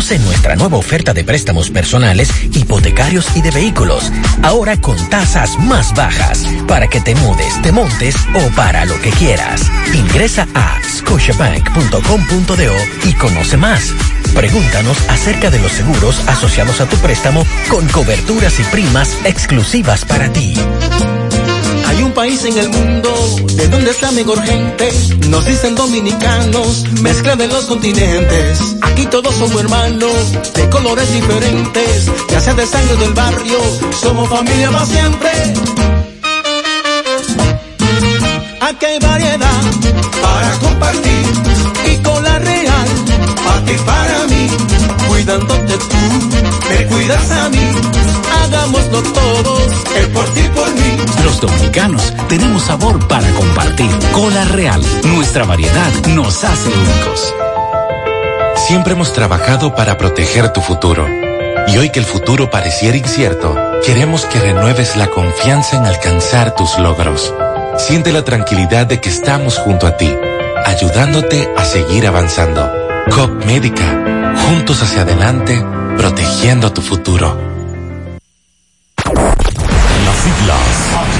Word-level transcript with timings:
Conoce 0.00 0.18
nuestra 0.20 0.56
nueva 0.56 0.78
oferta 0.78 1.12
de 1.12 1.24
préstamos 1.24 1.68
personales, 1.68 2.30
hipotecarios 2.54 3.36
y 3.36 3.42
de 3.42 3.50
vehículos. 3.50 4.10
Ahora 4.42 4.80
con 4.80 4.96
tasas 5.10 5.58
más 5.58 5.92
bajas. 5.92 6.46
Para 6.66 6.88
que 6.88 7.02
te 7.02 7.14
mudes, 7.16 7.60
te 7.60 7.70
montes 7.70 8.16
o 8.32 8.48
para 8.56 8.86
lo 8.86 8.98
que 9.02 9.10
quieras. 9.10 9.70
Ingresa 9.92 10.48
a 10.54 10.82
scotiabank.com.do 10.82 13.10
y 13.10 13.12
conoce 13.12 13.58
más. 13.58 13.92
Pregúntanos 14.34 14.96
acerca 15.10 15.50
de 15.50 15.58
los 15.58 15.72
seguros 15.72 16.26
asociados 16.28 16.80
a 16.80 16.86
tu 16.86 16.96
préstamo 16.96 17.44
con 17.68 17.86
coberturas 17.88 18.58
y 18.58 18.62
primas 18.64 19.18
exclusivas 19.26 20.06
para 20.06 20.32
ti. 20.32 20.54
Hay 21.90 22.02
un 22.04 22.12
país 22.12 22.44
en 22.44 22.56
el 22.56 22.68
mundo 22.68 23.12
de 23.56 23.66
donde 23.66 23.90
está 23.90 24.12
mejor 24.12 24.40
gente. 24.44 24.92
Nos 25.28 25.44
dicen 25.44 25.74
dominicanos, 25.74 26.84
mezcla 27.02 27.34
de 27.34 27.48
los 27.48 27.64
continentes. 27.64 28.76
Aquí 28.82 29.06
todos 29.06 29.34
somos 29.34 29.60
hermanos, 29.60 30.32
de 30.54 30.70
colores 30.70 31.12
diferentes. 31.12 32.06
Ya 32.30 32.40
sea 32.40 32.54
de 32.54 32.64
sangre 32.64 32.96
del 32.96 33.12
barrio, 33.12 33.58
somos 34.00 34.28
familia 34.28 34.70
más 34.70 34.88
siempre. 34.88 35.30
Aquí 38.60 38.86
hay 38.86 38.98
variedad 39.00 39.62
para 40.22 40.58
compartir 40.60 41.26
y 41.92 41.96
con 42.04 42.22
la 42.22 42.38
real, 42.38 42.88
para 43.44 43.64
ti 43.64 43.74
para 43.84 44.26
mí, 44.28 44.48
cuidándote 45.08 45.76
tú, 45.76 45.96
me 46.68 46.86
cuidas 46.86 47.30
a 47.32 47.48
mí, 47.48 47.66
Los 51.40 51.52
dominicanos 51.52 52.12
tenemos 52.28 52.64
sabor 52.64 53.08
para 53.08 53.26
compartir. 53.32 53.90
Cola 54.12 54.44
Real, 54.44 54.82
nuestra 55.04 55.44
variedad 55.44 55.90
nos 56.08 56.44
hace 56.44 56.68
únicos. 56.68 57.34
Siempre 58.56 58.92
hemos 58.92 59.14
trabajado 59.14 59.74
para 59.74 59.96
proteger 59.96 60.52
tu 60.52 60.60
futuro. 60.60 61.06
Y 61.68 61.78
hoy 61.78 61.90
que 61.90 61.98
el 61.98 62.04
futuro 62.04 62.50
pareciera 62.50 62.96
incierto, 62.96 63.56
queremos 63.84 64.26
que 64.26 64.38
renueves 64.38 64.96
la 64.96 65.06
confianza 65.06 65.78
en 65.78 65.86
alcanzar 65.86 66.54
tus 66.54 66.78
logros. 66.78 67.32
Siente 67.78 68.12
la 68.12 68.22
tranquilidad 68.22 68.86
de 68.86 69.00
que 69.00 69.08
estamos 69.08 69.56
junto 69.56 69.86
a 69.86 69.96
ti, 69.96 70.14
ayudándote 70.66 71.48
a 71.56 71.64
seguir 71.64 72.06
avanzando. 72.06 72.70
COP 73.14 73.46
Médica, 73.46 74.34
juntos 74.46 74.82
hacia 74.82 75.02
adelante, 75.02 75.64
protegiendo 75.96 76.70
tu 76.72 76.82
futuro. 76.82 77.38
Las 79.06 80.16
siglas 80.16 81.19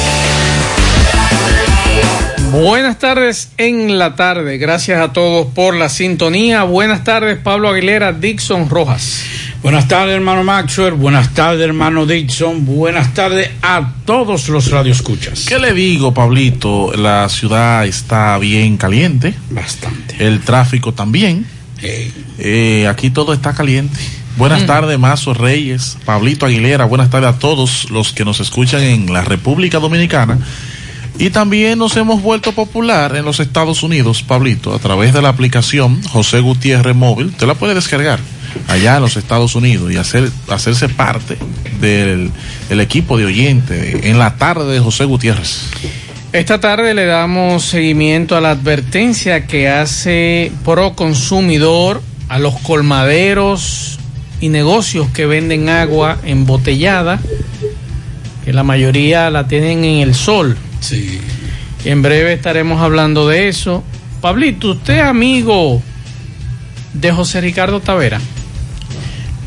Buenas 2.51 2.99
tardes 2.99 3.51
en 3.57 3.97
la 3.97 4.15
tarde. 4.15 4.57
Gracias 4.57 4.99
a 4.99 5.13
todos 5.13 5.47
por 5.53 5.73
la 5.75 5.87
sintonía. 5.87 6.63
Buenas 6.63 7.03
tardes, 7.05 7.37
Pablo 7.37 7.69
Aguilera, 7.69 8.11
Dixon 8.11 8.69
Rojas. 8.69 9.23
Buenas 9.63 9.87
tardes, 9.87 10.15
hermano 10.15 10.43
Maxwell. 10.43 10.93
Buenas 10.93 11.33
tardes, 11.33 11.61
hermano 11.65 12.05
Dixon. 12.05 12.65
Buenas 12.65 13.13
tardes 13.13 13.49
a 13.61 13.93
todos 14.05 14.49
los 14.49 14.69
radioescuchas. 14.69 15.45
¿Qué 15.47 15.59
le 15.59 15.73
digo, 15.73 16.13
Pablito? 16.13 16.91
La 16.93 17.29
ciudad 17.29 17.85
está 17.85 18.37
bien 18.37 18.75
caliente. 18.75 19.33
Bastante. 19.49 20.15
El 20.19 20.41
tráfico 20.41 20.93
también. 20.93 21.45
Eh, 21.81 22.85
aquí 22.89 23.11
todo 23.11 23.33
está 23.33 23.53
caliente. 23.53 23.97
Buenas 24.35 24.63
Mm. 24.63 24.65
tardes, 24.65 24.99
Mazo 24.99 25.33
Reyes, 25.33 25.97
Pablito 26.05 26.45
Aguilera. 26.45 26.83
Buenas 26.85 27.09
tardes 27.09 27.29
a 27.29 27.39
todos 27.39 27.89
los 27.91 28.11
que 28.11 28.25
nos 28.25 28.39
escuchan 28.41 28.81
en 28.81 29.13
la 29.13 29.21
República 29.23 29.79
Dominicana. 29.79 30.37
Y 31.17 31.29
también 31.29 31.77
nos 31.77 31.97
hemos 31.97 32.21
vuelto 32.21 32.51
popular 32.53 33.15
en 33.15 33.25
los 33.25 33.39
Estados 33.39 33.83
Unidos, 33.83 34.23
Pablito, 34.23 34.73
a 34.73 34.79
través 34.79 35.13
de 35.13 35.21
la 35.21 35.29
aplicación 35.29 36.01
José 36.03 36.39
Gutiérrez 36.39 36.95
Móvil. 36.95 37.27
Usted 37.27 37.47
la 37.47 37.55
puede 37.55 37.75
descargar 37.75 38.19
allá 38.67 38.95
en 38.95 39.01
los 39.01 39.17
Estados 39.17 39.55
Unidos 39.55 39.91
y 39.91 39.97
hacer, 39.97 40.29
hacerse 40.47 40.89
parte 40.89 41.37
del, 41.79 42.31
del 42.69 42.79
equipo 42.79 43.17
de 43.17 43.25
oyentes 43.25 44.05
en 44.05 44.17
la 44.17 44.35
tarde 44.37 44.73
de 44.73 44.79
José 44.79 45.05
Gutiérrez. 45.05 45.69
Esta 46.33 46.61
tarde 46.61 46.93
le 46.93 47.05
damos 47.05 47.65
seguimiento 47.65 48.37
a 48.37 48.41
la 48.41 48.51
advertencia 48.51 49.47
que 49.47 49.67
hace 49.67 50.51
Pro 50.63 50.93
Consumidor 50.93 52.01
a 52.29 52.39
los 52.39 52.55
colmaderos 52.59 53.99
y 54.39 54.47
negocios 54.47 55.09
que 55.09 55.25
venden 55.25 55.67
agua 55.67 56.17
embotellada, 56.23 57.19
que 58.45 58.53
la 58.53 58.63
mayoría 58.63 59.29
la 59.29 59.47
tienen 59.47 59.83
en 59.83 59.99
el 59.99 60.15
sol. 60.15 60.55
Sí. 60.81 61.21
Y 61.85 61.89
en 61.89 62.01
breve 62.01 62.33
estaremos 62.33 62.81
hablando 62.81 63.27
de 63.29 63.47
eso. 63.47 63.83
Pablito, 64.19 64.71
usted 64.71 64.97
es 64.97 65.01
amigo 65.03 65.81
de 66.93 67.11
José 67.11 67.39
Ricardo 67.41 67.79
Tavera. 67.79 68.19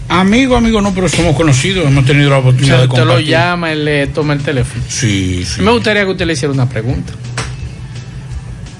Amigo, 0.08 0.56
amigo, 0.56 0.80
no, 0.80 0.94
pero 0.94 1.08
somos 1.08 1.34
conocidos. 1.36 1.86
Hemos 1.86 2.04
tenido 2.06 2.30
la 2.30 2.36
O 2.38 2.40
oportunidad 2.40 2.76
sea, 2.76 2.80
de 2.82 2.86
usted 2.88 3.00
lo 3.02 3.06
compartir. 3.08 3.28
llama 3.30 3.72
y 3.72 3.76
le 3.84 4.06
toma 4.08 4.32
el 4.34 4.40
teléfono. 4.40 4.82
Sí, 4.88 5.44
sí. 5.44 5.60
Me 5.62 5.70
gustaría 5.70 6.04
que 6.04 6.10
usted 6.10 6.26
le 6.26 6.32
hiciera 6.32 6.52
una 6.52 6.68
pregunta. 6.68 7.12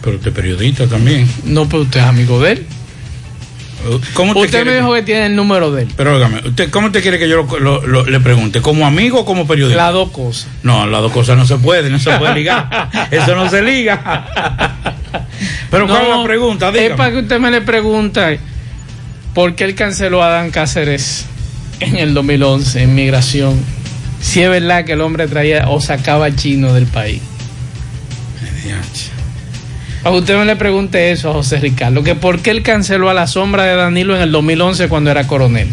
Pero 0.02 0.16
usted 0.16 0.28
es 0.30 0.34
periodista 0.34 0.86
también. 0.86 1.28
No, 1.44 1.68
pero 1.68 1.82
usted 1.82 2.00
es 2.00 2.06
amigo 2.06 2.40
de 2.40 2.52
él. 2.52 2.66
¿Cómo 4.14 4.32
te 4.34 4.40
Usted 4.40 4.64
me 4.64 4.74
dijo 4.76 4.94
que 4.94 5.02
tiene 5.02 5.26
el 5.26 5.36
número 5.36 5.70
de 5.72 5.82
él. 5.82 5.88
Pero 5.96 6.14
óigame, 6.16 6.40
¿usted, 6.46 6.70
¿cómo 6.70 6.90
te 6.92 7.00
quiere 7.02 7.18
que 7.18 7.28
yo 7.28 7.42
lo- 7.42 7.58
lo- 7.60 7.86
lo- 7.86 8.04
le 8.06 8.20
pregunte? 8.20 8.60
¿Como 8.60 8.86
amigo 8.86 9.20
o 9.20 9.24
como 9.24 9.46
periodista? 9.46 9.84
Las 9.84 9.92
dos 9.92 10.10
cosas. 10.10 10.48
No, 10.62 10.86
las 10.86 11.00
dos 11.02 11.12
cosas 11.12 11.36
no 11.36 11.46
se 11.46 11.56
pueden, 11.56 11.92
no 11.92 11.98
se 11.98 12.10
puede 12.12 12.34
ligar. 12.36 12.88
Eso 13.10 13.34
no 13.34 13.48
se 13.50 13.62
liga. 13.62 14.24
Pero 15.70 15.86
¿cuál 15.86 16.02
es 16.02 16.08
la 16.08 16.24
pregunta? 16.24 16.68
Es 16.70 16.92
para 16.92 17.10
que 17.10 17.18
usted 17.18 17.38
me 17.38 17.50
le 17.50 17.60
pregunte 17.60 18.40
por 19.34 19.54
qué 19.54 19.64
él 19.64 19.74
canceló 19.74 20.22
a 20.22 20.28
Dan 20.28 20.50
Cáceres 20.50 21.26
en 21.80 21.96
el 21.96 22.14
2011 22.14 22.82
en 22.82 22.94
migración. 22.94 23.60
Si 24.20 24.40
es 24.42 24.48
verdad 24.48 24.84
que 24.84 24.92
el 24.92 25.00
hombre 25.02 25.26
traía 25.28 25.68
o 25.68 25.80
sacaba 25.80 26.34
chino 26.34 26.72
del 26.72 26.86
país. 26.86 27.20
Para 28.40 29.13
que 30.12 30.18
usted 30.18 30.36
me 30.36 30.44
le 30.44 30.56
pregunte 30.56 31.10
eso 31.10 31.30
a 31.30 31.32
José 31.34 31.58
Ricardo, 31.58 32.02
que 32.02 32.14
por 32.14 32.40
qué 32.40 32.50
él 32.50 32.62
canceló 32.62 33.10
a 33.10 33.14
la 33.14 33.26
sombra 33.26 33.64
de 33.64 33.74
Danilo 33.74 34.14
en 34.14 34.22
el 34.22 34.32
2011 34.32 34.88
cuando 34.88 35.10
era 35.10 35.26
coronel. 35.26 35.68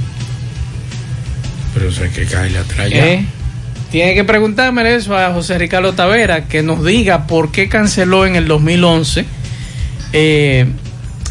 Pero 1.74 1.90
eso 1.90 2.04
hay 2.04 2.10
que 2.10 2.26
caerle 2.26 2.60
atrás 2.60 2.90
ya. 2.90 3.08
¿Eh? 3.08 3.26
Tiene 3.92 4.14
que 4.14 4.24
preguntarme 4.24 4.96
eso 4.96 5.18
a 5.18 5.34
José 5.34 5.58
Ricardo 5.58 5.92
Tavera, 5.92 6.46
que 6.46 6.64
nos 6.64 6.86
diga 6.86 7.28
por 7.28 7.52
qué 7.52 7.68
canceló 7.68 8.26
en 8.26 8.38
el 8.38 8.48
2011 8.48 9.26
eh, 10.14 10.66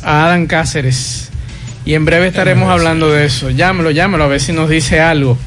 a 0.02 0.26
Adán 0.26 0.46
Cáceres. 0.46 1.30
Y 1.86 1.94
en 1.94 2.04
breve 2.04 2.26
estaremos 2.26 2.68
hablando 2.68 3.10
de 3.10 3.24
eso. 3.24 3.48
Llámelo, 3.48 3.90
llámelo, 3.90 4.24
a 4.24 4.26
ver 4.26 4.40
si 4.40 4.52
nos 4.52 4.68
dice 4.68 5.00
algo. 5.00 5.38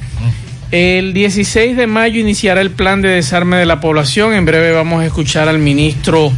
El 0.71 1.13
16 1.13 1.77
de 1.77 1.85
mayo 1.85 2.19
iniciará 2.19 2.59
el 2.61 2.71
plan 2.71 3.03
de 3.03 3.09
desarme 3.09 3.57
de 3.57 3.67
la 3.67 3.79
población. 3.79 4.33
En 4.33 4.45
breve 4.45 4.71
vamos 4.71 5.03
a 5.03 5.05
escuchar 5.05 5.47
al 5.47 5.59
ministro 5.59 6.33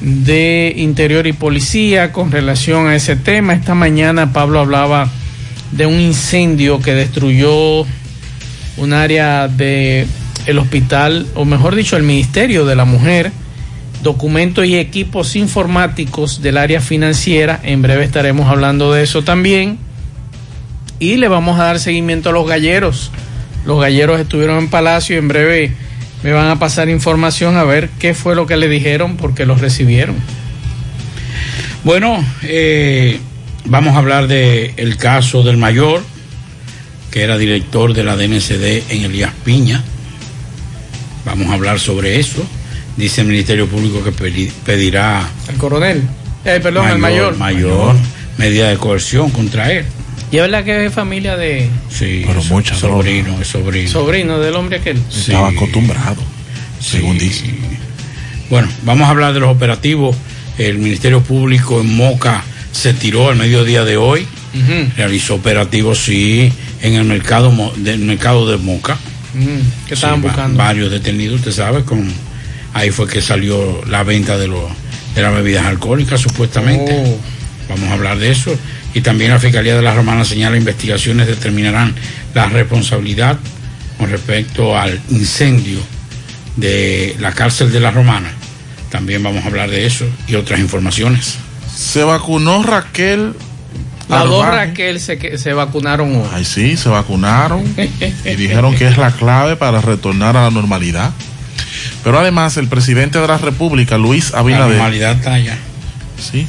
de 0.00 0.74
Interior 0.76 1.26
y 1.26 1.32
Policía 1.32 2.12
con 2.12 2.30
relación 2.30 2.86
a 2.86 2.94
ese 2.94 3.16
tema. 3.16 3.54
Esta 3.54 3.74
mañana 3.74 4.32
Pablo 4.32 4.60
hablaba 4.60 5.10
de 5.72 5.86
un 5.86 6.00
incendio 6.00 6.80
que 6.80 6.92
destruyó 6.92 7.86
un 8.76 8.92
área 8.92 9.48
de 9.48 10.06
el 10.46 10.58
hospital, 10.58 11.26
o 11.34 11.44
mejor 11.44 11.74
dicho, 11.74 11.96
el 11.96 12.04
Ministerio 12.04 12.64
de 12.66 12.76
la 12.76 12.84
Mujer, 12.84 13.32
documentos 14.02 14.64
y 14.64 14.76
equipos 14.76 15.34
informáticos 15.34 16.40
del 16.40 16.56
área 16.56 16.80
financiera. 16.80 17.58
En 17.62 17.82
breve 17.82 18.04
estaremos 18.04 18.48
hablando 18.48 18.92
de 18.92 19.02
eso 19.02 19.24
también. 19.24 19.78
Y 20.98 21.16
le 21.16 21.28
vamos 21.28 21.58
a 21.58 21.64
dar 21.64 21.80
seguimiento 21.80 22.30
a 22.30 22.32
los 22.32 22.46
galleros. 22.46 23.10
Los 23.66 23.80
galleros 23.80 24.20
estuvieron 24.20 24.58
en 24.58 24.68
Palacio 24.70 25.16
y 25.16 25.18
en 25.18 25.28
breve 25.28 25.72
me 26.22 26.32
van 26.32 26.48
a 26.48 26.58
pasar 26.58 26.88
información 26.88 27.56
a 27.56 27.64
ver 27.64 27.88
qué 27.98 28.14
fue 28.14 28.34
lo 28.34 28.46
que 28.46 28.56
le 28.56 28.68
dijeron 28.68 29.16
porque 29.16 29.46
los 29.46 29.60
recibieron. 29.60 30.16
Bueno, 31.84 32.24
eh, 32.42 33.20
vamos 33.64 33.94
a 33.94 33.98
hablar 33.98 34.26
del 34.26 34.72
el 34.76 34.96
caso 34.96 35.42
del 35.42 35.56
mayor, 35.56 36.02
que 37.10 37.22
era 37.22 37.38
director 37.38 37.94
de 37.94 38.02
la 38.04 38.16
DNCD 38.16 38.90
en 38.90 39.04
Elías 39.04 39.32
Piña. 39.44 39.82
Vamos 41.24 41.48
a 41.48 41.54
hablar 41.54 41.78
sobre 41.80 42.18
eso. 42.18 42.44
Dice 42.96 43.20
el 43.20 43.26
Ministerio 43.28 43.66
Público 43.68 44.02
que 44.02 44.10
pedi- 44.12 44.50
pedirá 44.64 45.28
El 45.48 45.56
coronel, 45.56 46.02
eh, 46.44 46.60
perdón, 46.62 46.88
el 46.88 46.98
mayor. 46.98 47.36
mayor 47.36 47.94
medida 48.38 48.68
de 48.70 48.78
coerción 48.78 49.30
contra 49.30 49.70
él. 49.70 49.84
Y 50.32 50.36
es 50.36 50.42
verdad 50.42 50.64
que 50.64 50.86
es 50.86 50.92
familia 50.92 51.36
de. 51.36 51.68
Sí, 51.88 52.24
Pero 52.26 52.40
es 52.40 52.50
muchas 52.50 52.78
sobrino, 52.78 53.40
es 53.40 53.48
sobrino. 53.48 53.90
Sobrino 53.90 54.38
del 54.40 54.54
hombre 54.56 54.78
aquel. 54.78 55.00
Estaba 55.14 55.48
acostumbrado, 55.48 56.16
según 56.80 57.16
dice. 57.18 57.44
Bueno, 58.50 58.68
vamos 58.82 59.06
a 59.06 59.10
hablar 59.10 59.32
de 59.34 59.40
los 59.40 59.50
operativos. 59.50 60.16
El 60.58 60.78
Ministerio 60.78 61.20
Público 61.22 61.80
en 61.80 61.94
Moca 61.96 62.42
se 62.72 62.92
tiró 62.94 63.28
al 63.28 63.36
mediodía 63.36 63.84
de 63.84 63.96
hoy. 63.96 64.26
Realizó 64.96 65.34
operativos, 65.34 65.98
sí, 65.98 66.50
en 66.80 66.94
el 66.94 67.04
mercado, 67.04 67.52
del 67.76 67.98
mercado 68.00 68.50
de 68.50 68.56
Moca. 68.56 68.94
Mm, 69.34 69.86
¿Qué 69.86 69.94
estaban 69.94 70.22
Sí, 70.22 70.26
buscando? 70.26 70.56
Varios 70.58 70.90
detenidos, 70.90 71.36
usted 71.40 71.52
sabe, 71.52 71.84
con 71.84 72.10
ahí 72.72 72.90
fue 72.90 73.06
que 73.06 73.20
salió 73.20 73.82
la 73.86 74.02
venta 74.02 74.38
de, 74.38 74.48
los 74.48 74.62
de 75.14 75.20
las 75.22 75.34
bebidas 75.34 75.66
alcohólicas, 75.66 76.20
supuestamente. 76.20 76.90
Oh. 77.04 77.18
Vamos 77.68 77.90
a 77.90 77.92
hablar 77.94 78.18
de 78.18 78.30
eso. 78.30 78.56
Y 78.96 79.02
también 79.02 79.30
la 79.30 79.38
Fiscalía 79.38 79.76
de 79.76 79.82
la 79.82 79.92
Romana 79.92 80.24
señala 80.24 80.56
investigaciones 80.56 81.26
determinarán 81.26 81.94
la 82.32 82.46
responsabilidad 82.46 83.38
con 83.98 84.08
respecto 84.08 84.74
al 84.74 84.98
incendio 85.10 85.80
de 86.56 87.14
la 87.20 87.32
cárcel 87.32 87.70
de 87.70 87.78
la 87.78 87.90
Romana. 87.90 88.30
También 88.90 89.22
vamos 89.22 89.44
a 89.44 89.48
hablar 89.48 89.68
de 89.68 89.84
eso 89.84 90.06
y 90.26 90.34
otras 90.34 90.60
informaciones. 90.60 91.34
Se 91.76 92.04
vacunó 92.04 92.62
Raquel. 92.62 93.34
Las 94.08 94.24
dos. 94.24 94.46
Raquel 94.46 94.98
se, 94.98 95.36
se 95.36 95.52
vacunaron 95.52 96.16
hoy. 96.16 96.28
Ay, 96.32 96.46
sí, 96.46 96.78
se 96.78 96.88
vacunaron 96.88 97.64
y 98.24 98.34
dijeron 98.36 98.74
que 98.76 98.88
es 98.88 98.96
la 98.96 99.10
clave 99.10 99.56
para 99.56 99.82
retornar 99.82 100.38
a 100.38 100.44
la 100.44 100.50
normalidad. 100.50 101.10
Pero 102.02 102.18
además, 102.18 102.56
el 102.56 102.68
presidente 102.68 103.18
de 103.18 103.28
la 103.28 103.36
República, 103.36 103.98
Luis 103.98 104.30
La 104.30 104.38
Abinader, 104.38 104.68
normalidad 104.76 105.16
está 105.16 105.34
allá. 105.34 105.58
sí, 106.18 106.46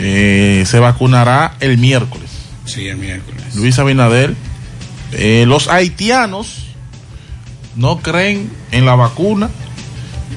eh, 0.00 0.64
se 0.66 0.78
vacunará 0.78 1.54
el 1.60 1.78
miércoles. 1.78 2.30
Sí, 2.64 2.88
el 2.88 2.96
miércoles. 2.96 3.54
Luis 3.54 3.78
Abinader, 3.78 4.34
eh, 5.12 5.44
los 5.46 5.68
haitianos 5.68 6.66
no 7.76 7.98
creen 7.98 8.50
en 8.72 8.86
la 8.86 8.94
vacuna 8.94 9.50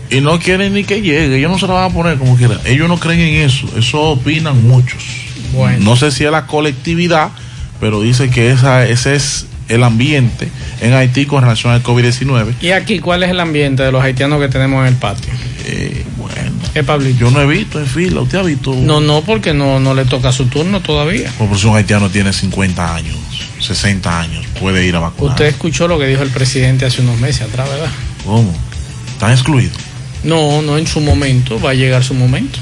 y 0.10 0.22
no 0.22 0.40
quieren 0.40 0.74
ni 0.74 0.84
que 0.84 1.02
llegue. 1.02 1.38
Ellos 1.38 1.52
no 1.52 1.58
se 1.58 1.68
la 1.68 1.74
van 1.74 1.92
a 1.92 1.94
poner 1.94 2.18
como 2.18 2.36
quieran. 2.36 2.60
Ellos 2.66 2.88
no 2.90 3.00
creen 3.00 3.22
en 3.22 3.42
eso. 3.42 3.68
Eso 3.78 4.02
opinan 4.02 4.68
muchos. 4.68 5.04
Bueno. 5.54 5.80
No 5.80 5.96
sé 5.96 6.12
si 6.12 6.26
es 6.26 6.32
la 6.32 6.46
colectividad, 6.46 7.30
pero 7.80 8.02
dice 8.02 8.30
que 8.30 8.52
esa, 8.52 8.86
ese 8.86 9.16
es 9.16 9.46
el 9.70 9.84
ambiente 9.84 10.50
en 10.82 10.94
Haití 10.94 11.26
con 11.26 11.42
relación 11.42 11.74
al 11.74 11.84
COVID-19. 11.84 12.56
¿Y 12.62 12.72
aquí 12.72 13.00
cuál 13.00 13.24
es 13.24 13.30
el 13.30 13.40
ambiente 13.40 13.84
de 13.84 13.92
los 13.92 14.04
haitianos 14.04 14.40
que 14.40 14.50
tenemos 14.50 14.82
en 14.82 14.94
el 14.94 15.00
patio? 15.00 15.32
Eh, 15.66 16.04
bueno, 16.18 16.52
¿Eh, 16.76 16.84
Pablito? 16.84 17.20
yo 17.20 17.32
no 17.32 17.42
he 17.42 17.46
visto 17.46 17.80
en 17.80 17.86
fila. 17.86 18.22
¿Usted 18.22 18.38
ha 18.40 18.44
visto? 18.44 18.74
No, 18.74 19.00
no, 19.00 19.22
porque 19.22 19.54
no, 19.54 19.80
no 19.80 19.94
le 19.94 20.06
toca 20.06 20.32
su 20.32 20.46
turno 20.46 20.82
todavía. 20.82 21.32
Por 21.38 21.56
si 21.58 21.68
un 21.68 21.76
haitiano 21.76 22.10
tiene 22.10 22.34
50 22.34 22.96
años, 22.96 23.16
60 23.60 24.20
años, 24.20 24.46
puede 24.60 24.86
ir 24.86 24.96
a 24.96 25.00
vacunar. 25.00 25.34
Usted 25.34 25.46
escuchó 25.46 25.88
lo 25.88 26.00
que 26.00 26.08
dijo 26.08 26.24
el 26.24 26.30
presidente 26.32 26.86
hace 26.86 27.02
unos 27.02 27.20
meses 27.20 27.44
atrás, 27.44 27.70
¿verdad? 27.70 27.92
¿Cómo? 28.26 28.52
¿Están 29.14 29.32
excluidos? 29.32 29.78
No, 30.24 30.62
no 30.62 30.78
en 30.78 30.88
su 30.88 31.00
momento, 31.02 31.60
va 31.60 31.72
a 31.72 31.74
llegar 31.74 32.04
su 32.04 32.14
momento. 32.16 32.58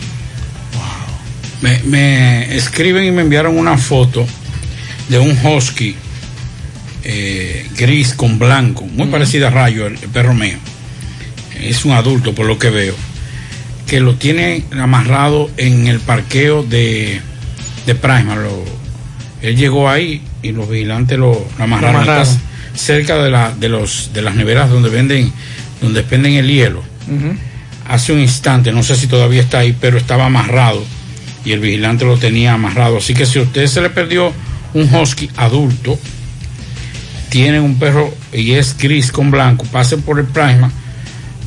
Me, 1.61 1.79
me 1.85 2.55
escriben 2.55 3.05
y 3.05 3.11
me 3.11 3.21
enviaron 3.21 3.57
una 3.57 3.77
foto 3.77 4.25
de 5.09 5.19
un 5.19 5.37
husky 5.45 5.95
eh, 7.03 7.67
gris 7.77 8.13
con 8.13 8.39
blanco, 8.39 8.83
muy 8.85 9.07
parecida 9.07 9.47
a 9.47 9.51
Rayo, 9.51 9.85
el, 9.85 9.93
el 9.93 10.09
perro 10.09 10.33
mío. 10.33 10.57
Es 11.59 11.85
un 11.85 11.91
adulto 11.91 12.33
por 12.33 12.47
lo 12.47 12.57
que 12.57 12.71
veo, 12.71 12.95
que 13.91 13.99
lo 13.99 14.15
tiene 14.15 14.63
amarrado 14.79 15.51
en 15.57 15.87
el 15.87 15.99
parqueo 15.99 16.63
de, 16.63 17.19
de 17.85 17.93
Prisma. 17.95 18.37
Lo- 18.37 18.63
él 19.41 19.57
llegó 19.57 19.89
ahí 19.89 20.21
y 20.41 20.53
los 20.53 20.69
vigilantes 20.69 21.19
lo, 21.19 21.33
lo 21.57 21.63
amarraron, 21.63 21.95
Lo 22.05 22.11
amarraron. 22.11 22.23
Está 22.27 22.39
cerca 22.73 23.21
de, 23.21 23.29
la, 23.29 23.51
de, 23.53 23.67
los, 23.67 24.11
de 24.13 24.21
las 24.21 24.35
neveras 24.35 24.69
donde 24.69 24.87
venden, 24.89 25.29
donde 25.81 25.99
expenden 25.99 26.35
el 26.35 26.47
hielo 26.47 26.81
hace 27.89 28.13
un 28.13 28.21
instante, 28.21 28.71
no 28.71 28.81
sé 28.83 28.95
si 28.95 29.07
todavía 29.07 29.41
está 29.41 29.59
ahí, 29.59 29.75
pero 29.77 29.97
estaba 29.97 30.25
amarrado 30.27 30.81
y 31.43 31.51
el 31.51 31.59
vigilante 31.59 32.05
lo 32.05 32.15
tenía 32.17 32.53
amarrado. 32.53 32.99
Así 32.99 33.13
que 33.13 33.25
si 33.25 33.39
a 33.39 33.41
usted 33.41 33.67
se 33.67 33.81
le 33.81 33.89
perdió 33.89 34.31
un 34.73 34.83
husky 34.95 35.29
adulto, 35.35 35.99
tiene 37.29 37.59
un 37.59 37.77
perro 37.77 38.13
y 38.31 38.51
es 38.53 38.77
gris 38.77 39.11
con 39.11 39.31
blanco, 39.31 39.65
pase 39.65 39.97
por 39.97 40.19
el 40.19 40.25
Prisma, 40.25 40.71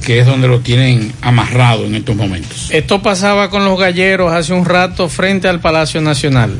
que 0.04 0.20
es 0.20 0.26
donde 0.26 0.48
lo 0.48 0.60
tienen 0.60 1.12
amarrado 1.22 1.86
en 1.86 1.94
estos 1.94 2.14
momentos. 2.14 2.68
Esto 2.70 3.02
pasaba 3.02 3.50
con 3.50 3.64
los 3.64 3.78
galleros 3.78 4.32
hace 4.32 4.52
un 4.52 4.64
rato 4.64 5.08
frente 5.08 5.48
al 5.48 5.60
Palacio 5.60 6.00
Nacional. 6.00 6.56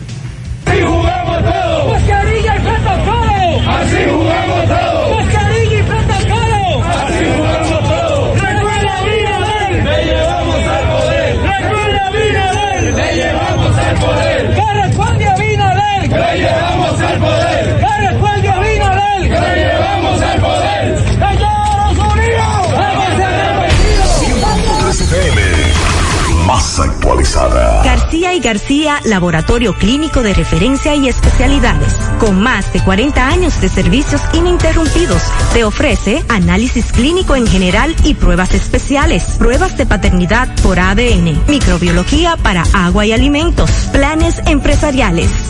García 28.41 29.01
laboratorio 29.05 29.75
clínico 29.75 30.23
de 30.23 30.35
referencia 30.35 30.95
y 30.95 31.09
especialidades. 31.09 31.95
Con 32.19 32.41
más 32.43 32.73
de 32.73 32.81
40 32.81 33.27
años 33.27 33.61
de 33.61 33.69
servicios 33.69 34.23
ininterrumpidos, 34.33 35.23
te 35.53 35.65
ofrece 35.65 36.25
análisis 36.29 36.93
clínico 36.93 37.37
en 37.37 37.47
general 37.47 37.95
y 38.05 38.15
pruebas 38.15 38.55
especiales, 38.55 39.25
pruebas 39.39 39.77
de 39.77 39.87
paternidad 39.87 40.49
por 40.63 40.79
ADN, 40.79 41.45
microbiología 41.49 42.37
para 42.37 42.65
agua 42.73 43.07
y 43.07 43.13
alimentos, 43.13 43.71
planes 43.93 44.41
empresariales, 44.47 45.31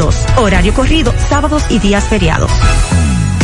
1-210-22. 0.00 0.38
Horario 0.38 0.74
corrido, 0.74 1.12
sábados 1.28 1.64
y 1.70 1.78
días 1.78 2.04
feriados. 2.04 2.50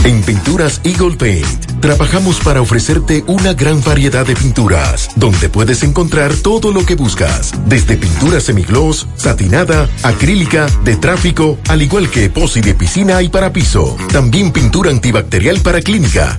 En 0.04 0.22
Pinturas 0.22 0.80
Eagle 0.84 1.16
Paint 1.16 1.80
trabajamos 1.80 2.40
para 2.40 2.60
ofrecerte 2.60 3.24
una 3.26 3.54
gran 3.54 3.82
variedad 3.82 4.24
de 4.24 4.34
pinturas, 4.34 5.10
donde 5.16 5.48
puedes 5.48 5.82
encontrar 5.82 6.32
todo 6.34 6.72
lo 6.72 6.86
que 6.86 6.94
buscas, 6.94 7.52
desde 7.66 7.96
pintura 7.96 8.40
semigloss, 8.40 9.06
satinada, 9.16 9.88
acrílica, 10.02 10.66
de 10.84 10.96
tráfico, 10.96 11.58
al 11.68 11.82
igual 11.82 12.08
que 12.08 12.24
epoxi 12.24 12.60
de 12.60 12.74
piscina 12.74 13.20
y 13.22 13.28
para 13.28 13.52
piso. 13.52 13.96
También 14.12 14.52
pintura 14.52 14.90
antibacterial 14.90 15.60
para 15.60 15.80
clínica, 15.80 16.38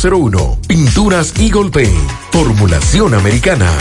809-853-3401. 0.01 0.57
Pinturas 0.67 1.33
Eagle 1.37 1.69
Paint. 1.69 2.11
Formulación 2.31 3.13
americana. 3.13 3.71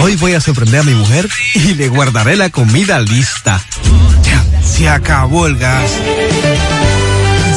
Hoy 0.00 0.16
voy 0.16 0.34
a 0.34 0.40
sorprender 0.40 0.80
a 0.80 0.82
mi 0.84 0.94
mujer 0.94 1.28
y 1.54 1.74
le 1.74 1.88
guardaré 1.88 2.36
la 2.36 2.50
comida 2.50 3.00
lista. 3.00 3.64
Ya, 4.22 4.62
se 4.62 4.88
acabó 4.88 5.46
el 5.46 5.58
gas. 5.58 5.92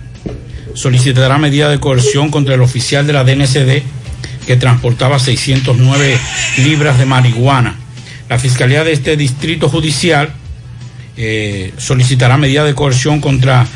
solicitará 0.74 1.38
medida 1.38 1.68
de 1.68 1.80
coerción 1.80 2.30
contra 2.30 2.54
el 2.54 2.60
oficial 2.62 3.06
de 3.06 3.12
la 3.12 3.24
DNCD 3.24 3.82
que 4.46 4.56
transportaba 4.56 5.18
609 5.18 6.18
libras 6.58 6.98
de 6.98 7.06
marihuana. 7.06 7.76
La 8.28 8.38
Fiscalía 8.38 8.84
de 8.84 8.92
este 8.92 9.16
distrito 9.16 9.68
judicial 9.68 10.32
eh, 11.16 11.72
solicitará 11.76 12.36
medida 12.36 12.64
de 12.64 12.74
coerción 12.74 13.20
contra 13.20 13.66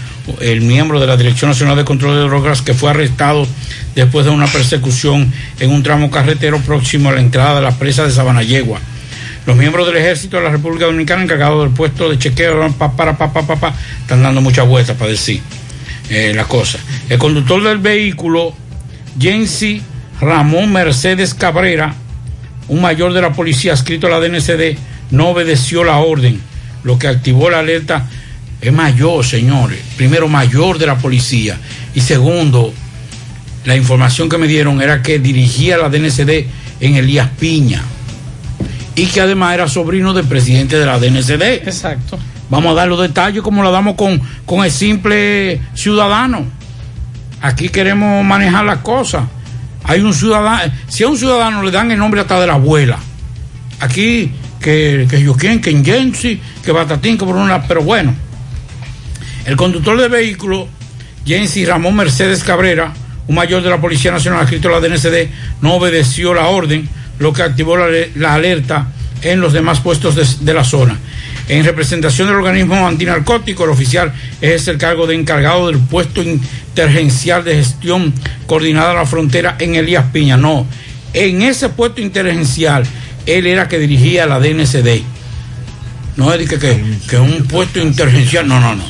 el 0.41 0.61
miembro 0.61 0.99
de 0.99 1.07
la 1.07 1.17
Dirección 1.17 1.51
Nacional 1.51 1.77
de 1.77 1.85
Control 1.85 2.15
de 2.15 2.23
Drogas 2.23 2.63
que 2.63 2.75
fue 2.75 2.91
arrestado 2.91 3.47
después 3.95 4.25
de 4.25 4.33
una 4.33 4.47
persecución 4.47 5.33
en 5.61 5.71
un 5.71 5.83
tramo 5.83 6.11
carretero 6.11 6.59
próximo 6.61 7.09
a 7.09 7.13
la 7.13 7.21
entrada 7.21 7.57
de 7.57 7.63
la 7.63 7.73
presa 7.73 8.05
de 8.05 8.13
Sabanayegua. 8.13 8.81
Los 9.47 9.57
miembros 9.57 9.87
del 9.87 9.97
ejército 9.97 10.39
de 10.39 10.43
la 10.43 10.51
República 10.51 10.87
Dominicana 10.87 11.23
encargados 11.23 11.63
del 11.63 11.73
puesto 11.73 12.11
de 12.11 12.19
chequeo 12.19 12.67
están 12.67 14.23
dando 14.23 14.41
muchas 14.41 14.67
vueltas 14.67 14.97
para 14.97 15.13
decir 15.13 15.41
eh, 16.11 16.33
la 16.35 16.45
cosa. 16.45 16.81
El 17.09 17.19
conductor 17.21 17.63
del 17.63 17.79
vehículo, 17.79 18.53
Jensi 19.21 19.81
Ramón 20.21 20.73
Mercedes 20.73 21.33
Cabrera, 21.33 21.95
un 22.67 22.81
mayor 22.81 23.13
de 23.13 23.23
la 23.23 23.33
policía 23.33 23.73
adscrito 23.73 24.09
a 24.09 24.11
la 24.11 24.19
DNCD, 24.19 24.77
no 25.13 25.29
obedeció 25.29 25.85
la 25.85 25.99
orden, 25.99 26.41
lo 26.83 26.99
que 26.99 27.07
activó 27.07 27.49
la 27.49 27.61
alerta. 27.61 28.09
Es 28.61 28.73
mayor, 28.73 29.25
señores. 29.25 29.79
Primero, 29.97 30.27
mayor 30.27 30.79
de 30.79 30.87
la 30.87 30.99
policía. 30.99 31.57
Y 31.95 32.01
segundo, 32.01 32.75
la 33.65 33.77
información 33.77 34.29
que 34.29 34.39
me 34.39 34.49
dieron 34.49 34.83
era 34.83 35.03
que 35.03 35.21
dirigía 35.21 35.79
la 35.79 35.89
DNCD 35.89 36.47
en 36.81 36.97
Elías 36.97 37.29
Piña 37.39 37.85
y 38.97 39.07
que 39.07 39.21
además 39.21 39.55
era 39.55 39.69
sobrino 39.69 40.15
del 40.15 40.25
presidente 40.25 40.79
de 40.79 40.87
la 40.87 40.99
DNCD. 40.99 41.69
Exacto. 41.69 42.19
Vamos 42.49 42.73
a 42.73 42.75
dar 42.75 42.89
los 42.89 43.01
detalles 43.01 43.43
como 43.43 43.63
lo 43.63 43.71
damos 43.71 43.95
con, 43.95 44.21
con 44.47 44.65
el 44.65 44.71
simple 44.71 45.61
ciudadano. 45.75 46.47
Aquí 47.43 47.69
queremos 47.69 48.25
manejar 48.25 48.65
las 48.65 48.79
cosas. 48.79 49.25
Hay 49.85 50.01
un 50.01 50.15
ciudadano, 50.15 50.73
si 50.89 51.05
a 51.05 51.09
un 51.09 51.19
ciudadano 51.19 51.63
le 51.63 51.71
dan 51.71 51.91
el 51.93 51.99
nombre 51.99 52.23
hasta 52.23 52.41
de 52.41 52.47
la 52.47 52.55
abuela. 52.55 52.99
Aquí, 53.81 54.33
que, 54.59 55.07
que 55.09 55.23
yo 55.23 55.35
quién, 55.35 55.61
que 55.61 55.71
en 55.71 55.85
Jensi, 55.85 56.41
que 56.65 56.73
Batatín, 56.73 57.19
que 57.19 57.27
por 57.27 57.37
una. 57.37 57.63
Pero 57.69 57.83
bueno, 57.83 58.15
el 59.45 59.57
conductor 59.57 60.01
del 60.01 60.11
vehículo, 60.11 60.69
Jensi 61.27 61.67
Ramón 61.67 61.95
Mercedes 61.97 62.43
Cabrera, 62.43 62.95
un 63.29 63.35
mayor 63.35 63.63
de 63.63 63.69
la 63.69 63.81
Policía 63.81 64.11
Nacional 64.11 64.41
adscrito 64.41 64.69
a 64.69 64.81
la 64.81 64.81
DNCD, 64.81 65.29
no 65.61 65.75
obedeció 65.75 66.33
la 66.33 66.47
orden 66.47 66.89
lo 67.19 67.33
que 67.33 67.43
activó 67.43 67.77
la, 67.77 68.35
alerta 68.35 68.89
en 69.23 69.41
los 69.41 69.53
demás 69.53 69.81
puestos 69.81 70.15
de, 70.15 70.27
de, 70.45 70.55
la 70.55 70.65
zona. 70.65 70.99
En 71.49 71.65
representación 71.65 72.29
del 72.29 72.37
organismo 72.37 72.87
antinarcótico, 72.87 73.65
el 73.65 73.71
oficial 73.71 74.13
es 74.41 74.69
el 74.69 74.79
cargo 74.79 75.07
de 75.07 75.15
encargado 75.15 75.69
del 75.69 75.79
puesto 75.79 76.23
intergencial 76.23 77.45
de 77.45 77.57
gestión 77.57 78.13
coordinada 78.47 78.91
a 78.91 78.95
la 78.95 79.07
frontera 79.07 79.57
en 79.59 79.77
Elías 79.77 80.07
Piña. 80.13 80.37
No, 80.37 80.67
en 81.13 81.43
ese 81.43 81.69
puesto 81.71 82.01
intergencial, 82.01 82.85
él 83.27 83.47
era 83.47 83.69
que 83.69 83.79
dirigía 83.79 84.27
la 84.27 84.39
DNCD. 84.39 85.03
No 86.17 86.33
es 86.33 86.49
que, 86.49 86.59
que, 86.59 86.83
que 87.09 87.19
un 87.19 87.47
puesto 87.47 87.81
intergencial, 87.81 88.47
no, 88.47 88.61
no, 88.61 88.75
no. 88.75 88.85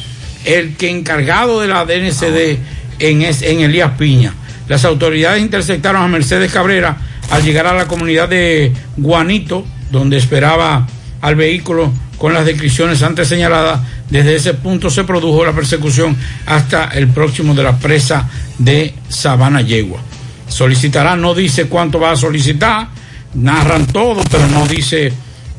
El 0.44 0.76
que 0.76 0.90
encargado 0.90 1.60
de 1.60 1.68
la 1.68 1.84
DNCD 1.84 2.58
en, 2.98 3.22
es, 3.22 3.42
en 3.42 3.60
Elías 3.60 3.92
Piña. 3.98 4.32
Las 4.68 4.84
autoridades 4.84 5.40
interceptaron 5.40 6.02
a 6.02 6.08
Mercedes 6.08 6.52
Cabrera 6.52 6.96
al 7.30 7.42
llegar 7.42 7.66
a 7.66 7.74
la 7.74 7.86
comunidad 7.86 8.28
de 8.28 8.72
Guanito, 8.96 9.64
donde 9.90 10.16
esperaba 10.16 10.86
al 11.20 11.36
vehículo 11.36 11.92
con 12.18 12.32
las 12.32 12.46
descripciones 12.46 13.02
antes 13.02 13.28
señaladas, 13.28 13.80
desde 14.10 14.36
ese 14.36 14.54
punto 14.54 14.88
se 14.88 15.04
produjo 15.04 15.44
la 15.44 15.52
persecución 15.52 16.16
hasta 16.46 16.86
el 16.86 17.08
próximo 17.08 17.54
de 17.54 17.62
la 17.62 17.78
presa 17.78 18.28
de 18.58 18.94
Sabana 19.08 19.60
Yegua. 19.60 20.00
Solicitará, 20.48 21.16
no 21.16 21.34
dice 21.34 21.66
cuánto 21.66 21.98
va 22.00 22.12
a 22.12 22.16
solicitar, 22.16 22.88
narran 23.34 23.86
todo, 23.86 24.22
pero 24.30 24.46
no 24.46 24.66
dice 24.66 25.12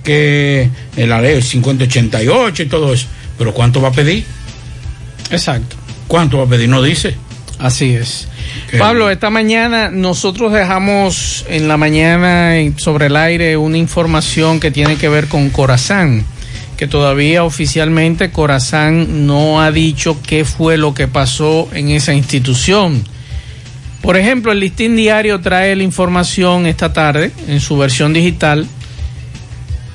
que 0.03 0.69
la 0.95 1.21
ley 1.21 1.41
5088 1.41 2.63
y 2.63 2.65
todo 2.67 2.93
eso. 2.93 3.07
Pero 3.37 3.53
cuánto 3.53 3.81
va 3.81 3.89
a 3.89 3.91
pedir. 3.91 4.25
Exacto. 5.29 5.75
¿Cuánto 6.07 6.37
va 6.37 6.45
a 6.45 6.47
pedir? 6.47 6.69
No 6.69 6.81
dice. 6.81 7.15
Así 7.59 7.93
es. 7.93 8.27
Pablo, 8.77 9.09
esta 9.09 9.29
mañana 9.29 9.89
nosotros 9.89 10.53
dejamos 10.53 11.45
en 11.49 11.67
la 11.67 11.77
mañana 11.77 12.53
sobre 12.77 13.07
el 13.07 13.15
aire 13.15 13.57
una 13.57 13.77
información 13.77 14.59
que 14.59 14.69
tiene 14.69 14.97
que 14.97 15.09
ver 15.09 15.27
con 15.27 15.49
Corazán, 15.49 16.23
que 16.77 16.87
todavía 16.87 17.43
oficialmente 17.43 18.29
Corazán 18.29 19.25
no 19.25 19.59
ha 19.61 19.71
dicho 19.71 20.17
qué 20.21 20.45
fue 20.45 20.77
lo 20.77 20.93
que 20.93 21.07
pasó 21.07 21.67
en 21.73 21.89
esa 21.89 22.13
institución. 22.13 23.03
Por 24.01 24.17
ejemplo, 24.17 24.51
el 24.51 24.59
listín 24.59 24.95
diario 24.95 25.41
trae 25.41 25.75
la 25.75 25.83
información 25.83 26.67
esta 26.67 26.93
tarde 26.93 27.31
en 27.47 27.59
su 27.59 27.77
versión 27.77 28.13
digital 28.13 28.67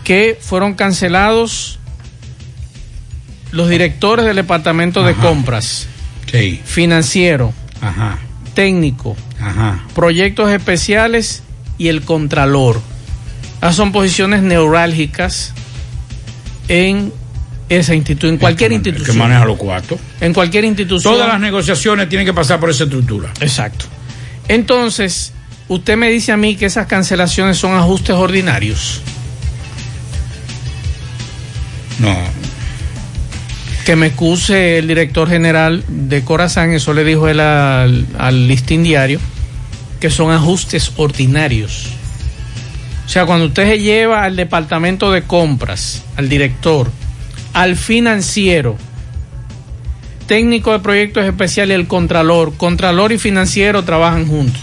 que 0.02 0.36
fueron 0.40 0.74
cancelados 0.74 1.78
los 3.52 3.68
directores 3.68 4.24
del 4.24 4.36
departamento 4.36 5.04
de 5.04 5.14
compras, 5.14 5.86
financiero, 6.64 7.52
Ajá. 7.80 8.18
técnico, 8.54 9.16
Ajá. 9.40 9.84
proyectos 9.94 10.50
especiales 10.50 11.42
y 11.78 11.88
el 11.88 12.02
contralor. 12.02 12.80
Esas 13.58 13.76
son 13.76 13.92
posiciones 13.92 14.42
neurálgicas 14.42 15.52
en 16.68 17.12
esa 17.68 17.94
institución, 17.94 18.34
en 18.34 18.38
cualquier 18.40 18.70
que 18.70 18.74
institución. 18.76 19.18
maneja 19.18 19.44
los 19.44 19.56
cuartos. 19.56 19.98
En 20.20 20.32
cualquier 20.34 20.64
institución. 20.64 21.14
Todas 21.14 21.28
las 21.28 21.40
negociaciones 21.40 22.08
tienen 22.08 22.26
que 22.26 22.32
pasar 22.34 22.58
por 22.60 22.70
esa 22.70 22.84
estructura. 22.84 23.30
Exacto. 23.40 23.86
Entonces, 24.48 25.32
usted 25.68 25.96
me 25.96 26.10
dice 26.10 26.32
a 26.32 26.36
mí 26.36 26.56
que 26.56 26.66
esas 26.66 26.86
cancelaciones 26.86 27.56
son 27.56 27.74
ajustes 27.74 28.16
ordinarios. 28.16 29.00
No. 31.98 32.16
Que 33.84 33.96
me 33.96 34.08
excuse 34.08 34.78
el 34.78 34.86
director 34.86 35.28
general 35.28 35.84
de 35.88 36.22
Corazán, 36.22 36.72
eso 36.72 36.94
le 36.94 37.04
dijo 37.04 37.28
él 37.28 37.40
al, 37.40 38.06
al 38.18 38.46
listín 38.46 38.84
diario, 38.84 39.18
que 40.00 40.10
son 40.10 40.32
ajustes 40.32 40.92
ordinarios. 40.96 41.88
O 43.04 43.08
sea, 43.08 43.26
cuando 43.26 43.46
usted 43.46 43.68
se 43.68 43.80
lleva 43.80 44.24
al 44.24 44.36
departamento 44.36 45.10
de 45.10 45.22
compras, 45.22 46.04
al 46.16 46.28
director, 46.28 46.90
al 47.52 47.76
financiero, 47.76 48.76
técnico 50.26 50.72
de 50.72 50.78
proyectos 50.78 51.24
especiales 51.24 51.76
y 51.76 51.80
el 51.80 51.86
contralor, 51.86 52.56
contralor 52.56 53.12
y 53.12 53.18
financiero 53.18 53.84
trabajan 53.84 54.26
juntos. 54.26 54.62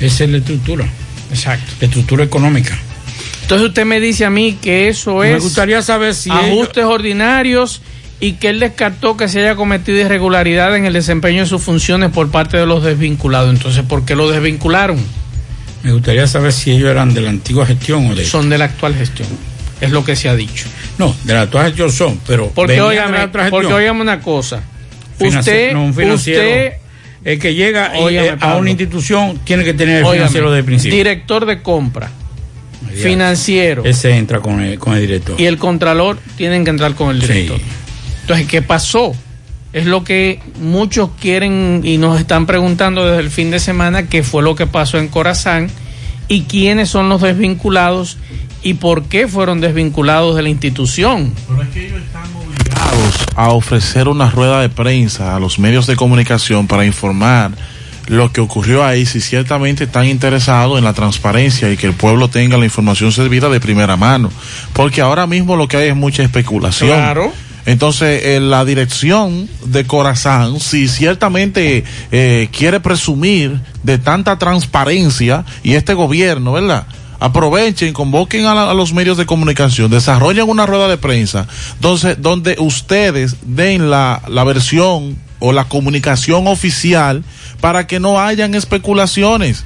Esa 0.00 0.24
es 0.24 0.30
la 0.30 0.38
estructura. 0.38 0.86
Exacto. 1.30 1.72
La 1.80 1.86
estructura 1.86 2.24
económica. 2.24 2.78
Entonces 3.42 3.68
usted 3.68 3.84
me 3.84 4.00
dice 4.00 4.24
a 4.24 4.30
mí 4.30 4.58
que 4.62 4.88
eso 4.88 5.18
Me 5.18 5.34
es 5.34 5.42
gustaría 5.42 5.82
saber 5.82 6.14
si 6.14 6.30
ajustes 6.30 6.84
ordinarios 6.84 7.82
y 8.22 8.34
que 8.34 8.50
él 8.50 8.60
descartó 8.60 9.16
que 9.16 9.26
se 9.26 9.40
haya 9.40 9.56
cometido 9.56 9.98
irregularidad 9.98 10.76
en 10.76 10.86
el 10.86 10.92
desempeño 10.92 11.40
de 11.40 11.46
sus 11.46 11.60
funciones 11.60 12.12
por 12.12 12.30
parte 12.30 12.56
de 12.56 12.66
los 12.66 12.84
desvinculados. 12.84 13.52
Entonces, 13.52 13.82
¿por 13.82 14.04
qué 14.04 14.14
lo 14.14 14.30
desvincularon? 14.30 14.96
Me 15.82 15.90
gustaría 15.92 16.28
saber 16.28 16.52
si 16.52 16.70
ellos 16.70 16.88
eran 16.88 17.12
de 17.14 17.20
la 17.20 17.30
antigua 17.30 17.66
gestión 17.66 18.06
o 18.06 18.14
de. 18.14 18.24
Son 18.24 18.48
de 18.48 18.58
la 18.58 18.66
actual 18.66 18.94
gestión. 18.94 19.26
Es 19.80 19.90
lo 19.90 20.04
que 20.04 20.14
se 20.14 20.28
ha 20.28 20.36
dicho. 20.36 20.66
No, 20.98 21.12
de 21.24 21.34
la 21.34 21.42
actual 21.42 21.66
gestión 21.66 21.90
son, 21.90 22.20
pero. 22.24 22.52
Porque 22.54 22.80
óigame, 22.80 23.26
porque 23.26 23.72
óigame 23.74 24.00
una 24.00 24.20
cosa. 24.20 24.62
Usted, 25.18 25.72
no, 25.72 25.86
usted, 25.86 26.74
el 27.24 27.38
que 27.40 27.54
llega 27.54 27.92
Óigame, 27.98 28.28
eh, 28.28 28.30
a 28.30 28.36
Pablo. 28.36 28.60
una 28.60 28.70
institución 28.70 29.40
tiene 29.44 29.64
que 29.64 29.74
tener 29.74 29.98
el 29.98 30.04
óigame, 30.04 30.18
financiero 30.18 30.52
de 30.52 30.62
principio. 30.62 30.96
director 30.96 31.44
de 31.46 31.60
compra, 31.60 32.10
financiero 32.94 33.84
Ese 33.84 34.16
entra 34.16 34.40
con 34.40 34.60
el, 34.60 34.78
con 34.78 34.94
el 34.94 35.00
director. 35.00 35.40
y 35.40 35.46
el 35.46 35.58
contralor 35.58 36.18
tienen 36.36 36.64
que 36.64 36.70
entrar 36.70 36.94
con 36.94 37.10
el 37.10 37.20
director. 37.20 37.60
Entonces, 38.22 38.46
¿qué 38.46 38.62
pasó? 38.62 39.14
Es 39.72 39.86
lo 39.86 40.04
que 40.04 40.40
muchos 40.60 41.10
quieren 41.20 41.80
y 41.84 41.98
nos 41.98 42.20
están 42.20 42.46
preguntando 42.46 43.06
desde 43.06 43.20
el 43.20 43.30
fin 43.30 43.50
de 43.50 43.58
semana 43.58 44.08
qué 44.08 44.22
fue 44.22 44.42
lo 44.42 44.54
que 44.54 44.66
pasó 44.66 44.98
en 44.98 45.08
Corazán 45.08 45.70
y 46.28 46.42
quiénes 46.42 46.88
son 46.88 47.08
los 47.08 47.22
desvinculados 47.22 48.18
y 48.62 48.74
por 48.74 49.04
qué 49.04 49.26
fueron 49.28 49.60
desvinculados 49.60 50.36
de 50.36 50.42
la 50.42 50.48
institución. 50.50 51.32
obligados 52.36 53.26
a 53.34 53.50
ofrecer 53.50 54.08
una 54.08 54.30
rueda 54.30 54.60
de 54.60 54.68
prensa 54.68 55.34
a 55.34 55.40
los 55.40 55.58
medios 55.58 55.86
de 55.86 55.96
comunicación 55.96 56.66
para 56.66 56.84
informar 56.84 57.52
lo 58.08 58.32
que 58.32 58.40
ocurrió 58.40 58.84
ahí 58.84 59.06
si 59.06 59.20
ciertamente 59.20 59.84
están 59.84 60.06
interesados 60.06 60.78
en 60.78 60.84
la 60.84 60.92
transparencia 60.92 61.70
y 61.70 61.76
que 61.76 61.86
el 61.86 61.94
pueblo 61.94 62.28
tenga 62.28 62.58
la 62.58 62.64
información 62.64 63.12
servida 63.12 63.48
de 63.48 63.60
primera 63.60 63.96
mano. 63.96 64.30
Porque 64.72 65.00
ahora 65.00 65.26
mismo 65.26 65.56
lo 65.56 65.68
que 65.68 65.76
hay 65.76 65.88
es 65.88 65.96
mucha 65.96 66.22
especulación. 66.22 66.96
Claro. 66.96 67.32
Entonces, 67.66 68.22
eh, 68.24 68.40
la 68.40 68.64
dirección 68.64 69.48
de 69.66 69.84
Corazán, 69.86 70.58
si 70.58 70.88
ciertamente 70.88 71.84
eh, 72.10 72.48
quiere 72.50 72.80
presumir 72.80 73.60
de 73.84 73.98
tanta 73.98 74.36
transparencia 74.38 75.44
y 75.62 75.74
este 75.74 75.94
gobierno, 75.94 76.52
¿verdad? 76.52 76.86
Aprovechen, 77.20 77.92
convoquen 77.92 78.46
a, 78.46 78.54
la- 78.54 78.70
a 78.70 78.74
los 78.74 78.92
medios 78.92 79.16
de 79.16 79.26
comunicación, 79.26 79.90
desarrollen 79.92 80.48
una 80.48 80.66
rueda 80.66 80.88
de 80.88 80.96
prensa 80.96 81.46
entonces, 81.74 82.16
donde 82.20 82.56
ustedes 82.58 83.36
den 83.46 83.90
la, 83.90 84.22
la 84.26 84.42
versión 84.42 85.16
o 85.38 85.52
la 85.52 85.64
comunicación 85.64 86.48
oficial 86.48 87.22
para 87.60 87.86
que 87.86 88.00
no 88.00 88.18
hayan 88.20 88.56
especulaciones. 88.56 89.64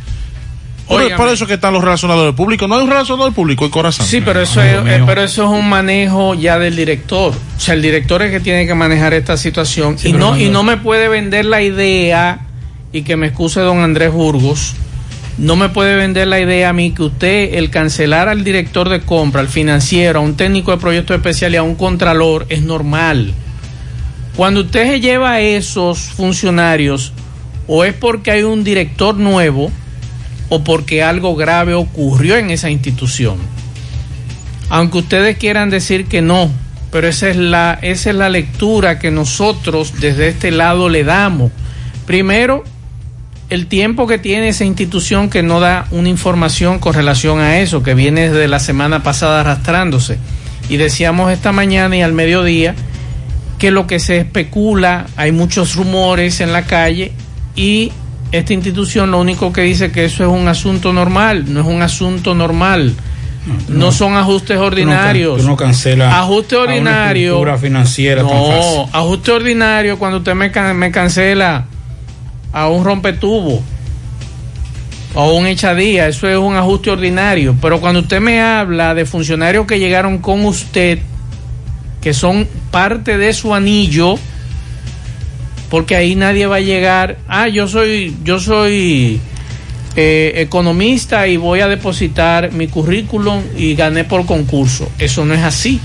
Óigame. 0.89 1.17
por 1.17 1.29
eso 1.29 1.47
que 1.47 1.55
están 1.55 1.73
los 1.73 1.83
relacionadores 1.83 2.35
públicos. 2.35 2.69
No 2.69 2.77
hay 2.77 2.83
un 2.85 2.91
relacionador 2.91 3.33
público 3.33 3.65
en 3.65 3.71
Corazán. 3.71 4.07
Sí, 4.07 4.21
pero 4.21 4.41
eso, 4.41 4.63
es, 4.63 4.75
eh, 4.87 5.03
pero 5.05 5.23
eso 5.23 5.43
es 5.45 5.49
un 5.51 5.69
manejo 5.69 6.35
ya 6.35 6.59
del 6.59 6.77
director. 6.77 7.33
O 7.35 7.61
sea, 7.61 7.75
el 7.75 7.83
director 7.83 8.23
es 8.23 8.27
el 8.31 8.39
que 8.39 8.41
tiene 8.41 8.67
que 8.67 8.75
manejar 8.75 9.13
esta 9.15 9.37
situación 9.37 9.97
y 10.05 10.13
no 10.13 10.19
no- 10.33 10.39
y 10.39 10.49
no 10.49 10.63
me 10.63 10.77
puede 10.77 11.09
vender 11.09 11.45
la 11.45 11.63
idea 11.63 12.41
y 12.93 13.03
que 13.03 13.17
me 13.17 13.27
excuse 13.29 13.61
don 13.61 13.81
Andrés 13.81 14.13
Burgos. 14.13 14.75
No 15.39 15.55
me 15.57 15.69
puede 15.69 15.97
vender 15.97 16.29
la 16.29 16.41
idea 16.41 16.71
a 16.71 16.73
mí 16.73 16.93
que 16.93 17.03
usted 17.03 17.55
el 17.55 17.69
cancelar 17.69 18.29
al 18.29 18.43
director 18.43 18.89
de 18.89 19.01
compra, 19.03 19.43
al 19.43 19.49
financiero, 19.49 20.21
a 20.21 20.23
un 20.23 20.35
técnico 20.37 20.71
de 20.71 20.79
proyecto 20.79 21.15
especial 21.15 21.53
y 21.53 21.57
a 21.59 21.63
un 21.63 21.75
contralor 21.75 22.47
es 22.49 22.63
normal. 22.63 23.35
Cuando 24.35 24.61
usted 24.61 24.87
se 24.89 25.01
lleva 25.01 25.33
a 25.33 25.41
esos 25.41 25.99
funcionarios 25.99 27.13
o 27.67 27.85
es 27.85 27.93
porque 27.95 28.31
hay 28.31 28.43
un 28.45 28.65
director 28.65 29.17
nuevo 29.17 29.71
o 30.49 30.63
porque 30.65 31.03
algo 31.03 31.35
grave 31.37 31.75
ocurrió 31.75 32.37
en 32.37 32.51
esa 32.51 32.71
institución. 32.71 33.39
Aunque 34.69 34.99
ustedes 34.99 35.39
quieran 35.39 35.71
decir 35.71 36.07
que 36.07 36.23
no, 36.23 36.51
pero 36.91 37.09
esa 37.09 37.29
es 37.29 37.37
la, 37.37 37.79
esa 37.83 38.11
es 38.11 38.17
la 38.17 38.29
lectura 38.29 38.99
que 38.99 39.11
nosotros 39.11 40.01
desde 40.01 40.29
este 40.29 40.51
lado 40.51 40.89
le 40.89 41.05
damos. 41.05 41.53
Primero, 42.07 42.65
el 43.49 43.67
tiempo 43.67 44.07
que 44.07 44.19
tiene 44.19 44.49
esa 44.49 44.65
institución 44.65 45.31
que 45.31 45.43
no 45.43 45.61
da 45.61 45.87
una 45.91 46.09
información 46.09 46.79
con 46.79 46.95
relación 46.95 47.41
a 47.41 47.61
eso, 47.61 47.83
que 47.83 47.95
viene 47.95 48.29
desde 48.29 48.49
la 48.49 48.59
semana 48.59 49.03
pasada 49.03 49.41
arrastrándose. 49.41 50.19
Y 50.69 50.79
decíamos 50.79 51.33
esta 51.33 51.53
mañana 51.53 51.97
y 51.97 52.03
al 52.03 52.13
mediodía 52.13 52.75
que 53.59 53.71
lo 53.71 53.87
que 53.87 54.01
se 54.01 54.19
especula, 54.19 55.07
hay 55.17 55.33
muchos 55.33 55.77
rumores 55.77 56.41
en 56.41 56.53
la 56.53 56.65
calle 56.65 57.13
y 57.55 57.93
esta 58.33 58.53
institución 58.53 59.11
lo 59.11 59.21
único 59.21 59.53
que 59.53 59.63
dice 59.63 59.91
que 59.93 60.05
eso 60.05 60.25
es 60.25 60.29
un 60.31 60.49
asunto 60.49 60.93
normal, 60.93 61.45
no 61.53 61.61
es 61.61 61.67
un 61.67 61.83
asunto 61.83 62.35
normal. 62.35 62.95
No, 63.69 63.93
son 63.93 64.17
ajustes 64.17 64.59
ordinarios. 64.59 65.41
Tú 65.41 65.47
no 65.47 65.57
cancelas 65.57 66.13
Ajuste 66.13 66.57
a 66.57 66.59
una 66.59 66.73
ordinario. 66.73 67.57
financiera 67.59 68.23
tan 68.23 68.31
fácil. 68.31 68.49
No, 68.53 68.89
ajuste 68.93 69.31
ordinario 69.31 69.99
cuando 70.01 70.19
usted 70.19 70.35
me, 70.35 70.51
can- 70.51 70.77
me 70.77 70.91
cancela 70.91 71.67
a 72.53 72.69
un 72.69 72.85
rompetubo 72.85 73.63
o 75.15 75.33
un 75.35 75.47
echadía, 75.47 76.09
eso 76.09 76.29
es 76.29 76.37
un 76.37 76.57
ajuste 76.57 76.91
ordinario. 76.91 77.55
Pero 77.63 77.81
cuando 77.81 78.01
usted 78.01 78.21
me 78.21 78.41
habla 78.43 78.95
de 78.95 79.07
funcionarios 79.07 79.65
que 79.67 79.79
llegaron 79.79 80.19
con 80.19 80.45
usted, 80.45 80.99
que 82.03 82.13
son 82.13 82.49
parte 82.73 83.17
de 83.17 83.33
su 83.33 83.55
anillo, 83.55 84.19
porque 85.71 85.97
ahí 85.97 86.15
nadie 86.15 86.47
va 86.47 86.57
a 86.57 86.61
llegar, 86.61 87.19
ah, 87.29 87.49
yo 87.49 87.69
soy, 87.69 88.17
yo 88.23 88.39
soy 88.39 89.21
eh, 89.97 90.43
economista 90.43 91.27
y 91.27 91.39
voy 91.39 91.61
a 91.61 91.69
depositar 91.69 92.53
mi 92.53 92.69
currículum 92.69 93.43
y 93.57 93.75
gané 93.75 94.05
por 94.05 94.27
concurso. 94.27 94.91
Eso 94.99 95.25
no 95.25 95.35
es 95.35 95.43
así. 95.43 95.81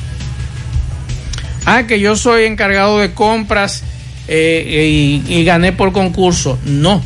Ah, 1.65 1.84
que 1.88 2.00
yo 2.00 2.15
soy 2.15 2.44
encargado 2.44 3.00
de 3.00 3.13
compras 3.13 3.84
eh, 4.28 5.22
y, 5.28 5.44
gané 5.44 5.72
por 5.72 5.91
concurso. 5.94 6.60
No. 6.65 7.02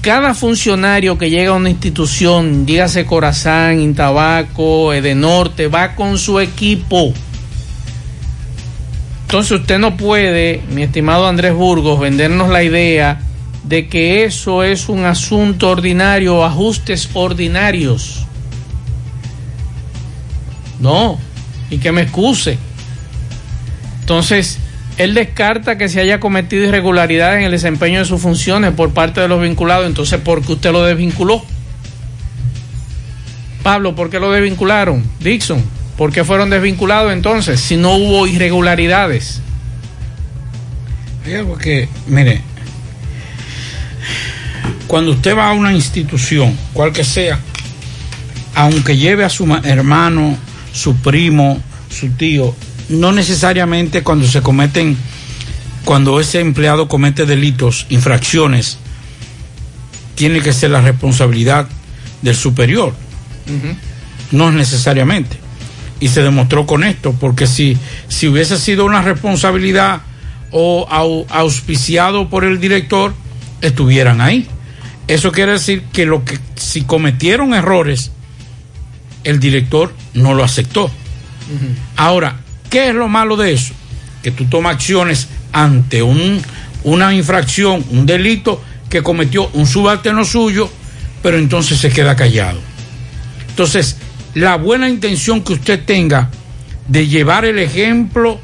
Cada 0.00 0.34
funcionario 0.34 1.18
que 1.18 1.30
llega 1.30 1.50
a 1.50 1.54
una 1.56 1.68
institución, 1.68 2.64
dígase 2.64 3.04
Corazán, 3.04 3.80
Intabaco, 3.80 4.94
Edenorte, 4.94 5.68
va 5.68 5.94
con 5.94 6.16
su 6.16 6.40
equipo. 6.40 7.12
Entonces 9.26 9.60
usted 9.60 9.78
no 9.80 9.96
puede, 9.96 10.62
mi 10.70 10.84
estimado 10.84 11.26
Andrés 11.26 11.52
Burgos, 11.52 11.98
vendernos 11.98 12.48
la 12.48 12.62
idea 12.62 13.20
de 13.64 13.88
que 13.88 14.22
eso 14.24 14.62
es 14.62 14.88
un 14.88 15.04
asunto 15.04 15.68
ordinario, 15.68 16.44
ajustes 16.44 17.10
ordinarios. 17.12 18.24
No, 20.78 21.18
y 21.70 21.78
que 21.78 21.90
me 21.90 22.02
excuse. 22.02 22.56
Entonces, 24.02 24.58
él 24.96 25.14
descarta 25.14 25.76
que 25.76 25.88
se 25.88 26.00
haya 26.00 26.20
cometido 26.20 26.62
irregularidades 26.64 27.40
en 27.40 27.46
el 27.46 27.50
desempeño 27.50 27.98
de 27.98 28.04
sus 28.04 28.22
funciones 28.22 28.74
por 28.74 28.92
parte 28.92 29.20
de 29.20 29.26
los 29.26 29.42
vinculados. 29.42 29.88
Entonces, 29.88 30.20
¿por 30.20 30.40
qué 30.42 30.52
usted 30.52 30.70
lo 30.70 30.84
desvinculó? 30.84 31.44
Pablo, 33.64 33.96
¿por 33.96 34.08
qué 34.08 34.20
lo 34.20 34.30
desvincularon? 34.30 35.02
Dixon, 35.18 35.64
¿por 35.96 36.12
qué 36.12 36.24
fueron 36.24 36.50
desvinculados 36.50 37.12
entonces 37.12 37.60
si 37.60 37.76
no 37.76 37.92
hubo 37.96 38.26
irregularidades? 38.26 39.40
Hay 41.24 41.34
algo 41.34 41.56
que, 41.58 41.88
mire, 42.06 42.40
cuando 44.86 45.12
usted 45.12 45.36
va 45.36 45.50
a 45.50 45.52
una 45.54 45.72
institución, 45.72 46.56
cual 46.72 46.92
que 46.92 47.04
sea, 47.04 47.40
aunque 48.54 48.96
lleve 48.96 49.24
a 49.24 49.28
su 49.28 49.44
ma- 49.46 49.60
hermano, 49.64 50.36
su 50.72 50.96
primo, 50.96 51.60
su 51.90 52.10
tío, 52.10 52.54
no 52.88 53.10
necesariamente 53.12 54.02
cuando 54.02 54.26
se 54.28 54.42
cometen, 54.42 54.96
cuando 55.84 56.20
ese 56.20 56.40
empleado 56.40 56.86
comete 56.88 57.26
delitos, 57.26 57.86
infracciones, 57.90 58.78
tiene 60.14 60.40
que 60.40 60.52
ser 60.52 60.70
la 60.70 60.80
responsabilidad 60.80 61.66
del 62.22 62.36
superior. 62.36 62.94
No 64.30 64.48
es 64.48 64.54
necesariamente. 64.54 65.36
Y 66.00 66.08
se 66.08 66.22
demostró 66.22 66.66
con 66.66 66.84
esto, 66.84 67.12
porque 67.18 67.46
si, 67.46 67.76
si 68.08 68.28
hubiese 68.28 68.58
sido 68.58 68.84
una 68.84 69.00
responsabilidad 69.02 70.02
o 70.50 70.86
au- 70.90 71.24
auspiciado 71.30 72.28
por 72.28 72.44
el 72.44 72.60
director, 72.60 73.14
estuvieran 73.62 74.20
ahí. 74.20 74.46
Eso 75.08 75.32
quiere 75.32 75.52
decir 75.52 75.84
que 75.92 76.04
lo 76.04 76.24
que 76.24 76.38
si 76.56 76.82
cometieron 76.82 77.54
errores, 77.54 78.10
el 79.24 79.40
director 79.40 79.94
no 80.14 80.34
lo 80.34 80.44
aceptó. 80.44 80.90
Ahora, 81.96 82.36
¿qué 82.70 82.88
es 82.88 82.94
lo 82.94 83.08
malo 83.08 83.36
de 83.36 83.52
eso? 83.52 83.72
Que 84.22 84.30
tú 84.32 84.44
tomas 84.46 84.74
acciones 84.74 85.28
ante 85.52 86.02
un, 86.02 86.42
una 86.84 87.14
infracción, 87.14 87.84
un 87.90 88.04
delito 88.04 88.62
que 88.90 89.02
cometió 89.02 89.48
un 89.54 89.66
subalterno 89.66 90.24
suyo, 90.24 90.68
pero 91.22 91.38
entonces 91.38 91.78
se 91.78 91.88
queda 91.90 92.14
callado. 92.16 92.60
Entonces, 93.48 93.96
la 94.36 94.56
buena 94.56 94.86
intención 94.88 95.42
que 95.42 95.54
usted 95.54 95.84
tenga 95.86 96.28
de 96.88 97.06
llevar 97.08 97.46
el 97.46 97.58
ejemplo 97.58 98.38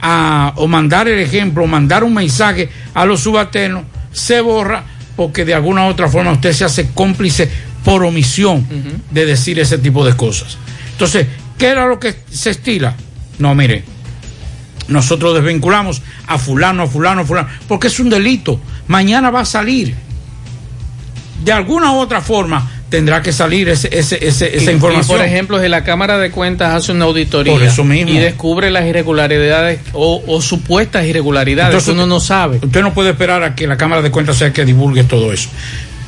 a- 0.00 0.52
o 0.56 0.66
mandar 0.66 1.06
el 1.06 1.20
ejemplo, 1.20 1.64
mandar 1.68 2.02
un 2.02 2.12
mensaje 2.14 2.68
a 2.92 3.04
los 3.06 3.20
subalternos, 3.20 3.84
se 4.12 4.40
borra 4.40 4.84
porque 5.14 5.44
de 5.44 5.54
alguna 5.54 5.86
u 5.86 5.90
otra 5.90 6.08
forma 6.08 6.32
usted 6.32 6.52
se 6.52 6.64
hace 6.64 6.90
cómplice 6.92 7.48
por 7.84 8.02
omisión 8.02 8.66
de 9.12 9.24
decir 9.26 9.60
ese 9.60 9.78
tipo 9.78 10.04
de 10.04 10.16
cosas. 10.16 10.58
Entonces, 10.90 11.28
¿qué 11.56 11.68
era 11.68 11.86
lo 11.86 12.00
que 12.00 12.16
se 12.28 12.50
estila? 12.50 12.94
No, 13.38 13.54
mire, 13.54 13.84
nosotros 14.88 15.34
desvinculamos 15.36 16.02
a 16.26 16.36
fulano, 16.36 16.82
a 16.82 16.86
fulano, 16.88 17.20
a 17.20 17.24
fulano, 17.24 17.48
porque 17.68 17.86
es 17.86 18.00
un 18.00 18.10
delito. 18.10 18.60
Mañana 18.88 19.30
va 19.30 19.40
a 19.42 19.44
salir. 19.44 19.94
De 21.44 21.52
alguna 21.52 21.92
u 21.92 21.98
otra 22.00 22.20
forma 22.20 22.68
tendrá 22.92 23.22
que 23.22 23.32
salir 23.32 23.68
ese, 23.68 23.88
ese, 23.90 24.24
ese- 24.24 24.56
esa 24.56 24.70
Y- 24.70 24.74
información. 24.74 25.16
Y 25.16 25.18
por 25.18 25.26
ejemplo, 25.26 25.60
si 25.60 25.68
la 25.68 25.82
Cámara 25.82 26.18
de 26.18 26.30
Cuentas 26.30 26.74
hace 26.74 26.92
una 26.92 27.06
auditoría 27.06 27.52
Por 27.52 27.62
eso 27.62 27.82
mismo. 27.82 28.12
y 28.12 28.18
descubre 28.18 28.70
las 28.70 28.84
irregularidades 28.86 29.80
o, 29.94 30.22
o 30.26 30.40
supuestas 30.42 31.06
irregularidades 31.06 31.70
Entonces, 31.74 31.94
uno 31.94 32.06
no 32.06 32.20
sabe. 32.20 32.58
Usted 32.62 32.82
no 32.82 32.92
puede 32.94 33.10
esperar 33.10 33.42
a 33.42 33.54
que 33.54 33.66
la 33.66 33.76
Cámara 33.76 34.02
de 34.02 34.10
Cuentas 34.10 34.36
sea 34.36 34.52
que 34.52 34.64
divulgue 34.64 35.04
todo 35.04 35.32
eso. 35.32 35.48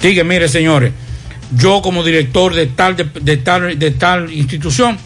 Diga, 0.01 0.23
mire, 0.23 0.47
señores, 0.49 0.93
yo 1.57 1.81
como 1.83 2.05
director 2.05 2.55
de 2.55 2.67
tal, 2.67 2.95
de, 2.97 3.05
de 3.21 3.37
tal, 3.39 3.79
de 3.79 3.91
tal 3.91 4.33
institución 4.33 4.99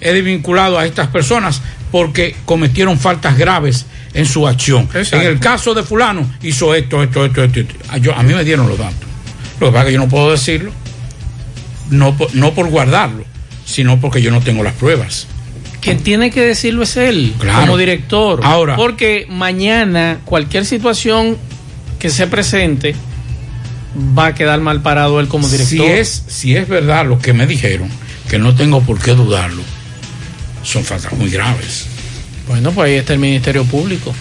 he 0.00 0.12
desvinculado 0.12 0.78
a 0.78 0.86
estas 0.86 1.08
personas 1.08 1.60
porque 1.92 2.34
cometieron 2.44 2.98
faltas 2.98 3.36
graves 3.38 3.86
en 4.14 4.24
su 4.26 4.48
acción. 4.48 4.88
En 4.94 5.20
el 5.20 5.38
caso 5.38 5.74
de 5.74 5.82
fulano 5.82 6.26
hizo 6.42 6.74
esto, 6.74 7.02
esto, 7.02 7.24
esto, 7.26 7.44
esto. 7.44 7.60
esto. 7.60 7.74
Yo- 8.00 8.14
a 8.14 8.22
mí 8.22 8.32
me 8.34 8.42
dieron 8.44 8.68
los 8.68 8.78
datos. 8.78 8.96
Lo 9.60 9.66
que 9.68 9.72
pasa 9.72 9.82
es 9.84 9.86
que 9.86 9.92
yo 9.92 9.98
no 10.00 10.08
puedo 10.08 10.30
decirlo, 10.30 10.70
no, 11.90 12.16
por- 12.16 12.34
no 12.34 12.54
por 12.54 12.68
guardarlo, 12.68 13.24
sino 13.64 14.00
porque 14.00 14.22
yo 14.22 14.30
no 14.30 14.40
tengo 14.40 14.62
las 14.62 14.74
pruebas. 14.74 15.26
Quien 15.80 15.98
tiene 16.02 16.30
que 16.30 16.40
decirlo 16.40 16.82
es 16.82 16.96
él, 16.96 17.34
Claro. 17.38 17.60
como 17.60 17.76
director. 17.76 18.40
Ahora- 18.42 18.76
Porque 18.76 19.26
mañana 19.28 20.18
cualquier 20.24 20.66
situación 20.66 21.36
que 21.98 22.10
se 22.10 22.26
presente 22.26 22.94
va 24.18 24.26
a 24.26 24.34
quedar 24.34 24.60
mal 24.60 24.82
parado 24.82 25.20
él 25.20 25.28
como 25.28 25.48
director. 25.48 25.86
Si 25.86 25.92
es, 25.92 26.24
si 26.26 26.56
es 26.56 26.68
verdad 26.68 27.06
lo 27.06 27.18
que 27.18 27.32
me 27.32 27.46
dijeron, 27.46 27.88
que 28.28 28.38
no 28.38 28.54
tengo 28.54 28.80
por 28.82 28.98
qué 29.00 29.12
dudarlo, 29.12 29.62
son 30.62 30.84
faltas 30.84 31.12
muy 31.12 31.30
graves. 31.30 31.86
Bueno, 32.48 32.72
pues 32.72 32.86
ahí 32.90 32.96
está 32.96 33.12
el 33.12 33.18
Ministerio 33.20 33.64
Público. 33.64 34.12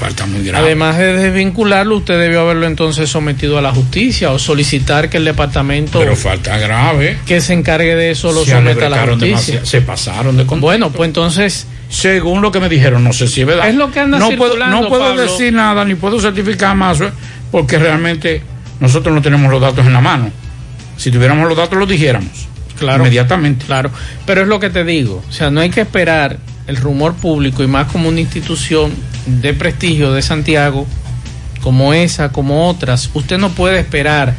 Faltas 0.00 0.26
muy 0.28 0.42
graves. 0.42 0.64
Además 0.64 0.96
de 0.96 1.12
desvincularlo, 1.14 1.98
usted 1.98 2.18
debió 2.18 2.40
haberlo 2.40 2.66
entonces 2.66 3.10
sometido 3.10 3.58
a 3.58 3.60
la 3.60 3.70
justicia 3.70 4.30
o 4.32 4.38
solicitar 4.38 5.10
que 5.10 5.18
el 5.18 5.26
departamento 5.26 5.98
Pero 5.98 6.16
falta 6.16 6.56
grave. 6.56 7.18
que 7.26 7.42
se 7.42 7.52
encargue 7.52 7.94
de 7.94 8.10
eso 8.12 8.32
lo 8.32 8.42
Se 8.44 8.52
someta 8.52 8.86
a 8.86 8.88
la 8.88 9.06
justicia. 9.06 9.60
se 9.64 9.82
pasaron 9.82 10.38
de. 10.38 10.44
Bueno, 10.44 10.90
pues 10.90 11.08
entonces. 11.08 11.66
Según 11.90 12.40
lo 12.40 12.52
que 12.52 12.60
me 12.60 12.68
dijeron, 12.68 13.02
no 13.02 13.12
sé 13.12 13.26
si 13.26 13.40
es 13.40 13.46
verdad. 13.48 13.68
Es 13.68 13.74
lo 13.74 13.90
que 13.90 13.98
anda 13.98 14.16
no 14.18 14.30
puedo, 14.36 14.56
no 14.56 14.88
puedo 14.88 15.02
Pablo. 15.06 15.22
decir 15.22 15.52
nada, 15.52 15.84
ni 15.84 15.96
puedo 15.96 16.20
certificar 16.20 16.76
más, 16.76 17.00
¿eh? 17.00 17.10
porque 17.50 17.80
realmente 17.80 18.42
nosotros 18.78 19.12
no 19.12 19.20
tenemos 19.20 19.50
los 19.50 19.60
datos 19.60 19.84
en 19.84 19.92
la 19.92 20.00
mano. 20.00 20.30
Si 20.96 21.10
tuviéramos 21.10 21.48
los 21.48 21.56
datos, 21.56 21.76
los 21.76 21.88
dijéramos. 21.88 22.46
Claro. 22.78 23.02
Inmediatamente. 23.02 23.66
Claro. 23.66 23.90
Pero 24.24 24.42
es 24.42 24.46
lo 24.48 24.60
que 24.60 24.70
te 24.70 24.84
digo. 24.84 25.22
O 25.28 25.32
sea, 25.32 25.50
no 25.50 25.60
hay 25.60 25.70
que 25.70 25.80
esperar 25.80 26.38
el 26.68 26.76
rumor 26.76 27.14
público 27.14 27.64
y 27.64 27.66
más 27.66 27.90
como 27.90 28.08
una 28.08 28.20
institución 28.20 28.92
de 29.26 29.54
prestigio 29.54 30.12
de 30.12 30.22
Santiago, 30.22 30.86
como 31.62 31.92
esa, 31.92 32.32
como 32.32 32.68
otras. 32.68 33.10
Usted 33.14 33.38
no 33.38 33.50
puede 33.50 33.78
esperar 33.78 34.34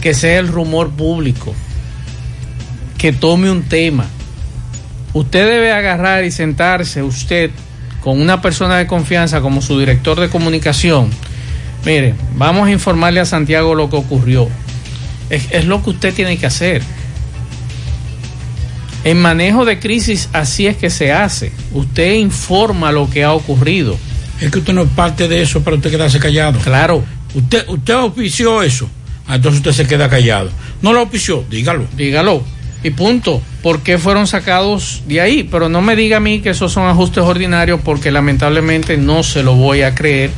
que 0.00 0.14
sea 0.14 0.38
el 0.38 0.48
rumor 0.48 0.90
público 0.90 1.54
que 2.98 3.12
tome 3.12 3.50
un 3.50 3.64
tema. 3.64 4.06
Usted 5.12 5.44
debe 5.44 5.72
agarrar 5.72 6.24
y 6.24 6.30
sentarse, 6.30 7.02
usted, 7.02 7.50
con 8.00 8.20
una 8.20 8.40
persona 8.40 8.78
de 8.78 8.86
confianza 8.86 9.40
como 9.40 9.60
su 9.60 9.78
director 9.78 10.18
de 10.20 10.28
comunicación. 10.28 11.10
Mire, 11.84 12.14
vamos 12.36 12.68
a 12.68 12.70
informarle 12.70 13.20
a 13.20 13.24
Santiago 13.24 13.74
lo 13.74 13.90
que 13.90 13.96
ocurrió. 13.96 14.48
Es, 15.30 15.48
es 15.50 15.64
lo 15.64 15.82
que 15.82 15.90
usted 15.90 16.14
tiene 16.14 16.38
que 16.38 16.46
hacer. 16.46 16.82
En 19.04 19.20
manejo 19.20 19.64
de 19.64 19.80
crisis 19.80 20.28
así 20.32 20.68
es 20.68 20.76
que 20.76 20.88
se 20.88 21.12
hace. 21.12 21.52
Usted 21.72 22.14
informa 22.14 22.92
lo 22.92 23.10
que 23.10 23.24
ha 23.24 23.32
ocurrido. 23.32 23.98
Es 24.42 24.50
que 24.50 24.58
usted 24.58 24.72
no 24.72 24.82
es 24.82 24.90
parte 24.90 25.28
de 25.28 25.40
eso 25.40 25.62
para 25.62 25.76
usted 25.76 25.90
quedarse 25.92 26.18
callado. 26.18 26.58
Claro. 26.58 27.04
Usted, 27.32 27.64
usted 27.68 27.94
auspició 27.94 28.62
eso. 28.62 28.88
Ah, 29.28 29.36
Entonces 29.36 29.60
usted 29.60 29.72
se 29.72 29.86
queda 29.86 30.08
callado. 30.08 30.50
No 30.82 30.92
lo 30.92 30.98
auspició, 30.98 31.44
dígalo. 31.48 31.86
Dígalo. 31.96 32.42
Y 32.82 32.90
punto. 32.90 33.40
¿Por 33.62 33.82
qué 33.82 33.98
fueron 33.98 34.26
sacados 34.26 35.04
de 35.06 35.20
ahí? 35.20 35.44
Pero 35.44 35.68
no 35.68 35.80
me 35.80 35.94
diga 35.94 36.16
a 36.16 36.20
mí 36.20 36.40
que 36.40 36.50
esos 36.50 36.72
son 36.72 36.88
ajustes 36.88 37.22
ordinarios 37.22 37.80
porque 37.84 38.10
lamentablemente 38.10 38.96
no 38.96 39.22
se 39.22 39.44
lo 39.44 39.54
voy 39.54 39.82
a 39.82 39.94
creer. 39.94 40.30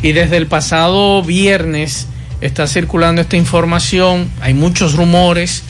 Y 0.00 0.12
desde 0.12 0.38
el 0.38 0.46
pasado 0.46 1.22
viernes 1.22 2.06
está 2.40 2.66
circulando 2.66 3.20
esta 3.20 3.36
información. 3.36 4.30
Hay 4.40 4.54
muchos 4.54 4.94
rumores. 4.94 5.64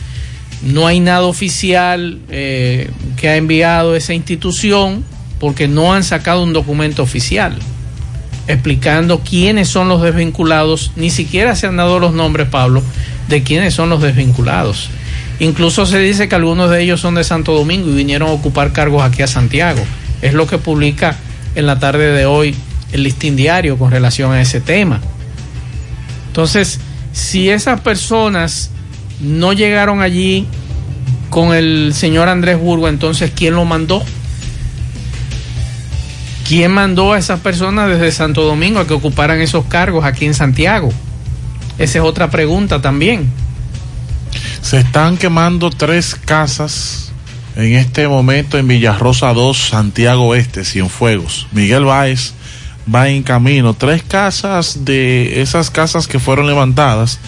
No 0.63 0.87
hay 0.87 1.01
nada 1.01 1.23
oficial 1.23 2.21
eh, 2.29 2.89
que 3.17 3.29
ha 3.29 3.37
enviado 3.37 3.97
esa 3.97 4.15
institución 4.15 5.05
porque 5.39 5.69
no 5.69 5.95
han 5.95 6.05
sacado 6.05 6.43
un 6.43 6.53
documento 6.53 7.03
oficial 7.03 7.59
explicando 8.47 9.21
quiénes 9.21 9.69
son 9.69 9.89
los 9.89 10.03
desvinculados. 10.03 10.93
Ni 10.97 11.11
siquiera 11.11 11.57
se 11.57 11.67
han 11.67 11.77
dado 11.77 11.99
los 11.99 12.13
nombres, 12.13 12.49
Pablo, 12.49 12.83
de 13.29 13.43
quiénes 13.43 13.75
son 13.75 13.89
los 13.89 14.03
desvinculados. 14.03 14.91
Incluso 15.41 15.87
se 15.87 15.99
dice 15.99 16.29
que 16.29 16.35
algunos 16.35 16.71
de 16.71 16.83
ellos 16.83 17.01
son 17.01 17.15
de 17.15 17.25
Santo 17.25 17.53
Domingo 17.53 17.91
y 17.91 17.95
vinieron 17.95 18.29
a 18.29 18.33
ocupar 18.33 18.73
cargos 18.73 19.03
aquí 19.03 19.23
a 19.23 19.27
Santiago. 19.27 19.83
Es 20.23 20.35
lo 20.35 20.47
que 20.47 20.59
publica 20.59 21.17
en 21.55 21.67
la 21.67 21.79
tarde 21.79 22.13
de 22.13 22.27
hoy 22.27 22.55
el 22.93 23.03
listín 23.03 23.37
diario 23.37 23.77
con 23.77 23.91
relación 23.91 24.33
a 24.33 24.41
ese 24.41 24.61
tema. 24.61 25.01
Entonces, 26.29 26.81
si 27.13 27.51
esas 27.51 27.81
personas 27.81 28.71
no 29.21 29.53
llegaron 29.53 30.03
allí 30.03 30.47
con 31.31 31.55
el 31.55 31.93
señor 31.95 32.29
Andrés 32.29 32.59
Burgo, 32.59 32.89
entonces 32.89 33.33
¿quién 33.35 33.55
lo 33.55 33.65
mandó? 33.65 34.05
¿Quién 36.47 36.73
mandó 36.73 37.13
a 37.15 37.19
esas 37.19 37.41
personas 37.41 37.89
desde 37.89 38.13
Santo 38.13 38.43
Domingo 38.43 38.79
a 38.81 38.87
que 38.87 38.93
ocuparan 38.95 39.41
esos 39.41 39.65
cargos 39.65 40.05
aquí 40.05 40.27
en 40.27 40.35
Santiago? 40.35 40.93
Esa 41.79 41.99
es 41.99 42.05
otra 42.05 42.31
pregunta 42.31 42.81
también. 42.83 43.31
Se 44.61 44.79
están 44.79 45.17
quemando 45.17 45.71
tres 45.71 46.15
casas 46.15 47.13
en 47.57 47.75
este 47.75 48.09
momento 48.09 48.59
en 48.59 48.67
Villarrosa 48.69 49.33
2, 49.33 49.57
Santiago 49.71 50.35
Este, 50.35 50.65
Cienfuegos. 50.65 51.47
Miguel 51.53 51.85
Báez 51.85 52.35
va 52.93 53.09
en 53.09 53.23
camino. 53.23 53.75
Tres 53.75 54.03
casas 54.03 54.85
de 54.85 55.41
esas 55.41 55.71
casas 55.71 56.07
que 56.07 56.19
fueron 56.19 56.47
levantadas, 56.47 57.21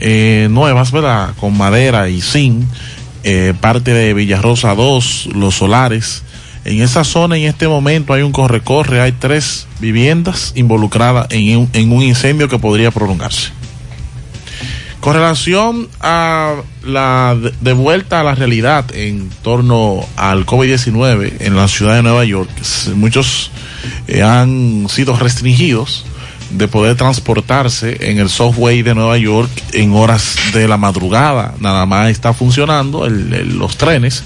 eh, 0.00 0.48
nuevas, 0.50 0.92
¿verdad? 0.92 1.30
Con 1.38 1.56
madera 1.56 2.08
y 2.08 2.20
zinc. 2.20 2.64
eh, 3.24 3.54
parte 3.60 3.92
de 3.94 4.14
Villarrosa 4.14 4.74
2, 4.74 5.28
Los 5.34 5.54
Solares, 5.56 6.22
En 6.64 6.80
esa 6.80 7.02
zona 7.04 7.36
en 7.36 7.44
este 7.44 7.66
momento 7.66 8.12
hay 8.12 8.22
un 8.22 8.32
corre-corre, 8.32 9.00
hay 9.00 9.12
tres 9.12 9.66
viviendas 9.80 10.52
involucradas 10.54 11.26
en 11.30 11.56
un, 11.58 11.70
en 11.72 11.92
un 11.92 12.02
incendio 12.02 12.48
que 12.48 12.58
podría 12.58 12.90
prolongarse. 12.90 13.50
Con 15.00 15.14
relación 15.14 15.88
a 16.00 16.54
la 16.84 17.36
de, 17.60 17.72
vuelta 17.72 18.20
a 18.20 18.22
la 18.22 18.36
realidad 18.36 18.84
en 18.94 19.30
torno 19.42 20.06
al 20.16 20.46
COVID-19 20.46 21.38
en 21.40 21.56
la 21.56 21.66
ciudad 21.66 21.96
de 21.96 22.04
Nueva 22.04 22.24
York, 22.24 22.48
muchos 22.94 23.50
eh, 24.06 24.22
han 24.22 24.86
sido 24.88 25.16
restringidos 25.16 26.04
de 26.50 26.68
poder 26.68 26.96
transportarse 26.96 28.10
en 28.10 28.18
el 28.20 28.28
subway 28.28 28.82
de 28.82 28.94
Nueva 28.94 29.18
York 29.18 29.50
en 29.72 29.92
horas 29.94 30.36
de 30.52 30.68
la 30.68 30.76
madrugada. 30.76 31.54
Nada 31.58 31.84
más 31.84 32.10
está 32.10 32.32
funcionando 32.32 33.04
el- 33.04 33.58
los 33.58 33.76
trenes 33.76 34.22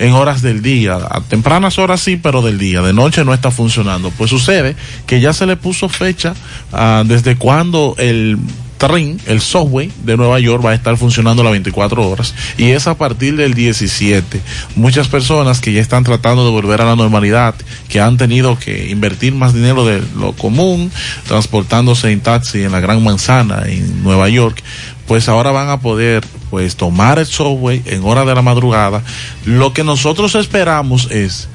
en 0.00 0.14
horas 0.14 0.42
del 0.42 0.62
día. 0.62 0.94
A 0.94 1.20
tempranas 1.20 1.78
horas 1.78 2.00
sí, 2.00 2.16
pero 2.16 2.42
del 2.42 2.58
día. 2.58 2.80
De 2.80 2.92
noche 2.92 3.24
no 3.24 3.32
está 3.32 3.50
funcionando. 3.50 4.10
Pues 4.10 4.30
sucede 4.30 4.74
que 5.06 5.20
ya 5.20 5.32
se 5.32 5.46
le 5.46 5.56
puso 5.56 5.88
fecha 5.88 6.34
ah, 6.72 7.04
desde 7.06 7.36
cuando 7.36 7.94
el 7.98 8.38
tren, 8.78 9.20
el 9.26 9.42
subway 9.42 9.92
de 10.04 10.16
Nueva 10.16 10.40
York 10.40 10.64
va 10.64 10.70
a 10.70 10.74
estar 10.74 10.96
funcionando 10.96 11.42
las 11.42 11.52
24 11.52 12.08
horas 12.08 12.34
y 12.56 12.70
es 12.70 12.86
a 12.86 12.96
partir 12.96 13.36
del 13.36 13.52
17. 13.52 14.40
Muchas 14.74 15.06
personas 15.08 15.60
que 15.60 15.74
ya 15.74 15.82
están 15.82 16.02
tratando 16.02 16.46
de 16.46 16.50
volver 16.50 16.80
a 16.80 16.86
la 16.86 16.96
normalidad, 16.96 17.54
que 17.90 18.00
han 18.00 18.16
tenido 18.16 18.58
que 18.58 18.88
invertir 18.88 19.34
más 19.34 19.52
dinero 19.52 19.84
de 19.84 20.02
lo 20.16 20.32
común, 20.32 20.90
transportándose 21.28 22.10
en 22.10 22.20
taxi 22.20 22.62
en 22.62 22.72
la 22.72 22.80
Gran 22.80 23.04
Manzana 23.04 23.64
en 23.66 24.02
Nueva 24.02 24.30
York, 24.30 24.62
pues 25.10 25.28
ahora 25.28 25.50
van 25.50 25.68
a 25.70 25.80
poder 25.80 26.24
pues 26.50 26.76
tomar 26.76 27.18
el 27.18 27.26
subway 27.26 27.82
en 27.84 28.04
hora 28.04 28.24
de 28.24 28.32
la 28.32 28.42
madrugada. 28.42 29.02
Lo 29.44 29.72
que 29.72 29.82
nosotros 29.82 30.36
esperamos 30.36 31.10
es 31.10 31.48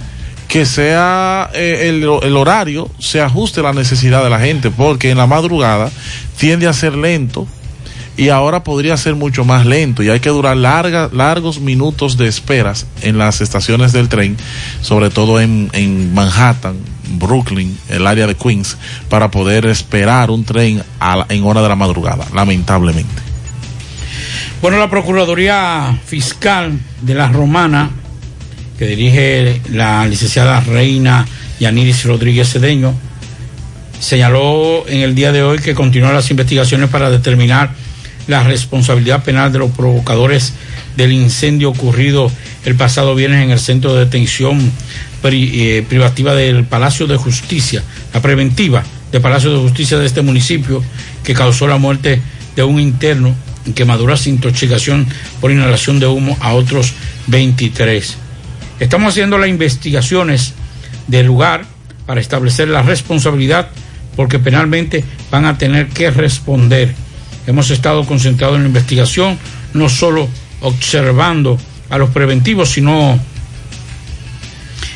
que 0.50 0.66
sea 0.66 1.50
eh, 1.54 1.88
el, 1.88 2.04
el 2.04 2.36
horario 2.36 2.90
se 3.00 3.22
ajuste 3.22 3.62
a 3.62 3.64
la 3.64 3.72
necesidad 3.72 4.26
de 4.26 4.30
la 4.30 4.42
gente, 4.42 4.72
porque 4.72 5.10
en 5.10 5.18
la 5.18 5.26
madrugada 5.26 5.90
tiende 6.38 6.68
a 6.68 6.74
ser 6.74 6.98
lento 6.98 7.48
y 8.18 8.28
ahora 8.28 8.66
podría 8.66 8.98
ser 8.98 9.16
mucho 9.16 9.46
más 9.46 9.66
lento 9.66 10.04
y 10.04 10.10
hay 10.10 10.20
que 10.20 10.32
durar 10.32 10.58
larga, 10.58 11.10
largos 11.14 11.62
minutos 11.62 12.18
de 12.18 12.28
esperas 12.28 12.86
en 13.04 13.18
las 13.18 13.40
estaciones 13.40 13.94
del 13.94 14.10
tren, 14.10 14.36
sobre 14.82 15.10
todo 15.10 15.40
en, 15.40 15.70
en 15.72 16.14
Manhattan, 16.14 16.76
Brooklyn, 17.18 17.78
el 17.88 18.06
área 18.06 18.28
de 18.28 18.36
Queens, 18.36 18.76
para 19.08 19.32
poder 19.32 19.66
esperar 19.66 20.30
un 20.30 20.44
tren 20.44 20.84
a 21.00 21.26
en 21.30 21.46
hora 21.46 21.62
de 21.62 21.70
la 21.70 21.78
madrugada, 21.78 22.28
lamentablemente. 22.34 23.25
Bueno, 24.66 24.80
la 24.80 24.90
Procuraduría 24.90 25.96
Fiscal 26.08 26.72
de 27.04 27.14
la 27.14 27.28
Romana, 27.28 27.92
que 28.80 28.88
dirige 28.88 29.62
la 29.70 30.08
licenciada 30.08 30.60
Reina 30.60 31.24
Yaniris 31.60 32.04
Rodríguez 32.06 32.52
Cedeño, 32.52 32.96
señaló 34.00 34.88
en 34.88 35.02
el 35.02 35.14
día 35.14 35.32
de 35.32 35.44
hoy 35.44 35.60
que 35.60 35.76
continúan 35.76 36.16
las 36.16 36.32
investigaciones 36.32 36.90
para 36.90 37.12
determinar 37.12 37.76
la 38.26 38.42
responsabilidad 38.42 39.24
penal 39.24 39.54
de 39.54 39.60
los 39.60 39.70
provocadores 39.70 40.54
del 40.98 41.12
incendio 41.12 41.70
ocurrido 41.70 42.32
el 42.66 42.74
pasado 42.74 43.14
viernes 43.14 43.44
en 43.44 43.52
el 43.52 43.60
centro 43.60 43.94
de 43.94 44.06
detención 44.06 44.72
eh, 45.26 45.86
privativa 45.88 46.34
del 46.34 46.64
Palacio 46.64 47.06
de 47.06 47.18
Justicia, 47.18 47.84
la 48.16 48.20
preventiva 48.20 48.84
del 49.12 49.22
Palacio 49.22 49.54
de 49.54 49.60
Justicia 49.60 50.00
de 50.00 50.08
este 50.08 50.24
municipio, 50.24 50.84
que 51.24 51.36
causó 51.36 51.68
la 51.68 51.78
muerte 51.78 52.20
de 52.56 52.64
un 52.64 52.80
interno 52.80 53.45
quemaduras 53.74 54.26
e 54.28 54.30
intoxicación 54.30 55.08
por 55.42 55.52
inhalación 55.52 56.00
de 56.00 56.08
humo 56.08 56.38
a 56.42 56.54
otros 56.54 56.94
23. 57.28 58.18
Estamos 58.80 59.10
haciendo 59.14 59.38
las 59.38 59.50
investigaciones 59.50 60.54
del 61.08 61.26
lugar 61.28 61.66
para 62.06 62.22
establecer 62.22 62.68
la 62.68 62.82
responsabilidad 62.84 63.70
porque 64.16 64.40
penalmente 64.40 65.04
van 65.32 65.46
a 65.46 65.58
tener 65.58 65.88
que 65.88 66.12
responder. 66.12 66.94
Hemos 67.48 67.70
estado 67.72 68.06
concentrados 68.06 68.56
en 68.58 68.64
la 68.64 68.68
investigación, 68.70 69.38
no 69.74 69.90
solo 69.90 70.28
observando 70.62 71.58
a 71.90 71.98
los 71.98 72.10
preventivos, 72.12 72.70
sino 72.70 73.20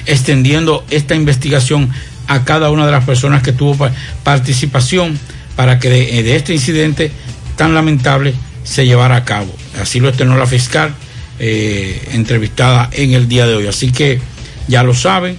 extendiendo 0.05 0.85
esta 0.89 1.15
investigación 1.15 1.89
a 2.27 2.43
cada 2.43 2.69
una 2.69 2.85
de 2.85 2.91
las 2.91 3.03
personas 3.05 3.43
que 3.43 3.51
tuvo 3.53 3.75
pa- 3.75 3.91
participación 4.23 5.19
para 5.55 5.79
que 5.79 5.89
de 5.89 6.35
este 6.35 6.53
incidente 6.53 7.11
tan 7.55 7.73
lamentable 7.73 8.33
se 8.63 8.85
llevara 8.85 9.15
a 9.17 9.25
cabo. 9.25 9.53
Así 9.81 9.99
lo 9.99 10.09
externó 10.09 10.37
la 10.37 10.47
fiscal 10.47 10.93
eh, 11.39 12.09
entrevistada 12.13 12.89
en 12.91 13.13
el 13.13 13.27
día 13.27 13.45
de 13.47 13.55
hoy. 13.55 13.67
Así 13.67 13.91
que 13.91 14.19
ya 14.67 14.83
lo 14.83 14.93
saben, 14.93 15.37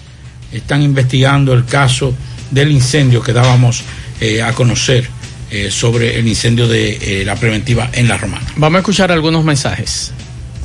están 0.52 0.82
investigando 0.82 1.52
el 1.54 1.64
caso 1.64 2.14
del 2.50 2.72
incendio 2.72 3.22
que 3.22 3.32
dábamos 3.32 3.82
eh, 4.20 4.42
a 4.42 4.52
conocer 4.52 5.08
eh, 5.50 5.70
sobre 5.70 6.18
el 6.18 6.28
incendio 6.28 6.68
de 6.68 7.22
eh, 7.22 7.24
la 7.24 7.36
preventiva 7.36 7.90
en 7.92 8.08
la 8.08 8.16
Romana. 8.16 8.46
Vamos 8.56 8.76
a 8.76 8.80
escuchar 8.80 9.10
algunos 9.10 9.44
mensajes. 9.44 10.12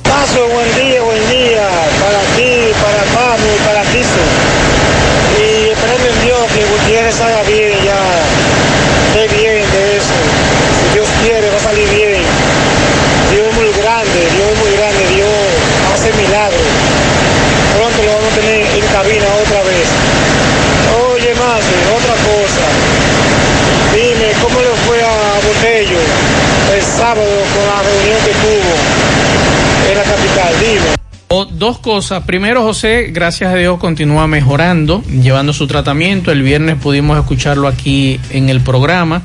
Paso, 0.03 0.47
buen 0.49 0.69
día, 0.75 1.01
buen 1.01 1.29
día, 1.29 1.65
para 1.99 2.21
ti, 2.37 2.69
para 2.81 3.03
Pablo 3.13 3.45
y 3.49 3.65
para 3.65 3.81
Cristo. 3.89 4.21
Y 5.41 5.69
esperando 5.73 6.05
en 6.05 6.25
Dios 6.25 6.41
que 6.53 6.65
Gutiérrez 6.65 7.19
haga 7.19 7.43
bien 7.43 7.73
ya, 7.83 8.01
esté 9.09 9.35
bien 9.35 9.65
de 9.71 9.97
eso. 9.97 10.17
Si 10.77 10.93
Dios 10.93 11.07
quiere, 11.23 11.49
va 11.49 11.57
a 11.57 11.63
salir 11.63 11.89
bien. 11.89 12.21
Dios 13.31 13.47
es 13.49 13.55
muy 13.55 13.71
grande, 13.81 14.19
Dios 14.37 14.47
es 14.53 14.57
muy 14.59 14.71
grande, 14.77 15.01
Dios 15.15 15.33
hace 15.93 16.13
milagros. 16.13 16.69
Pronto 17.75 18.03
lo 18.03 18.11
vamos 18.15 18.31
a 18.31 18.35
tener 18.35 18.61
en 18.69 18.85
cabina 18.93 19.25
otra 19.41 19.63
vez. 19.63 19.87
Oye, 21.09 21.33
más, 21.35 21.65
otra 21.97 22.15
cosa. 22.21 22.65
Dime, 23.95 24.31
¿cómo 24.41 24.59
le 24.59 24.71
fue 24.85 25.01
a 25.01 25.39
Botello 25.45 25.99
el 26.75 26.81
sábado 26.81 27.31
con 27.53 27.63
la 27.65 27.81
reunión 27.81 28.19
que 28.25 28.33
tuvo 28.43 28.73
en 29.91 29.97
la 29.97 30.03
capital? 30.03 30.53
Dime. 30.59 30.95
O 31.29 31.45
dos 31.65 31.79
cosas. 31.79 32.23
Primero, 32.25 32.61
José, 32.61 33.09
gracias 33.11 33.51
a 33.51 33.55
Dios, 33.55 33.79
continúa 33.79 34.27
mejorando, 34.27 35.01
llevando 35.05 35.51
su 35.51 35.65
tratamiento. 35.65 36.31
El 36.31 36.43
viernes 36.43 36.75
pudimos 36.75 37.17
escucharlo 37.17 37.67
aquí 37.67 38.19
en 38.29 38.49
el 38.49 38.61
programa. 38.61 39.23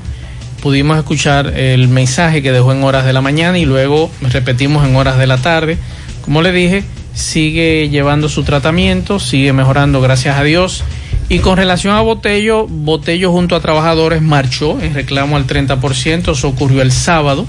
Pudimos 0.63 0.97
escuchar 0.97 1.49
el 1.49 1.89
mensaje 1.89 2.41
que 2.41 2.51
dejó 2.51 2.73
en 2.73 2.83
horas 2.83 3.05
de 3.05 3.13
la 3.13 3.21
mañana 3.21 3.59
y 3.59 3.67
luego 3.67 4.11
repetimos 4.23 4.89
en 4.89 4.97
horas 4.97 5.19
de 5.19 5.27
la 5.27 5.37
tarde. 5.37 5.77
Como 6.23 6.41
le 6.41 6.51
dije, 6.51 6.83
sigue 7.13 7.91
llevando 7.91 8.31
su 8.31 8.43
tratamiento, 8.43 9.21
sigue 9.21 9.53
mejorando, 9.53 10.01
gracias 10.01 10.39
a 10.39 10.43
Dios. 10.43 10.83
Y 11.29 11.41
con 11.41 11.59
relación 11.59 11.95
a 11.95 12.01
Botello, 12.01 12.67
Botello 12.67 13.33
junto 13.33 13.55
a 13.55 13.61
trabajadores 13.61 14.23
marchó 14.23 14.81
en 14.81 14.95
reclamo 14.95 15.37
al 15.37 15.47
30%. 15.47 16.33
Eso 16.33 16.49
ocurrió 16.49 16.81
el 16.81 16.91
sábado. 16.91 17.47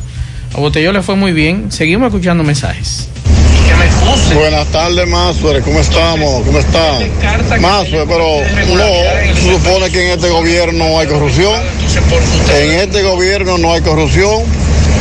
A 0.53 0.59
Botello 0.59 0.91
le 0.91 1.01
fue 1.01 1.15
muy 1.15 1.31
bien. 1.31 1.71
Seguimos 1.71 2.07
escuchando 2.07 2.43
mensajes. 2.43 3.07
Buenas 4.33 4.67
tardes, 4.67 5.07
Mazue, 5.07 5.61
¿cómo 5.61 5.79
estamos? 5.79 6.45
¿Cómo 6.45 6.59
está? 6.59 6.99
Mazue, 7.59 8.05
pero 8.07 8.39
no, 8.75 9.35
se 9.35 9.53
supone 9.53 9.89
que 9.91 10.05
en 10.05 10.11
este 10.11 10.29
gobierno 10.29 10.87
no 10.87 10.99
hay 10.99 11.07
corrupción. 11.07 11.61
En 12.57 12.71
este 12.79 13.03
gobierno 13.03 13.57
no 13.57 13.73
hay 13.73 13.81
corrupción 13.81 14.43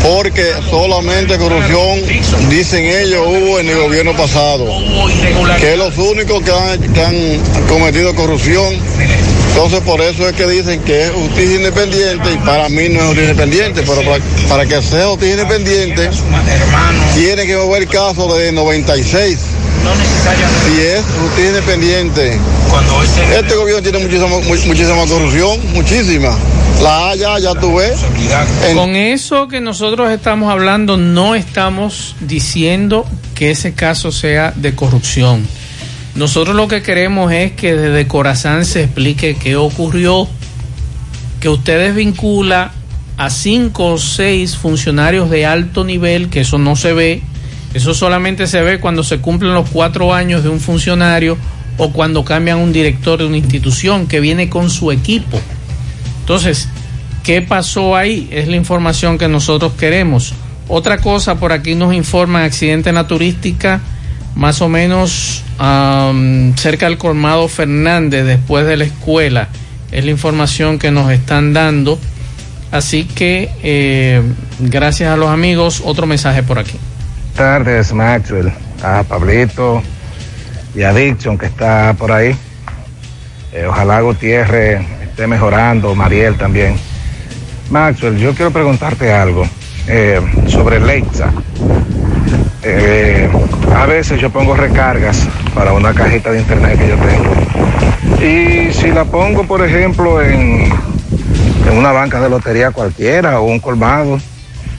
porque 0.02 0.52
solamente 0.70 1.36
corrupción, 1.38 2.00
dicen 2.48 2.84
ellos, 2.84 3.26
hubo 3.26 3.60
en 3.60 3.68
el 3.68 3.78
gobierno 3.78 4.16
pasado. 4.16 4.66
Que 5.60 5.76
los 5.76 5.96
únicos 5.98 6.42
que 6.42 6.50
han, 6.50 6.92
que 6.92 7.04
han 7.04 7.66
cometido 7.68 8.14
corrupción. 8.14 8.76
Entonces 9.62 9.80
por 9.86 10.00
eso 10.00 10.26
es 10.26 10.34
que 10.34 10.46
dicen 10.46 10.80
que 10.82 11.04
es 11.04 11.10
justicia 11.10 11.56
independiente 11.56 12.32
y 12.32 12.36
para 12.38 12.68
mí 12.70 12.88
no 12.88 13.00
es 13.00 13.06
justicia 13.08 13.30
independiente, 13.30 13.82
pero 13.86 14.00
para, 14.48 14.64
que 14.66 14.80
sea 14.82 15.06
justicia 15.08 15.34
independiente 15.42 16.08
tiene 17.14 17.46
que 17.46 17.56
mover 17.56 17.82
el 17.82 17.88
caso 17.88 18.34
de 18.36 18.52
96. 18.52 19.38
Si 20.66 20.80
es 20.80 21.02
justicia 21.20 21.48
independiente, 21.50 22.38
este 23.38 23.54
gobierno 23.54 23.82
tiene 23.82 23.98
muchísima, 23.98 24.28
mu- 24.28 24.66
muchísima 24.66 25.06
corrupción, 25.06 25.60
muchísima. 25.74 26.36
La 26.82 27.10
haya, 27.10 27.38
ya 27.38 27.54
tú 27.54 27.74
ves. 27.76 27.98
Con 28.74 28.96
eso 28.96 29.48
que 29.48 29.60
nosotros 29.60 30.10
estamos 30.10 30.50
hablando, 30.50 30.96
no 30.96 31.34
estamos 31.34 32.16
diciendo 32.20 33.06
que 33.34 33.50
ese 33.50 33.74
caso 33.74 34.10
sea 34.12 34.52
de 34.56 34.74
corrupción. 34.74 35.46
Nosotros 36.14 36.56
lo 36.56 36.68
que 36.68 36.82
queremos 36.82 37.32
es 37.32 37.52
que 37.52 37.74
desde 37.74 38.08
Corazán 38.08 38.64
se 38.64 38.84
explique 38.84 39.36
qué 39.36 39.56
ocurrió, 39.56 40.28
que 41.40 41.48
ustedes 41.48 41.94
vincula 41.94 42.72
a 43.16 43.30
cinco 43.30 43.92
o 43.92 43.98
seis 43.98 44.56
funcionarios 44.56 45.30
de 45.30 45.46
alto 45.46 45.84
nivel, 45.84 46.28
que 46.28 46.40
eso 46.40 46.58
no 46.58 46.74
se 46.74 46.92
ve, 46.92 47.22
eso 47.74 47.94
solamente 47.94 48.46
se 48.46 48.60
ve 48.62 48.80
cuando 48.80 49.04
se 49.04 49.18
cumplen 49.18 49.54
los 49.54 49.70
cuatro 49.70 50.12
años 50.12 50.42
de 50.42 50.48
un 50.48 50.58
funcionario 50.58 51.38
o 51.78 51.92
cuando 51.92 52.24
cambian 52.24 52.58
un 52.58 52.72
director 52.72 53.18
de 53.18 53.26
una 53.26 53.36
institución 53.36 54.06
que 54.06 54.20
viene 54.20 54.50
con 54.50 54.68
su 54.68 54.90
equipo. 54.90 55.40
Entonces, 56.20 56.68
¿qué 57.22 57.40
pasó 57.40 57.94
ahí? 57.96 58.28
Es 58.32 58.48
la 58.48 58.56
información 58.56 59.16
que 59.16 59.28
nosotros 59.28 59.72
queremos. 59.78 60.34
Otra 60.68 60.98
cosa, 60.98 61.36
por 61.36 61.52
aquí 61.52 61.74
nos 61.74 61.94
informan 61.94 62.42
accidente 62.42 62.88
en 62.88 62.96
la 62.96 63.06
turística 63.06 63.80
más 64.34 64.62
o 64.62 64.68
menos 64.68 65.44
cerca 66.56 66.86
del 66.86 66.98
colmado 66.98 67.48
Fernández, 67.48 68.24
después 68.24 68.66
de 68.66 68.76
la 68.76 68.84
escuela. 68.84 69.48
Es 69.92 70.04
la 70.04 70.10
información 70.10 70.78
que 70.78 70.90
nos 70.90 71.10
están 71.10 71.52
dando. 71.52 71.98
Así 72.70 73.04
que, 73.04 73.50
eh, 73.62 74.22
gracias 74.60 75.12
a 75.12 75.16
los 75.16 75.28
amigos, 75.28 75.82
otro 75.84 76.06
mensaje 76.06 76.42
por 76.42 76.58
aquí. 76.58 76.78
Buenas 77.34 77.34
tardes, 77.34 77.92
Maxwell, 77.92 78.52
a 78.82 79.02
Pablito 79.02 79.82
y 80.74 80.82
a 80.82 80.92
Dixon 80.92 81.36
que 81.36 81.46
está 81.46 81.94
por 81.94 82.12
ahí. 82.12 82.34
Eh, 83.52 83.66
ojalá 83.66 84.00
Gutiérrez 84.00 84.80
esté 85.02 85.26
mejorando, 85.26 85.94
Mariel 85.94 86.36
también. 86.36 86.76
Maxwell, 87.70 88.16
yo 88.16 88.34
quiero 88.34 88.52
preguntarte 88.52 89.12
algo 89.12 89.44
eh, 89.88 90.20
sobre 90.46 90.78
Leitza. 90.78 91.32
Eh, 92.62 93.28
a 93.74 93.86
veces 93.86 94.20
yo 94.20 94.30
pongo 94.30 94.54
recargas 94.54 95.26
para 95.54 95.72
una 95.72 95.94
cajita 95.94 96.30
de 96.30 96.40
internet 96.40 96.78
que 96.78 96.88
yo 96.88 96.96
tengo. 96.96 98.22
Y 98.22 98.72
si 98.72 98.88
la 98.88 99.04
pongo, 99.04 99.44
por 99.44 99.64
ejemplo, 99.64 100.22
en, 100.22 100.70
en 101.68 101.78
una 101.78 101.92
banca 101.92 102.20
de 102.20 102.28
lotería 102.28 102.70
cualquiera 102.70 103.40
o 103.40 103.44
un 103.44 103.60
colmado, 103.60 104.18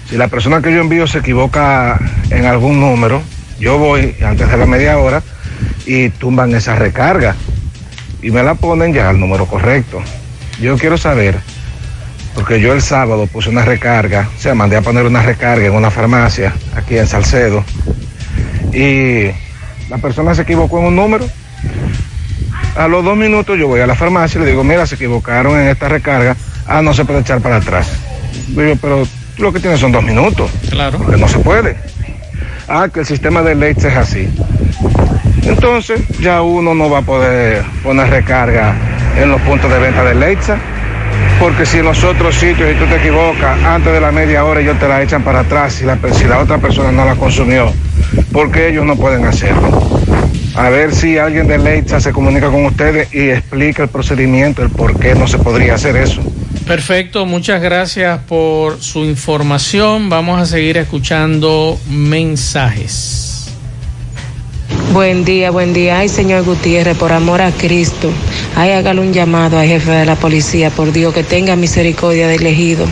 si 0.09 0.17
la 0.17 0.27
persona 0.27 0.61
que 0.61 0.73
yo 0.73 0.81
envío 0.81 1.07
se 1.07 1.19
equivoca 1.19 1.99
en 2.29 2.45
algún 2.45 2.79
número, 2.79 3.21
yo 3.59 3.77
voy 3.77 4.15
antes 4.25 4.49
de 4.49 4.57
la 4.57 4.65
media 4.65 4.97
hora 4.97 5.23
y 5.85 6.09
tumban 6.09 6.53
esa 6.53 6.75
recarga 6.75 7.35
y 8.21 8.29
me 8.31 8.43
la 8.43 8.55
ponen 8.55 8.93
ya 8.93 9.09
al 9.09 9.19
número 9.19 9.45
correcto. 9.45 10.01
Yo 10.59 10.77
quiero 10.77 10.97
saber, 10.97 11.39
porque 12.35 12.59
yo 12.59 12.73
el 12.73 12.81
sábado 12.81 13.27
puse 13.27 13.49
una 13.49 13.63
recarga, 13.63 14.29
o 14.35 14.39
sea, 14.39 14.55
mandé 14.55 14.77
a 14.77 14.81
poner 14.81 15.05
una 15.05 15.21
recarga 15.21 15.65
en 15.65 15.73
una 15.73 15.91
farmacia 15.91 16.53
aquí 16.75 16.97
en 16.97 17.07
Salcedo 17.07 17.63
y 18.73 19.25
la 19.89 19.97
persona 19.97 20.33
se 20.33 20.43
equivocó 20.43 20.79
en 20.79 20.85
un 20.85 20.95
número. 20.95 21.25
A 22.77 22.87
los 22.87 23.03
dos 23.03 23.17
minutos 23.17 23.57
yo 23.57 23.67
voy 23.67 23.81
a 23.81 23.87
la 23.87 23.95
farmacia 23.95 24.39
y 24.39 24.45
le 24.45 24.51
digo, 24.51 24.63
mira, 24.63 24.85
se 24.87 24.95
equivocaron 24.95 25.59
en 25.59 25.67
esta 25.67 25.89
recarga, 25.89 26.37
ah, 26.65 26.81
no 26.81 26.93
se 26.93 27.03
puede 27.03 27.19
echar 27.19 27.41
para 27.41 27.57
atrás. 27.57 27.91
Digo, 28.47 28.75
pero 28.81 29.05
tú 29.35 29.43
lo 29.43 29.51
que 29.51 29.59
tienes 29.59 29.79
son 29.79 29.91
dos 29.91 30.03
minutos. 30.03 30.49
Claro. 30.69 30.97
Porque 30.97 31.17
no 31.17 31.27
se 31.27 31.39
puede. 31.39 31.75
Ah, 32.67 32.87
que 32.91 33.01
el 33.01 33.05
sistema 33.05 33.41
de 33.41 33.55
leche 33.55 33.89
es 33.89 33.97
así. 33.97 34.29
Entonces 35.43 36.01
ya 36.19 36.41
uno 36.41 36.73
no 36.73 36.89
va 36.89 36.99
a 36.99 37.01
poder 37.01 37.63
poner 37.83 38.09
recarga 38.09 38.73
en 39.17 39.29
los 39.29 39.41
puntos 39.41 39.69
de 39.69 39.79
venta 39.79 40.03
de 40.03 40.15
leche. 40.15 40.53
Porque 41.41 41.65
si 41.65 41.79
en 41.79 41.85
los 41.85 42.03
otros 42.03 42.35
sitios, 42.35 42.71
y 42.71 42.75
tú 42.75 42.85
te 42.85 42.97
equivocas, 42.97 43.59
antes 43.63 43.91
de 43.91 43.99
la 43.99 44.11
media 44.11 44.45
hora 44.45 44.61
ellos 44.61 44.77
te 44.77 44.87
la 44.87 45.01
echan 45.01 45.23
para 45.23 45.39
atrás 45.39 45.73
si 45.73 45.85
la, 45.85 45.97
si 46.13 46.25
la 46.25 46.37
otra 46.37 46.59
persona 46.59 46.91
no 46.91 47.03
la 47.03 47.15
consumió. 47.15 47.73
Porque 48.31 48.69
ellos 48.69 48.85
no 48.85 48.95
pueden 48.95 49.25
hacerlo. 49.25 49.81
A 50.53 50.69
ver 50.69 50.93
si 50.93 51.17
alguien 51.17 51.47
de 51.47 51.57
Leitza 51.57 51.99
se 51.99 52.11
comunica 52.11 52.51
con 52.51 52.63
ustedes 52.67 53.11
y 53.11 53.31
explica 53.31 53.81
el 53.81 53.89
procedimiento, 53.89 54.61
el 54.61 54.69
por 54.69 54.99
qué 54.99 55.15
no 55.15 55.27
se 55.27 55.39
podría 55.39 55.73
hacer 55.73 55.95
eso. 55.95 56.21
Perfecto, 56.67 57.25
muchas 57.25 57.59
gracias 57.59 58.19
por 58.27 58.79
su 58.79 59.03
información. 59.03 60.09
Vamos 60.09 60.39
a 60.39 60.45
seguir 60.45 60.77
escuchando 60.77 61.79
mensajes. 61.89 63.30
Buen 64.93 65.23
día, 65.23 65.51
buen 65.51 65.73
día. 65.73 65.99
Ay, 65.99 66.09
señor 66.09 66.43
Gutiérrez, 66.43 66.97
por 66.97 67.13
amor 67.13 67.41
a 67.41 67.51
Cristo. 67.51 68.09
Ay, 68.55 68.71
hágale 68.71 69.01
un 69.01 69.13
llamado 69.13 69.57
al 69.57 69.65
jefe 69.65 69.91
de 69.91 70.05
la 70.05 70.15
policía, 70.15 70.69
por 70.69 70.91
Dios, 70.91 71.13
que 71.13 71.23
tenga 71.23 71.55
misericordia 71.55 72.27
del 72.27 72.41
elegido. 72.41 72.85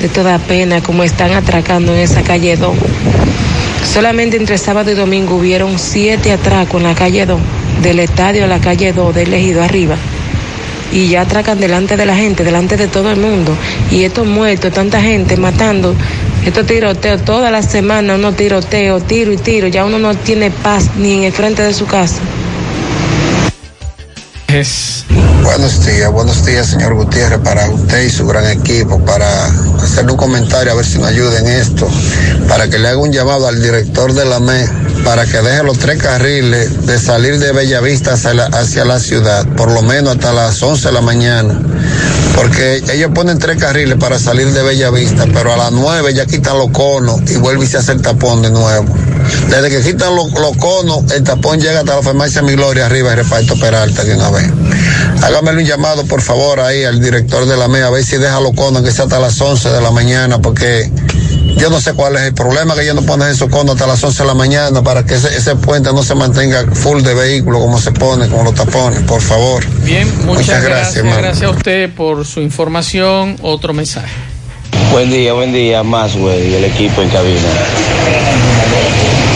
De 0.00 0.08
toda 0.08 0.38
pena, 0.38 0.82
como 0.82 1.02
están 1.02 1.32
atracando 1.32 1.94
en 1.94 2.00
esa 2.00 2.22
calle 2.22 2.56
2. 2.56 2.74
Solamente 3.84 4.36
entre 4.36 4.56
sábado 4.56 4.90
y 4.90 4.94
domingo 4.94 5.36
hubieron 5.36 5.78
siete 5.78 6.32
atracos 6.32 6.80
en 6.80 6.86
la 6.86 6.94
calle 6.94 7.26
2, 7.26 7.40
del 7.82 7.98
estadio 8.00 8.44
a 8.44 8.48
la 8.48 8.60
calle 8.60 8.92
2, 8.92 9.14
del 9.14 9.28
elegido 9.28 9.62
arriba. 9.62 9.96
Y 10.92 11.08
ya 11.08 11.22
atracan 11.22 11.60
delante 11.60 11.96
de 11.96 12.06
la 12.06 12.16
gente, 12.16 12.42
delante 12.42 12.76
de 12.76 12.88
todo 12.88 13.10
el 13.10 13.18
mundo. 13.18 13.54
Y 13.90 14.04
estos 14.04 14.26
muertos, 14.26 14.72
tanta 14.72 15.00
gente 15.00 15.36
matando, 15.36 15.94
estos 16.44 16.66
tiroteos, 16.66 17.24
toda 17.24 17.50
la 17.50 17.62
semana 17.62 18.14
uno 18.14 18.32
tiroteo, 18.32 19.00
tiro 19.00 19.32
y 19.32 19.36
tiro, 19.36 19.68
ya 19.68 19.84
uno 19.84 19.98
no 19.98 20.14
tiene 20.14 20.50
paz 20.50 20.90
ni 20.96 21.18
en 21.18 21.24
el 21.24 21.32
frente 21.32 21.62
de 21.62 21.74
su 21.74 21.86
casa. 21.86 22.20
Es... 24.48 25.04
Buenos 25.42 25.84
días, 25.86 26.12
buenos 26.12 26.44
días, 26.44 26.66
señor 26.66 26.94
Gutiérrez, 26.94 27.40
para 27.40 27.68
usted 27.70 28.02
y 28.02 28.10
su 28.10 28.26
gran 28.26 28.46
equipo, 28.46 29.02
para 29.04 29.46
hacerle 29.82 30.12
un 30.12 30.16
comentario 30.16 30.72
a 30.72 30.74
ver 30.76 30.84
si 30.84 30.98
nos 30.98 31.08
ayuda 31.08 31.38
en 31.38 31.46
esto, 31.46 31.88
para 32.48 32.68
que 32.68 32.78
le 32.78 32.88
haga 32.88 32.98
un 32.98 33.10
llamado 33.10 33.48
al 33.48 33.60
director 33.60 34.12
de 34.12 34.24
la 34.26 34.38
ME 34.38 34.89
para 35.04 35.26
que 35.26 35.38
deje 35.38 35.62
los 35.62 35.78
tres 35.78 36.02
carriles 36.02 36.86
de 36.86 36.98
salir 36.98 37.38
de 37.38 37.52
Bellavista 37.52 38.14
hacia 38.14 38.34
la, 38.34 38.46
hacia 38.46 38.84
la 38.84 38.98
ciudad, 38.98 39.46
por 39.56 39.70
lo 39.70 39.82
menos 39.82 40.16
hasta 40.16 40.32
las 40.32 40.62
11 40.62 40.88
de 40.88 40.92
la 40.92 41.00
mañana, 41.00 41.60
porque 42.36 42.82
ellos 42.92 43.10
ponen 43.14 43.38
tres 43.38 43.58
carriles 43.58 43.96
para 43.98 44.18
salir 44.18 44.52
de 44.52 44.62
Bellavista, 44.62 45.26
pero 45.32 45.52
a 45.52 45.56
las 45.56 45.72
9 45.72 46.14
ya 46.14 46.26
quitan 46.26 46.58
los 46.58 46.70
conos 46.70 47.20
y 47.30 47.36
vuelve 47.36 47.64
y 47.64 47.68
se 47.68 47.78
hace 47.78 47.92
el 47.92 48.02
tapón 48.02 48.42
de 48.42 48.50
nuevo. 48.50 48.94
Desde 49.48 49.70
que 49.70 49.80
quitan 49.80 50.14
los, 50.14 50.28
conos, 50.56 51.10
el 51.12 51.22
tapón 51.24 51.60
llega 51.60 51.80
hasta 51.80 51.96
la 51.96 52.02
farmacia 52.02 52.42
Mi 52.42 52.52
Gloria 52.52 52.86
arriba 52.86 53.12
y 53.12 53.16
reparto 53.16 53.58
Peralta 53.58 54.04
de 54.04 54.14
una 54.14 54.30
vez. 54.30 54.50
Hágame 55.22 55.50
un 55.50 55.64
llamado, 55.64 56.04
por 56.06 56.22
favor, 56.22 56.60
ahí 56.60 56.84
al 56.84 57.00
director 57.00 57.46
de 57.46 57.56
la 57.56 57.68
MEA, 57.68 57.86
a 57.86 57.90
ver 57.90 58.04
si 58.04 58.16
deja 58.16 58.40
los 58.40 58.54
conos 58.54 58.82
que 58.82 58.90
sea 58.90 59.04
hasta 59.04 59.18
las 59.18 59.40
11 59.40 59.70
de 59.70 59.80
la 59.80 59.90
mañana, 59.90 60.40
porque 60.40 60.90
yo 61.56 61.70
no 61.70 61.80
sé 61.80 61.92
cuál 61.94 62.16
es 62.16 62.22
el 62.22 62.34
problema, 62.34 62.74
que 62.74 62.82
ellos 62.82 62.94
no 62.94 63.02
ponen 63.02 63.28
esos 63.28 63.48
conos 63.48 63.74
hasta 63.74 63.86
las 63.86 64.02
11 64.02 64.22
de 64.22 64.26
la 64.26 64.34
mañana 64.34 64.82
para 64.82 65.04
que 65.04 65.14
ese, 65.14 65.28
ese 65.36 65.56
puente 65.56 65.92
no 65.92 66.02
se 66.02 66.14
mantenga 66.14 66.64
full 66.72 67.02
de 67.02 67.14
vehículos 67.14 67.60
como 67.60 67.78
se 67.78 67.92
pone, 67.92 68.28
como 68.28 68.44
los 68.44 68.54
tapones, 68.54 69.02
por 69.02 69.20
favor. 69.20 69.64
Bien, 69.82 70.08
muchas, 70.26 70.46
Muchas 70.46 70.62
gracias, 70.62 71.04
gracias. 71.04 71.22
Gracias 71.22 71.50
a 71.50 71.50
usted 71.50 71.90
por 71.94 72.24
su 72.26 72.40
información. 72.40 73.36
Otro 73.42 73.72
mensaje. 73.72 74.08
Buen 74.92 75.10
día, 75.10 75.32
buen 75.32 75.52
día, 75.52 75.82
más 75.82 76.16
güey, 76.16 76.50
y 76.50 76.54
el 76.54 76.64
equipo 76.64 77.02
en 77.02 77.08
cabina. 77.10 77.48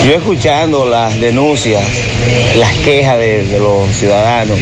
Yo 0.05 0.13
escuchando 0.13 0.87
las 0.87 1.19
denuncias, 1.19 1.83
las 2.57 2.73
quejas 2.79 3.19
de, 3.19 3.47
de 3.47 3.59
los 3.59 3.91
ciudadanos, 3.97 4.59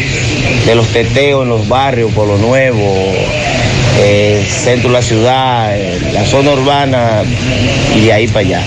de 0.66 0.74
los 0.74 0.86
teteos 0.88 1.42
en 1.42 1.48
los 1.48 1.66
barrios, 1.68 2.12
por 2.12 2.28
lo 2.28 2.38
nuevo, 2.38 3.12
eh, 3.98 4.44
centro 4.48 4.88
de 4.88 4.94
la 4.94 5.02
ciudad, 5.02 5.76
eh, 5.76 6.00
la 6.12 6.24
zona 6.24 6.52
urbana 6.52 7.22
y 7.94 8.00
de 8.00 8.12
ahí 8.12 8.26
para 8.28 8.40
allá. 8.40 8.62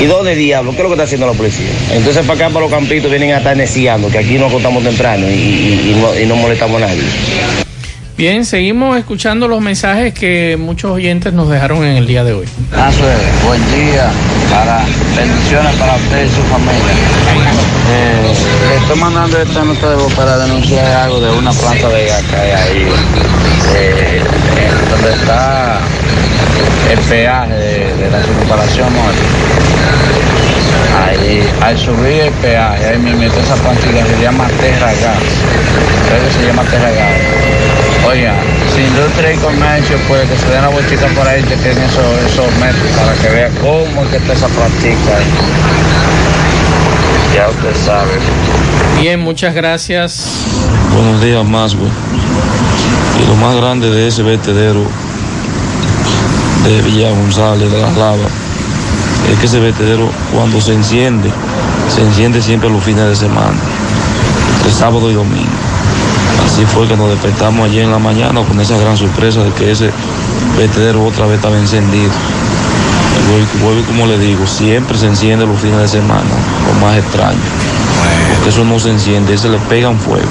¿Y 0.00 0.06
dónde 0.06 0.34
diablo? 0.34 0.72
¿Qué 0.72 0.78
es 0.78 0.82
lo 0.82 0.88
que 0.88 0.94
está 0.94 1.04
haciendo 1.04 1.26
la 1.26 1.34
policía? 1.34 1.70
Entonces 1.92 2.24
para 2.26 2.46
acá, 2.46 2.48
para 2.48 2.66
los 2.66 2.70
campitos, 2.70 3.10
vienen 3.10 3.32
a 3.32 3.38
estar 3.38 3.56
neciando, 3.56 4.08
que 4.08 4.18
aquí 4.18 4.38
nos 4.38 4.50
acostamos 4.50 4.82
temprano 4.82 5.30
y, 5.30 5.96
no, 6.00 6.18
y 6.18 6.26
no 6.26 6.36
molestamos 6.36 6.82
a 6.82 6.86
nadie. 6.86 7.61
Bien, 8.16 8.44
seguimos 8.44 8.96
escuchando 8.98 9.48
los 9.48 9.60
mensajes 9.60 10.12
que 10.12 10.56
muchos 10.58 10.90
oyentes 10.90 11.32
nos 11.32 11.48
dejaron 11.48 11.82
en 11.84 11.96
el 11.96 12.06
día 12.06 12.22
de 12.22 12.34
hoy. 12.34 12.46
Buen 13.44 13.60
día, 13.74 14.10
para 14.50 14.84
bendiciones 15.16 15.74
para 15.76 15.94
usted 15.96 16.26
y 16.26 16.28
su 16.28 16.42
familia. 16.42 16.92
Eh, 17.90 18.34
le 18.68 18.76
estoy 18.76 18.98
mandando 18.98 19.38
esta 19.38 19.64
nota 19.64 19.90
de 19.90 19.96
voz 19.96 20.12
para 20.12 20.38
denunciar 20.38 20.84
algo 20.86 21.20
de 21.20 21.30
una 21.30 21.52
planta 21.52 21.88
de 21.88 22.06
gas 22.06 22.22
ahí, 22.32 22.86
eh, 23.76 24.22
donde 24.90 25.12
está 25.14 25.78
el 26.92 26.98
peaje 26.98 27.54
de, 27.54 27.96
de 27.96 28.10
la 28.10 28.22
circunvalación. 28.22 28.88
Ahí, 31.06 31.48
al 31.62 31.78
subir 31.78 32.20
el 32.20 32.32
peaje, 32.34 32.86
ahí 32.86 32.98
me 32.98 33.14
meto 33.14 33.40
esa 33.40 33.54
plantilla, 33.56 34.06
se 34.06 34.22
llama 34.22 34.46
Terra 34.60 34.92
Gas. 34.92 35.18
Creo 36.08 36.24
que 36.24 36.30
se 36.30 36.46
llama 36.46 36.62
Terra 36.64 36.90
Gas. 36.90 37.51
Oiga, 38.12 38.34
si 38.74 38.82
industria 38.82 39.32
y 39.32 39.38
comercio, 39.38 39.96
pues 40.06 40.28
que 40.28 40.36
se 40.36 40.46
den 40.48 40.60
la 40.60 40.68
vueltita 40.68 41.06
por 41.16 41.26
ahí, 41.26 41.42
que 41.44 41.56
tienen 41.56 41.82
esos, 41.82 42.04
esos 42.26 42.54
metros 42.56 42.90
para 42.98 43.14
que 43.14 43.28
vea 43.30 43.48
cómo 43.62 44.02
es 44.02 44.10
que 44.10 44.16
está 44.18 44.34
esa 44.34 44.48
plantita. 44.48 45.18
Ya 47.34 47.48
usted 47.48 47.74
sabe. 47.74 48.10
Bien, 49.00 49.18
muchas 49.18 49.54
gracias. 49.54 50.44
Buenos 50.94 51.22
días 51.22 51.42
más, 51.42 51.74
güey. 51.74 51.90
Y 53.22 53.28
lo 53.28 53.36
más 53.36 53.56
grande 53.56 53.88
de 53.88 54.08
ese 54.08 54.22
vertedero 54.22 54.84
de 56.64 56.82
Villa 56.82 57.12
González, 57.12 57.72
de 57.72 57.80
las 57.80 57.96
lavas, 57.96 58.30
es 59.32 59.38
que 59.38 59.46
ese 59.46 59.58
vertedero 59.58 60.10
cuando 60.34 60.60
se 60.60 60.74
enciende, 60.74 61.30
se 61.88 62.02
enciende 62.02 62.42
siempre 62.42 62.68
los 62.68 62.84
fines 62.84 63.08
de 63.08 63.16
semana, 63.16 63.56
entre 64.58 64.70
sábado 64.70 65.10
y 65.10 65.14
domingo. 65.14 65.61
Así 66.44 66.64
fue 66.66 66.86
que 66.86 66.96
nos 66.96 67.10
despertamos 67.10 67.68
ayer 67.68 67.84
en 67.84 67.90
la 67.90 67.98
mañana 67.98 68.42
con 68.42 68.60
esa 68.60 68.76
gran 68.76 68.96
sorpresa 68.96 69.42
de 69.42 69.52
que 69.52 69.70
ese 69.70 69.90
vertedero 70.56 71.04
otra 71.04 71.26
vez 71.26 71.36
estaba 71.36 71.56
encendido. 71.56 72.10
Y 73.32 73.84
como 73.86 74.06
le 74.06 74.18
digo, 74.18 74.46
siempre 74.46 74.98
se 74.98 75.06
enciende 75.06 75.46
los 75.46 75.58
fines 75.58 75.78
de 75.78 75.88
semana, 75.88 76.24
lo 76.66 76.86
más 76.86 76.98
extraño. 76.98 77.38
Porque 78.34 78.50
eso 78.50 78.64
no 78.64 78.78
se 78.78 78.90
enciende, 78.90 79.38
se 79.38 79.48
le 79.48 79.58
pegan 79.58 79.98
fuego. 79.98 80.28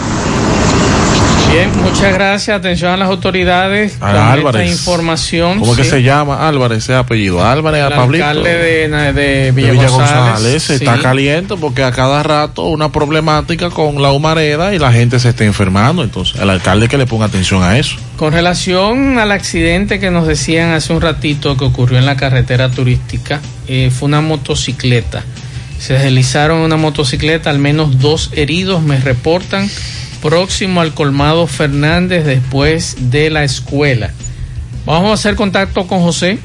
Bien, 1.52 1.70
muchas 1.82 2.14
gracias. 2.14 2.58
Atención 2.58 2.92
a 2.94 2.98
las 2.98 3.10
autoridades 3.10 3.98
A 4.00 4.12
con 4.14 4.22
Álvarez. 4.22 4.62
esta 4.62 4.72
información. 4.74 5.60
¿Cómo 5.60 5.76
que 5.76 5.84
sí. 5.84 5.90
se 5.90 6.02
llama? 6.04 6.48
Álvarez, 6.48 6.78
ese 6.80 6.96
apellido. 6.96 7.46
Álvarez, 7.46 7.86
El 7.86 7.92
a 7.92 7.96
Pablito. 7.98 8.26
alcalde 8.26 8.54
de, 8.58 8.88
de 8.88 9.14
de 9.14 9.52
Villa, 9.52 9.72
Villa 9.72 9.90
González, 9.90 10.32
González 10.34 10.64
sí. 10.64 10.74
está 10.76 10.98
caliente 11.00 11.56
porque 11.60 11.84
a 11.84 11.92
cada 11.92 12.24
rato 12.24 12.64
una 12.68 12.90
problemática 12.94 13.70
con 13.70 14.02
la 14.02 14.12
humareda 14.12 14.74
y 14.74 14.80
la 14.80 14.94
gente 14.94 15.20
se 15.20 15.30
está 15.30 15.44
enfermando. 15.44 16.04
Entonces, 16.04 16.40
el 16.42 16.50
alcalde 16.50 16.88
que 16.88 16.98
le 16.98 17.06
ponga 17.06 17.26
atención 17.26 17.62
a 17.64 17.78
eso. 17.78 17.98
Con 18.16 18.32
relación 18.32 19.20
al 19.20 19.34
accidente 19.34 20.00
que 20.00 20.10
nos 20.10 20.28
decían 20.28 20.72
hace 20.72 20.94
un 20.94 21.02
ratito 21.02 21.58
que 21.58 21.66
ocurrió 21.66 21.98
en 22.00 22.06
la 22.06 22.16
carretera 22.16 22.70
turística, 22.70 23.42
eh, 23.68 23.92
fue 23.94 24.08
una 24.08 24.22
motocicleta. 24.22 25.24
Se 25.80 25.94
deslizaron 25.96 26.60
una 26.60 26.78
motocicleta, 26.78 27.50
al 27.50 27.60
menos 27.60 28.00
dos 28.00 28.30
heridos 28.36 28.82
me 28.84 28.98
reportan, 29.00 29.68
próximo 30.22 30.82
al 30.82 30.94
colmado 30.94 31.48
Fernández 31.48 32.26
después 32.26 32.96
de 33.12 33.30
la 33.30 33.44
escuela. 33.44 34.12
Vamos 34.86 35.12
a 35.12 35.14
hacer 35.14 35.36
contacto 35.36 35.88
con 35.88 36.02
José. 36.02 36.40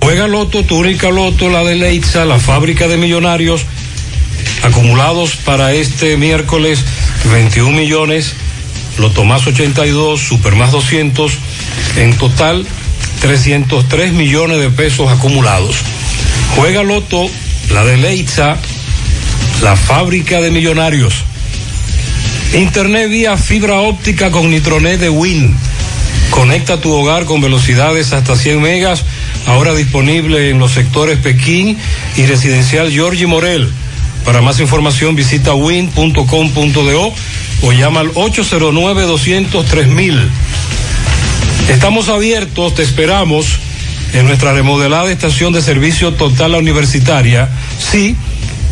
Juega 0.00 0.28
Loto, 0.28 0.62
tu 0.64 0.76
única 0.78 1.10
Loto, 1.10 1.48
la 1.48 1.64
de 1.64 1.74
Leitza, 1.74 2.24
la 2.24 2.38
fábrica 2.38 2.86
de 2.86 2.96
millonarios, 2.96 3.62
acumulados 4.62 5.36
para 5.36 5.72
este 5.72 6.16
miércoles 6.16 6.84
21 7.30 7.76
millones, 7.76 8.34
Loto 8.98 9.24
más 9.24 9.46
82, 9.46 10.20
Super 10.20 10.54
más 10.54 10.70
200, 10.70 11.32
en 11.96 12.16
total 12.16 12.64
303 13.20 14.12
millones 14.12 14.60
de 14.60 14.70
pesos 14.70 15.10
acumulados. 15.10 15.76
Juega 16.54 16.82
Loto, 16.82 17.28
la 17.72 17.84
de 17.84 17.96
Leitza, 17.96 18.56
la 19.62 19.76
fábrica 19.76 20.40
de 20.40 20.50
millonarios. 20.50 21.14
Internet 22.54 23.10
vía 23.10 23.36
fibra 23.36 23.80
óptica 23.80 24.30
con 24.30 24.50
Nitronet 24.50 24.98
de 25.00 25.10
Win. 25.10 25.54
Conecta 26.30 26.80
tu 26.80 26.92
hogar 26.92 27.24
con 27.24 27.40
velocidades 27.40 28.12
hasta 28.12 28.36
100 28.36 28.60
megas, 28.60 29.04
ahora 29.46 29.74
disponible 29.74 30.50
en 30.50 30.58
los 30.58 30.72
sectores 30.72 31.18
Pekín 31.18 31.78
y 32.16 32.26
residencial 32.26 32.90
Giorgi 32.90 33.24
Morel. 33.26 33.70
Para 34.24 34.42
más 34.42 34.58
información 34.60 35.16
visita 35.16 35.54
win.com.do 35.54 37.14
o 37.62 37.72
llama 37.72 38.00
al 38.00 38.12
809-200-3000. 38.12 40.28
Estamos 41.68 42.08
abiertos, 42.08 42.74
te 42.74 42.82
esperamos 42.82 43.60
en 44.12 44.26
nuestra 44.26 44.52
remodelada 44.52 45.10
estación 45.10 45.52
de 45.52 45.62
servicio 45.62 46.14
total 46.14 46.54
universitaria, 46.54 47.48
sí, 47.78 48.16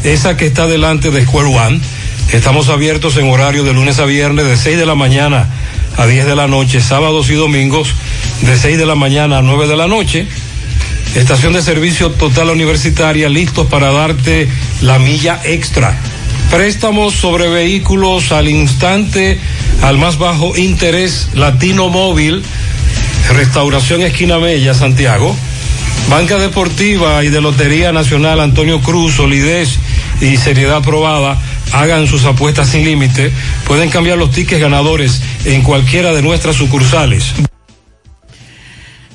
esa 0.05 0.37
que 0.37 0.47
está 0.47 0.67
delante 0.67 1.11
de 1.11 1.25
Square 1.25 1.49
One. 1.49 1.81
Estamos 2.33 2.69
abiertos 2.69 3.17
en 3.17 3.31
horario 3.31 3.65
de 3.65 3.73
lunes 3.73 3.99
a 3.99 4.05
viernes 4.05 4.45
de 4.47 4.57
6 4.57 4.77
de 4.77 4.87
la 4.87 4.95
mañana 4.95 5.49
a 5.97 6.07
10 6.07 6.27
de 6.27 6.37
la 6.37 6.47
noche, 6.47 6.81
sábados 6.81 7.31
y 7.31 7.35
domingos 7.35 7.95
de 8.43 8.57
6 8.57 8.79
de 8.79 8.87
la 8.87 8.95
mañana 8.95 9.39
a 9.39 9.43
9 9.43 9.67
de 9.67 9.77
la 9.77 9.87
noche. 9.87 10.27
Estación 11.15 11.53
de 11.53 11.63
servicio 11.63 12.11
total 12.11 12.51
universitaria, 12.51 13.29
listos 13.29 13.67
para 13.69 13.93
darte 13.93 14.49
la 14.83 14.99
milla 14.99 15.41
extra. 15.45 15.97
Préstamos 16.51 17.15
sobre 17.15 17.49
vehículos 17.49 18.33
al 18.33 18.49
instante, 18.49 19.39
al 19.83 19.97
más 19.97 20.19
bajo 20.19 20.57
interés, 20.57 21.31
Latino 21.35 21.89
Móvil, 21.89 22.43
Restauración 23.33 24.03
Esquina 24.03 24.39
Mella, 24.39 24.75
Santiago. 24.75 25.35
Banca 26.11 26.37
Deportiva 26.37 27.25
y 27.25 27.31
de 27.31 27.41
Lotería 27.41 27.91
Nacional 27.93 28.41
Antonio 28.41 28.81
Cruz, 28.81 29.15
solidez 29.15 29.79
y 30.21 30.37
seriedad 30.37 30.83
probada. 30.83 31.41
Hagan 31.73 32.07
sus 32.07 32.25
apuestas 32.25 32.69
sin 32.69 32.85
límite. 32.85 33.33
Pueden 33.67 33.91
cambiar 33.91 34.19
los 34.19 34.31
tickets 34.31 34.61
ganadores 34.61 35.21
en 35.45 35.63
cualquiera 35.63 36.13
de 36.13 36.23
nuestras 36.23 36.57
sucursales. 36.57 37.33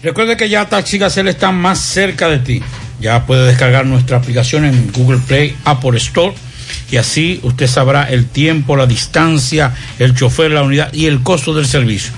Recuerde 0.01 0.37
que 0.37 0.49
ya 0.49 0.67
Taxi 0.67 0.97
Gacela 0.97 1.29
está 1.29 1.51
más 1.51 1.79
cerca 1.79 2.29
de 2.29 2.39
ti. 2.39 2.61
Ya 3.01 3.25
puede 3.25 3.47
descargar 3.47 3.85
nuestra 3.85 4.17
aplicación 4.17 4.65
en 4.65 4.91
Google 4.91 5.19
Play, 5.19 5.55
Apple 5.65 5.97
Store 5.97 6.33
y 6.91 6.97
así 6.97 7.39
usted 7.43 7.67
sabrá 7.67 8.03
el 8.03 8.27
tiempo, 8.27 8.75
la 8.75 8.85
distancia, 8.85 9.73
el 9.99 10.15
chofer, 10.15 10.51
la 10.51 10.63
unidad 10.63 10.93
y 10.93 11.05
el 11.05 11.21
costo 11.21 11.53
del 11.53 11.65
servicio. 11.65 12.11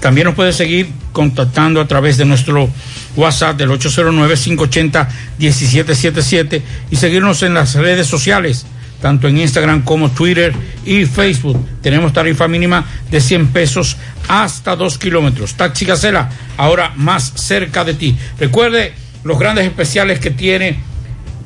También 0.00 0.26
nos 0.26 0.34
puede 0.34 0.52
seguir 0.52 0.90
contactando 1.12 1.80
a 1.80 1.88
través 1.88 2.18
de 2.18 2.24
nuestro 2.24 2.68
WhatsApp 3.16 3.56
del 3.56 3.70
809-580-1777 3.70 6.62
y 6.90 6.96
seguirnos 6.96 7.42
en 7.42 7.54
las 7.54 7.74
redes 7.74 8.06
sociales, 8.06 8.66
tanto 9.00 9.26
en 9.28 9.38
Instagram 9.38 9.82
como 9.82 10.10
Twitter 10.10 10.52
y 10.84 11.06
Facebook. 11.06 11.66
Tenemos 11.80 12.12
tarifa 12.12 12.46
mínima 12.48 12.84
de 13.10 13.20
100 13.20 13.46
pesos 13.48 13.96
hasta 14.28 14.76
2 14.76 14.98
kilómetros. 14.98 15.54
Taxi 15.54 15.86
Gacela, 15.86 16.28
ahora 16.56 16.92
más 16.96 17.32
cerca 17.34 17.84
de 17.84 17.94
ti. 17.94 18.16
Recuerde 18.38 18.94
los 19.24 19.38
grandes 19.38 19.64
especiales 19.64 20.20
que 20.20 20.30
tiene 20.30 20.78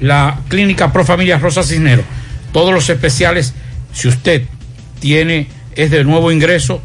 la 0.01 0.41
Clínica 0.49 0.93
Pro 0.93 1.05
Familia 1.05 1.39
Rosa 1.39 1.63
Cisnero. 1.63 2.03
Todos 2.53 2.75
los 2.75 2.91
especiales, 2.91 3.55
si 3.93 4.09
usted 4.09 4.43
tiene, 4.99 5.47
es 5.77 5.91
de 5.91 6.03
nuevo 6.05 6.33
ingreso, 6.33 6.83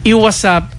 y 0.04 0.14
WhatsApp 0.14 0.72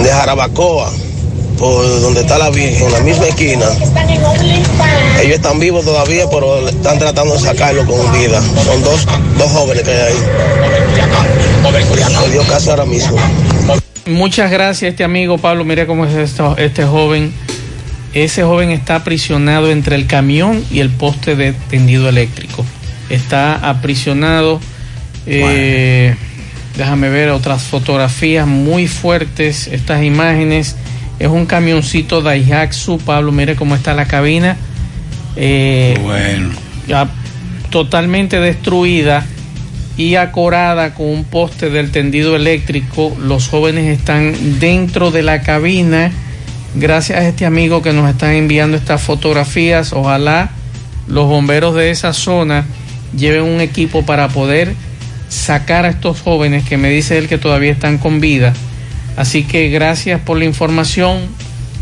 de 0.03 0.09
Jarabacoa 0.09 0.91
por 1.61 2.01
donde 2.01 2.21
está 2.21 2.39
la 2.39 2.49
Virgen, 2.49 2.87
en 2.87 2.91
la 2.91 3.01
misma 3.01 3.27
esquina. 3.27 3.67
Ellos 5.21 5.35
están 5.35 5.59
vivos 5.59 5.85
todavía, 5.85 6.27
pero 6.27 6.67
están 6.67 6.97
tratando 6.97 7.35
de 7.35 7.39
sacarlo 7.39 7.85
con 7.85 8.11
vida. 8.13 8.41
Son 8.65 8.83
dos, 8.83 9.05
dos 9.37 9.51
jóvenes 9.51 9.83
que 9.83 9.91
hay 9.91 10.01
ahí. 10.01 10.15
Me 12.23 12.29
dio 12.31 12.41
caso 12.47 12.71
ahora 12.71 12.85
mismo. 12.85 13.15
Muchas 14.07 14.49
gracias, 14.49 14.91
este 14.91 15.03
amigo 15.03 15.37
Pablo. 15.37 15.63
Mire 15.63 15.85
cómo 15.85 16.05
es 16.05 16.15
esto, 16.15 16.55
este 16.57 16.85
joven. 16.85 17.31
Ese 18.13 18.43
joven 18.43 18.71
está 18.71 18.95
aprisionado 18.95 19.71
entre 19.71 19.95
el 19.95 20.07
camión 20.07 20.63
y 20.71 20.79
el 20.79 20.89
poste 20.89 21.35
de 21.35 21.53
tendido 21.53 22.09
eléctrico. 22.09 22.65
Está 23.09 23.69
aprisionado. 23.69 24.59
Eh, 25.27 26.15
déjame 26.77 27.09
ver 27.09 27.29
otras 27.29 27.63
fotografías 27.63 28.47
muy 28.47 28.87
fuertes. 28.87 29.67
Estas 29.67 30.03
imágenes 30.03 30.75
es 31.19 31.27
un 31.27 31.45
camioncito 31.45 32.21
Daihatsu, 32.21 32.97
Pablo, 32.97 33.31
mire 33.31 33.55
cómo 33.55 33.75
está 33.75 33.93
la 33.93 34.07
cabina. 34.07 34.57
Eh, 35.35 35.97
bueno. 36.01 36.49
Ya 36.87 37.07
totalmente 37.69 38.39
destruida 38.39 39.25
y 40.01 40.15
acorada 40.15 40.93
con 40.93 41.07
un 41.07 41.23
poste 41.23 41.69
del 41.69 41.91
tendido 41.91 42.35
eléctrico. 42.35 43.15
Los 43.21 43.47
jóvenes 43.47 43.97
están 43.97 44.59
dentro 44.59 45.11
de 45.11 45.21
la 45.21 45.41
cabina. 45.41 46.11
Gracias 46.75 47.19
a 47.19 47.27
este 47.27 47.45
amigo 47.45 47.81
que 47.81 47.93
nos 47.93 48.09
está 48.09 48.33
enviando 48.33 48.77
estas 48.77 49.01
fotografías. 49.01 49.93
Ojalá 49.93 50.51
los 51.07 51.27
bomberos 51.27 51.75
de 51.75 51.91
esa 51.91 52.13
zona 52.13 52.65
lleven 53.15 53.43
un 53.43 53.61
equipo 53.61 54.05
para 54.05 54.29
poder 54.29 54.73
sacar 55.29 55.85
a 55.85 55.89
estos 55.89 56.21
jóvenes 56.21 56.63
que 56.67 56.77
me 56.77 56.89
dice 56.89 57.17
él 57.17 57.27
que 57.27 57.37
todavía 57.37 57.71
están 57.71 57.97
con 57.97 58.19
vida 58.19 58.53
Así 59.17 59.43
que 59.43 59.69
gracias 59.69 60.21
por 60.21 60.37
la 60.37 60.45
información. 60.45 61.27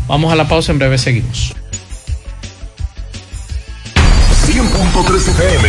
Vamos 0.08 0.32
a 0.32 0.36
la 0.36 0.48
pausa, 0.48 0.72
en 0.72 0.78
breve 0.78 0.98
seguimos. 0.98 1.54
100.3 4.46 5.28
FM, 5.28 5.68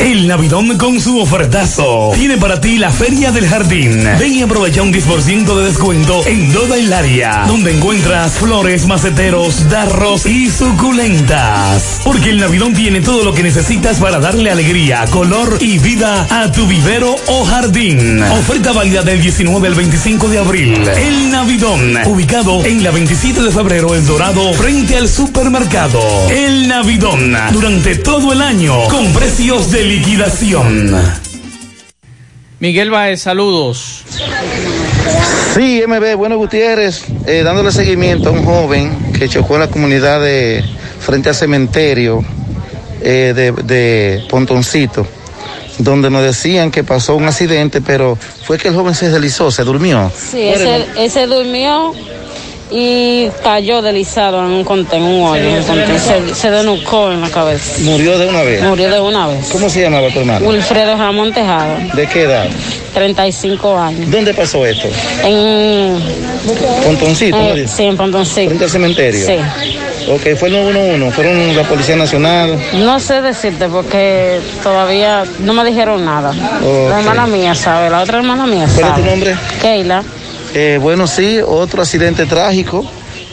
El 0.00 0.26
Navidón 0.26 0.78
con 0.78 0.98
su 0.98 1.18
ofertazo. 1.18 2.12
Tiene 2.14 2.38
para 2.38 2.58
ti 2.58 2.78
la 2.78 2.90
Feria 2.90 3.32
del 3.32 3.46
Jardín. 3.46 4.02
Ven 4.18 4.32
y 4.32 4.40
aprovecha 4.40 4.80
un 4.80 4.94
10% 4.94 5.58
de 5.58 5.64
descuento 5.66 6.26
en 6.26 6.50
toda 6.54 6.78
el 6.78 6.90
área, 6.90 7.44
donde 7.46 7.76
encuentras 7.76 8.32
flores, 8.32 8.86
maceteros, 8.86 9.68
darros 9.68 10.24
y 10.24 10.48
suculentas. 10.48 12.00
Porque 12.02 12.30
el 12.30 12.40
Navidón 12.40 12.72
tiene 12.72 13.02
todo 13.02 13.24
lo 13.24 13.34
que 13.34 13.42
necesitas 13.42 13.98
para 13.98 14.20
darle 14.20 14.50
alegría, 14.50 15.04
color 15.10 15.58
y 15.60 15.78
vida 15.78 16.26
a 16.30 16.50
tu 16.50 16.66
vivero 16.66 17.14
o 17.26 17.44
jardín. 17.44 18.22
Oferta 18.22 18.72
válida 18.72 19.02
del 19.02 19.20
19 19.20 19.68
al 19.68 19.74
25 19.74 20.28
de 20.28 20.38
abril. 20.38 20.88
El 20.96 21.30
Navidón, 21.30 21.98
ubicado 22.06 22.64
en 22.64 22.82
la 22.82 22.90
27 22.90 23.42
de 23.42 23.50
febrero, 23.50 23.94
El 23.94 24.06
Dorado, 24.06 24.54
frente 24.54 24.96
al 24.96 25.10
supermercado. 25.10 26.00
El 26.30 26.68
Navidón, 26.68 27.36
durante 27.52 27.96
todo 27.96 28.32
el 28.32 28.40
año, 28.40 28.84
con 28.88 29.12
precios 29.12 29.70
de 29.70 29.89
liquidación. 29.90 30.96
Miguel 32.60 32.90
Baez, 32.90 33.22
saludos. 33.22 34.04
Sí, 35.52 35.82
MB, 35.84 36.14
bueno 36.14 36.36
Gutiérrez, 36.36 37.06
eh, 37.26 37.42
dándole 37.42 37.72
seguimiento 37.72 38.28
a 38.28 38.32
un 38.32 38.44
joven 38.44 39.12
que 39.18 39.28
chocó 39.28 39.54
en 39.54 39.60
la 39.60 39.66
comunidad 39.68 40.20
de 40.20 40.62
frente 41.00 41.30
al 41.30 41.34
cementerio 41.34 42.22
eh, 43.02 43.32
de, 43.34 43.50
de 43.50 44.24
Pontoncito, 44.30 45.04
donde 45.78 46.08
nos 46.08 46.22
decían 46.22 46.70
que 46.70 46.84
pasó 46.84 47.16
un 47.16 47.24
accidente, 47.24 47.80
pero 47.80 48.16
fue 48.44 48.58
que 48.58 48.68
el 48.68 48.74
joven 48.74 48.94
se 48.94 49.10
deslizó, 49.10 49.50
se 49.50 49.64
durmió. 49.64 50.12
Sí, 50.16 50.40
ese, 50.40 50.86
ese 50.98 51.26
durmió 51.26 51.94
y 52.70 53.28
cayó 53.42 53.82
deslizado 53.82 54.40
en 54.40 54.52
un 54.52 54.64
conten, 54.64 55.02
un 55.02 55.26
hoyo, 55.26 55.42
en 55.42 55.56
un 55.58 55.62
conten. 55.64 55.98
Se, 55.98 56.34
se 56.34 56.50
denucó 56.50 57.10
en 57.10 57.20
la 57.20 57.30
cabeza. 57.30 57.76
Murió 57.82 58.18
de 58.18 58.26
una 58.26 58.42
vez. 58.42 58.62
Murió 58.62 58.90
de 58.90 59.00
una 59.00 59.26
vez. 59.26 59.48
¿Cómo 59.50 59.68
se 59.68 59.82
llamaba 59.82 60.08
tu 60.10 60.20
hermano? 60.20 60.46
Wilfredo 60.46 60.96
Ramón 60.96 61.32
Tejado, 61.32 61.76
¿De 61.94 62.06
qué 62.06 62.22
edad? 62.22 62.46
35 62.94 63.78
años. 63.78 64.10
¿Dónde 64.10 64.34
pasó 64.34 64.64
esto? 64.66 64.88
En. 65.24 66.00
Pontoncito, 66.84 67.36
¿no? 67.36 67.68
sí, 67.68 67.84
en 67.84 67.96
Pontoncito. 67.96 68.48
Frente 68.48 68.64
al 68.64 68.70
cementerio. 68.70 69.26
Sí. 69.26 69.36
Ok, 70.08 70.36
fue 70.36 70.48
el 70.48 70.54
911, 70.54 71.14
fueron 71.14 71.56
la 71.56 71.62
Policía 71.64 71.94
Nacional. 71.96 72.58
No 72.74 72.98
sé 72.98 73.20
decirte 73.20 73.68
porque 73.68 74.40
todavía 74.62 75.24
no 75.40 75.52
me 75.52 75.64
dijeron 75.64 76.04
nada. 76.04 76.32
La 76.32 76.98
hermana 77.00 77.26
mía 77.26 77.54
sabe, 77.54 77.90
la 77.90 78.02
otra 78.02 78.18
hermana 78.18 78.46
mía 78.46 78.66
sabe. 78.66 78.80
¿Cuál 78.80 78.92
es 78.92 79.04
tu 79.04 79.10
nombre? 79.10 79.36
Keila. 79.60 80.02
Eh, 80.54 80.78
bueno, 80.80 81.06
sí, 81.06 81.40
otro 81.44 81.82
accidente 81.82 82.26
trágico. 82.26 82.84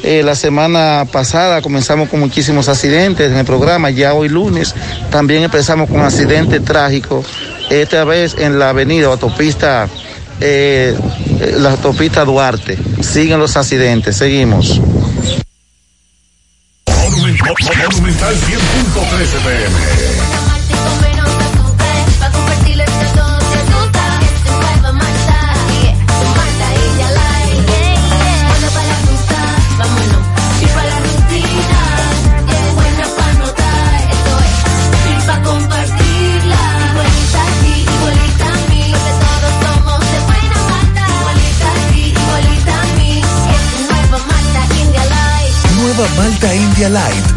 Eh, 0.03 0.21
la 0.23 0.35
semana 0.35 1.05
pasada 1.11 1.61
comenzamos 1.61 2.09
con 2.09 2.19
muchísimos 2.19 2.69
accidentes 2.69 3.31
en 3.31 3.37
el 3.37 3.45
programa, 3.45 3.89
ya 3.89 4.13
hoy 4.13 4.29
lunes 4.29 4.75
también 5.09 5.41
empezamos 5.41 5.89
con 5.89 6.01
accidente 6.01 6.59
trágico, 6.59 7.23
esta 7.71 8.03
vez 8.03 8.35
en 8.37 8.59
la 8.59 8.69
avenida 8.69 9.09
o 9.09 9.13
autopista, 9.13 9.89
eh, 10.39 10.95
la 11.57 11.71
autopista 11.71 12.23
Duarte. 12.25 12.77
Siguen 13.01 13.39
los 13.39 13.57
accidentes, 13.57 14.15
seguimos. 14.17 14.79
Monumental 17.17 18.35
100.13 18.35 19.39
PM. 19.43 20.46
Malta 46.17 46.51
India 46.51 46.89
Light 46.89 47.36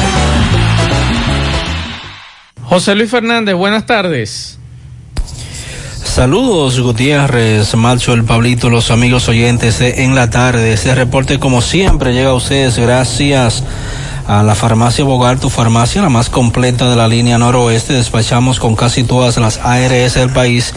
José 2.71 2.95
Luis 2.95 3.11
Fernández, 3.11 3.53
buenas 3.53 3.85
tardes. 3.85 4.57
Saludos 6.05 6.79
Gutiérrez, 6.79 7.75
Macho, 7.75 8.13
el 8.13 8.23
Pablito, 8.23 8.69
los 8.69 8.91
amigos 8.91 9.27
oyentes 9.27 9.79
de 9.79 10.05
En 10.05 10.15
la 10.15 10.29
Tarde. 10.29 10.71
Este 10.71 10.95
reporte 10.95 11.37
como 11.37 11.61
siempre 11.61 12.13
llega 12.13 12.29
a 12.29 12.33
ustedes 12.33 12.79
gracias 12.79 13.65
a 14.25 14.41
la 14.43 14.55
farmacia 14.55 15.03
Bogar, 15.03 15.37
tu 15.37 15.49
farmacia, 15.49 16.01
la 16.01 16.07
más 16.07 16.29
completa 16.29 16.89
de 16.89 16.95
la 16.95 17.09
línea 17.09 17.37
noroeste. 17.37 17.91
Despachamos 17.91 18.57
con 18.61 18.77
casi 18.77 19.03
todas 19.03 19.35
las 19.35 19.57
ARS 19.57 20.13
del 20.13 20.29
país, 20.29 20.73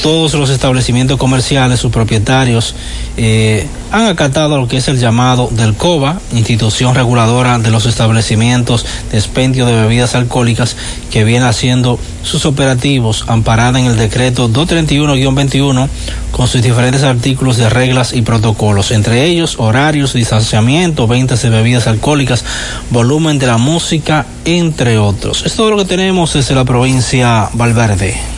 todos 0.03 0.35
los 0.35 0.51
establecimientos 0.51 1.19
comerciales, 1.19 1.81
sus 1.81 1.91
propietarios, 1.93 2.75
eh, 3.17 3.67
han 3.91 4.07
acatado 4.07 4.59
lo 4.59 4.69
que 4.69 4.77
es 4.77 4.89
el 4.89 4.99
llamado 4.99 5.49
del 5.51 5.75
COBA, 5.75 6.21
institución 6.33 6.95
reguladora 6.95 7.59
de 7.59 7.71
los 7.71 7.87
establecimientos 7.87 8.85
de 9.11 9.19
expendio 9.19 9.67
de 9.67 9.81
bebidas 9.81 10.15
alcohólicas, 10.15 10.77
que 11.11 11.25
viene 11.25 11.47
haciendo 11.47 11.99
sus 12.23 12.45
operativos 12.45 13.25
amparada 13.29 13.81
en 13.81 13.87
el 13.87 13.97
decreto 13.97 14.49
231-21 14.51 15.89
con 16.31 16.47
sus 16.47 16.63
diferentes 16.63 17.03
artículos 17.03 17.57
de 17.57 17.71
reglas 17.71 18.13
y 18.13 18.23
protocolos, 18.23 18.91
entre 18.91 19.25
ellos 19.25 19.57
horarios, 19.59 20.13
distanciamiento, 20.13 21.07
ventas 21.07 21.43
de 21.43 21.51
bebidas 21.51 21.87
alcohólicas, 21.87 22.45
volumen 22.91 23.39
de 23.39 23.47
la 23.47 23.57
música, 23.57 24.27
entre 24.45 24.99
otros. 24.99 25.45
Es 25.47 25.55
todo 25.55 25.71
lo 25.71 25.79
que 25.79 25.85
tenemos 25.85 26.35
desde 26.35 26.55
la 26.55 26.65
provincia 26.65 27.49
Valverde. 27.55 28.38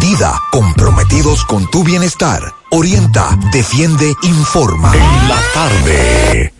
Dida, 0.00 0.40
comprometidos 0.50 1.44
con 1.44 1.70
tu 1.70 1.84
bienestar. 1.84 2.42
Orienta, 2.70 3.38
defiende, 3.52 4.12
informa. 4.22 4.92
En 4.94 5.28
la 5.28 5.40
tarde. 5.52 6.52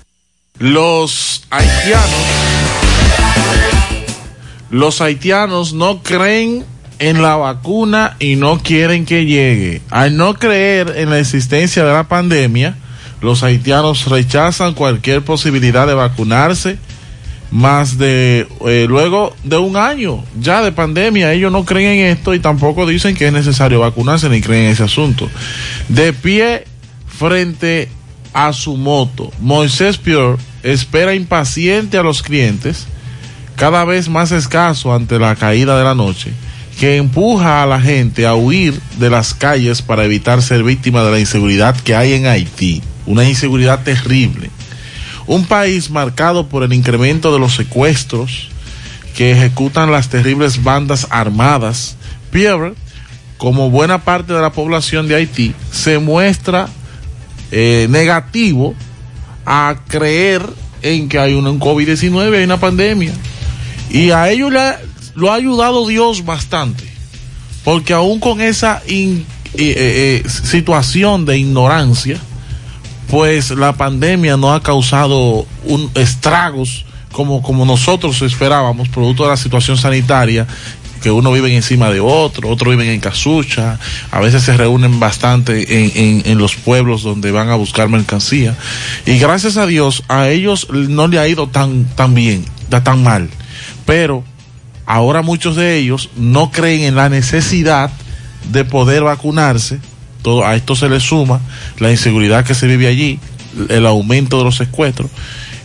Los 0.58 1.44
haitianos, 1.50 2.26
los 4.70 5.00
haitianos 5.00 5.72
no 5.72 6.02
creen 6.02 6.64
en 6.98 7.22
la 7.22 7.36
vacuna 7.36 8.16
y 8.20 8.36
no 8.36 8.58
quieren 8.58 9.04
que 9.04 9.26
llegue. 9.26 9.82
Al 9.90 10.16
no 10.16 10.34
creer 10.34 10.94
en 10.96 11.10
la 11.10 11.18
existencia 11.18 11.84
de 11.84 11.92
la 11.92 12.04
pandemia, 12.04 12.76
los 13.20 13.42
haitianos 13.42 14.06
rechazan 14.06 14.74
cualquier 14.74 15.22
posibilidad 15.22 15.86
de 15.86 15.94
vacunarse 15.94 16.78
más 17.54 17.98
de 17.98 18.48
eh, 18.66 18.86
luego 18.88 19.32
de 19.44 19.56
un 19.58 19.76
año 19.76 20.24
ya 20.40 20.60
de 20.60 20.72
pandemia 20.72 21.32
ellos 21.32 21.52
no 21.52 21.64
creen 21.64 22.00
en 22.00 22.06
esto 22.06 22.34
y 22.34 22.40
tampoco 22.40 22.84
dicen 22.84 23.14
que 23.14 23.28
es 23.28 23.32
necesario 23.32 23.78
vacunarse 23.78 24.28
ni 24.28 24.40
creen 24.40 24.64
en 24.64 24.70
ese 24.72 24.82
asunto. 24.82 25.30
De 25.88 26.12
pie 26.12 26.64
frente 27.06 27.88
a 28.32 28.52
su 28.52 28.76
moto 28.76 29.30
Moisés 29.38 29.98
Pior 29.98 30.36
espera 30.64 31.14
impaciente 31.14 31.96
a 31.96 32.02
los 32.02 32.22
clientes 32.22 32.88
cada 33.54 33.84
vez 33.84 34.08
más 34.08 34.32
escaso 34.32 34.92
ante 34.92 35.20
la 35.20 35.36
caída 35.36 35.78
de 35.78 35.84
la 35.84 35.94
noche 35.94 36.32
que 36.80 36.96
empuja 36.96 37.62
a 37.62 37.66
la 37.66 37.80
gente 37.80 38.26
a 38.26 38.34
huir 38.34 38.80
de 38.98 39.10
las 39.10 39.32
calles 39.32 39.80
para 39.80 40.04
evitar 40.04 40.42
ser 40.42 40.64
víctima 40.64 41.04
de 41.04 41.12
la 41.12 41.20
inseguridad 41.20 41.76
que 41.76 41.94
hay 41.94 42.14
en 42.14 42.26
Haití. 42.26 42.82
Una 43.06 43.22
inseguridad 43.28 43.84
terrible 43.84 44.50
un 45.26 45.44
país 45.46 45.90
marcado 45.90 46.48
por 46.48 46.62
el 46.62 46.72
incremento 46.72 47.32
de 47.32 47.38
los 47.38 47.54
secuestros 47.54 48.48
que 49.16 49.32
ejecutan 49.32 49.92
las 49.92 50.08
terribles 50.08 50.62
bandas 50.62 51.06
armadas, 51.10 51.96
Pierre, 52.30 52.74
como 53.36 53.70
buena 53.70 54.04
parte 54.04 54.32
de 54.32 54.40
la 54.40 54.52
población 54.52 55.06
de 55.06 55.14
Haití, 55.14 55.54
se 55.70 55.98
muestra 55.98 56.68
eh, 57.52 57.86
negativo 57.90 58.74
a 59.46 59.76
creer 59.88 60.42
en 60.82 61.08
que 61.08 61.18
hay 61.18 61.34
un, 61.34 61.46
un 61.46 61.60
COVID-19, 61.60 62.36
hay 62.36 62.44
una 62.44 62.58
pandemia. 62.58 63.12
Y 63.90 64.10
a 64.10 64.30
ellos 64.30 64.52
le 64.52 64.60
lo 65.14 65.30
ha 65.30 65.34
ayudado 65.36 65.86
Dios 65.86 66.24
bastante, 66.24 66.84
porque 67.62 67.92
aún 67.92 68.20
con 68.20 68.40
esa 68.40 68.82
eh, 68.86 69.24
eh, 69.54 70.22
situación 70.28 71.24
de 71.24 71.38
ignorancia, 71.38 72.18
pues 73.08 73.50
la 73.50 73.72
pandemia 73.74 74.36
no 74.36 74.52
ha 74.52 74.62
causado 74.62 75.46
un 75.64 75.90
estragos 75.94 76.84
como, 77.12 77.42
como 77.42 77.64
nosotros 77.64 78.20
esperábamos, 78.22 78.88
producto 78.88 79.24
de 79.24 79.30
la 79.30 79.36
situación 79.36 79.76
sanitaria, 79.76 80.46
que 81.00 81.10
uno 81.10 81.30
vive 81.32 81.54
encima 81.54 81.90
de 81.90 82.00
otro, 82.00 82.48
otros 82.48 82.70
viven 82.70 82.90
en 82.90 82.98
casucha, 82.98 83.78
a 84.10 84.20
veces 84.20 84.42
se 84.42 84.56
reúnen 84.56 84.98
bastante 84.98 85.84
en, 85.84 86.22
en, 86.24 86.38
los 86.38 86.56
pueblos 86.56 87.02
donde 87.02 87.30
van 87.30 87.50
a 87.50 87.56
buscar 87.56 87.88
mercancía. 87.88 88.56
Y 89.04 89.18
gracias 89.18 89.58
a 89.58 89.66
Dios, 89.66 90.02
a 90.08 90.30
ellos 90.30 90.66
no 90.70 91.06
le 91.06 91.18
ha 91.18 91.28
ido 91.28 91.46
tan, 91.46 91.84
tan 91.94 92.14
bien, 92.14 92.44
tan 92.82 93.02
mal. 93.02 93.28
Pero 93.84 94.24
ahora 94.86 95.22
muchos 95.22 95.56
de 95.56 95.76
ellos 95.76 96.08
no 96.16 96.50
creen 96.50 96.82
en 96.82 96.96
la 96.96 97.10
necesidad 97.10 97.90
de 98.50 98.64
poder 98.64 99.04
vacunarse. 99.04 99.80
Todo, 100.24 100.46
a 100.46 100.56
esto 100.56 100.74
se 100.74 100.88
le 100.88 101.00
suma 101.00 101.38
la 101.78 101.90
inseguridad 101.90 102.46
que 102.46 102.54
se 102.54 102.66
vive 102.66 102.86
allí, 102.86 103.20
el 103.68 103.84
aumento 103.84 104.38
de 104.38 104.44
los 104.44 104.56
secuestros. 104.56 105.10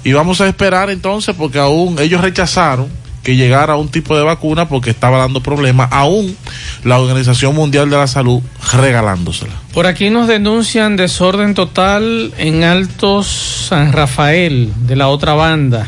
Y 0.03 0.12
vamos 0.12 0.41
a 0.41 0.47
esperar 0.49 0.89
entonces, 0.89 1.34
porque 1.34 1.60
aún 1.60 1.97
ellos 1.97 2.20
rechazaron 2.20 2.89
que 3.24 3.38
llegara 3.38 3.78
un 3.78 3.88
tipo 3.88 4.18
de 4.18 4.24
vacuna 4.24 4.68
porque 4.68 4.89
estaba 4.89 5.18
dando 5.18 5.41
problemas, 5.41 5.88
aún 5.93 6.36
la 6.84 6.99
Organización 6.99 7.55
Mundial 7.55 7.89
de 7.89 7.95
la 7.95 8.07
Salud 8.07 8.41
regalándosela. 8.74 9.53
Por 9.74 9.88
aquí 9.88 10.10
nos 10.10 10.28
denuncian 10.28 10.97
desorden 10.97 11.53
total 11.53 12.34
en 12.38 12.66
Altos 12.66 13.68
San 13.70 13.93
Rafael, 13.93 14.74
de 14.88 14.97
la 14.97 15.07
otra 15.07 15.36
banda. 15.36 15.88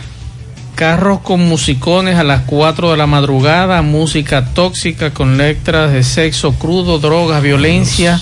Carros 0.76 1.20
con 1.20 1.42
musicones 1.42 2.16
a 2.16 2.24
las 2.24 2.44
4 2.44 2.92
de 2.92 2.98
la 2.98 3.06
madrugada, 3.06 3.82
música 3.82 4.46
tóxica 4.54 5.14
con 5.14 5.38
letras 5.38 5.92
de 5.92 6.04
sexo 6.04 6.54
crudo, 6.54 7.00
drogas, 7.00 7.44
violencia, 7.44 8.20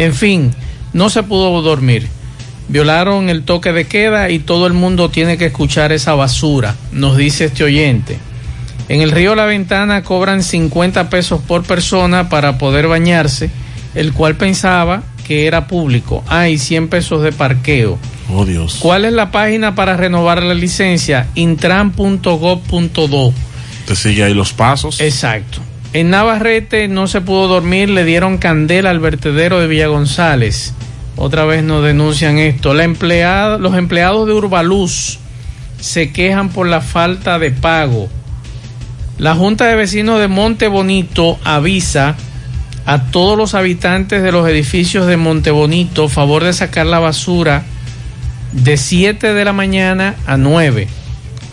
en 0.00 0.14
fin, 0.14 0.54
no 0.94 1.10
se 1.10 1.22
pudo 1.22 1.60
dormir. 1.60 2.08
Violaron 2.68 3.28
el 3.28 3.42
toque 3.42 3.72
de 3.72 3.86
queda 3.86 4.30
y 4.30 4.38
todo 4.38 4.66
el 4.66 4.72
mundo 4.72 5.10
tiene 5.10 5.36
que 5.36 5.46
escuchar 5.46 5.92
esa 5.92 6.14
basura, 6.14 6.74
nos 6.90 7.18
dice 7.18 7.44
este 7.44 7.64
oyente. 7.64 8.16
En 8.88 9.02
el 9.02 9.10
río 9.10 9.34
La 9.34 9.44
Ventana 9.44 10.02
cobran 10.02 10.42
50 10.42 11.10
pesos 11.10 11.42
por 11.46 11.64
persona 11.64 12.30
para 12.30 12.56
poder 12.56 12.88
bañarse, 12.88 13.50
el 13.94 14.14
cual 14.14 14.36
pensaba 14.36 15.02
que 15.26 15.46
era 15.46 15.66
público. 15.66 16.24
Hay 16.28 16.56
100 16.56 16.88
pesos 16.88 17.22
de 17.22 17.32
parqueo. 17.32 17.98
Oh 18.32 18.46
Dios. 18.46 18.78
¿Cuál 18.80 19.04
es 19.04 19.12
la 19.12 19.30
página 19.30 19.74
para 19.74 19.98
renovar 19.98 20.42
la 20.42 20.54
licencia? 20.54 21.26
intran.gov.do. 21.34 23.34
Te 23.86 23.96
sigue 23.96 24.24
ahí 24.24 24.32
los 24.32 24.54
pasos. 24.54 24.98
Exacto. 25.02 25.60
En 25.92 26.10
Navarrete 26.10 26.86
no 26.86 27.08
se 27.08 27.20
pudo 27.20 27.48
dormir, 27.48 27.90
le 27.90 28.04
dieron 28.04 28.38
candela 28.38 28.90
al 28.90 29.00
vertedero 29.00 29.58
de 29.58 29.66
Villa 29.66 29.88
González. 29.88 30.72
Otra 31.16 31.44
vez 31.44 31.64
nos 31.64 31.84
denuncian 31.84 32.38
esto. 32.38 32.74
La 32.74 32.84
empleada, 32.84 33.58
los 33.58 33.74
empleados 33.74 34.28
de 34.28 34.34
Urbaluz 34.34 35.18
se 35.80 36.12
quejan 36.12 36.50
por 36.50 36.68
la 36.68 36.80
falta 36.80 37.40
de 37.40 37.50
pago. 37.50 38.08
La 39.18 39.34
Junta 39.34 39.66
de 39.66 39.74
Vecinos 39.74 40.20
de 40.20 40.28
Monte 40.28 40.68
Bonito 40.68 41.40
avisa 41.42 42.14
a 42.86 43.06
todos 43.10 43.36
los 43.36 43.54
habitantes 43.54 44.22
de 44.22 44.30
los 44.30 44.48
edificios 44.48 45.08
de 45.08 45.16
Monte 45.16 45.50
Bonito 45.50 46.08
favor 46.08 46.44
de 46.44 46.52
sacar 46.52 46.86
la 46.86 47.00
basura 47.00 47.64
de 48.52 48.76
7 48.76 49.34
de 49.34 49.44
la 49.44 49.52
mañana 49.52 50.14
a 50.24 50.36
9 50.36 50.99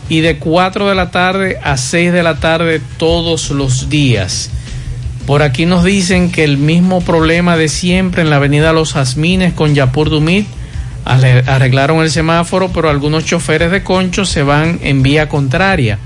y 0.10 0.22
de 0.22 0.38
4 0.38 0.88
de 0.90 0.96
la 0.96 1.12
tarde 1.12 1.58
a 1.64 1.78
6 1.78 2.14
de 2.14 2.24
la 2.24 2.36
tarde 2.40 2.82
todos 2.98 3.50
los 3.52 3.90
días. 3.90 4.50
Por 5.26 5.42
aquí 5.42 5.66
nos 5.66 5.84
dicen 5.84 6.32
que 6.32 6.44
el 6.46 6.58
mismo 6.58 7.02
problema 7.02 7.58
de 7.58 7.68
siempre 7.68 8.22
en 8.22 8.30
la 8.30 8.38
avenida 8.38 8.72
Los 8.72 8.94
Jazmines 8.94 9.54
con 9.54 9.76
Yapur 9.76 10.10
Dumit 10.10 10.48
arre- 11.04 11.44
arreglaron 11.48 12.02
el 12.02 12.10
semáforo, 12.12 12.70
pero 12.72 12.90
algunos 12.90 13.26
choferes 13.26 13.70
de 13.72 13.84
concho 13.84 14.24
se 14.26 14.44
van 14.44 14.80
en 14.84 15.04
vía 15.04 15.28
contraria. 15.28 16.00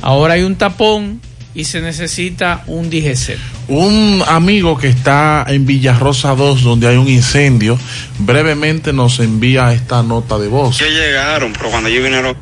Ahora 0.00 0.34
hay 0.34 0.42
un 0.44 0.56
tapón 0.56 1.20
y 1.54 1.64
se 1.64 1.80
necesita 1.82 2.62
un 2.68 2.88
DGC. 2.88 3.36
Un 3.68 4.22
amigo 4.26 4.78
que 4.78 4.88
está 4.88 5.44
en 5.48 5.66
Villarrosa 5.66 6.34
2, 6.34 6.62
donde 6.62 6.88
hay 6.88 6.96
un 6.96 7.08
incendio, 7.08 7.78
brevemente 8.20 8.94
nos 8.94 9.18
envía 9.20 9.72
esta 9.74 10.02
nota 10.02 10.38
de 10.38 10.48
voz. 10.48 10.80
Ellos 10.80 10.94
llegaron, 10.94 11.52
pero 11.52 11.70
cuando 11.70 11.90
ellos 11.90 12.02
vinieron, 12.04 12.34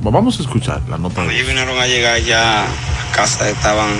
Vamos 0.00 0.38
a 0.38 0.42
escuchar 0.42 0.80
la 0.88 0.96
nota 0.96 1.16
cuando 1.16 1.32
ellos 1.32 1.46
vinieron 1.46 1.78
a 1.78 1.86
llegar 1.86 2.20
ya, 2.20 2.64
las 2.64 3.16
casas 3.16 3.48
estaban 3.48 3.90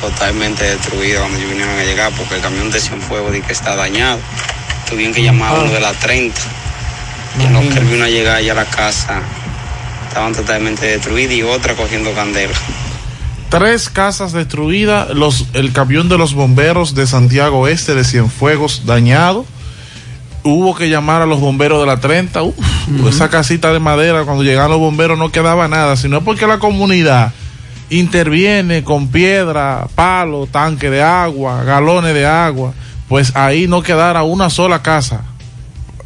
totalmente 0.00 0.64
destruidas 0.64 1.20
cuando 1.20 1.38
ellos 1.38 1.50
vinieron 1.50 1.78
a 1.78 1.84
llegar 1.84 2.12
porque 2.16 2.36
el 2.36 2.40
camión 2.40 2.70
de 2.70 2.80
Cienfuegos 2.80 3.32
dice 3.32 3.46
que 3.46 3.52
está 3.52 3.74
dañado. 3.74 4.18
Tuvieron 4.88 5.14
que 5.14 5.22
llamar 5.22 5.54
a 5.54 5.60
uno 5.60 5.72
de 5.72 5.80
la 5.80 5.92
30. 5.92 6.40
Y 7.38 7.44
en 7.44 7.52
lo 7.52 7.60
que 7.60 7.78
él 7.78 7.84
vino 7.84 8.04
a 8.04 8.08
llegar 8.08 8.42
ya 8.42 8.54
la 8.54 8.64
casa 8.64 9.22
estaban 10.08 10.34
totalmente 10.34 10.86
destruidas 10.86 11.34
y 11.34 11.42
otra 11.42 11.74
cogiendo 11.74 12.12
candela. 12.12 12.54
Tres 13.48 13.88
casas 13.88 14.32
destruidas, 14.32 15.10
los, 15.10 15.46
el 15.54 15.72
camión 15.72 16.08
de 16.08 16.18
los 16.18 16.34
bomberos 16.34 16.94
de 16.94 17.06
Santiago 17.06 17.66
Este 17.66 17.94
de 17.94 18.04
Cienfuegos 18.04 18.86
dañado. 18.86 19.44
Hubo 20.42 20.74
que 20.74 20.88
llamar 20.88 21.20
a 21.22 21.26
los 21.26 21.38
bomberos 21.40 21.80
de 21.80 21.86
la 21.86 21.98
30. 22.00 22.42
Uf, 22.42 22.56
Esa 23.08 23.28
casita 23.28 23.72
de 23.72 23.78
madera, 23.78 24.24
cuando 24.24 24.42
llegaban 24.42 24.70
los 24.70 24.80
bomberos 24.80 25.18
no 25.18 25.30
quedaba 25.30 25.68
nada, 25.68 25.96
sino 25.96 26.18
es 26.18 26.24
porque 26.24 26.46
la 26.46 26.58
comunidad 26.58 27.32
interviene 27.90 28.82
con 28.84 29.08
piedra, 29.08 29.86
palo, 29.94 30.46
tanque 30.50 30.88
de 30.90 31.02
agua, 31.02 31.62
galones 31.64 32.14
de 32.14 32.24
agua. 32.26 32.72
Pues 33.08 33.34
ahí 33.36 33.66
no 33.66 33.82
quedara 33.82 34.22
una 34.22 34.48
sola 34.50 34.80
casa 34.82 35.22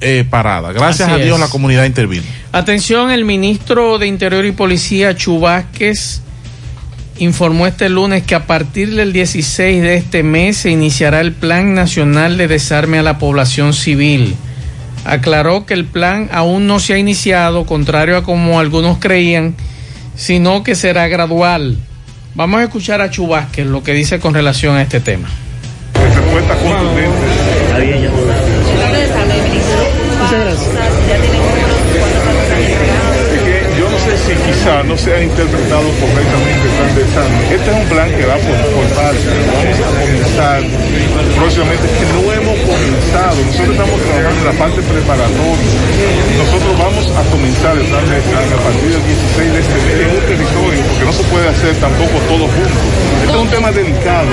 eh, 0.01 0.27
parada. 0.29 0.73
Gracias 0.73 1.09
Así 1.09 1.21
a 1.21 1.25
Dios 1.25 1.37
es. 1.37 1.41
la 1.41 1.49
comunidad 1.49 1.85
intervino. 1.85 2.25
Atención, 2.53 3.11
el 3.11 3.25
ministro 3.25 3.99
de 3.99 4.07
Interior 4.07 4.45
y 4.47 4.53
Policía, 4.53 5.15
Chubásquez, 5.15 6.23
informó 7.19 7.67
este 7.67 7.89
lunes 7.89 8.25
que 8.25 8.35
a 8.35 8.47
partir 8.47 8.95
del 8.95 9.13
16 9.13 9.83
de 9.83 9.95
este 9.97 10.23
mes 10.23 10.57
se 10.59 10.71
iniciará 10.71 11.21
el 11.21 11.33
Plan 11.33 11.75
Nacional 11.75 12.37
de 12.37 12.49
Desarme 12.49 12.99
a 12.99 13.03
la 13.03 13.19
Población 13.19 13.73
Civil. 13.73 14.35
Aclaró 15.05 15.67
que 15.67 15.75
el 15.75 15.85
plan 15.85 16.29
aún 16.33 16.67
no 16.67 16.81
se 16.81 16.95
ha 16.95 16.99
iniciado, 16.99 17.67
contrario 17.67 18.17
a 18.17 18.23
como 18.25 18.59
algunos 18.59 18.99
creían, 18.99 19.55
sino 20.17 20.65
que 20.65 20.75
será 20.75 21.09
gradual. 21.09 21.77
Vamos 22.35 22.61
a 22.61 22.65
escuchar 22.65 23.01
a 23.01 23.11
Chubásquez 23.11 23.67
lo 23.67 23.83
que 23.83 23.93
dice 23.93 24.19
con 24.19 24.35
relación 24.35 24.77
a 24.77 24.83
este 24.83 25.01
tema. 25.01 25.29
respuesta 25.95 26.55
contundente. 26.57 27.11
Muchas 30.21 30.41
gracias. 30.41 30.74
Quizá 34.47 34.83
no 34.85 34.97
se 34.97 35.15
ha 35.15 35.23
interpretado 35.23 35.89
correctamente 36.01 36.65
examen. 37.03 37.43
Este 37.51 37.71
es 37.71 37.77
un 37.77 37.89
plan 37.89 38.09
que 38.11 38.25
va 38.27 38.37
por, 38.37 38.57
por 38.75 38.87
partes. 38.95 39.35
Vamos 39.51 39.79
a 39.81 39.91
comenzar 40.01 40.61
próximamente. 41.37 41.85
Que 41.95 42.07
no 42.13 42.21
hemos 42.33 42.59
comenzado. 42.65 43.37
Nosotros 43.45 43.75
estamos 43.75 43.99
trabajando 44.01 44.41
en 44.41 44.47
la 44.47 44.57
parte 44.59 44.81
preparatoria. 44.83 45.71
Nosotros 46.39 46.73
vamos 46.79 47.05
a 47.17 47.23
comenzar 47.31 47.73
el 47.77 47.87
plan 47.87 48.05
de 48.09 48.15
a 48.15 48.61
partir 48.63 48.89
del 48.93 49.05
16 49.05 49.53
de 49.53 49.59
este 49.59 49.77
mes 49.85 49.97
en 50.05 50.11
un 50.15 50.25
territorio, 50.25 50.81
porque 50.89 51.05
no 51.05 51.13
se 51.13 51.25
puede 51.25 51.49
hacer 51.49 51.75
tampoco 51.77 52.17
todo 52.29 52.45
junto. 52.47 52.81
Este 53.25 53.35
es 53.35 53.43
un 53.43 53.49
tema 53.49 53.73
delicado. 53.73 54.31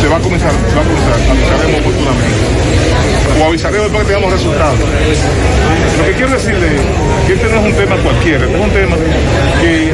Se 0.00 0.06
va 0.08 0.16
a 0.16 0.20
comenzar, 0.20 0.52
se 0.52 0.74
va 0.76 0.82
a 0.82 0.88
comenzar, 0.88 1.18
avisaremos 1.28 1.80
oportunamente. 1.80 2.42
O 3.40 3.44
avisaremos 3.44 3.84
después 3.86 4.06
que 4.06 4.12
tengamos 4.12 4.32
resultados. 4.32 4.78
Lo 5.98 6.04
que 6.04 6.12
quiero 6.12 6.32
decirle 6.32 6.66
es 6.76 6.82
que 7.26 7.32
este 7.34 7.48
no 7.48 7.60
es 7.60 7.66
un 7.66 7.74
tema 7.74 7.96
cualquiera, 7.96 8.46
es 8.58 8.64
un 8.64 8.70
tema 8.70 8.96
que 9.60 9.92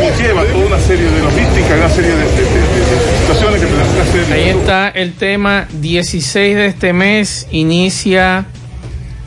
conlleva 0.00 0.44
toda 0.44 0.66
una 0.66 0.78
serie 0.78 1.04
de 1.10 1.20
logística, 1.22 1.74
una 1.76 1.88
serie 1.90 2.10
de, 2.10 2.16
de- 2.16 2.24
de- 2.24 2.34
de- 2.34 2.96
de 2.96 3.18
situaciones 3.20 3.60
que 3.60 3.66
tenemos 3.66 3.88
que 3.94 4.00
hacer. 4.00 4.32
Ahí 4.32 4.48
está 4.50 4.88
el 4.88 5.12
tema 5.14 5.66
16 5.80 6.56
de 6.56 6.66
este 6.66 6.92
mes 6.92 7.46
inicia 7.50 8.46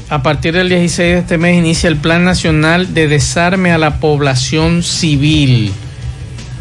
a 0.09 0.23
partir 0.23 0.53
del 0.55 0.69
16 0.69 0.97
de 1.13 1.19
este 1.19 1.37
mes 1.37 1.55
inicia 1.57 1.87
el 1.87 1.97
Plan 1.97 2.23
Nacional 2.23 2.93
de 2.95 3.07
Desarme 3.07 3.71
a 3.71 3.77
la 3.77 3.99
Población 3.99 4.81
Civil. 4.81 5.71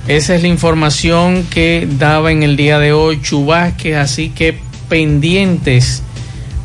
Esa 0.06 0.34
es 0.34 0.42
la 0.42 0.48
información 0.48 1.44
que 1.50 1.86
daba 1.98 2.30
en 2.30 2.42
el 2.42 2.56
día 2.56 2.78
de 2.78 2.92
hoy 2.92 3.20
Chubasque, 3.22 3.96
así 3.96 4.30
que 4.30 4.58
pendientes 4.88 6.02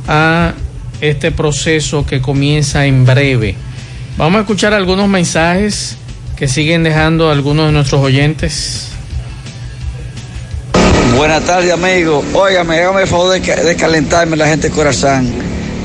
a 0.08 0.54
este 1.02 1.32
proceso 1.32 2.06
que 2.06 2.22
comienza 2.22 2.86
en 2.86 3.06
breve. 3.06 3.56
Vamos 4.16 4.38
a 4.38 4.42
escuchar 4.42 4.74
algunos 4.74 5.10
mensajes 5.10 5.98
que 6.36 6.48
siguen 6.48 6.84
dejando 6.84 7.32
algunos 7.32 7.66
de 7.68 7.72
nuestros 7.72 8.00
oyentes. 8.02 8.90
Buenas 11.18 11.44
tardes, 11.46 11.72
amigo. 11.72 12.24
Óigame, 12.34 12.80
hágame 12.80 13.02
el 13.02 13.08
favor 13.08 13.34
de, 13.34 13.40
de 13.40 13.76
calentarme 13.76 14.38
la 14.38 14.48
gente 14.48 14.70
de 14.70 14.76
corazón. 14.76 15.28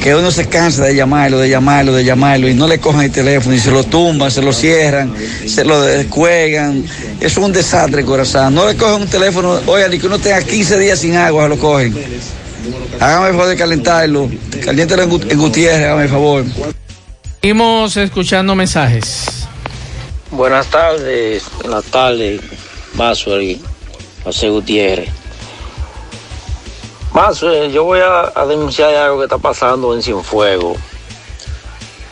Que 0.02 0.14
uno 0.14 0.30
se 0.30 0.46
cansa 0.46 0.84
de 0.84 0.94
llamarlo, 0.94 1.38
de 1.38 1.48
llamarlo, 1.48 1.92
de 1.94 2.04
llamarlo 2.04 2.48
y 2.48 2.54
no 2.54 2.68
le 2.68 2.78
cogen 2.78 3.02
el 3.02 3.10
teléfono 3.10 3.54
y 3.54 3.58
se 3.58 3.70
lo 3.70 3.82
tumban, 3.82 4.30
se 4.30 4.42
lo 4.42 4.52
cierran, 4.52 5.12
se 5.46 5.64
lo 5.64 5.80
descuelgan. 5.80 6.84
Es 7.20 7.36
un 7.38 7.52
desastre, 7.52 8.04
corazón. 8.04 8.54
No 8.54 8.66
le 8.66 8.76
cogen 8.76 9.02
un 9.02 9.08
teléfono, 9.08 9.58
oiga, 9.66 9.88
ni 9.88 9.98
que 9.98 10.06
uno 10.06 10.18
tenga 10.18 10.42
15 10.42 10.78
días 10.78 10.98
sin 10.98 11.16
agua, 11.16 11.48
lo 11.48 11.58
cogen. 11.58 11.96
Hágame 13.00 13.28
el 13.28 13.32
favor 13.32 13.48
de 13.48 13.56
calentarlo. 13.56 14.30
Caliéntalo 14.64 15.02
en, 15.02 15.30
en 15.30 15.38
Gutiérrez, 15.38 15.86
hágame 15.86 16.02
el 16.04 16.08
favor. 16.10 16.44
Seguimos 17.41 17.97
escuchando 17.97 18.57
mensajes. 18.57 19.47
Buenas 20.32 20.66
tardes, 20.66 21.45
buenas 21.62 21.84
tardes, 21.84 22.41
Maxwell 22.95 23.43
y 23.43 23.62
José 24.24 24.51
Gutiérrez. 24.51 25.09
Maxwell, 27.12 27.70
yo 27.70 27.84
voy 27.84 28.01
a, 28.01 28.45
denunciar 28.45 28.93
algo 28.97 29.18
que 29.18 29.26
está 29.26 29.39
pasando 29.39 29.95
en 29.95 30.03
Cienfuegos. 30.03 30.78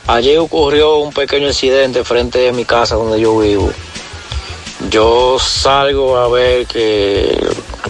Ayer 0.07 0.39
ocurrió 0.39 0.99
un 0.99 1.13
pequeño 1.13 1.49
incidente 1.49 2.05
frente 2.05 2.49
a 2.49 2.53
mi 2.53 2.65
casa 2.65 2.95
donde 2.95 3.21
yo 3.21 3.37
vivo. 3.37 3.73
Yo 4.91 5.39
salgo 5.41 6.19
a 6.19 6.29
ver 6.29 6.69
que 6.69 7.37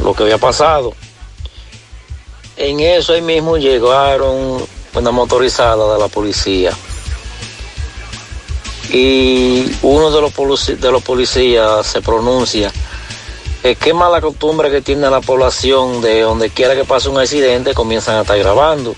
lo 0.03 0.15
que 0.15 0.23
había 0.23 0.39
pasado. 0.39 0.95
En 2.57 2.81
eso 2.81 3.13
ahí 3.13 3.21
mismo 3.21 3.59
llegaron 3.59 4.67
una 4.95 5.11
motorizada 5.11 5.93
de 5.93 6.01
la 6.01 6.09
policía 6.09 6.73
y 8.91 9.77
uno 9.83 10.11
de 10.11 10.21
los, 10.21 10.35
polici- 10.35 10.77
de 10.77 10.91
los 10.93 11.03
policías 11.03 11.87
se 11.87 12.01
pronuncia 12.03 12.73
que 13.63 13.75
qué 13.75 13.93
mala 13.93 14.21
costumbre 14.21 14.71
que 14.71 14.81
tiene 14.81 15.11
la 15.11 15.21
población 15.21 16.01
de 16.01 16.21
donde 16.21 16.51
quiera 16.51 16.75
que 16.77 16.85
pase 16.85 17.09
un 17.09 17.19
accidente 17.19 17.75
comienzan 17.75 18.17
a 18.17 18.21
estar 18.21 18.39
grabando 18.39 18.95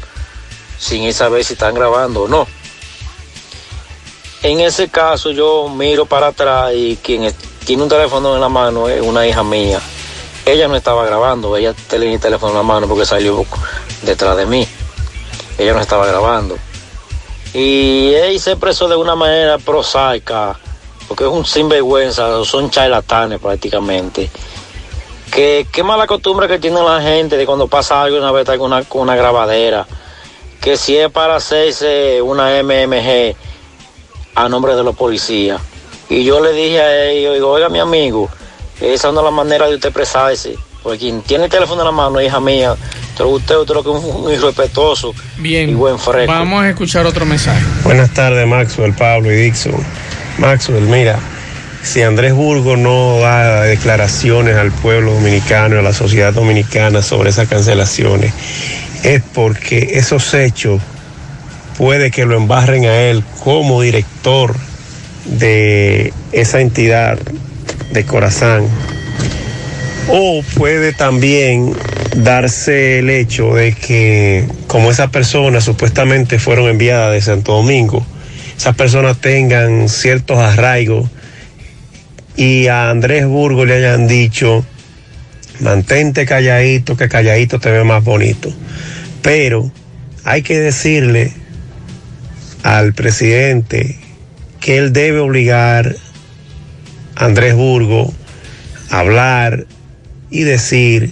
sin 0.78 1.10
saber 1.14 1.42
si 1.44 1.54
están 1.54 1.74
grabando 1.74 2.24
o 2.24 2.28
no. 2.28 2.46
En 4.42 4.60
ese 4.60 4.88
caso 4.88 5.30
yo 5.30 5.68
miro 5.68 6.06
para 6.06 6.28
atrás 6.28 6.72
y 6.74 6.96
quien 7.02 7.32
tiene 7.64 7.82
un 7.82 7.88
teléfono 7.88 8.34
en 8.34 8.40
la 8.40 8.48
mano 8.48 8.88
es 8.88 9.00
una 9.00 9.26
hija 9.26 9.42
mía. 9.42 9.80
Ella 10.44 10.68
no 10.68 10.76
estaba 10.76 11.04
grabando, 11.04 11.56
ella 11.56 11.74
tenía 11.88 12.12
el 12.12 12.20
teléfono 12.20 12.52
en 12.52 12.58
la 12.58 12.62
mano 12.62 12.86
porque 12.86 13.04
salió 13.04 13.44
detrás 14.02 14.36
de 14.36 14.46
mí. 14.46 14.66
Ella 15.58 15.72
no 15.74 15.80
estaba 15.80 16.06
grabando. 16.06 16.56
Y 17.54 18.12
él 18.14 18.38
se 18.40 18.52
expresó 18.52 18.88
de 18.88 18.96
una 18.96 19.14
manera 19.14 19.58
prosaica, 19.58 20.58
porque 21.06 21.24
es 21.24 21.30
un 21.30 21.44
sinvergüenza, 21.44 22.44
son 22.44 22.70
charlatanes 22.70 23.40
prácticamente. 23.40 24.30
Que 25.32 25.66
qué 25.72 25.82
mala 25.82 26.06
costumbre 26.06 26.48
que 26.48 26.58
tiene 26.58 26.82
la 26.82 27.00
gente 27.00 27.36
de 27.36 27.46
cuando 27.46 27.68
pasa 27.68 28.02
algo 28.02 28.18
una 28.18 28.32
vez 28.32 28.46
con 28.46 28.60
una, 28.60 28.84
una 28.90 29.16
grabadera. 29.16 29.86
Que 30.60 30.76
si 30.76 30.96
es 30.96 31.10
para 31.10 31.36
hacerse 31.36 32.20
una 32.20 32.62
MMG 32.62 33.34
a 34.34 34.48
nombre 34.48 34.74
de 34.74 34.84
los 34.84 34.96
policías. 34.96 35.60
Y 36.08 36.24
yo 36.24 36.40
le 36.40 36.52
dije 36.52 36.80
a 36.80 37.06
ellos, 37.06 37.34
digo, 37.34 37.50
oiga 37.50 37.68
mi 37.68 37.80
amigo, 37.80 38.28
esa 38.80 39.12
no 39.12 39.20
es 39.20 39.24
la 39.24 39.30
manera 39.30 39.68
de 39.68 39.74
usted 39.74 39.88
expresarse. 39.88 40.56
Porque 40.88 41.00
quien 41.00 41.20
tiene 41.20 41.44
el 41.44 41.50
teléfono 41.50 41.82
en 41.82 41.84
la 41.84 41.92
mano, 41.92 42.18
hija 42.18 42.40
mía, 42.40 42.72
usted, 42.72 43.22
usted, 43.22 43.56
usted 43.56 43.74
lo 43.74 43.84
que 43.84 43.90
es 43.90 43.96
un, 44.02 44.24
un 44.24 44.32
irrespetuoso 44.32 45.14
Bien, 45.36 45.68
y 45.68 45.74
buen 45.74 45.98
fresco. 45.98 46.32
vamos 46.32 46.64
a 46.64 46.70
escuchar 46.70 47.04
otro 47.04 47.26
mensaje. 47.26 47.62
Buenas 47.84 48.08
tardes, 48.14 48.46
Maxwell, 48.46 48.94
Pablo 48.94 49.30
y 49.30 49.36
Dixon. 49.36 49.74
Maxwell, 50.38 50.84
mira, 50.84 51.18
si 51.82 52.00
Andrés 52.00 52.32
Burgo 52.32 52.78
no 52.78 53.18
da 53.18 53.64
declaraciones 53.64 54.56
al 54.56 54.72
pueblo 54.72 55.12
dominicano 55.12 55.76
y 55.76 55.78
a 55.80 55.82
la 55.82 55.92
sociedad 55.92 56.32
dominicana 56.32 57.02
sobre 57.02 57.28
esas 57.28 57.48
cancelaciones, 57.48 58.32
es 59.02 59.22
porque 59.34 59.90
esos 59.92 60.32
hechos 60.32 60.80
puede 61.76 62.10
que 62.10 62.24
lo 62.24 62.34
embarren 62.34 62.86
a 62.86 62.96
él 62.96 63.22
como 63.44 63.82
director 63.82 64.54
de 65.26 66.14
esa 66.32 66.62
entidad 66.62 67.18
de 67.92 68.06
Corazán. 68.06 68.66
O 70.10 70.42
puede 70.56 70.94
también 70.94 71.74
darse 72.16 73.00
el 73.00 73.10
hecho 73.10 73.54
de 73.54 73.74
que 73.74 74.48
como 74.66 74.90
esas 74.90 75.10
personas 75.10 75.64
supuestamente 75.64 76.38
fueron 76.38 76.70
enviadas 76.70 77.12
de 77.12 77.20
Santo 77.20 77.52
Domingo, 77.52 78.06
esas 78.56 78.74
personas 78.74 79.20
tengan 79.20 79.90
ciertos 79.90 80.38
arraigos 80.38 81.10
y 82.36 82.68
a 82.68 82.88
Andrés 82.88 83.26
Burgo 83.26 83.66
le 83.66 83.74
hayan 83.74 84.08
dicho, 84.08 84.64
mantente 85.60 86.24
calladito, 86.24 86.96
que 86.96 87.10
calladito 87.10 87.60
te 87.60 87.70
ve 87.70 87.84
más 87.84 88.02
bonito. 88.02 88.50
Pero 89.20 89.70
hay 90.24 90.40
que 90.40 90.58
decirle 90.58 91.34
al 92.62 92.94
presidente 92.94 93.98
que 94.58 94.78
él 94.78 94.94
debe 94.94 95.18
obligar 95.18 95.96
a 97.14 97.26
Andrés 97.26 97.54
Burgo 97.54 98.10
a 98.90 99.00
hablar 99.00 99.66
y 100.30 100.44
decir 100.44 101.10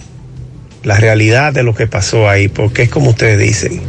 la 0.83 0.97
realidad 0.97 1.53
de 1.53 1.63
lo 1.63 1.73
que 1.73 1.87
pasó 1.87 2.29
ahí, 2.29 2.47
porque 2.47 2.83
es 2.83 2.89
como 2.89 3.09
ustedes 3.09 3.39
dicen, 3.39 3.81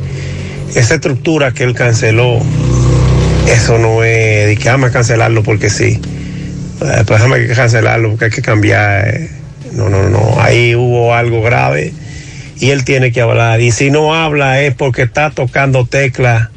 esa 0.74 0.94
estructura 0.94 1.52
que 1.52 1.64
él 1.64 1.74
canceló, 1.74 2.40
eso 3.46 3.78
no 3.78 4.04
es 4.04 4.46
de 4.46 4.56
que 4.56 4.68
vamos 4.68 4.90
a 4.90 4.92
cancelarlo 4.92 5.42
porque 5.42 5.70
sí, 5.70 6.00
Eh, 6.80 7.02
pues 7.06 7.20
déjame 7.20 7.46
que 7.46 7.54
cancelarlo 7.54 8.10
porque 8.10 8.26
hay 8.26 8.30
que 8.30 8.42
cambiar, 8.42 9.08
eh. 9.08 9.30
no, 9.72 9.88
no, 9.88 10.08
no, 10.08 10.40
ahí 10.40 10.76
hubo 10.76 11.12
algo 11.12 11.42
grave 11.42 11.92
y 12.60 12.70
él 12.70 12.84
tiene 12.84 13.10
que 13.10 13.20
hablar, 13.20 13.60
y 13.60 13.72
si 13.72 13.90
no 13.90 14.14
habla 14.14 14.60
es 14.62 14.74
porque 14.74 15.02
está 15.02 15.30
tocando 15.30 15.86
teclas 15.86 16.50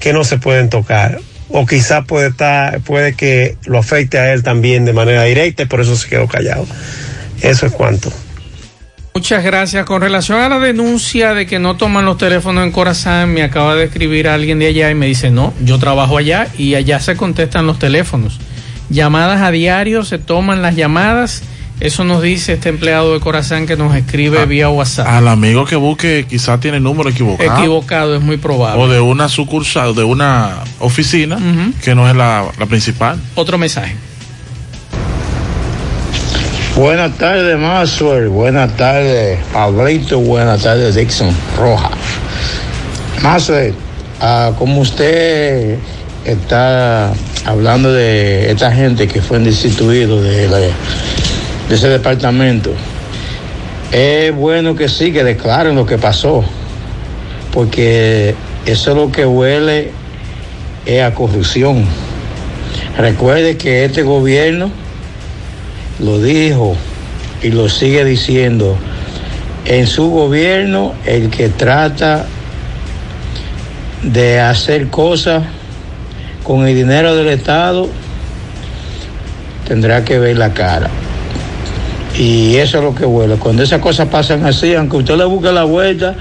que 0.00 0.12
no 0.12 0.22
se 0.24 0.36
pueden 0.38 0.68
tocar. 0.68 1.18
O 1.48 1.66
quizá 1.66 2.02
puede 2.02 2.28
estar, 2.28 2.80
puede 2.80 3.14
que 3.14 3.56
lo 3.66 3.78
afecte 3.78 4.18
a 4.18 4.32
él 4.32 4.42
también 4.42 4.84
de 4.84 4.92
manera 4.92 5.22
directa 5.24 5.62
y 5.62 5.66
por 5.66 5.80
eso 5.80 5.94
se 5.94 6.08
quedó 6.08 6.26
callado. 6.26 6.66
Eso 7.44 7.66
es 7.66 7.72
cuanto. 7.72 8.10
Muchas 9.14 9.44
gracias. 9.44 9.84
Con 9.86 10.00
relación 10.02 10.40
a 10.40 10.48
la 10.48 10.58
denuncia 10.58 11.34
de 11.34 11.46
que 11.46 11.60
no 11.60 11.76
toman 11.76 12.04
los 12.04 12.18
teléfonos 12.18 12.64
en 12.64 12.72
Corazán, 12.72 13.32
me 13.32 13.42
acaba 13.44 13.76
de 13.76 13.84
escribir 13.84 14.26
alguien 14.26 14.58
de 14.58 14.66
allá 14.66 14.90
y 14.90 14.94
me 14.96 15.06
dice, 15.06 15.30
no, 15.30 15.52
yo 15.62 15.78
trabajo 15.78 16.18
allá 16.18 16.48
y 16.58 16.74
allá 16.74 16.98
se 16.98 17.14
contestan 17.16 17.66
los 17.66 17.78
teléfonos. 17.78 18.40
Llamadas 18.88 19.40
a 19.42 19.50
diario, 19.50 20.04
se 20.04 20.18
toman 20.18 20.62
las 20.62 20.74
llamadas. 20.74 21.42
Eso 21.80 22.04
nos 22.04 22.22
dice 22.22 22.54
este 22.54 22.70
empleado 22.70 23.14
de 23.14 23.20
Corazán 23.20 23.66
que 23.66 23.76
nos 23.76 23.94
escribe 23.94 24.38
Ah, 24.40 24.44
vía 24.46 24.68
WhatsApp. 24.68 25.06
Al 25.06 25.28
amigo 25.28 25.64
que 25.64 25.76
busque, 25.76 26.24
quizá 26.28 26.58
tiene 26.58 26.78
el 26.78 26.82
número 26.82 27.10
equivocado. 27.10 27.58
Equivocado, 27.58 28.16
es 28.16 28.22
muy 28.22 28.36
probable. 28.36 28.82
O 28.82 28.88
de 28.88 29.00
una 29.00 29.28
sucursal, 29.28 29.94
de 29.94 30.04
una 30.04 30.56
oficina 30.80 31.38
que 31.82 31.94
no 31.94 32.08
es 32.08 32.16
la, 32.16 32.46
la 32.58 32.66
principal. 32.66 33.20
Otro 33.34 33.58
mensaje. 33.58 33.94
Buenas 36.76 37.16
tardes, 37.18 37.56
Maxwell. 37.56 38.28
Buenas 38.30 38.76
tardes, 38.76 39.38
Pablito. 39.52 40.18
Buenas 40.18 40.64
tardes, 40.64 40.96
Dixon 40.96 41.32
Roja. 41.56 41.90
Maxwell, 43.22 43.72
ah, 44.20 44.50
como 44.58 44.80
usted 44.80 45.78
está 46.24 47.12
hablando 47.44 47.92
de 47.92 48.50
esta 48.50 48.72
gente 48.72 49.06
que 49.06 49.22
fue 49.22 49.38
destituido 49.38 50.20
de, 50.20 50.72
ese 51.70 51.88
departamento, 51.88 52.72
es 53.92 54.34
bueno 54.34 54.74
que 54.74 54.88
sí, 54.88 55.12
que 55.12 55.22
declaren 55.22 55.76
lo 55.76 55.86
que 55.86 55.96
pasó, 55.96 56.42
porque 57.52 58.34
eso 58.66 58.90
es 58.90 58.96
lo 58.96 59.12
que 59.12 59.24
huele 59.24 59.92
es 60.86 61.02
a 61.04 61.14
corrupción. 61.14 61.84
Recuerde 62.98 63.56
que 63.56 63.84
este 63.84 64.02
gobierno 64.02 64.72
lo 65.98 66.20
dijo 66.20 66.76
y 67.42 67.50
lo 67.50 67.68
sigue 67.68 68.04
diciendo. 68.04 68.76
En 69.64 69.86
su 69.86 70.10
gobierno, 70.10 70.94
el 71.06 71.30
que 71.30 71.48
trata 71.48 72.26
de 74.02 74.40
hacer 74.40 74.88
cosas 74.88 75.42
con 76.42 76.66
el 76.66 76.74
dinero 76.74 77.16
del 77.16 77.28
Estado 77.28 77.88
tendrá 79.66 80.04
que 80.04 80.18
ver 80.18 80.36
la 80.36 80.52
cara. 80.52 80.90
Y 82.18 82.56
eso 82.56 82.78
es 82.78 82.84
lo 82.84 82.94
que 82.94 83.06
huele. 83.06 83.36
Cuando 83.36 83.62
esas 83.62 83.80
cosas 83.80 84.08
pasan 84.08 84.44
así, 84.44 84.74
aunque 84.74 84.98
usted 84.98 85.16
le 85.16 85.24
busque 85.24 85.50
la 85.50 85.64
vuelta, 85.64 86.14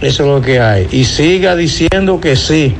eso 0.00 0.22
es 0.24 0.28
lo 0.28 0.42
que 0.42 0.60
hay. 0.60 0.88
Y 0.90 1.04
siga 1.04 1.54
diciendo 1.54 2.20
que 2.20 2.34
sí, 2.36 2.74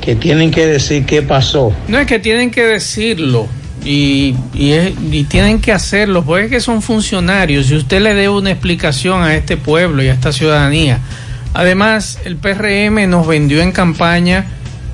que 0.00 0.16
tienen 0.16 0.50
que 0.50 0.66
decir 0.66 1.06
qué 1.06 1.22
pasó. 1.22 1.72
No 1.86 1.98
es 1.98 2.06
que 2.06 2.18
tienen 2.18 2.50
que 2.50 2.64
decirlo 2.64 3.46
y, 3.86 5.24
tienen 5.28 5.60
que 5.60 5.72
hacerlo, 5.72 6.24
porque 6.24 6.60
son 6.60 6.82
funcionarios 6.82 7.70
y 7.70 7.76
usted 7.76 8.00
le 8.00 8.14
debe 8.14 8.28
una 8.30 8.50
explicación 8.50 9.22
a 9.22 9.36
este 9.36 9.56
pueblo 9.56 10.02
y 10.02 10.08
a 10.08 10.12
esta 10.12 10.32
ciudadanía. 10.32 10.98
Además, 11.54 12.18
el 12.24 12.36
PRM 12.36 13.08
nos 13.08 13.26
vendió 13.26 13.62
en 13.62 13.72
campaña 13.72 14.46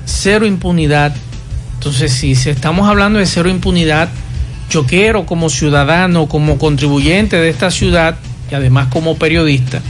cero 0.05 0.45
impunidad. 0.45 1.13
Entonces, 1.75 2.13
si 2.13 2.31
estamos 2.31 2.87
hablando 2.87 3.19
de 3.19 3.25
cero 3.25 3.49
impunidad, 3.49 4.09
yo 4.69 4.85
quiero 4.85 5.25
como 5.25 5.49
ciudadano, 5.49 6.27
como 6.27 6.57
contribuyente 6.57 7.37
de 7.37 7.49
esta 7.49 7.71
ciudad 7.71 8.17
y 8.51 8.55
además 8.55 8.87
como 8.87 9.17
periodista, 9.17 9.81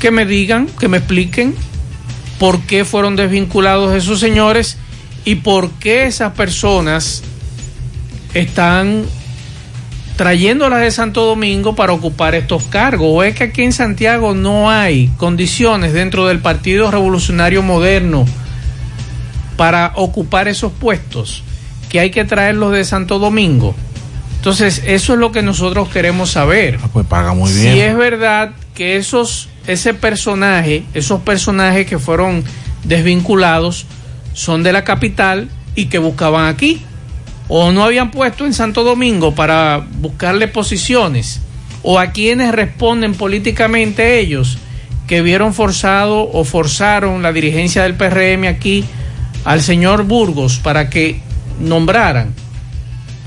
que 0.00 0.10
me 0.10 0.26
digan, 0.26 0.66
que 0.78 0.88
me 0.88 0.98
expliquen 0.98 1.54
por 2.38 2.60
qué 2.60 2.84
fueron 2.84 3.16
desvinculados 3.16 3.94
esos 3.94 4.20
señores 4.20 4.78
y 5.24 5.36
por 5.36 5.70
qué 5.72 6.04
esas 6.04 6.32
personas 6.32 7.22
están 8.34 9.04
trayéndolas 10.16 10.80
de 10.80 10.90
Santo 10.90 11.24
Domingo 11.24 11.74
para 11.74 11.92
ocupar 11.94 12.34
estos 12.34 12.64
cargos. 12.64 13.08
O 13.10 13.22
es 13.22 13.34
que 13.34 13.44
aquí 13.44 13.62
en 13.62 13.72
Santiago 13.72 14.34
no 14.34 14.70
hay 14.70 15.08
condiciones 15.16 15.92
dentro 15.92 16.26
del 16.26 16.40
Partido 16.40 16.90
Revolucionario 16.90 17.62
Moderno 17.62 18.26
para 19.56 19.92
ocupar 19.96 20.48
esos 20.48 20.72
puestos, 20.72 21.42
que 21.88 22.00
hay 22.00 22.10
que 22.10 22.24
traerlos 22.24 22.72
de 22.72 22.84
Santo 22.84 23.18
Domingo. 23.18 23.74
Entonces, 24.36 24.82
eso 24.86 25.12
es 25.12 25.18
lo 25.18 25.32
que 25.32 25.42
nosotros 25.42 25.88
queremos 25.88 26.30
saber. 26.30 26.78
Pues 26.92 27.06
paga 27.06 27.34
muy 27.34 27.52
bien. 27.52 27.74
Si 27.74 27.80
es 27.80 27.96
verdad 27.96 28.52
que 28.74 28.96
esos, 28.96 29.50
ese 29.66 29.92
personaje, 29.92 30.82
esos 30.94 31.20
personajes 31.20 31.86
que 31.86 31.98
fueron 31.98 32.42
desvinculados 32.84 33.86
son 34.32 34.62
de 34.62 34.72
la 34.72 34.84
capital 34.84 35.48
y 35.74 35.86
que 35.86 35.98
buscaban 35.98 36.46
aquí, 36.46 36.82
o 37.52 37.72
no 37.72 37.82
habían 37.84 38.12
puesto 38.12 38.46
en 38.46 38.54
Santo 38.54 38.84
Domingo 38.84 39.34
para 39.34 39.84
buscarle 39.98 40.46
posiciones, 40.46 41.40
o 41.82 41.98
a 41.98 42.12
quienes 42.12 42.52
responden 42.52 43.14
políticamente 43.14 44.20
ellos, 44.20 44.56
que 45.08 45.20
vieron 45.20 45.52
forzado 45.52 46.30
o 46.30 46.44
forzaron 46.44 47.22
la 47.22 47.32
dirigencia 47.32 47.82
del 47.82 47.94
PRM 47.94 48.46
aquí 48.46 48.84
al 49.44 49.60
señor 49.60 50.04
Burgos 50.04 50.58
para 50.58 50.88
que 50.88 51.20
nombraran 51.58 52.32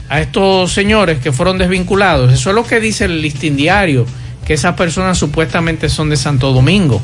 a 0.07 0.21
estos 0.21 0.71
señores 0.71 1.19
que 1.19 1.33
fueron 1.33 1.57
desvinculados. 1.57 2.31
Eso 2.31 2.49
es 2.49 2.55
lo 2.55 2.63
que 2.63 2.79
dice 2.79 3.03
el 3.05 3.21
listín 3.21 3.57
diario, 3.57 4.05
que 4.45 4.53
esas 4.53 4.75
personas 4.75 5.17
supuestamente 5.17 5.89
son 5.89 6.09
de 6.09 6.15
Santo 6.15 6.53
Domingo. 6.53 7.01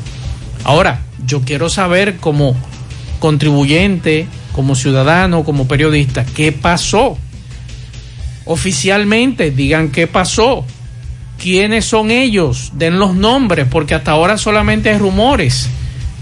Ahora, 0.64 1.00
yo 1.26 1.42
quiero 1.42 1.68
saber 1.68 2.16
como 2.16 2.56
contribuyente, 3.18 4.26
como 4.52 4.74
ciudadano, 4.74 5.44
como 5.44 5.68
periodista, 5.68 6.24
qué 6.24 6.52
pasó. 6.52 7.16
Oficialmente, 8.44 9.50
digan 9.50 9.90
qué 9.90 10.06
pasó. 10.06 10.64
¿Quiénes 11.38 11.84
son 11.84 12.10
ellos? 12.10 12.72
Den 12.74 12.98
los 12.98 13.14
nombres, 13.14 13.66
porque 13.70 13.94
hasta 13.94 14.10
ahora 14.12 14.36
solamente 14.36 14.90
hay 14.90 14.98
rumores 14.98 15.68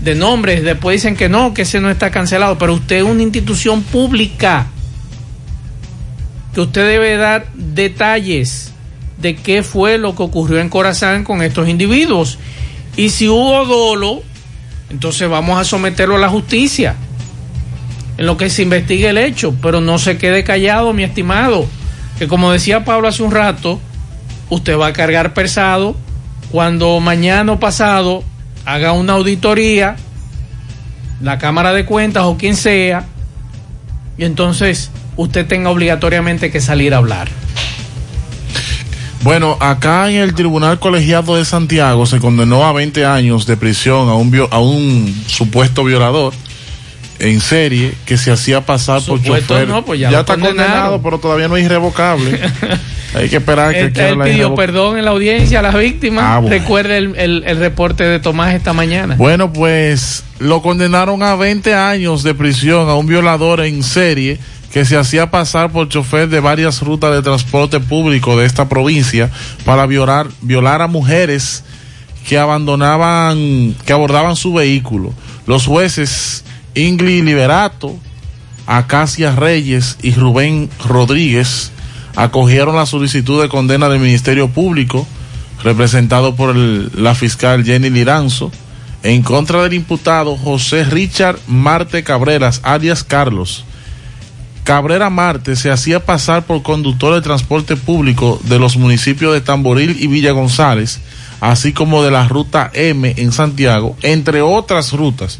de 0.01 0.15
nombres. 0.15 0.63
Después 0.63 1.01
dicen 1.03 1.17
que 1.17 1.29
no, 1.29 1.55
que 1.55 1.63
ese 1.63 1.81
no 1.81 1.91
está 1.91 2.11
cancelado. 2.11 2.59
Pero 2.59 2.75
usted 2.75 2.99
es 2.99 3.03
una 3.03 3.23
institución 3.23 3.83
pública 3.83 4.67
que 6.55 6.61
usted 6.61 6.87
debe 6.87 7.17
dar 7.17 7.47
detalles 7.55 8.73
de 9.21 9.35
qué 9.37 9.63
fue 9.63 9.99
lo 9.99 10.15
que 10.15 10.23
ocurrió 10.23 10.61
en 10.61 10.69
Corazán 10.69 11.25
con 11.25 11.43
estos 11.43 11.69
individuos. 11.69 12.39
Y 12.97 13.11
si 13.11 13.29
hubo 13.29 13.65
dolo, 13.65 14.23
entonces 14.91 15.29
vamos 15.29 15.61
a 15.61 15.65
someterlo 15.65 16.17
a 16.17 16.19
la 16.19 16.29
justicia 16.29 16.97
en 18.19 18.27
lo 18.27 18.37
que 18.37 18.51
se 18.51 18.63
investigue 18.63 19.09
el 19.09 19.17
hecho, 19.17 19.55
pero 19.63 19.81
no 19.81 19.99
se 19.99 20.19
quede 20.19 20.43
callado, 20.43 20.93
mi 20.93 21.05
estimado, 21.05 21.67
que 22.19 22.27
como 22.27 22.51
decía 22.51 22.85
Pablo 22.85 23.07
hace 23.07 23.23
un 23.23 23.31
rato, 23.31 23.81
usted 24.51 24.77
va 24.77 24.89
a 24.89 24.93
cargar 24.93 25.35
pesado 25.35 25.97
cuando 26.51 26.99
mañana 26.99 27.53
o 27.53 27.61
pasado 27.61 28.25
haga 28.65 28.93
una 28.93 29.13
auditoría, 29.13 29.97
la 31.23 31.39
Cámara 31.39 31.73
de 31.73 31.85
Cuentas 31.85 32.25
o 32.25 32.37
quien 32.37 32.57
sea, 32.57 33.07
y 34.19 34.25
entonces 34.25 34.91
usted 35.17 35.47
tenga 35.47 35.71
obligatoriamente 35.71 36.51
que 36.51 36.61
salir 36.61 36.95
a 36.95 36.97
hablar. 36.97 37.29
Bueno, 39.23 39.57
acá 39.61 40.11
en 40.11 40.17
el 40.17 40.35
Tribunal 40.35 40.81
Colegiado 40.81 41.37
de 41.37 41.45
Santiago 41.45 42.05
se 42.05 42.19
condenó 42.19 42.65
a 42.65 42.73
20 42.73 43.05
años 43.05 43.47
de 43.47 43.57
prisión 43.57 44.09
a 44.09 44.15
un, 44.15 44.49
a 44.51 44.59
un 44.59 45.25
supuesto 45.29 45.85
violador 45.85 46.33
en 47.21 47.41
serie 47.41 47.95
que 48.07 48.17
se 48.17 48.31
hacía 48.31 48.65
pasar 48.65 49.03
por 49.03 49.19
Supuesto 49.21 49.55
chofer. 49.55 49.69
no, 49.69 49.85
pues 49.85 49.99
ya 50.01 50.11
lo 50.11 50.21
está 50.21 50.35
condenado, 50.37 51.03
pero 51.03 51.19
todavía 51.19 51.49
no 51.49 51.57
es 51.57 51.65
irrevocable. 51.65 52.39
Hay 53.15 53.29
que 53.31 53.37
esperar 53.39 53.73
que 53.73 53.81
Él, 53.81 53.93
quede 53.93 54.09
él 54.11 54.19
pidió 54.23 54.55
perdón 54.55 54.99
en 54.99 55.05
la 55.07 55.13
audiencia 55.13 55.61
a 55.61 55.63
las 55.63 55.75
víctimas. 55.77 56.25
Ah, 56.27 56.39
bueno. 56.41 56.55
Recuerde 56.55 56.99
el, 56.99 57.17
el- 57.17 57.43
el 57.47 57.57
reporte 57.59 58.05
de 58.05 58.21
Tomás 58.21 58.55
esta 58.55 58.73
mañana. 58.75 59.15
Bueno, 59.17 59.51
pues 59.53 60.25
lo 60.39 60.61
condenaron 60.63 61.23
a 61.23 61.35
20 61.35 61.75
años 61.75 62.23
de 62.23 62.35
prisión 62.35 62.89
a 62.89 62.95
un 62.95 63.07
violador 63.07 63.61
en 63.63 63.83
serie 63.83 64.39
que 64.73 64.85
se 64.85 64.99
hacía 64.99 65.31
pasar 65.31 65.71
por 65.73 65.89
chofer 65.89 66.29
de 66.29 66.41
varias 66.41 66.83
rutas 66.83 67.11
de 67.15 67.23
transporte 67.23 67.81
público 67.81 68.37
de 68.37 68.45
esta 68.45 68.69
provincia 68.69 69.31
para 69.65 69.87
violar, 69.87 70.27
violar 70.43 70.83
a 70.83 70.87
mujeres 70.87 71.65
que 72.29 72.39
abandonaban, 72.39 73.75
que 73.87 73.93
abordaban 73.95 74.37
su 74.37 74.53
vehículo. 74.53 75.15
Los 75.47 75.65
jueces 75.67 76.45
Ingrid 76.75 77.25
Liberato, 77.25 77.99
Acacia 78.67 79.35
Reyes 79.35 79.97
y 80.03 80.13
Rubén 80.13 80.69
Rodríguez 80.87 81.73
acogieron 82.17 82.77
la 82.77 82.85
solicitud 82.85 83.41
de 83.41 83.49
condena 83.49 83.89
del 83.89 84.01
Ministerio 84.01 84.49
Público, 84.49 85.07
representado 85.63 86.35
por 86.35 86.55
la 86.55 87.15
fiscal 87.15 87.65
Jenny 87.65 87.91
Liranzo, 87.91 88.51
en 89.03 89.23
contra 89.23 89.63
del 89.63 89.75
imputado 89.75 90.37
José 90.37 90.85
Richard 90.85 91.39
Marte 91.47 92.03
Cabreras, 92.03 92.61
alias 92.65 93.05
Carlos. 93.05 93.65
Cabrera 94.65 95.09
Marte 95.09 95.57
se 95.57 95.71
hacía 95.71 96.05
pasar 96.05 96.45
por 96.45 96.63
conductor 96.63 97.15
de 97.15 97.23
transporte 97.23 97.77
público 97.77 98.39
de 98.45 98.59
los 98.59 98.77
municipios 98.77 99.33
de 99.33 99.41
Tamboril 99.41 99.97
y 99.99 100.09
Villa 100.09 100.33
González, 100.33 101.01
así 101.41 101.73
como 101.73 102.03
de 102.03 102.11
la 102.11 102.29
ruta 102.29 102.71
M 102.75 103.15
en 103.17 103.33
Santiago, 103.33 103.97
entre 104.03 104.43
otras 104.43 104.93
rutas. 104.93 105.39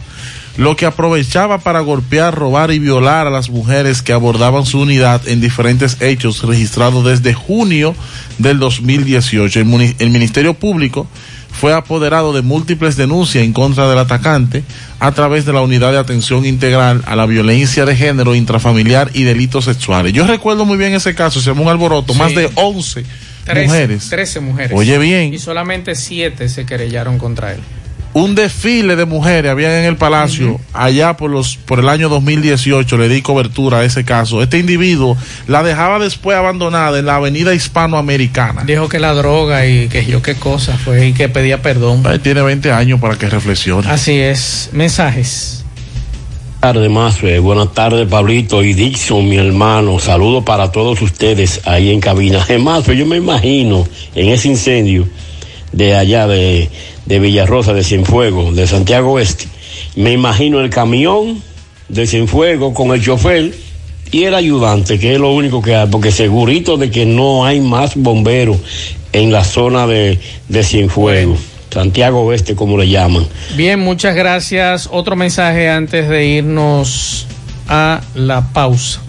Lo 0.59 0.77
que 0.77 0.85
aprovechaba 0.87 1.59
para 1.59 1.81
golpear, 1.81 2.35
robar 2.35 2.71
y 2.73 2.79
violar 2.79 3.27
a 3.27 3.31
las 3.31 3.49
mujeres 3.49 4.03
que 4.03 4.13
abordaban 4.13 4.67
su 4.67 4.81
unidad 4.81 5.27
en 5.27 5.41
diferentes 5.41 5.97
hechos 6.03 6.43
registrados 6.43 7.05
desde 7.05 7.33
junio 7.33 7.95
del 8.39 8.59
2018. 8.59 9.61
El, 9.61 9.95
el 9.99 10.11
Ministerio 10.11 10.55
Público 10.55 11.07
fue 11.51 11.73
apoderado 11.73 12.33
de 12.33 12.43
múltiples 12.43 12.97
denuncias 12.97 13.43
en 13.45 13.53
contra 13.53 13.89
del 13.89 13.99
atacante 13.99 14.63
a 15.01 15.13
través 15.13 15.47
de 15.47 15.53
la 15.53 15.61
Unidad 15.63 15.93
de 15.93 15.99
Atención 15.99 16.45
Integral 16.45 17.03
a 17.07 17.17
la 17.17 17.27
Violencia 17.27 17.85
de 17.87 17.97
Género, 17.97 18.35
Intrafamiliar 18.35 19.11
y 19.15 19.23
Delitos 19.23 19.65
Sexuales. 19.65 20.13
Yo 20.13 20.27
recuerdo 20.27 20.65
muy 20.65 20.77
bien 20.77 20.93
ese 20.93 21.15
caso, 21.15 21.41
se 21.41 21.51
llamó 21.51 21.63
un 21.63 21.69
alboroto, 21.71 22.15
más 22.15 22.35
de 22.35 22.51
11 22.55 23.05
Trece- 23.47 23.65
mujeres. 23.67 24.09
13 24.11 24.41
mujeres. 24.41 24.73
Oye 24.77 24.99
bien. 24.99 25.33
Y 25.33 25.39
solamente 25.39 25.95
7 25.95 26.49
se 26.49 26.67
querellaron 26.67 27.17
contra 27.19 27.55
él. 27.55 27.61
Un 28.13 28.35
desfile 28.35 28.97
de 28.97 29.05
mujeres 29.05 29.51
había 29.51 29.79
en 29.81 29.85
el 29.85 29.97
palacio 29.97 30.61
allá 30.73 31.17
por 31.17 31.31
los 31.31 31.57
por 31.57 31.79
el 31.79 31.89
año 31.89 32.09
2018 32.09 32.97
le 32.97 33.09
di 33.09 33.23
cobertura 33.23 33.79
a 33.79 33.85
ese 33.85 34.05
caso 34.05 34.43
este 34.43 34.59
individuo 34.59 35.17
la 35.47 35.63
dejaba 35.63 35.99
después 35.99 36.37
abandonada 36.37 36.99
en 36.99 37.07
la 37.07 37.17
avenida 37.17 37.55
hispanoamericana 37.55 38.65
Dijo 38.65 38.89
que 38.89 38.99
la 38.99 39.15
droga 39.15 39.67
y 39.67 39.89
que 39.89 40.05
yo 40.05 40.23
qué 40.23 40.35
cosa 40.35 40.77
fue 40.77 41.09
y 41.09 41.13
que 41.13 41.29
pedía 41.29 41.63
perdón. 41.63 42.03
Tiene 42.23 42.43
20 42.43 42.73
años 42.73 43.01
para 43.01 43.17
que 43.17 43.29
reflexione 43.29 43.89
Así 43.89 44.19
es. 44.19 44.71
Mensajes. 44.73 45.65
Buenas 46.61 46.75
tardes, 46.75 46.91
Mazue. 46.91 47.39
Buenas 47.39 47.73
tardes, 47.73 48.09
Pablito 48.09 48.65
y 48.65 48.75
Dixon, 48.75 49.29
mi 49.29 49.37
hermano. 49.37 49.99
Saludos 50.01 50.43
para 50.45 50.73
todos 50.73 51.01
ustedes 51.03 51.61
ahí 51.65 51.93
en 51.93 52.01
cabina. 52.01 52.43
Además, 52.43 52.85
yo 52.87 53.07
me 53.07 53.17
imagino 53.17 53.87
en 54.15 54.29
ese 54.29 54.49
incendio 54.49 55.09
de 55.73 55.95
allá 55.95 56.27
de, 56.27 56.69
de 57.09 57.19
Villarrosa, 57.19 57.73
de 57.73 57.83
Cienfuegos, 57.83 58.55
de 58.55 58.67
Santiago 58.67 59.13
Oeste, 59.13 59.47
me 59.97 60.13
imagino 60.13 60.61
el 60.61 60.69
camión 60.69 61.43
de 61.89 62.07
Cienfuegos 62.07 62.75
con 62.75 62.93
el 62.93 63.03
chofer 63.03 63.55
y 64.11 64.25
el 64.25 64.35
ayudante, 64.35 64.99
que 64.99 65.15
es 65.15 65.19
lo 65.19 65.33
único 65.33 65.63
que 65.63 65.75
hay, 65.75 65.89
porque 65.89 66.13
segurito 66.13 66.77
de 66.77 66.91
que 66.91 67.07
no 67.07 67.47
hay 67.47 67.61
más 67.61 67.97
bomberos 67.97 68.59
en 69.13 69.33
la 69.33 69.43
zona 69.43 69.87
de, 69.87 70.21
de 70.49 70.63
Cienfuegos, 70.63 71.39
Santiago 71.71 72.21
Oeste, 72.21 72.55
como 72.55 72.77
le 72.77 72.89
llaman. 72.89 73.27
Bien, 73.57 73.81
muchas 73.81 74.15
gracias. 74.15 74.89
Otro 74.93 75.17
mensaje 75.17 75.71
antes 75.71 76.11
de 76.11 76.27
irnos 76.27 77.27
a 77.69 78.03
la 78.15 78.53
pausa. 78.53 79.01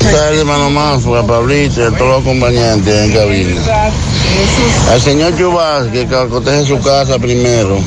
Tardes, 0.00 0.40
hermano 0.40 0.80
a 0.80 1.26
Pablito 1.26 1.80
y 1.80 1.84
a 1.84 1.90
todos 1.90 2.00
los 2.00 2.20
acompañantes 2.22 2.94
en 2.94 3.12
cabina. 3.12 3.62
Al 4.90 5.00
señor 5.00 5.36
Chubas, 5.36 5.88
que 5.88 6.06
coteje 6.06 6.64
su 6.64 6.80
casa 6.80 7.18
primero. 7.18 7.78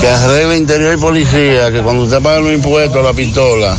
Que 0.00 0.08
arregle 0.08 0.56
interior 0.56 0.94
y 0.94 1.00
policía, 1.00 1.70
que 1.70 1.82
cuando 1.82 2.04
usted 2.04 2.20
paga 2.20 2.40
los 2.40 2.52
impuestos, 2.52 3.04
la 3.04 3.12
pistola, 3.12 3.76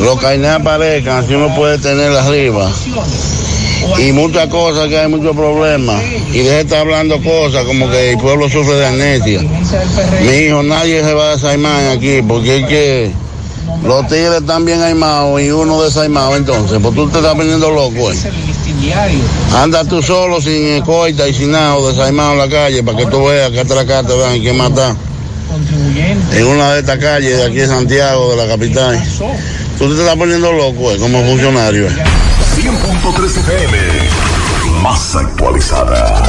los 0.00 0.20
caines 0.20 0.50
aparezcan, 0.50 1.24
así 1.24 1.34
uno 1.34 1.54
puede 1.54 1.78
tener 1.78 2.12
arriba. 2.12 2.70
Y 3.98 4.12
muchas 4.12 4.48
cosas 4.48 4.88
que 4.88 4.98
hay 4.98 5.08
muchos 5.08 5.34
problemas. 5.34 6.02
Y 6.32 6.38
deje 6.38 6.50
de 6.50 6.60
estar 6.60 6.80
hablando 6.80 7.20
cosas 7.22 7.64
como 7.64 7.90
que 7.90 8.10
el 8.10 8.18
pueblo 8.18 8.48
sufre 8.48 8.74
de 8.74 8.86
amnesia. 8.86 9.40
Mi 10.22 10.32
hijo, 10.32 10.62
nadie 10.62 11.02
se 11.02 11.14
va 11.14 11.30
a 11.30 11.36
desaimar 11.36 11.88
aquí, 11.88 12.22
porque 12.22 12.58
es 12.58 12.66
que 12.66 13.21
los 13.84 14.06
tigres 14.08 14.40
están 14.40 14.64
bien 14.64 14.82
aimados 14.82 15.40
y 15.40 15.50
uno 15.50 15.82
desaimado 15.82 16.36
entonces, 16.36 16.78
pues 16.82 16.94
tú 16.94 17.08
te 17.08 17.18
estás 17.18 17.34
poniendo 17.34 17.70
loco, 17.70 18.12
eh. 18.12 18.16
Anda 19.56 19.84
tú 19.84 20.02
solo 20.02 20.40
sin 20.40 20.66
escolta 20.68 21.28
y 21.28 21.34
sin 21.34 21.52
nada, 21.52 21.76
desaimado 21.88 22.32
en 22.32 22.38
la 22.38 22.48
calle, 22.48 22.82
para 22.82 22.98
que 22.98 23.06
tú 23.06 23.24
veas 23.26 23.50
que 23.50 23.60
atracar 23.60 24.06
te 24.06 24.16
dan 24.16 24.36
y 24.36 24.40
que 24.42 24.52
matar. 24.52 24.94
En 26.32 26.46
una 26.46 26.72
de 26.74 26.80
estas 26.80 26.98
calles 26.98 27.36
de 27.36 27.44
aquí 27.44 27.56
de 27.56 27.66
Santiago, 27.66 28.30
de 28.30 28.36
la 28.36 28.46
capital. 28.48 29.02
Tú 29.78 29.94
te 29.94 30.00
estás 30.00 30.16
poniendo 30.16 30.52
loco, 30.52 30.92
eh, 30.92 30.98
como 30.98 31.22
funcionario. 31.24 31.86
eh. 31.88 32.04
100.3 32.56 33.36
FM. 33.38 33.78
Más 34.82 35.14
actualizada. 35.16 36.22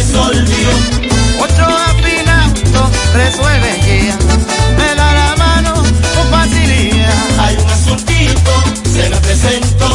Resolvió. 0.00 0.68
Ocho 1.40 1.66
afinauto 1.92 2.80
resuelve 3.12 3.72
ya, 3.86 4.16
me 4.78 4.88
da 4.94 5.12
la 5.12 5.36
mano 5.36 5.74
con 5.74 6.26
facilidad. 6.30 7.12
Hay 7.38 7.54
un 7.56 7.68
asuntito, 7.70 8.52
se 8.84 9.10
me 9.10 9.16
presentó, 9.16 9.90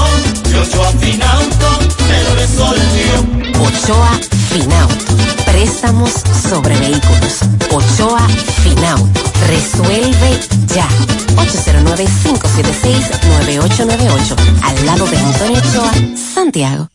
yo 0.51 0.63
yo 0.63 0.83
afinauto, 0.83 1.79
me 2.07 2.23
lo 2.23 2.35
resolvió. 2.35 3.25
Ochoa 3.65 4.11
Finauto. 4.51 5.15
Préstamos 5.45 6.11
sobre 6.49 6.77
vehículos. 6.77 7.39
Ochoa 7.71 8.27
Finauto. 8.63 9.21
Resuelve 9.47 10.39
ya. 10.75 10.87
809-576-9898. 11.35 14.35
Al 14.61 14.85
lado 14.85 15.07
de 15.07 15.17
Antonio 15.17 15.57
Ochoa, 15.57 15.91
Santiago. 16.33 16.89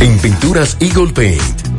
En 0.00 0.18
Pinturas 0.18 0.76
Eagle 0.80 1.12
Paint 1.12 1.69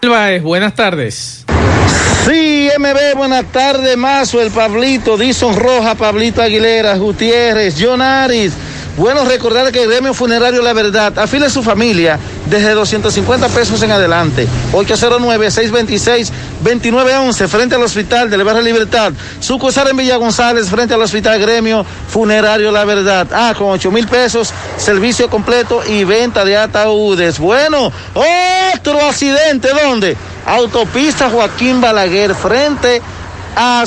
Baez, 0.08 0.42
buenas 0.42 0.74
tardes. 0.74 1.44
Sí, 2.26 2.70
MB, 2.78 3.16
buenas 3.16 3.44
tardes, 3.52 3.96
Mazo, 3.96 4.40
el 4.40 4.50
Pablito, 4.50 5.18
Dison 5.18 5.56
Roja, 5.56 5.94
Pablito 5.94 6.40
Aguilera, 6.40 6.96
Gutiérrez, 6.96 7.76
John 7.78 8.00
Aris. 8.00 8.52
Bueno, 8.96 9.24
recordar 9.24 9.72
que 9.72 9.82
el 9.82 9.90
gremio 9.90 10.14
funerario 10.14 10.62
La 10.62 10.72
Verdad 10.72 11.18
afile 11.18 11.46
a 11.46 11.50
su 11.50 11.64
familia 11.64 12.16
desde 12.46 12.74
250 12.74 13.48
pesos 13.48 13.82
en 13.82 13.90
adelante. 13.90 14.46
809-626-2911 14.72 17.48
frente 17.48 17.74
al 17.74 17.82
hospital 17.82 18.30
del 18.30 18.44
Barrio 18.44 18.62
Libertad. 18.62 19.12
Sucursal 19.40 19.88
en 19.88 19.96
Villa 19.96 20.14
González 20.16 20.68
frente 20.68 20.94
al 20.94 21.02
hospital 21.02 21.40
gremio 21.40 21.84
funerario 22.08 22.70
La 22.70 22.84
Verdad. 22.84 23.26
Ah, 23.32 23.52
con 23.58 23.70
8 23.70 23.90
mil 23.90 24.06
pesos, 24.06 24.54
servicio 24.76 25.28
completo 25.28 25.82
y 25.84 26.04
venta 26.04 26.44
de 26.44 26.56
ataúdes. 26.56 27.40
Bueno, 27.40 27.90
otro 28.14 29.08
accidente, 29.08 29.70
¿dónde? 29.70 30.16
Autopista 30.46 31.30
Joaquín 31.30 31.80
Balaguer 31.80 32.36
frente 32.36 33.02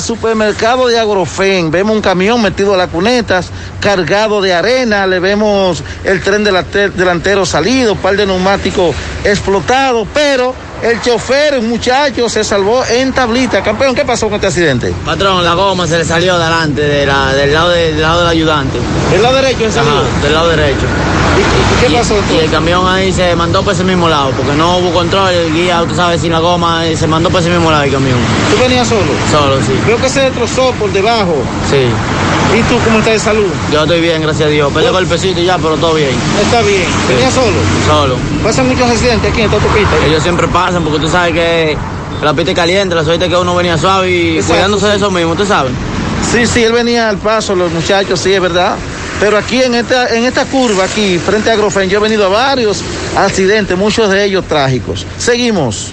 supermercado 0.00 0.86
de 0.86 0.98
Agrofen. 0.98 1.70
Vemos 1.70 1.94
un 1.96 2.02
camión 2.02 2.40
metido 2.40 2.74
a 2.74 2.76
las 2.76 2.88
cunetas, 2.88 3.50
cargado 3.80 4.40
de 4.40 4.54
arena. 4.54 5.06
Le 5.06 5.18
vemos 5.20 5.82
el 6.04 6.22
tren 6.22 6.44
delante- 6.44 6.90
delantero 6.90 7.44
salido, 7.44 7.94
par 7.96 8.16
de 8.16 8.26
neumáticos 8.26 8.94
explotados, 9.24 10.06
pero 10.14 10.54
el 10.82 11.00
chofer, 11.02 11.58
un 11.58 11.68
muchacho, 11.68 12.28
se 12.28 12.44
salvó 12.44 12.84
en 12.84 13.12
tablita. 13.12 13.62
Campeón, 13.62 13.94
¿qué 13.94 14.04
pasó 14.04 14.26
con 14.26 14.36
este 14.36 14.46
accidente? 14.48 14.92
Patrón, 15.04 15.44
la 15.44 15.54
goma 15.54 15.86
se 15.86 15.98
le 15.98 16.04
salió 16.04 16.38
delante 16.38 16.82
de 16.82 17.06
la- 17.06 17.32
del, 17.32 17.52
lado 17.52 17.70
de- 17.70 17.92
del 17.92 18.02
lado 18.02 18.20
del 18.20 18.28
ayudante. 18.28 18.78
¿Del 19.10 19.22
lado 19.22 19.34
derecho 19.36 19.60
se 19.64 19.72
salió? 19.72 19.90
Ajá, 19.92 20.02
del 20.22 20.34
lado 20.34 20.48
derecho. 20.48 20.86
¿Y, 21.38 21.86
qué 21.86 21.96
pasó 21.96 22.14
Y 22.34 22.38
el 22.38 22.50
camión 22.50 22.86
ahí 22.88 23.12
se 23.12 23.34
mandó 23.36 23.62
por 23.62 23.72
ese 23.72 23.84
mismo 23.84 24.08
lado, 24.08 24.30
porque 24.32 24.52
no 24.54 24.78
hubo 24.78 24.90
control, 24.92 25.30
el 25.30 25.52
guía, 25.54 25.84
tú 25.88 25.94
sabes, 25.94 26.20
sin 26.20 26.32
la 26.32 26.40
goma, 26.40 26.84
eh, 26.86 26.96
se 26.96 27.06
mandó 27.06 27.30
por 27.30 27.40
ese 27.40 27.50
mismo 27.50 27.70
lado 27.70 27.84
el 27.84 27.92
camión. 27.92 28.18
¿Tú 28.52 28.60
venías 28.60 28.88
solo? 28.88 29.02
Solo, 29.30 29.56
sí. 29.64 29.72
Veo 29.86 29.96
que 29.98 30.08
se 30.08 30.22
destrozó 30.22 30.72
por 30.72 30.92
debajo. 30.92 31.36
Sí. 31.70 31.86
¿Y 32.56 32.62
tú 32.62 32.78
cómo 32.84 32.98
estás 32.98 33.12
de 33.12 33.18
salud? 33.18 33.46
Yo 33.72 33.82
estoy 33.82 34.00
bien, 34.00 34.22
gracias 34.22 34.48
a 34.48 34.50
Dios. 34.50 34.72
Peleé 34.72 34.90
golpecito 34.90 35.40
y 35.40 35.44
ya, 35.44 35.58
pero 35.58 35.76
todo 35.76 35.94
bien. 35.94 36.10
Está 36.40 36.62
bien. 36.62 36.86
¿Venías 37.06 37.34
solo? 37.34 37.56
Solo. 37.86 38.16
¿Pasan 38.42 38.68
muchos 38.68 38.88
accidentes 38.90 39.30
aquí 39.30 39.40
en 39.40 39.46
esta 39.46 39.56
autopista? 39.56 40.06
Ellos 40.06 40.22
siempre 40.22 40.48
pasan 40.48 40.82
porque 40.82 40.98
tú 40.98 41.08
sabes 41.08 41.34
que 41.34 41.76
la 42.22 42.32
piste 42.32 42.54
caliente, 42.54 42.94
la 42.94 43.04
suerte 43.04 43.28
que 43.28 43.36
uno 43.36 43.54
venía 43.54 43.76
suave 43.76 44.10
y 44.10 44.36
Exacto, 44.36 44.54
cuidándose 44.54 44.86
de 44.86 44.96
eso 44.96 45.10
mismo, 45.10 45.32
¿usted 45.32 45.46
sabe? 45.46 45.70
Sí, 46.32 46.46
sí, 46.46 46.62
él 46.64 46.72
venía 46.72 47.08
al 47.08 47.18
paso, 47.18 47.54
los 47.54 47.70
muchachos, 47.70 48.18
sí, 48.20 48.32
es 48.32 48.40
verdad. 48.40 48.76
Pero 49.20 49.36
aquí 49.36 49.62
en 49.62 49.74
esta, 49.74 50.14
en 50.14 50.24
esta 50.24 50.44
curva, 50.46 50.84
aquí, 50.84 51.18
frente 51.18 51.50
a 51.50 51.54
Agrofen, 51.54 51.88
yo 51.90 51.98
he 51.98 52.02
venido 52.02 52.26
a 52.26 52.28
varios 52.28 52.82
accidentes, 53.16 53.76
muchos 53.76 54.10
de 54.10 54.24
ellos 54.24 54.44
trágicos. 54.46 55.06
Seguimos. 55.18 55.92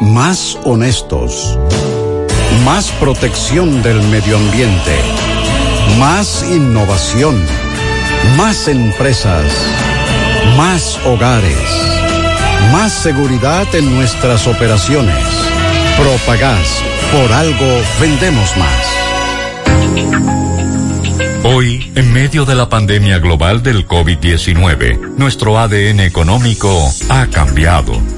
Más 0.00 0.56
honestos. 0.62 1.58
Más 2.64 2.92
protección 3.00 3.82
del 3.82 4.00
medio 4.04 4.36
ambiente. 4.36 4.96
Más 5.98 6.44
innovación. 6.48 7.34
Más 8.36 8.68
empresas. 8.68 9.44
Más 10.56 11.00
hogares. 11.04 11.58
Más 12.70 12.92
seguridad 12.92 13.66
en 13.74 13.92
nuestras 13.96 14.46
operaciones. 14.46 15.16
Propagás. 15.98 16.80
Por 17.10 17.32
algo 17.32 17.66
vendemos 18.00 18.56
más. 18.56 18.86
Hoy, 21.42 21.90
en 21.96 22.12
medio 22.12 22.44
de 22.44 22.54
la 22.54 22.68
pandemia 22.68 23.18
global 23.18 23.64
del 23.64 23.88
COVID-19, 23.88 25.16
nuestro 25.16 25.58
ADN 25.58 26.00
económico 26.00 26.88
ha 27.08 27.26
cambiado 27.26 28.17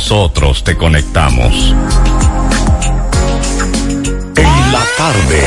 nosotros 0.01 0.63
te 0.63 0.75
conectamos. 0.75 1.75
En 4.35 4.71
la 4.73 4.83
tarde. 4.97 5.43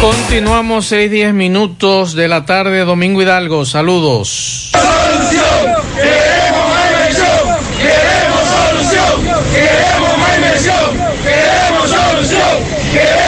Continuamos 0.00 0.86
6, 0.86 1.12
10 1.12 1.32
minutos 1.32 2.14
de 2.14 2.26
la 2.26 2.44
tarde, 2.44 2.84
Domingo 2.84 3.22
Hidalgo. 3.22 3.64
Saludos. 3.64 4.72
Queremos 4.72 6.68
más 6.70 6.90
inversión, 6.90 7.38
queremos 7.78 8.44
solución, 8.50 9.22
queremos 9.52 10.18
más 10.18 10.36
inversión, 10.38 10.90
queremos 11.22 11.88
solución. 11.88 12.78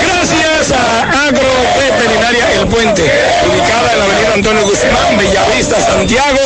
Gracias 0.02 0.72
a 0.72 1.26
Agroveterinaria 1.28 2.60
El 2.60 2.66
Puente, 2.66 3.04
ubicada 3.48 3.80
en 3.92 3.98
la 3.98 4.04
avenida 4.04 4.34
Antonio 4.34 4.62
Guzmán, 4.64 5.18
Bellavista, 5.18 5.80
Santiago, 5.80 6.38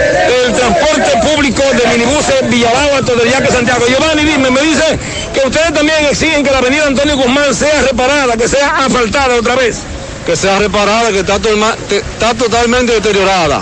del 0.46 0.54
transporte 0.54 1.28
público 1.28 1.62
de 1.74 1.98
minibuses 1.98 2.50
Villabao 2.50 2.96
a 2.98 3.02
Yaque 3.30 3.52
Santiago. 3.52 3.86
Giovanni, 3.88 4.24
dime, 4.24 4.50
me 4.52 4.62
dice 4.62 5.00
que 5.34 5.48
ustedes 5.48 5.74
también 5.74 6.06
exigen 6.06 6.44
que 6.44 6.52
la 6.52 6.60
avenida 6.60 6.86
Antonio 6.88 7.16
Guzmán 7.18 7.54
sea 7.54 7.82
reparada, 7.82 8.36
que 8.38 8.48
sea 8.48 8.86
asfaltada 8.86 9.36
otra 9.36 9.56
vez. 9.56 9.78
Que 10.26 10.36
sea 10.36 10.60
reparada, 10.60 11.10
que 11.12 11.20
está, 11.20 11.40
te- 11.40 11.98
está 11.98 12.34
totalmente 12.36 12.94
deteriorada. 12.94 13.62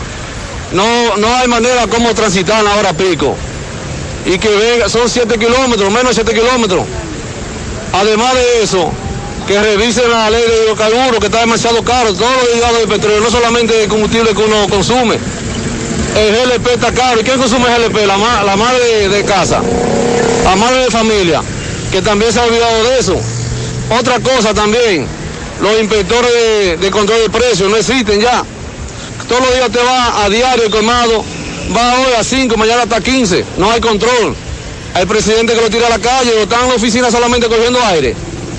No, 0.73 1.15
no 1.17 1.35
hay 1.37 1.47
manera 1.47 1.87
como 1.87 2.13
transitar 2.13 2.59
en 2.59 2.65
la 2.65 2.75
hora 2.75 2.93
pico. 2.93 3.35
Y 4.25 4.37
que 4.37 4.49
venga, 4.49 4.89
son 4.89 5.07
7 5.09 5.37
kilómetros, 5.39 5.89
menos 5.89 6.09
de 6.15 6.23
7 6.23 6.33
kilómetros. 6.33 6.83
Además 7.93 8.33
de 8.33 8.63
eso, 8.63 8.91
que 9.47 9.61
revisen 9.61 10.11
la 10.11 10.29
ley 10.29 10.41
de 10.41 10.63
hidrocarburos, 10.65 11.19
que 11.19 11.27
está 11.27 11.39
demasiado 11.39 11.81
caro, 11.83 12.13
todos 12.13 12.31
los 12.35 12.47
derivados 12.49 12.79
de 12.81 12.87
petróleo, 12.87 13.21
no 13.21 13.31
solamente 13.31 13.83
el 13.83 13.89
combustible 13.89 14.31
que 14.33 14.41
uno 14.41 14.67
consume. 14.69 15.17
El 16.17 16.35
GLP 16.35 16.67
está 16.73 16.91
caro. 16.91 17.19
¿Y 17.21 17.23
quién 17.23 17.37
consume 17.39 17.65
GLP? 17.69 18.05
La, 18.07 18.17
ma- 18.17 18.43
la 18.43 18.55
madre 18.55 19.07
de, 19.09 19.23
casa, 19.23 19.61
la 20.43 20.55
madre 20.55 20.85
de 20.85 20.91
familia, 20.91 21.41
que 21.91 22.01
también 22.01 22.31
se 22.33 22.39
ha 22.39 22.43
olvidado 22.45 22.83
de 22.85 22.99
eso. 22.99 23.15
Otra 23.99 24.19
cosa 24.19 24.53
también, 24.53 25.05
los 25.61 25.79
inspectores 25.79 26.31
de, 26.33 26.77
de 26.77 26.91
control 26.91 27.21
de 27.21 27.29
precios 27.29 27.69
no 27.69 27.77
existen 27.77 28.19
ya. 28.19 28.43
Todos 29.29 29.41
los 29.41 29.53
días 29.55 29.71
te 29.71 29.79
va 29.79 30.23
a 30.23 30.29
diario 30.29 30.65
el 30.65 30.71
colmado, 30.71 31.23
va 31.75 31.99
hoy 31.99 32.13
a 32.19 32.23
5, 32.23 32.57
mañana 32.57 32.83
hasta 32.83 32.99
15, 33.01 33.45
no 33.57 33.69
hay 33.71 33.79
control. 33.81 34.35
Hay 34.93 35.05
presidente 35.05 35.53
que 35.53 35.61
lo 35.61 35.69
tira 35.69 35.87
a 35.87 35.89
la 35.91 35.99
calle, 35.99 36.31
o 36.33 36.43
están 36.43 36.63
en 36.63 36.69
la 36.69 36.75
oficina 36.75 37.11
solamente 37.11 37.47
cogiendo 37.47 37.79
aire. 37.85 38.15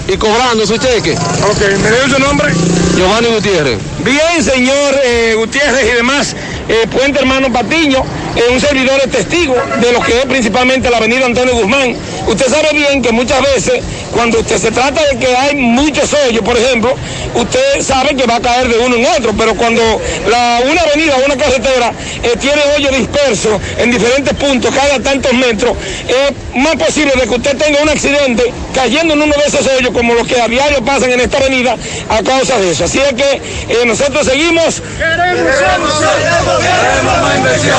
Y 0.08 0.16
cobrando 0.16 0.66
su 0.66 0.76
cheque. 0.78 1.12
Ok, 1.12 1.60
¿me 1.82 1.90
dio 1.90 2.16
su 2.16 2.18
nombre? 2.18 2.52
Giovanni 2.96 3.28
Gutiérrez. 3.28 3.78
Bien, 4.04 4.42
señor 4.42 4.94
eh, 5.04 5.34
Gutiérrez 5.36 5.84
y 5.92 5.96
demás, 5.96 6.34
eh, 6.68 6.86
Puente 6.90 7.20
Hermano 7.20 7.52
Patiño, 7.52 8.02
un 8.50 8.60
servidor 8.60 9.00
es 9.04 9.10
testigo 9.10 9.54
de 9.80 9.92
lo 9.92 10.00
que 10.00 10.18
es 10.18 10.26
principalmente 10.26 10.90
la 10.90 10.98
avenida 10.98 11.26
Antonio 11.26 11.54
Guzmán. 11.54 11.96
Usted 12.26 12.46
sabe 12.46 12.68
bien 12.72 13.02
que 13.02 13.12
muchas 13.12 13.40
veces, 13.42 13.82
cuando 14.12 14.40
usted 14.40 14.58
se 14.58 14.70
trata 14.70 15.00
de 15.06 15.18
que 15.18 15.36
hay 15.36 15.56
muchos 15.56 16.12
hoyos, 16.12 16.42
por 16.42 16.56
ejemplo, 16.56 16.94
usted 17.34 17.80
sabe 17.80 18.14
que 18.16 18.26
va 18.26 18.36
a 18.36 18.40
caer 18.40 18.68
de 18.68 18.78
uno 18.78 18.96
en 18.96 19.06
otro, 19.06 19.32
pero 19.36 19.54
cuando 19.54 19.82
una 19.82 20.80
avenida 20.82 21.16
una 21.24 21.36
carretera 21.36 21.92
eh, 22.22 22.34
tiene 22.40 22.60
hoyos 22.76 22.96
dispersos 22.96 23.60
en 23.78 23.90
diferentes 23.90 24.34
puntos, 24.34 24.74
cada 24.74 25.00
tantos 25.00 25.32
metros, 25.32 25.76
es 26.08 26.56
más 26.56 26.76
posible 26.76 27.12
de 27.20 27.22
que 27.22 27.34
usted 27.34 27.56
tenga 27.56 27.82
un 27.82 27.88
accidente 27.88 28.52
cayendo 28.74 29.14
en 29.14 29.22
uno 29.22 29.34
de 29.34 29.44
esos 29.46 29.66
hoyos, 29.66 29.90
como 29.92 30.14
los 30.14 30.26
que 30.26 30.40
a 30.40 30.48
diario 30.48 30.84
pasan 30.84 31.12
en 31.12 31.20
esta 31.20 31.38
avenida, 31.38 31.76
a 32.08 32.22
causa 32.22 32.58
de 32.58 32.70
eso. 32.70 32.84
Así 32.84 33.00
es 33.00 33.14
que 33.14 33.40
eh, 33.68 33.84
nosotros 33.86 34.26
seguimos. 34.26 34.82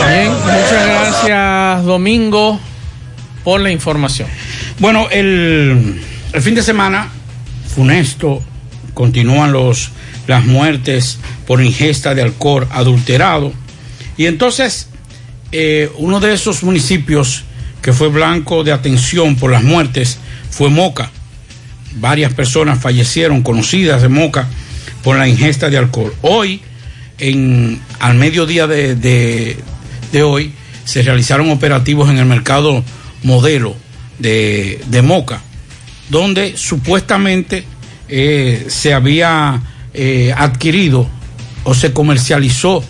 Bien, 0.10 0.49
muchas 0.52 0.86
gracias 0.88 1.86
Domingo 1.86 2.60
por 3.44 3.62
la 3.62 3.72
información. 3.72 4.28
Bueno, 4.80 5.08
el, 5.10 6.02
el 6.34 6.42
fin 6.42 6.56
de 6.56 6.64
semana, 6.64 7.10
funesto, 7.74 8.44
continúan 8.94 9.52
los, 9.52 9.92
las 10.28 10.46
muertes 10.46 11.20
por 11.48 11.62
ingesta 11.62 12.14
de 12.14 12.22
alcohol 12.22 12.68
adulterado. 12.72 13.54
Y 14.18 14.26
entonces, 14.26 14.90
eh, 15.52 15.90
uno 15.98 16.20
de 16.20 16.34
esos 16.34 16.64
municipios 16.64 17.44
que 17.82 17.94
fue 17.94 18.10
blanco 18.10 18.64
de 18.64 18.72
atención 18.72 19.36
por 19.36 19.52
las 19.52 19.64
muertes 19.64 20.20
fue 20.50 20.70
Moca. 20.70 21.12
Varias 21.96 22.34
personas 22.34 22.80
fallecieron, 22.80 23.42
conocidas 23.42 24.02
de 24.02 24.10
Moca, 24.10 24.48
por 25.04 25.18
la 25.18 25.28
ingesta 25.28 25.70
de 25.70 25.78
alcohol. 25.78 26.14
Hoy, 26.22 26.62
en, 27.18 27.82
al 28.00 28.16
mediodía 28.16 28.68
de, 28.68 28.96
de, 28.96 29.58
de 30.12 30.24
hoy, 30.24 30.54
se 30.86 31.02
realizaron 31.02 31.52
operativos 31.52 32.10
en 32.10 32.18
el 32.18 32.26
mercado 32.26 32.84
modelo 33.24 33.76
de, 34.18 34.82
de 34.88 35.02
Moca, 35.02 35.42
donde 36.10 36.58
supuestamente 36.58 37.64
eh, 38.08 38.66
se 38.70 38.94
había 38.94 39.62
eh, 39.94 40.34
adquirido 40.36 41.08
o 41.64 41.74
se 41.74 41.94
comercializó 41.94 42.84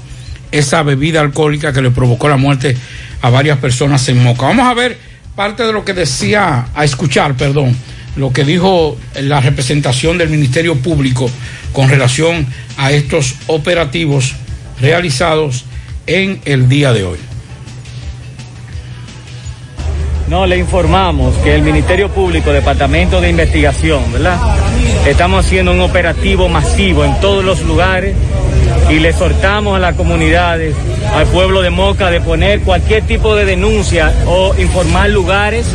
esa 0.51 0.81
bebida 0.83 1.21
alcohólica 1.21 1.73
que 1.73 1.81
le 1.81 1.91
provocó 1.91 2.29
la 2.29 2.37
muerte 2.37 2.75
a 3.21 3.29
varias 3.29 3.57
personas 3.59 4.07
en 4.09 4.23
Moca. 4.23 4.47
Vamos 4.47 4.67
a 4.67 4.73
ver 4.73 4.97
parte 5.35 5.63
de 5.63 5.73
lo 5.73 5.85
que 5.85 5.93
decía, 5.93 6.67
a 6.73 6.83
escuchar, 6.83 7.35
perdón, 7.35 7.75
lo 8.15 8.33
que 8.33 8.43
dijo 8.43 8.97
la 9.21 9.41
representación 9.41 10.17
del 10.17 10.29
Ministerio 10.29 10.75
Público 10.75 11.29
con 11.71 11.89
relación 11.89 12.47
a 12.77 12.91
estos 12.91 13.35
operativos 13.47 14.35
realizados 14.81 15.65
en 16.09 16.41
el 16.45 16.67
día 16.67 16.91
de 16.91 17.03
hoy. 17.03 17.19
No, 20.27 20.47
le 20.47 20.57
informamos 20.57 21.35
que 21.37 21.53
el 21.53 21.61
Ministerio 21.61 22.09
Público, 22.09 22.51
Departamento 22.51 23.21
de 23.21 23.29
Investigación, 23.29 24.11
¿verdad? 24.11 24.37
Estamos 25.07 25.45
haciendo 25.45 25.71
un 25.71 25.81
operativo 25.81 26.49
masivo 26.49 27.05
en 27.05 27.19
todos 27.19 27.43
los 27.43 27.61
lugares 27.61 28.15
y 28.89 28.99
le 28.99 29.09
exhortamos 29.09 29.75
a 29.75 29.79
las 29.79 29.95
comunidades, 29.95 30.75
al 31.13 31.27
pueblo 31.27 31.61
de 31.61 31.69
Moca, 31.69 32.09
de 32.09 32.21
poner 32.21 32.61
cualquier 32.61 33.03
tipo 33.03 33.35
de 33.35 33.45
denuncia 33.45 34.11
o 34.25 34.55
informar 34.57 35.11
lugares 35.11 35.67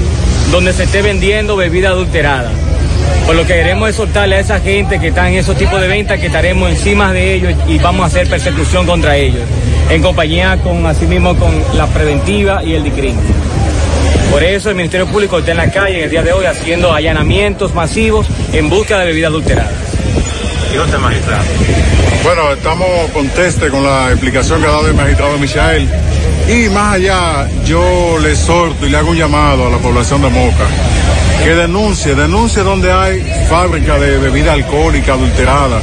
donde 0.50 0.72
se 0.72 0.84
esté 0.84 1.02
vendiendo 1.02 1.56
bebida 1.56 1.90
adulterada. 1.90 2.50
Por 3.26 3.36
lo 3.36 3.42
que 3.46 3.54
queremos 3.54 3.88
exhortarle 3.88 4.36
a 4.36 4.40
esa 4.40 4.60
gente 4.60 5.00
que 5.00 5.08
está 5.08 5.28
en 5.30 5.36
esos 5.36 5.56
tipos 5.56 5.80
de 5.80 5.88
ventas 5.88 6.20
que 6.20 6.26
estaremos 6.26 6.68
encima 6.70 7.12
de 7.12 7.34
ellos 7.34 7.54
y 7.66 7.78
vamos 7.78 8.02
a 8.02 8.06
hacer 8.06 8.28
persecución 8.28 8.86
contra 8.86 9.16
ellos, 9.16 9.42
en 9.88 10.02
compañía 10.02 10.58
con, 10.62 10.84
asimismo, 10.86 11.34
con 11.36 11.50
la 11.74 11.86
preventiva 11.86 12.62
y 12.62 12.74
el 12.74 12.84
DICRIM. 12.84 13.16
Por 14.30 14.42
eso 14.42 14.68
el 14.68 14.76
Ministerio 14.76 15.06
Público 15.06 15.38
está 15.38 15.52
en 15.52 15.56
la 15.56 15.70
calle 15.70 15.98
en 15.98 16.04
el 16.04 16.10
día 16.10 16.22
de 16.22 16.32
hoy 16.32 16.44
haciendo 16.44 16.92
allanamientos 16.92 17.74
masivos 17.74 18.26
en 18.52 18.68
busca 18.68 18.98
de 18.98 19.06
bebidas 19.06 19.30
adulteradas. 19.30 19.72
¿Y 20.72 20.76
dónde 20.76 20.98
magistrado? 20.98 21.44
Bueno, 22.24 22.52
estamos 22.52 23.10
contestes 23.12 23.70
con 23.70 23.84
la 23.84 24.10
explicación 24.10 24.60
que 24.60 24.66
ha 24.66 24.70
dado 24.70 24.88
el 24.88 24.94
magistrado 24.94 25.38
Michael. 25.38 25.88
Y 26.48 26.68
más 26.68 26.96
allá, 26.96 27.48
yo 27.64 28.18
le 28.18 28.32
exhorto 28.32 28.86
y 28.86 28.90
le 28.90 28.98
hago 28.98 29.10
un 29.10 29.16
llamado 29.16 29.66
a 29.68 29.70
la 29.70 29.78
población 29.78 30.20
de 30.20 30.28
Moca 30.28 30.66
que 31.42 31.54
denuncie, 31.54 32.14
denuncie 32.14 32.62
donde 32.62 32.92
hay 32.92 33.22
fábrica 33.48 33.98
de 33.98 34.18
bebida 34.18 34.52
alcohólica 34.52 35.12
adulterada, 35.14 35.80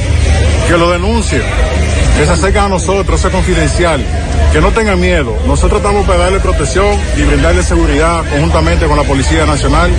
que 0.66 0.76
lo 0.76 0.90
denuncie, 0.90 1.40
que 2.18 2.26
se 2.26 2.32
acerquen 2.32 2.62
a 2.64 2.68
nosotros, 2.68 3.18
eso 3.18 3.28
es 3.28 3.34
confidencial, 3.34 4.04
que 4.52 4.60
no 4.60 4.70
tengan 4.72 4.98
miedo. 5.00 5.36
Nosotros 5.46 5.80
estamos 5.80 6.04
para 6.06 6.20
darle 6.24 6.40
protección 6.40 6.96
y 7.16 7.22
brindarle 7.22 7.62
seguridad 7.62 8.22
conjuntamente 8.30 8.86
con 8.86 8.96
la 8.96 9.04
Policía 9.04 9.46
Nacional 9.46 9.90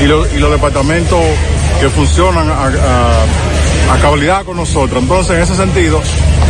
y, 0.00 0.04
y 0.04 0.38
los 0.38 0.50
departamentos 0.50 1.18
que 1.80 1.88
funcionan 1.90 2.48
a, 2.48 2.64
a- 2.66 3.24
a 3.94 3.98
cabalidad 4.00 4.44
con 4.44 4.56
nosotros. 4.56 5.02
Entonces, 5.02 5.36
en 5.36 5.42
ese 5.42 5.56
sentido, 5.56 6.00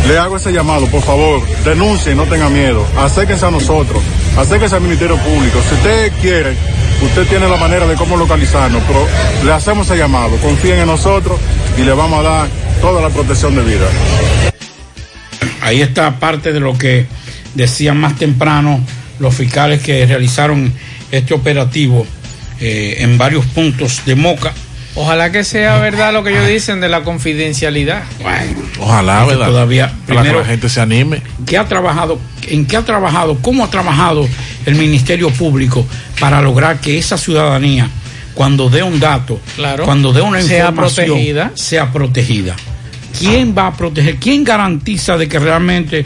le 0.07 0.17
hago 0.19 0.37
ese 0.37 0.51
llamado, 0.51 0.85
por 0.87 1.01
favor, 1.01 1.41
denuncien, 1.65 2.15
no 2.17 2.23
tengan 2.25 2.53
miedo, 2.53 2.85
acérquense 2.97 3.45
a 3.47 3.51
nosotros, 3.51 3.99
acérquense 4.37 4.75
al 4.75 4.81
Ministerio 4.83 5.17
Público. 5.17 5.57
Si 5.67 5.73
usted 5.73 6.11
quiere, 6.21 6.55
usted 7.01 7.27
tiene 7.27 7.47
la 7.47 7.57
manera 7.57 7.87
de 7.87 7.95
cómo 7.95 8.17
localizarnos, 8.17 8.81
pero 8.87 9.07
le 9.43 9.51
hacemos 9.51 9.87
ese 9.87 9.97
llamado, 9.97 10.37
confíen 10.37 10.79
en 10.79 10.87
nosotros 10.87 11.39
y 11.77 11.81
le 11.81 11.93
vamos 11.93 12.19
a 12.19 12.23
dar 12.23 12.49
toda 12.81 13.01
la 13.01 13.09
protección 13.09 13.55
de 13.55 13.63
vida. 13.63 13.87
Ahí 15.61 15.81
está 15.81 16.19
parte 16.19 16.53
de 16.53 16.59
lo 16.59 16.77
que 16.77 17.05
decían 17.53 17.97
más 17.97 18.17
temprano 18.17 18.81
los 19.19 19.35
fiscales 19.35 19.81
que 19.81 20.05
realizaron 20.05 20.73
este 21.11 21.33
operativo 21.33 22.05
eh, 22.59 22.97
en 22.99 23.17
varios 23.17 23.45
puntos 23.45 24.01
de 24.05 24.15
Moca. 24.15 24.51
Ojalá 24.95 25.31
que 25.31 25.43
sea 25.45 25.77
verdad 25.77 26.11
lo 26.11 26.23
que 26.23 26.31
ellos 26.31 26.47
dicen 26.47 26.81
de 26.81 26.89
la 26.89 27.03
confidencialidad. 27.03 28.03
Ojalá, 28.79 29.19
Eso 29.19 29.27
¿verdad? 29.27 29.45
todavía, 29.47 29.87
Para 29.87 29.97
que 29.99 30.05
primero- 30.27 30.39
la 30.39 30.45
gente 30.45 30.67
se 30.69 30.81
anime. 30.81 31.21
¿Qué 31.45 31.57
ha 31.57 31.65
trabajado, 31.65 32.19
en 32.47 32.65
qué 32.65 32.75
ha 32.77 32.81
trabajado, 32.83 33.37
cómo 33.41 33.63
ha 33.63 33.69
trabajado 33.69 34.27
el 34.65 34.75
Ministerio 34.75 35.29
Público 35.29 35.85
para 36.19 36.41
lograr 36.41 36.79
que 36.81 36.97
esa 36.97 37.17
ciudadanía, 37.17 37.89
cuando 38.33 38.69
dé 38.69 38.83
un 38.83 38.99
dato, 38.99 39.39
Claro. 39.55 39.85
cuando 39.85 40.11
dé 40.11 40.21
una 40.21 40.41
Sea 40.41 40.59
información, 40.69 41.05
protegida. 41.07 41.51
sea 41.55 41.91
protegida? 41.91 42.55
¿Quién 43.17 43.55
va 43.57 43.67
a 43.67 43.77
proteger? 43.77 44.17
¿Quién 44.17 44.43
garantiza 44.43 45.17
de 45.17 45.27
que 45.29 45.39
realmente 45.39 46.05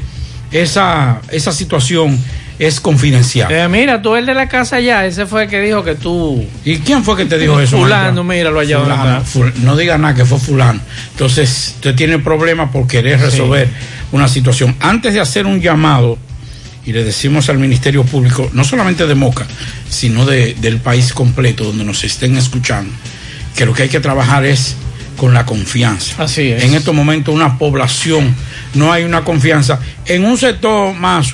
esa, 0.52 1.22
esa 1.32 1.52
situación 1.52 2.18
es 2.60 2.80
confidencial? 2.80 3.52
Eh, 3.52 3.68
mira, 3.68 4.02
tú 4.02 4.15
el 4.15 4.26
de 4.26 4.34
la 4.34 4.48
casa 4.48 4.80
ya, 4.80 5.06
ese 5.06 5.26
fue 5.26 5.44
el 5.44 5.49
que 5.49 5.60
dijo 5.61 5.84
que 5.84 5.95
tú. 5.95 6.45
¿Y 6.64 6.77
quién 6.77 7.03
fue 7.03 7.18
que 7.18 7.26
te 7.26 7.38
dijo 7.38 7.60
eso? 7.60 7.77
Fulano, 7.77 8.23
míralo 8.23 8.60
allá 8.60 8.80
Fulano, 8.80 9.23
ful- 9.26 9.53
no 9.64 9.76
diga 9.76 9.98
nada 9.98 10.14
que 10.15 10.26
fue 10.26 10.40
fulano. 10.40 10.80
Entonces, 11.11 11.73
usted 11.76 11.95
tiene 11.95 12.19
problemas 12.19 12.69
por 12.72 12.88
querer 12.88 13.19
resolver 13.19 13.68
una 14.11 14.27
situación. 14.27 14.76
Antes 14.80 15.14
de 15.14 15.19
hacer 15.19 15.45
un 15.45 15.60
llamado, 15.60 16.18
y 16.86 16.94
le 16.94 17.03
decimos 17.03 17.49
al 17.49 17.57
Ministerio 17.57 18.03
Público, 18.03 18.49
no 18.53 18.64
solamente 18.64 19.07
de 19.07 19.15
Moca, 19.15 19.45
sino 19.90 20.26
de- 20.26 20.53
del 20.61 20.77
país 20.77 21.14
completo 21.14 21.64
donde 21.64 21.84
nos 21.84 22.03
estén 22.03 22.38
escuchando, 22.38 22.94
que 23.56 23.65
lo 23.65 23.73
que 23.73 23.84
hay 23.84 23.90
que 23.90 23.99
trabajar 23.99 24.45
es 24.45 24.76
con 25.18 25.34
la 25.34 25.45
confianza. 25.45 26.22
Así 26.23 26.52
es. 26.52 26.61
En 26.64 26.76
estos 26.76 26.94
momentos 26.94 27.34
una 27.34 27.57
población, 27.57 28.36
no 28.76 28.91
hay 28.91 29.03
una 29.03 29.23
confianza 29.23 29.80
en 30.06 30.26
un 30.26 30.38
sector 30.38 30.94
más, 30.94 31.32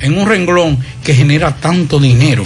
en 0.00 0.16
un 0.16 0.28
renglón 0.28 0.78
que 1.04 1.14
genera 1.14 1.56
tanto 1.56 1.98
dinero 1.98 2.44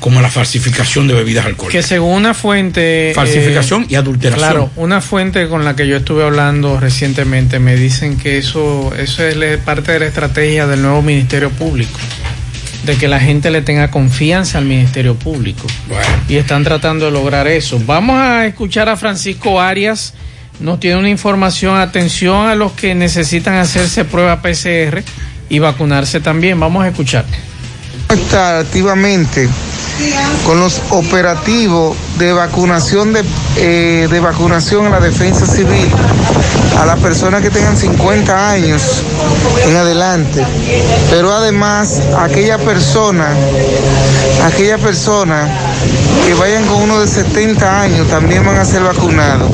como 0.00 0.20
la 0.20 0.30
falsificación 0.30 1.06
de 1.06 1.14
bebidas 1.14 1.46
alcohólicas. 1.46 1.84
Que 1.84 1.86
según 1.86 2.14
una 2.14 2.34
fuente. 2.34 3.12
Falsificación 3.14 3.82
eh, 3.82 3.86
y 3.90 3.94
adulteración. 3.96 4.48
Claro, 4.48 4.70
una 4.76 5.00
fuente 5.00 5.48
con 5.48 5.64
la 5.64 5.76
que 5.76 5.86
yo 5.86 5.96
estuve 5.96 6.24
hablando 6.24 6.80
recientemente 6.80 7.58
me 7.58 7.76
dicen 7.76 8.16
que 8.16 8.38
eso, 8.38 8.92
eso 8.96 9.24
es 9.26 9.58
parte 9.58 9.92
de 9.92 10.00
la 10.00 10.06
estrategia 10.06 10.66
del 10.66 10.82
nuevo 10.82 11.02
Ministerio 11.02 11.50
Público. 11.50 11.98
De 12.84 12.96
que 12.96 13.08
la 13.08 13.18
gente 13.18 13.50
le 13.50 13.62
tenga 13.62 13.90
confianza 13.90 14.58
al 14.58 14.66
Ministerio 14.66 15.14
Público. 15.14 15.66
Y 16.28 16.36
están 16.36 16.64
tratando 16.64 17.06
de 17.06 17.12
lograr 17.12 17.46
eso. 17.48 17.80
Vamos 17.86 18.16
a 18.16 18.46
escuchar 18.46 18.90
a 18.90 18.96
Francisco 18.96 19.58
Arias. 19.58 20.12
Nos 20.60 20.80
tiene 20.80 20.98
una 20.98 21.08
información. 21.08 21.78
Atención 21.78 22.46
a 22.46 22.54
los 22.54 22.72
que 22.72 22.94
necesitan 22.94 23.54
hacerse 23.54 24.04
prueba 24.04 24.42
PCR 24.42 25.02
y 25.48 25.58
vacunarse 25.58 26.20
también. 26.20 26.58
Vamos 26.58 26.84
a 26.84 26.88
escuchar. 26.88 27.24
está 28.10 28.60
activamente 28.60 29.48
con 30.44 30.58
los 30.58 30.80
operativos 30.90 31.96
de 32.18 32.32
vacunación 32.32 33.12
de, 33.12 33.24
eh, 33.56 34.08
de 34.10 34.20
vacunación 34.20 34.86
a 34.86 34.90
la 34.90 35.00
defensa 35.00 35.46
civil 35.46 35.88
a 36.80 36.86
las 36.86 36.98
personas 36.98 37.40
que 37.42 37.50
tengan 37.50 37.76
50 37.76 38.50
años 38.50 39.02
en 39.64 39.76
adelante, 39.76 40.44
pero 41.10 41.32
además 41.32 42.00
aquella 42.18 42.58
persona, 42.58 43.28
aquella 44.44 44.78
persona 44.78 45.48
que 46.26 46.34
vayan 46.34 46.64
con 46.66 46.82
uno 46.82 47.00
de 47.00 47.06
70 47.06 47.80
años 47.80 48.08
también 48.08 48.44
van 48.44 48.58
a 48.58 48.64
ser 48.64 48.82
vacunados. 48.82 49.50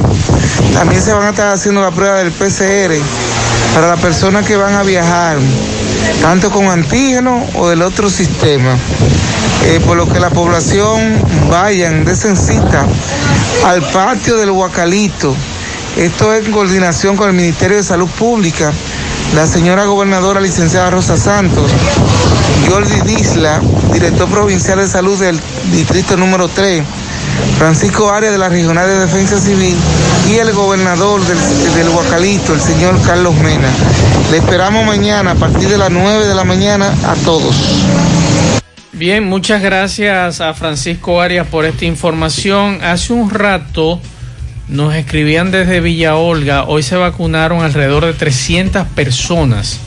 También 0.72 1.02
se 1.02 1.12
van 1.12 1.26
a 1.26 1.30
estar 1.30 1.52
haciendo 1.52 1.82
la 1.82 1.90
prueba 1.90 2.18
del 2.18 2.32
PCR 2.32 2.94
para 3.74 3.88
las 3.88 4.00
personas 4.00 4.46
que 4.46 4.56
van 4.56 4.74
a 4.74 4.82
viajar, 4.82 5.36
tanto 6.20 6.50
con 6.50 6.68
antígeno 6.68 7.46
o 7.54 7.68
del 7.68 7.82
otro 7.82 8.10
sistema. 8.10 8.76
Eh, 9.66 9.80
por 9.86 9.96
lo 9.96 10.08
que 10.08 10.20
la 10.20 10.30
población 10.30 11.22
vayan, 11.50 12.04
desen 12.04 12.36
cita 12.36 12.86
al 13.66 13.82
patio 13.90 14.36
del 14.36 14.50
Huacalito. 14.50 15.34
Esto 15.96 16.32
es 16.32 16.46
en 16.46 16.52
coordinación 16.52 17.16
con 17.16 17.28
el 17.28 17.34
Ministerio 17.34 17.76
de 17.76 17.82
Salud 17.82 18.08
Pública, 18.08 18.72
la 19.34 19.46
señora 19.46 19.84
gobernadora 19.84 20.40
licenciada 20.40 20.90
Rosa 20.90 21.16
Santos, 21.16 21.70
Jordi 22.68 23.00
Disla, 23.02 23.60
director 23.92 24.28
provincial 24.28 24.78
de 24.78 24.88
salud 24.88 25.18
del 25.18 25.38
distrito 25.72 26.16
número 26.16 26.48
3, 26.48 26.82
Francisco 27.58 28.10
Arias 28.10 28.32
de 28.32 28.38
la 28.38 28.48
Regional 28.48 28.86
de 28.86 28.98
Defensa 29.00 29.38
Civil 29.38 29.76
y 30.28 30.36
el 30.36 30.52
gobernador 30.52 31.20
del, 31.26 31.38
del 31.74 31.88
Huacalito, 31.88 32.54
el 32.54 32.60
señor 32.60 33.00
Carlos 33.02 33.34
Mena. 33.36 33.68
Le 34.30 34.38
esperamos 34.38 34.84
mañana 34.86 35.32
a 35.32 35.34
partir 35.34 35.68
de 35.68 35.78
las 35.78 35.90
9 35.90 36.26
de 36.26 36.34
la 36.34 36.44
mañana 36.44 36.94
a 37.06 37.14
todos. 37.16 37.54
Bien, 38.92 39.24
muchas 39.24 39.62
gracias 39.62 40.40
a 40.40 40.54
Francisco 40.54 41.20
Arias 41.20 41.46
por 41.46 41.64
esta 41.64 41.84
información. 41.84 42.80
Hace 42.82 43.12
un 43.12 43.30
rato 43.30 44.00
nos 44.68 44.94
escribían 44.94 45.50
desde 45.50 45.80
Villa 45.80 46.16
Olga, 46.16 46.64
hoy 46.64 46.82
se 46.82 46.96
vacunaron 46.96 47.62
alrededor 47.62 48.06
de 48.06 48.12
300 48.12 48.86
personas 48.88 49.80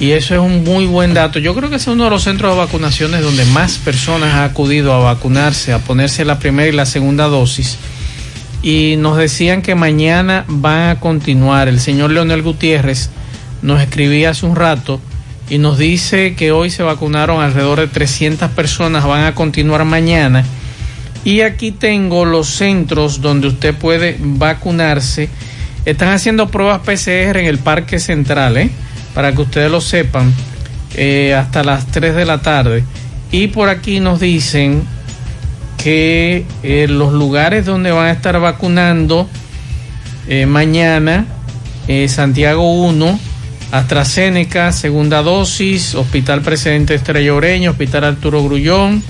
y 0.00 0.12
eso 0.12 0.34
es 0.34 0.40
un 0.40 0.64
muy 0.64 0.86
buen 0.86 1.14
dato. 1.14 1.38
Yo 1.38 1.54
creo 1.54 1.70
que 1.70 1.76
es 1.76 1.86
uno 1.86 2.04
de 2.04 2.10
los 2.10 2.24
centros 2.24 2.52
de 2.52 2.58
vacunaciones 2.58 3.22
donde 3.22 3.44
más 3.46 3.78
personas 3.78 4.34
han 4.34 4.42
acudido 4.42 4.92
a 4.92 4.98
vacunarse, 4.98 5.72
a 5.72 5.78
ponerse 5.78 6.24
la 6.24 6.38
primera 6.38 6.68
y 6.68 6.72
la 6.72 6.86
segunda 6.86 7.26
dosis. 7.28 7.78
Y 8.62 8.96
nos 8.98 9.16
decían 9.16 9.62
que 9.62 9.74
mañana 9.74 10.44
van 10.48 10.90
a 10.90 11.00
continuar. 11.00 11.68
El 11.68 11.80
señor 11.80 12.10
Leonel 12.10 12.42
Gutiérrez 12.42 13.10
nos 13.60 13.80
escribía 13.80 14.30
hace 14.30 14.46
un 14.46 14.56
rato 14.56 15.00
y 15.48 15.58
nos 15.58 15.78
dice 15.78 16.34
que 16.34 16.52
hoy 16.52 16.70
se 16.70 16.82
vacunaron 16.82 17.42
alrededor 17.42 17.80
de 17.80 17.86
300 17.86 18.50
personas, 18.50 19.04
van 19.04 19.24
a 19.24 19.34
continuar 19.34 19.84
mañana. 19.84 20.44
Y 21.24 21.42
aquí 21.42 21.70
tengo 21.70 22.24
los 22.24 22.48
centros 22.48 23.20
donde 23.20 23.48
usted 23.48 23.74
puede 23.74 24.16
vacunarse. 24.18 25.28
Están 25.84 26.08
haciendo 26.08 26.48
pruebas 26.48 26.80
PCR 26.80 27.36
en 27.36 27.46
el 27.46 27.58
Parque 27.58 28.00
Central, 28.00 28.56
¿eh? 28.56 28.70
Para 29.14 29.32
que 29.32 29.42
ustedes 29.42 29.70
lo 29.70 29.80
sepan, 29.80 30.32
eh, 30.94 31.34
hasta 31.34 31.64
las 31.64 31.86
3 31.86 32.14
de 32.14 32.24
la 32.24 32.42
tarde. 32.42 32.84
Y 33.30 33.48
por 33.48 33.68
aquí 33.68 34.00
nos 34.00 34.20
dicen 34.20 34.82
que 35.78 36.44
eh, 36.62 36.86
los 36.88 37.12
lugares 37.12 37.64
donde 37.64 37.90
van 37.90 38.06
a 38.06 38.12
estar 38.12 38.38
vacunando 38.40 39.28
eh, 40.28 40.46
mañana, 40.46 41.26
Santiago 42.06 42.72
1, 42.84 43.18
AstraZeneca, 43.72 44.70
segunda 44.70 45.20
dosis, 45.22 45.94
Hospital 45.94 46.40
Presidente 46.40 46.94
Estrella 46.94 47.34
Oreño, 47.34 47.72
Hospital 47.72 48.04
Arturo 48.04 48.42
Grullón, 48.42 49.02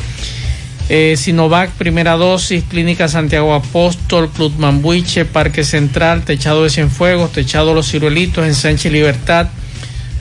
Sinovac, 1.16 1.70
primera 1.72 2.16
dosis, 2.16 2.64
Clínica 2.64 3.08
Santiago 3.08 3.54
Apóstol, 3.54 4.30
Club 4.30 4.54
Mambuiche, 4.58 5.26
Parque 5.26 5.64
Central, 5.64 6.22
Techado 6.24 6.64
de 6.64 6.70
Cienfuegos, 6.70 7.30
Techado 7.32 7.74
Los 7.74 7.90
Ciruelitos, 7.90 8.46
Ensanche 8.46 8.90
Libertad, 8.90 9.48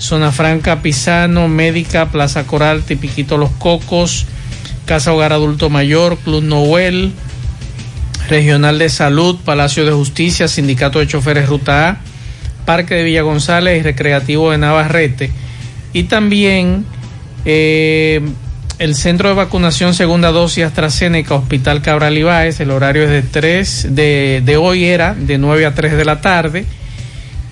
Zona 0.01 0.31
Franca, 0.31 0.81
Pisano, 0.81 1.47
Médica, 1.47 2.07
Plaza 2.07 2.47
Coral, 2.47 2.81
Tipiquito 2.81 3.37
Los 3.37 3.51
Cocos, 3.51 4.25
Casa 4.85 5.13
Hogar 5.13 5.31
Adulto 5.31 5.69
Mayor, 5.69 6.17
Club 6.17 6.43
Noel, 6.43 7.13
Regional 8.27 8.79
de 8.79 8.89
Salud, 8.89 9.37
Palacio 9.45 9.85
de 9.85 9.91
Justicia, 9.91 10.47
Sindicato 10.47 10.97
de 10.97 11.07
Choferes 11.07 11.47
Ruta 11.47 11.89
A, 11.89 11.97
Parque 12.65 12.95
de 12.95 13.03
Villa 13.03 13.21
González 13.21 13.79
y 13.79 13.83
Recreativo 13.83 14.49
de 14.49 14.57
Navarrete. 14.57 15.31
Y 15.93 16.03
también 16.03 16.83
eh, 17.45 18.21
el 18.79 18.95
centro 18.95 19.29
de 19.29 19.35
vacunación 19.35 19.93
segunda 19.93 20.31
dosis 20.31 20.63
AstraZeneca, 20.63 21.35
Hospital 21.35 21.83
Cabral 21.83 22.17
Ibáez, 22.17 22.59
el 22.59 22.71
horario 22.71 23.03
es 23.03 23.09
de 23.09 23.21
3, 23.21 23.87
de, 23.91 24.41
de 24.43 24.57
hoy 24.57 24.85
era 24.85 25.13
de 25.13 25.37
9 25.37 25.67
a 25.67 25.75
3 25.75 25.95
de 25.95 26.05
la 26.05 26.21
tarde. 26.21 26.65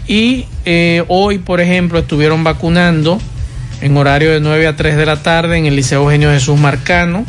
Y 0.09 0.45
eh, 0.65 1.03
hoy, 1.07 1.37
por 1.37 1.61
ejemplo, 1.61 1.99
estuvieron 1.99 2.43
vacunando 2.43 3.21
en 3.79 3.95
horario 3.95 4.31
de 4.31 4.39
9 4.39 4.65
a 4.65 4.75
3 4.75 4.97
de 4.97 5.05
la 5.05 5.21
tarde 5.21 5.55
en 5.55 5.67
el 5.67 5.75
Liceo 5.75 6.01
Eugenio 6.01 6.31
Jesús 6.31 6.59
Marcano, 6.59 7.25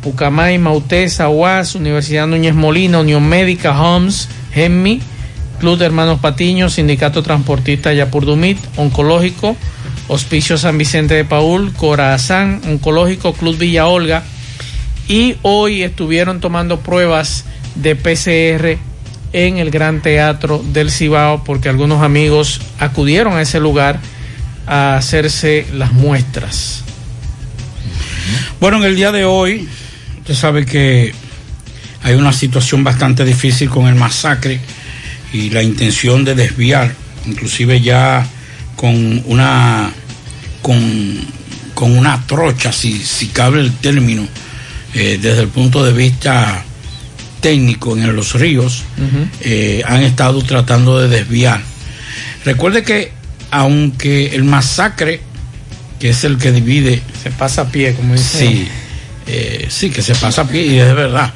Pucamay, 0.00 0.58
Mautesa, 0.58 1.28
UAS, 1.28 1.74
Universidad 1.74 2.28
Núñez 2.28 2.54
Molina, 2.54 3.00
Unión 3.00 3.28
Médica, 3.28 3.76
HOMS, 3.76 4.28
GEMMI, 4.52 5.00
Club 5.58 5.76
de 5.76 5.86
Hermanos 5.86 6.20
Patiño, 6.20 6.70
Sindicato 6.70 7.24
Transportista 7.24 7.92
Yapurdumit, 7.92 8.58
Oncológico, 8.76 9.56
Hospicio 10.06 10.56
San 10.56 10.78
Vicente 10.78 11.14
de 11.14 11.24
Paul, 11.24 11.72
Corazán, 11.72 12.60
Oncológico, 12.64 13.32
Club 13.32 13.58
Villa 13.58 13.88
Olga. 13.88 14.22
Y 15.08 15.34
hoy 15.42 15.82
estuvieron 15.82 16.38
tomando 16.38 16.78
pruebas 16.78 17.44
de 17.74 17.96
PCR 17.96 18.78
en 19.34 19.58
el 19.58 19.72
Gran 19.72 20.00
Teatro 20.00 20.64
del 20.72 20.92
Cibao 20.92 21.42
porque 21.42 21.68
algunos 21.68 22.02
amigos 22.02 22.60
acudieron 22.78 23.36
a 23.36 23.42
ese 23.42 23.58
lugar 23.58 23.98
a 24.64 24.96
hacerse 24.96 25.66
las 25.74 25.92
muestras. 25.92 26.84
Bueno, 28.60 28.78
en 28.78 28.84
el 28.84 28.96
día 28.96 29.10
de 29.10 29.24
hoy, 29.24 29.68
usted 30.20 30.34
sabe 30.34 30.64
que 30.64 31.12
hay 32.04 32.14
una 32.14 32.32
situación 32.32 32.84
bastante 32.84 33.24
difícil 33.24 33.68
con 33.68 33.88
el 33.88 33.96
masacre 33.96 34.60
y 35.32 35.50
la 35.50 35.64
intención 35.64 36.24
de 36.24 36.36
desviar, 36.36 36.94
inclusive 37.26 37.80
ya 37.80 38.24
con 38.76 39.20
una 39.26 39.90
con, 40.62 41.20
con 41.74 41.98
una 41.98 42.24
trocha, 42.24 42.72
si, 42.72 43.02
si 43.02 43.26
cabe 43.28 43.60
el 43.60 43.72
término, 43.72 44.28
eh, 44.94 45.18
desde 45.20 45.42
el 45.42 45.48
punto 45.48 45.84
de 45.84 45.92
vista 45.92 46.64
técnico 47.44 47.94
en 47.94 48.16
los 48.16 48.32
ríos, 48.32 48.84
eh, 49.42 49.82
han 49.84 50.02
estado 50.02 50.40
tratando 50.42 50.98
de 50.98 51.08
desviar. 51.08 51.60
Recuerde 52.42 52.82
que 52.82 53.12
aunque 53.50 54.34
el 54.34 54.44
masacre, 54.44 55.20
que 56.00 56.08
es 56.08 56.24
el 56.24 56.38
que 56.38 56.52
divide... 56.52 57.02
Se 57.22 57.30
pasa 57.30 57.62
a 57.62 57.68
pie, 57.68 57.92
como 57.92 58.14
dice. 58.14 58.38
Sí, 58.38 58.68
eh, 59.26 59.66
sí, 59.68 59.90
que 59.90 60.00
se 60.00 60.14
pasa 60.14 60.40
a 60.40 60.48
pie, 60.48 60.62
y 60.68 60.78
es 60.78 60.94
verdad. 60.94 61.34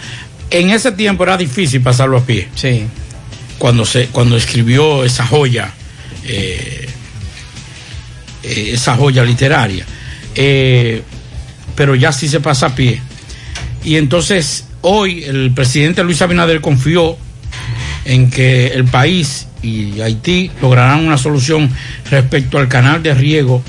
En 0.49 0.71
ese 0.71 0.93
tiempo 0.93 1.25
era 1.25 1.37
difícil 1.37 1.83
pasarlo 1.83 2.17
a 2.17 2.25
pie. 2.25 2.49
Sí. 2.55 2.85
Cuando, 3.59 3.85
se, 3.85 4.07
cuando 4.07 4.39
escribió 4.39 5.05
esa 5.05 5.27
joya, 5.27 5.75
eh, 6.25 6.89
esa 8.43 8.97
joya 8.97 9.25
literaria. 9.25 9.85
Pero 11.75 11.95
ya 11.95 12.13
sí 12.13 12.29
se 12.29 12.41
pasa 12.41 12.69
a 12.69 12.75
pie. 12.75 12.99
Y 13.85 13.97
entonces 13.97 14.68
hoy 14.83 15.25
el 15.25 15.53
presidente 15.53 16.05
Luis 16.05 16.23
Abinader 16.23 16.61
confió 16.61 17.17
en 18.05 18.31
que 18.31 18.69
el 18.69 18.85
país 18.85 19.47
y 19.63 20.01
Haití 20.01 20.51
lograrán 20.63 21.07
una 21.07 21.19
solución 21.19 21.71
respecto 22.11 22.59
al 22.59 22.69
canal 22.69 23.03
de 23.03 23.15
riego 23.15 23.63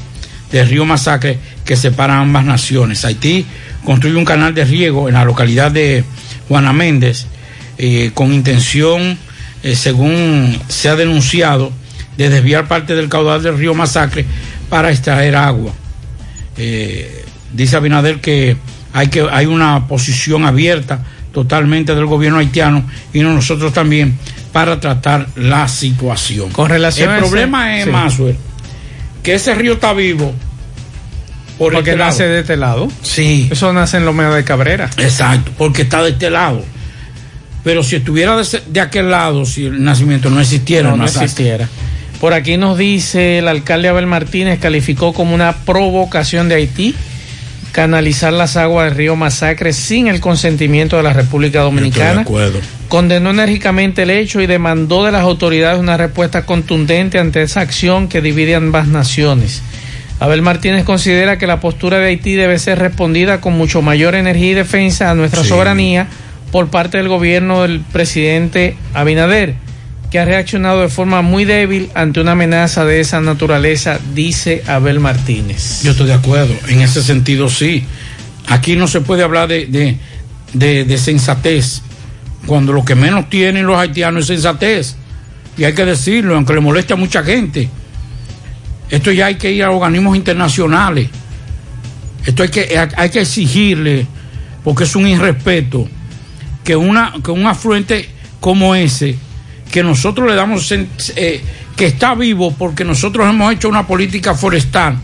del 0.52 0.68
río 0.68 0.86
Masacre 0.86 1.40
que 1.66 1.76
separa 1.76 2.20
ambas 2.20 2.46
naciones. 2.46 3.06
Haití 3.06 3.46
construye 3.84 4.16
un 4.16 4.26
canal 4.26 4.54
de 4.54 4.66
riego 4.66 5.08
en 5.08 5.16
la 5.16 5.26
localidad 5.26 5.72
de 5.72 6.04
Juana 6.48 6.74
Méndez 6.74 7.28
eh, 7.78 8.12
con 8.14 8.34
intención, 8.34 9.18
eh, 9.64 9.76
según 9.76 10.60
se 10.68 10.90
ha 10.90 10.96
denunciado, 10.96 11.72
de 12.18 12.30
desviar 12.30 12.68
parte 12.68 12.96
del 12.96 13.08
caudal 13.08 13.42
del 13.42 13.58
río 13.58 13.74
Masacre 13.74 14.26
para 14.70 14.92
extraer 14.92 15.36
agua. 15.36 15.74
Eh, 16.58 17.24
dice 17.54 17.78
Abinader 17.78 18.20
que 18.20 18.58
hay, 18.94 19.08
que 19.08 19.26
hay 19.32 19.46
una 19.46 19.88
posición 19.88 20.46
abierta 20.46 21.04
totalmente 21.34 21.94
del 21.96 22.06
gobierno 22.06 22.40
haitiano 22.40 22.84
y 23.14 23.20
no 23.22 23.34
nosotros 23.34 23.72
también 23.74 24.18
para 24.52 24.80
tratar 24.80 25.28
la 25.36 25.68
situación. 25.68 26.50
Con 26.52 26.70
relación 26.70 27.12
El 27.14 27.20
problema 27.20 27.72
ese- 27.74 27.80
es, 27.82 27.86
sí. 27.86 27.92
Maswell, 27.92 28.38
que 29.24 29.36
ese 29.36 29.54
río 29.56 29.74
está 29.74 29.94
vivo. 29.94 30.34
Por 31.58 31.74
porque 31.74 31.92
este 31.92 32.02
nace 32.04 32.24
lado. 32.24 32.34
de 32.34 32.40
este 32.40 32.58
lado. 32.58 32.88
Sí. 33.02 33.48
Eso 33.52 33.74
nace 33.74 33.98
en 33.98 34.06
Lomeda 34.06 34.34
de 34.34 34.44
Cabrera. 34.46 34.90
Exacto, 34.98 35.52
porque 35.58 35.82
está 35.82 36.02
de 36.02 36.12
este 36.12 36.30
lado. 36.30 36.64
Pero 37.66 37.84
si 37.84 37.98
estuviera 37.98 38.38
de, 38.68 38.80
aquel 38.80 39.12
lado, 39.12 39.46
si 39.46 39.66
el 39.66 39.84
nacimiento 39.84 40.30
no 40.30 40.40
existiera, 40.40 40.92
No, 40.92 40.96
no 40.98 41.06
existiera. 41.06 41.68
Por 42.22 42.34
aquí 42.34 42.56
nos 42.58 42.78
dice 42.78 43.40
el 43.40 43.48
alcalde 43.50 43.90
Abel 43.90 44.08
Martínez 44.08 44.60
calificó 44.60 45.14
como 45.14 45.36
una 45.36 45.52
provocación 45.54 46.48
de 46.50 46.56
Haití 46.56 46.96
canalizar 47.72 48.34
las 48.34 48.58
aguas 48.58 48.86
del 48.90 48.98
río 48.98 49.16
Masacre 49.16 49.74
sin 49.74 50.08
el 50.08 50.20
consentimiento 50.20 50.98
de 50.98 51.04
la 51.04 51.14
República 51.14 51.62
Dominicana. 51.62 52.22
acuerdo. 52.22 52.60
Condenó 52.88 53.30
enérgicamente 53.30 54.04
el 54.04 54.10
hecho 54.10 54.42
y 54.42 54.48
demandó 54.48 55.06
de 55.06 55.12
las 55.12 55.22
autoridades 55.22 55.80
una 55.80 55.96
respuesta 55.98 56.46
contundente 56.46 57.20
ante 57.20 57.42
esa 57.44 57.62
acción 57.62 58.08
que 58.08 58.22
divide 58.22 58.56
ambas 58.56 58.88
naciones. 58.88 59.62
Abel 60.20 60.42
Martínez 60.42 60.84
considera 60.84 61.38
que 61.38 61.48
la 61.48 61.60
postura 61.62 61.98
de 62.00 62.08
Haití 62.08 62.34
debe 62.34 62.60
ser 62.60 62.80
respondida 62.80 63.40
con 63.40 63.54
mucho 63.58 63.82
mayor 63.82 64.16
energía 64.16 64.52
y 64.52 64.54
defensa 64.56 65.10
a 65.12 65.16
nuestra 65.16 65.44
Sí. 65.44 65.50
soberanía 65.50 66.08
por 66.52 66.68
parte 66.70 66.98
del 66.98 67.08
gobierno 67.08 67.62
del 67.62 67.80
presidente 67.80 68.76
Abinader, 68.94 69.54
que 70.12 70.20
ha 70.20 70.26
reaccionado 70.26 70.82
de 70.82 70.90
forma 70.90 71.22
muy 71.22 71.46
débil 71.46 71.90
ante 71.94 72.20
una 72.22 72.32
amenaza 72.32 72.84
de 72.86 73.00
esa 73.00 73.22
naturaleza, 73.22 74.00
dice 74.16 74.64
Abel 74.68 75.00
Martínez. 75.00 75.84
Yo 75.84 75.92
estoy 75.92 76.08
de 76.08 76.14
acuerdo, 76.16 76.54
en 76.68 76.82
ese 76.82 77.04
sentido 77.04 77.50
sí. 77.50 77.84
Aquí 78.48 78.76
no 78.76 78.88
se 78.88 79.02
puede 79.02 79.22
hablar 79.24 79.48
de, 79.48 79.68
de, 79.68 79.98
de- 80.54 80.84
de 80.86 80.98
sensatez, 80.98 81.82
cuando 82.48 82.74
lo 82.74 82.84
que 82.84 82.96
menos 82.96 83.30
tienen 83.30 83.68
los 83.68 83.78
haitianos 83.78 84.22
es 84.24 84.28
sensatez. 84.28 84.96
Y 85.58 85.66
hay 85.66 85.74
que 85.74 85.86
decirlo, 85.86 86.36
aunque 86.36 86.54
le 86.54 86.62
moleste 86.62 86.94
a 86.94 86.96
mucha 86.96 87.22
gente. 87.24 87.70
Esto 88.90 89.12
ya 89.12 89.28
hay 89.28 89.36
que 89.36 89.52
ir 89.52 89.64
a 89.64 89.70
organismos 89.72 90.16
internacionales. 90.18 91.10
Esto 92.26 92.42
hay 92.44 92.50
que, 92.50 92.88
hay 92.96 93.10
que 93.12 93.22
exigirle, 93.22 94.08
porque 94.64 94.86
es 94.86 94.96
un 94.96 95.06
irrespeto, 95.08 95.88
que, 96.64 96.76
una, 96.76 97.14
que 97.24 97.30
un 97.32 97.46
afluente 97.46 98.10
como 98.40 98.74
ese, 98.74 99.16
que 99.72 99.84
nosotros 99.84 100.28
le 100.28 100.36
damos, 100.36 100.72
eh, 100.72 101.44
que 101.76 101.86
está 101.86 102.16
vivo 102.16 102.54
porque 102.58 102.84
nosotros 102.84 103.28
hemos 103.28 103.54
hecho 103.54 103.70
una 103.70 103.88
política 103.88 104.34
forestal, 104.34 104.98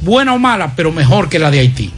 buena 0.00 0.34
o 0.34 0.38
mala, 0.38 0.74
pero 0.74 0.92
mejor 0.92 1.28
que 1.28 1.38
la 1.38 1.50
de 1.50 1.60
Haití. 1.60 1.92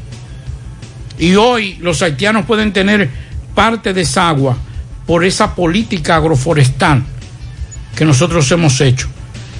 Y 1.19 1.35
hoy 1.35 1.77
los 1.81 2.01
haitianos 2.03 2.45
pueden 2.47 2.73
tener 2.73 3.11
parte 3.55 3.93
de 3.93 4.03
esa 4.03 4.29
agua 4.29 4.57
por 5.07 5.25
esa 5.25 5.55
política 5.55 6.17
agroforestal 6.17 7.03
que 7.97 8.05
nosotros 8.05 8.51
hemos 8.53 8.81
hecho. 8.81 9.09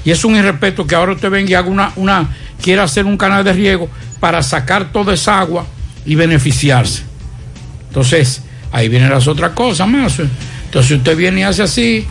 Y 0.05 0.11
es 0.11 0.25
un 0.25 0.37
irrespeto 0.37 0.87
que 0.87 0.95
ahora 0.95 1.13
usted 1.13 1.31
venga 1.31 1.51
y 1.51 1.55
haga 1.55 1.69
una, 1.69 1.93
una, 1.97 2.29
quiera 2.63 2.85
hacer 2.85 3.07
un 3.07 3.17
canal 3.17 3.43
de 3.43 3.53
riego 3.53 3.89
para 4.21 4.43
sacar 4.43 4.93
toda 4.93 5.15
esa 5.15 5.41
agua 5.41 5.67
y 6.07 6.15
beneficiarse. 6.15 7.03
Entonces, 7.89 8.43
ahí 8.71 8.89
vienen 8.89 9.11
las 9.11 9.27
otras 9.27 9.53
cosas 9.53 9.89
más. 9.89 10.21
Entonces 10.69 10.99
usted 10.99 11.17
viene 11.17 11.41
y 11.41 11.45
hace 11.45 11.63
así, 11.63 12.07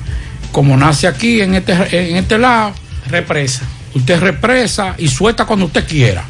como 0.52 0.76
nace 0.76 1.06
aquí 1.06 1.42
en 1.42 1.54
este, 1.54 1.74
en 2.10 2.16
este 2.16 2.40
lado. 2.40 2.74
Represa. 3.08 3.62
Usted 3.94 4.20
represa 4.20 4.96
y 4.98 5.08
suelta 5.10 5.46
cuando 5.46 5.68
usted 5.68 5.88
quiera. 5.88 6.26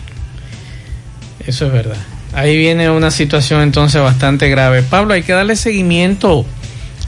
Eso 1.45 1.67
es 1.67 1.71
verdad. 1.71 1.95
Ahí 2.33 2.57
viene 2.57 2.89
una 2.89 3.11
situación 3.11 3.61
entonces 3.61 4.01
bastante 4.01 4.49
grave. 4.49 4.83
Pablo, 4.83 5.13
hay 5.13 5.23
que 5.23 5.31
darle 5.31 5.55
seguimiento, 5.55 6.45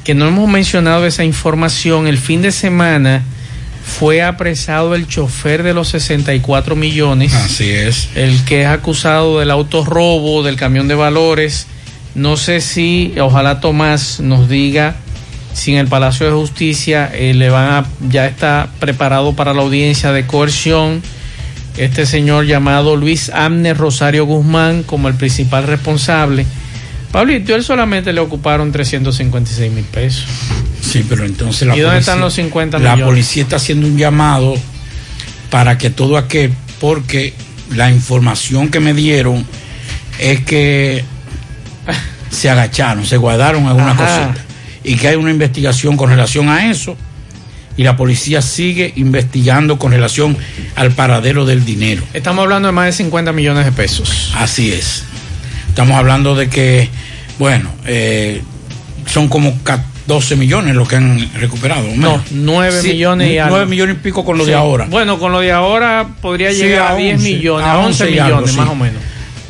que 0.06 0.16
no 0.16 0.26
hemos 0.26 0.50
mencionado 0.50 1.06
esa 1.06 1.26
información. 1.26 2.08
El 2.08 2.18
fin 2.18 2.42
de 2.42 2.54
semana 2.54 3.22
fue 3.84 4.22
apresado 4.22 4.96
el 4.96 5.06
chofer 5.06 5.64
de 5.64 5.74
los 5.74 5.90
64 5.90 6.78
millones. 6.78 7.34
Así 7.34 7.70
es. 7.70 8.08
El 8.16 8.46
que 8.46 8.62
es 8.62 8.68
acusado 8.68 9.40
del 9.40 9.52
autorrobo, 9.52 10.44
del 10.44 10.56
camión 10.56 10.88
de 10.88 10.96
valores. 10.96 11.68
No 12.16 12.38
sé 12.38 12.62
si, 12.62 13.14
ojalá 13.20 13.60
Tomás 13.60 14.22
nos 14.22 14.48
diga 14.48 14.96
si 15.54 15.74
en 15.74 15.80
el 15.80 15.88
Palacio 15.88 16.26
de 16.26 16.32
Justicia 16.34 17.10
eh, 17.14 17.34
le 17.34 17.50
van 17.50 17.72
a, 17.72 17.86
ya 18.10 18.26
está 18.28 18.70
preparado 18.80 19.34
para 19.34 19.54
la 19.54 19.62
audiencia 19.62 20.12
de 20.12 20.26
coerción 20.26 21.02
este 21.78 22.06
señor 22.06 22.46
llamado 22.46 22.96
Luis 22.96 23.30
Amner 23.34 23.78
Rosario 23.78 24.26
Guzmán 24.26 24.84
como 24.84 25.08
el 25.08 25.16
principal 25.16 25.64
responsable. 25.66 26.46
Pablito, 27.12 27.56
él 27.56 27.64
solamente 27.64 28.12
le 28.14 28.20
ocuparon 28.20 28.72
356 28.72 29.72
mil 29.72 29.86
pesos. 29.86 30.26
Sí, 30.82 31.06
pero 31.08 31.26
entonces 31.26 31.68
la 31.68 31.76
¿Y 31.76 31.80
dónde 31.80 31.96
policía, 31.96 32.00
están 32.14 32.20
los 32.20 32.34
50 32.34 32.80
La 32.80 32.96
millones? 32.96 33.06
policía 33.14 33.44
está 33.44 33.56
haciendo 33.56 33.88
un 33.88 33.98
llamado 33.98 34.56
para 35.50 35.78
que 35.78 35.90
todo 35.90 36.18
aquel, 36.18 36.54
porque 36.80 37.34
la 37.76 37.90
información 37.92 38.70
que 38.70 38.80
me 38.80 38.94
dieron 38.94 39.46
es 40.20 40.42
que 40.42 41.04
se 42.30 42.50
agacharon, 42.50 43.06
se 43.06 43.18
guardaron 43.18 43.66
alguna 43.68 43.92
Ajá. 43.92 44.06
cosita 44.28 44.49
y 44.90 44.96
que 44.96 45.08
hay 45.10 45.16
una 45.16 45.30
investigación 45.30 45.96
con 45.98 46.10
relación 46.10 46.50
a 46.50 46.70
eso 46.72 46.98
y 47.78 47.84
la 47.84 47.96
policía 47.96 48.42
sigue 48.42 48.92
investigando 48.96 49.78
con 49.78 49.92
relación 49.92 50.36
al 50.76 50.92
paradero 50.92 51.46
del 51.46 51.64
dinero. 51.64 52.02
Estamos 52.14 52.44
hablando 52.44 52.68
de 52.68 52.72
más 52.72 52.88
de 52.88 52.92
50 52.94 53.32
millones 53.32 53.66
de 53.66 53.72
pesos. 53.72 54.32
Así 54.36 54.72
es. 54.72 55.04
Estamos 55.68 55.96
hablando 55.96 56.36
de 56.36 56.50
que, 56.50 56.90
bueno, 57.38 57.70
eh, 57.86 58.42
son 59.06 59.30
como 59.30 59.58
ca- 59.64 59.86
12 60.08 60.36
millones 60.36 60.76
lo 60.76 60.88
que 60.88 60.96
han 60.96 61.30
recuperado. 61.36 61.86
No, 61.96 62.20
9 62.32 62.82
Sí, 62.82 62.88
millones 62.94 63.32
y 63.32 63.38
algo. 63.38 63.58
9 63.58 63.70
millones 63.70 63.96
y 63.98 64.00
pico 64.04 64.26
con 64.26 64.40
lo 64.40 64.44
Sí. 64.44 64.50
de 64.50 64.56
ahora. 64.58 64.88
Bueno, 64.90 65.20
con 65.20 65.32
lo 65.32 65.40
de 65.40 65.52
ahora 65.52 66.08
podría 66.20 66.52
Sí, 66.52 66.58
llegar 66.64 66.82
a, 66.82 66.90
a 66.94 66.96
10 66.96 67.16
11, 67.18 67.34
millones, 67.36 67.68
a 67.68 67.72
a 67.74 67.78
11 67.78 68.04
11 68.06 68.16
y 68.16 68.18
algo, 68.20 68.38
millones 68.38 68.52
sí. 68.56 68.58
más 68.60 68.70
o 68.70 68.76
menos. 68.76 69.02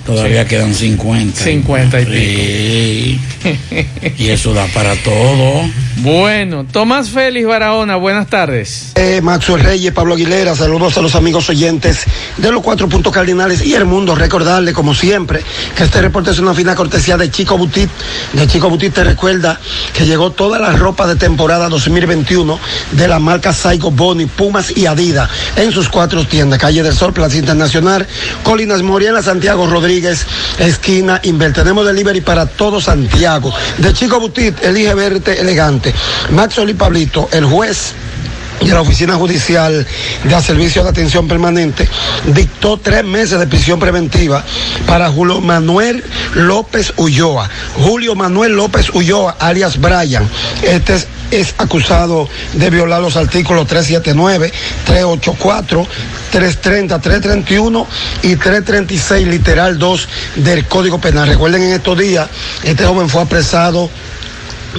Todavía 0.09 0.41
Sí. 0.43 0.49
quedan 0.49 0.73
50. 0.73 1.43
50 1.43 2.01
y 2.01 2.05
Sí. 2.05 3.19
y 4.17 4.29
eso 4.29 4.53
da 4.53 4.65
para 4.73 4.95
todo. 4.95 5.61
Bueno, 5.97 6.65
Tomás 6.71 7.09
Félix 7.09 7.45
Barahona, 7.45 7.97
buenas 7.97 8.27
tardes. 8.27 8.93
Eh, 8.95 9.19
Maxwell 9.21 9.61
Reyes, 9.61 9.91
Pablo 9.91 10.15
Aguilera, 10.15 10.55
saludos 10.55 10.97
a 10.97 11.01
los 11.01 11.13
amigos 11.13 11.49
oyentes 11.49 12.05
de 12.37 12.51
los 12.51 12.63
cuatro 12.63 12.87
puntos 12.89 13.13
cardinales 13.13 13.63
y 13.65 13.73
el 13.75 13.85
mundo. 13.85 14.15
Recordarle, 14.15 14.71
como 14.73 14.95
siempre, 14.95 15.41
que 15.75 15.83
este 15.83 16.01
reporte 16.01 16.31
es 16.31 16.39
una 16.39 16.53
fina 16.53 16.73
cortesía 16.73 17.17
de 17.17 17.29
Chico 17.29 17.57
Butit. 17.57 17.89
De 18.33 18.47
Chico 18.47 18.69
Butit 18.69 18.93
te 18.93 19.03
recuerda 19.03 19.59
que 19.93 20.05
llegó 20.05 20.31
toda 20.31 20.57
la 20.57 20.71
ropa 20.71 21.05
de 21.05 21.17
temporada 21.17 21.67
2021 21.69 22.59
de 22.93 23.07
la 23.07 23.19
marca 23.19 23.51
Saigo 23.53 23.91
Boni, 23.91 24.25
Pumas 24.25 24.75
y 24.75 24.85
Adidas 24.85 25.29
en 25.57 25.71
sus 25.71 25.89
cuatro 25.89 26.25
tiendas. 26.25 26.59
Calle 26.59 26.81
del 26.81 26.93
Sol, 26.95 27.11
Plaza 27.13 27.37
Internacional, 27.37 28.07
Colinas 28.43 28.81
Moriana, 28.81 29.21
Santiago 29.21 29.67
Rodríguez, 29.67 29.98
esquina 30.59 31.19
Inver. 31.23 31.53
Tenemos 31.53 31.85
delivery 31.85 32.21
para 32.21 32.45
todo 32.45 32.81
Santiago. 32.81 33.53
De 33.77 33.93
Chico 33.93 34.19
Butit, 34.19 34.63
elige 34.63 34.93
verte 34.93 35.39
elegante. 35.39 35.93
Maxwell 36.31 36.69
y 36.69 36.73
Pablito, 36.73 37.29
el 37.31 37.45
juez 37.45 37.93
y 38.61 38.67
la 38.67 38.81
Oficina 38.81 39.15
Judicial 39.15 39.85
de 40.23 40.41
Servicio 40.41 40.83
de 40.83 40.89
Atención 40.89 41.27
Permanente 41.27 41.87
dictó 42.33 42.77
tres 42.77 43.03
meses 43.03 43.39
de 43.39 43.47
prisión 43.47 43.79
preventiva 43.79 44.43
para 44.85 45.09
Julio 45.09 45.41
Manuel 45.41 46.03
López 46.35 46.93
Ulloa. 46.97 47.49
Julio 47.77 48.15
Manuel 48.15 48.53
López 48.53 48.89
Ulloa, 48.93 49.37
alias 49.39 49.79
Brian. 49.79 50.27
Este 50.63 50.95
es, 50.95 51.07
es 51.31 51.55
acusado 51.57 52.27
de 52.53 52.69
violar 52.69 53.01
los 53.01 53.15
artículos 53.15 53.67
379, 53.67 54.51
384, 54.85 55.87
330, 56.31 56.99
331 56.99 57.87
y 58.23 58.35
336, 58.35 59.27
literal 59.27 59.77
2 59.77 60.09
del 60.37 60.65
Código 60.65 60.99
Penal. 60.99 61.27
Recuerden 61.27 61.63
en 61.63 61.73
estos 61.73 61.97
días, 61.97 62.27
este 62.63 62.85
joven 62.85 63.09
fue 63.09 63.21
apresado 63.21 63.89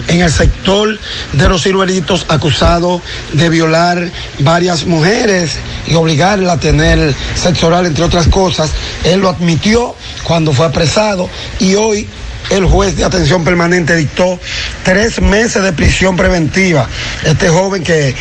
en 0.09 0.21
el 0.21 0.31
sector 0.31 0.99
de 1.33 1.49
los 1.49 1.62
ciruelitos 1.62 2.27
acusado 2.29 3.01
de 3.33 3.49
violar 3.49 4.11
varias 4.41 4.87
mujeres 4.87 5.59
y 5.87 5.95
obligarla 5.95 6.55
a 6.55 6.61
tener 6.61 7.15
sexo 7.35 7.69
oral, 7.69 7.87
entre 7.87 8.05
otras 8.05 8.29
cosas. 8.29 8.71
Él 9.05 9.21
lo 9.21 9.29
admitió 9.29 9.95
cuando 10.25 10.53
fue 10.53 10.67
apresado 10.67 11.29
y 11.59 11.75
hoy 11.75 12.09
el 12.51 12.65
juez 12.65 12.97
de 12.97 13.05
atención 13.05 13.45
permanente 13.45 13.95
dictó 13.95 14.41
tres 14.83 15.21
meses 15.21 15.62
de 15.62 15.73
prisión 15.73 16.17
preventiva. 16.17 16.89
Este 17.25 17.49
joven 17.49 17.85
que 17.85 18.15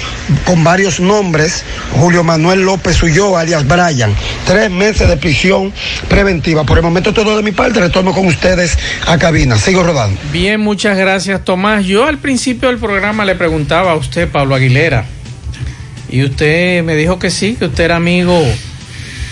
con 0.45 0.63
varios 0.63 0.99
nombres, 0.99 1.63
Julio 1.93 2.23
Manuel 2.23 2.61
López 2.61 3.01
Ulloa, 3.01 3.41
alias 3.41 3.65
Brian, 3.67 4.13
tres 4.45 4.69
meses 4.69 5.07
de 5.07 5.17
prisión 5.17 5.73
preventiva. 6.07 6.63
Por 6.63 6.77
el 6.77 6.83
momento 6.83 7.13
todo 7.13 7.35
de 7.37 7.43
mi 7.43 7.51
parte, 7.51 7.79
retorno 7.79 8.13
con 8.13 8.27
ustedes 8.27 8.77
a 9.07 9.17
cabina. 9.17 9.57
Sigo 9.57 9.83
rodando. 9.83 10.19
Bien, 10.31 10.59
muchas 10.59 10.97
gracias 10.97 11.43
Tomás. 11.43 11.85
Yo 11.85 12.05
al 12.05 12.17
principio 12.17 12.69
del 12.69 12.77
programa 12.77 13.25
le 13.25 13.35
preguntaba 13.35 13.91
a 13.91 13.95
usted, 13.95 14.29
Pablo 14.29 14.55
Aguilera, 14.55 15.05
y 16.09 16.23
usted 16.23 16.83
me 16.83 16.95
dijo 16.95 17.19
que 17.19 17.29
sí, 17.29 17.55
que 17.57 17.65
usted 17.65 17.85
era 17.85 17.95
amigo 17.95 18.43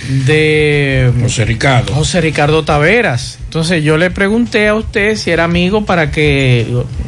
de 0.08 1.12
José 1.22 1.46
Ricardo. 1.46 1.94
José 1.94 2.22
Ricardo 2.22 2.64
Taveras. 2.64 3.40
Entonces 3.46 3.84
yo 3.84 3.98
le 3.98 4.12
pregunté 4.12 4.68
a 4.68 4.76
usted 4.76 5.16
si 5.16 5.32
era 5.32 5.44
amigo 5.46 5.86
para 5.86 6.12
que, 6.12 6.66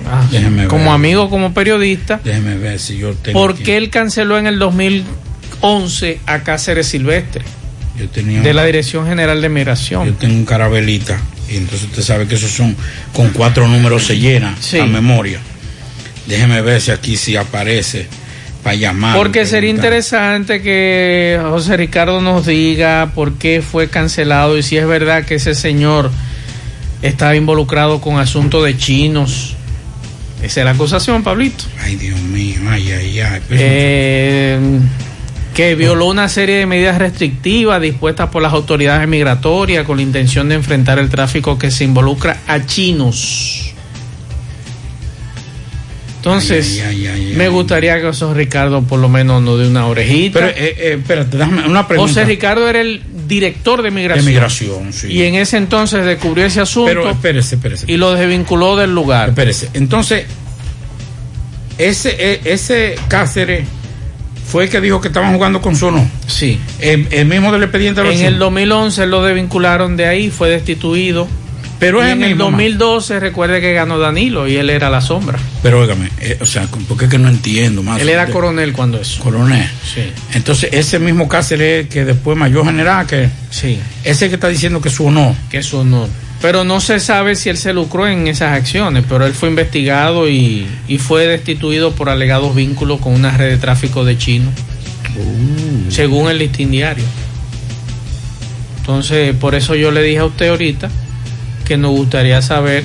ah, 0.10 0.28
como 0.68 0.86
ver. 0.86 0.94
amigo, 0.94 1.30
como 1.30 1.54
periodista, 1.54 2.20
Déjeme 2.24 2.58
ver 2.58 2.80
si 2.80 2.98
yo 2.98 3.14
tengo. 3.14 3.40
¿por 3.40 3.56
qué 3.56 3.78
él 3.78 3.90
canceló 3.90 4.38
en 4.38 4.48
el 4.48 4.60
2011 4.60 6.20
a 6.26 6.40
Cáceres 6.40 6.88
Silvestre 6.88 7.44
Yo 7.98 8.08
tenía 8.10 8.42
de 8.42 8.54
la 8.54 8.64
Dirección 8.66 9.08
General 9.08 9.42
de 9.42 9.50
Migración? 9.50 10.06
Yo 10.08 10.14
tengo 10.14 10.36
un 10.36 10.46
carabelita. 10.46 11.20
Y 11.50 11.58
entonces 11.58 11.88
usted 11.90 12.04
sabe 12.04 12.28
que 12.28 12.36
esos 12.36 12.52
son 12.52 12.76
con 13.14 13.30
cuatro 13.30 13.68
números 13.68 14.06
se 14.06 14.18
llena 14.18 14.56
Sí. 14.60 14.78
la 14.78 14.86
memoria. 14.86 15.40
Déjeme 16.28 16.62
ver 16.62 16.80
si 16.80 16.92
aquí 16.92 17.18
sí 17.18 17.36
aparece 17.36 18.08
para 18.64 18.76
llamar. 18.76 19.16
Porque 19.16 19.46
sería 19.46 19.70
interesante 19.70 20.62
que 20.62 21.40
José 21.42 21.78
Ricardo 21.78 22.22
nos 22.22 22.46
diga 22.46 23.12
por 23.16 23.34
qué 23.34 23.62
fue 23.62 23.90
cancelado 23.90 24.58
y 24.58 24.64
si 24.64 24.78
es 24.78 24.88
verdad 24.88 25.26
que 25.26 25.36
ese 25.36 25.56
señor 25.56 26.12
estaba 27.02 27.36
involucrado 27.36 28.02
con 28.02 28.20
asuntos 28.20 28.66
de 28.66 28.78
chinos. 28.78 29.56
Esa 30.42 30.62
es 30.62 30.66
la 30.66 30.72
acusación, 30.72 31.24
Pablito. 31.24 31.66
Ay, 31.82 31.96
Dios 31.96 32.20
mío, 32.22 32.60
ay, 32.70 32.92
ay, 32.92 33.20
ay. 33.20 33.42
Pues, 33.48 33.60
Eh, 33.62 34.60
que 35.54 35.76
violó 35.76 36.06
una 36.06 36.30
serie 36.30 36.56
de 36.56 36.66
medidas 36.66 36.98
restrictivas 36.98 37.82
dispuestas 37.82 38.30
por 38.30 38.42
las 38.42 38.54
autoridades 38.54 39.06
migratorias 39.08 39.86
con 39.86 39.98
la 39.98 40.04
intención 40.04 40.48
de 40.48 40.56
enfrentar 40.56 41.00
el 41.00 41.10
tráfico 41.10 41.58
que 41.60 41.72
se 41.72 41.84
involucra 41.84 42.38
a 42.48 42.66
chinos. 42.66 43.69
Entonces, 46.20 46.82
Ay, 46.86 47.06
ay, 47.06 47.08
ay, 47.08 47.26
ay, 47.30 47.34
me 47.38 47.48
gustaría 47.48 47.96
que 47.96 48.04
José 48.08 48.34
Ricardo 48.34 48.82
por 48.82 49.00
lo 49.00 49.08
menos 49.08 49.42
nos 49.42 49.58
dé 49.58 49.68
una 49.70 49.88
orejita. 49.88 50.40
Pero, 50.40 50.50
eh, 50.52 50.76
eh, 50.78 50.96
espérate, 51.00 51.38
déjame 51.38 51.66
una 51.66 51.88
pregunta. 51.88 52.12
José 52.12 52.26
Ricardo 52.26 52.68
era 52.68 52.82
el 52.82 53.02
director 53.26 53.82
de 53.82 53.90
migración. 53.90 54.26
De 54.26 54.32
migración, 54.32 54.92
sí. 54.94 55.08
Y 55.08 55.24
en 55.24 55.36
ese 55.36 55.56
entonces 55.56 56.06
descubrió 56.06 56.46
ese 56.46 56.60
asunto 56.60 56.88
Pero 56.90 57.10
espérese, 57.10 57.56
espérese. 57.56 57.86
y 57.88 57.96
lo 57.96 58.14
desvinculó 58.14 58.76
del 58.76 58.94
lugar. 58.94 59.30
Espérese. 59.30 59.70
Entonces, 59.74 60.26
ese, 61.78 62.16
eh, 62.20 62.42
ese 62.44 62.96
Cáceres 63.08 63.66
fue 64.46 64.64
el 64.66 64.70
que 64.70 64.82
dijo 64.82 65.00
que 65.00 65.08
estaban 65.08 65.34
jugando 65.34 65.62
con 65.62 65.76
Sono. 65.78 66.06
Sí. 66.28 66.60
El, 66.80 67.08
el 67.12 67.26
mismo 67.28 67.52
del 67.54 67.64
expediente 67.64 68.02
de 68.02 68.14
En 68.14 68.26
el 68.26 68.40
2011 68.40 69.08
lo 69.08 69.24
desvincularon 69.24 69.96
de 69.96 70.06
ahí, 70.06 70.30
fue 70.32 70.50
destituido. 70.50 71.28
Pero 71.80 72.04
es 72.04 72.12
en 72.12 72.18
el 72.18 72.24
el 72.24 72.30
mismo, 72.36 72.46
ma. 72.52 72.58
2012 72.58 73.20
recuerde 73.22 73.62
que 73.62 73.72
ganó 73.74 73.98
Danilo 74.00 74.48
y 74.50 74.58
él 74.58 74.70
era 74.70 74.90
la 74.90 75.00
sombra. 75.00 75.40
Pero 75.64 75.80
óigame, 75.82 76.10
eh, 76.20 76.38
o 76.42 76.46
sea, 76.46 76.68
porque 76.88 77.06
es 77.06 77.12
que 77.12 77.18
no 77.18 77.30
entiendo 77.30 77.82
más. 77.84 78.02
Él 78.02 78.10
era 78.10 78.26
De- 78.26 78.34
coronel 78.34 78.74
cuando 78.74 79.00
eso. 79.00 79.24
Coronel. 79.24 79.66
Sí. 79.84 80.02
Entonces, 80.34 80.70
ese 80.74 81.00
mismo 81.00 81.30
Cáceres 81.30 81.88
que 81.88 82.04
después 82.04 82.38
mayor 82.38 82.66
general, 82.66 83.08
que 83.08 83.30
Sí. 83.50 83.80
ese 84.04 84.28
que 84.28 84.36
está 84.36 84.50
diciendo 84.50 84.82
que 84.82 84.90
es 84.90 84.96
su 84.96 85.06
honor. 85.06 85.34
Que 85.50 85.60
es 85.60 85.66
su 85.66 85.78
honor. 85.78 86.10
Pero 86.42 86.64
no 86.64 86.80
se 86.82 87.00
sabe 87.00 87.36
si 87.36 87.50
él 87.50 87.58
se 87.58 87.74
lucró 87.74 88.08
en 88.08 88.28
esas 88.28 88.54
acciones, 88.54 89.04
pero 89.08 89.26
él 89.26 89.34
fue 89.34 89.50
investigado 89.50 90.30
y, 90.30 90.68
y 90.88 90.98
fue 90.98 91.28
destituido 91.28 91.92
por 91.94 92.10
alegados 92.10 92.56
vínculos 92.56 93.00
con 93.02 93.14
una 93.14 93.36
red 93.38 93.50
de 93.52 93.58
tráfico 93.58 94.04
de 94.06 94.18
chinos, 94.18 94.54
Uh. 95.18 95.92
según 95.92 96.30
el 96.30 96.38
listín 96.40 96.72
diario. 96.72 97.04
Entonces, 98.80 99.36
por 99.36 99.56
eso 99.56 99.76
yo 99.76 99.92
le 99.92 100.02
dije 100.02 100.20
a 100.20 100.26
usted 100.26 100.50
ahorita 100.50 100.90
que 101.70 101.78
nos 101.78 101.92
gustaría 101.92 102.42
saber 102.42 102.84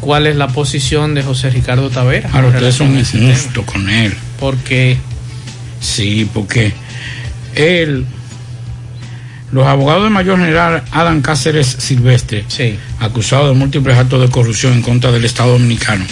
cuál 0.00 0.26
es 0.26 0.36
la 0.36 0.48
posición 0.48 1.14
de 1.14 1.22
José 1.22 1.48
Ricardo 1.48 1.88
Tavera. 1.88 2.28
En 2.34 2.44
ustedes 2.44 2.74
son 2.74 2.94
ese 2.98 3.16
injustos 3.16 3.64
con 3.64 3.88
él. 3.88 4.10
tema. 4.10 4.22
Porque 4.38 4.98
Sí, 5.80 6.28
porque 6.32 6.72
él, 7.54 8.04
los 9.52 9.66
abogados 9.66 10.04
del 10.04 10.12
mayor 10.12 10.38
general 10.38 10.82
Adam 10.90 11.22
Cáceres 11.22 11.66
Silvestre, 11.66 12.44
acusado 13.00 13.48
de 13.48 13.54
múltiples 13.54 13.96
actos 13.96 14.20
de 14.20 14.28
corrupción 14.28 14.72
en 14.74 14.82
contra 14.82 15.12
del 15.12 15.24
Estado 15.24 15.52
Dominicano, 15.52 16.04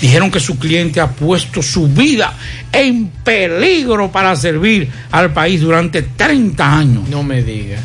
dijeron 0.00 0.30
que 0.30 0.40
su 0.40 0.58
cliente 0.58 1.00
ha 1.00 1.10
puesto 1.10 1.62
su 1.62 1.88
vida 1.88 2.34
en 2.72 3.08
peligro 3.08 4.10
para 4.10 4.34
servir 4.36 4.90
al 5.10 5.32
país 5.32 5.60
durante 5.60 6.02
30 6.02 6.78
años. 6.78 7.08
no 7.08 7.22
me 7.22 7.42
diga. 7.42 7.78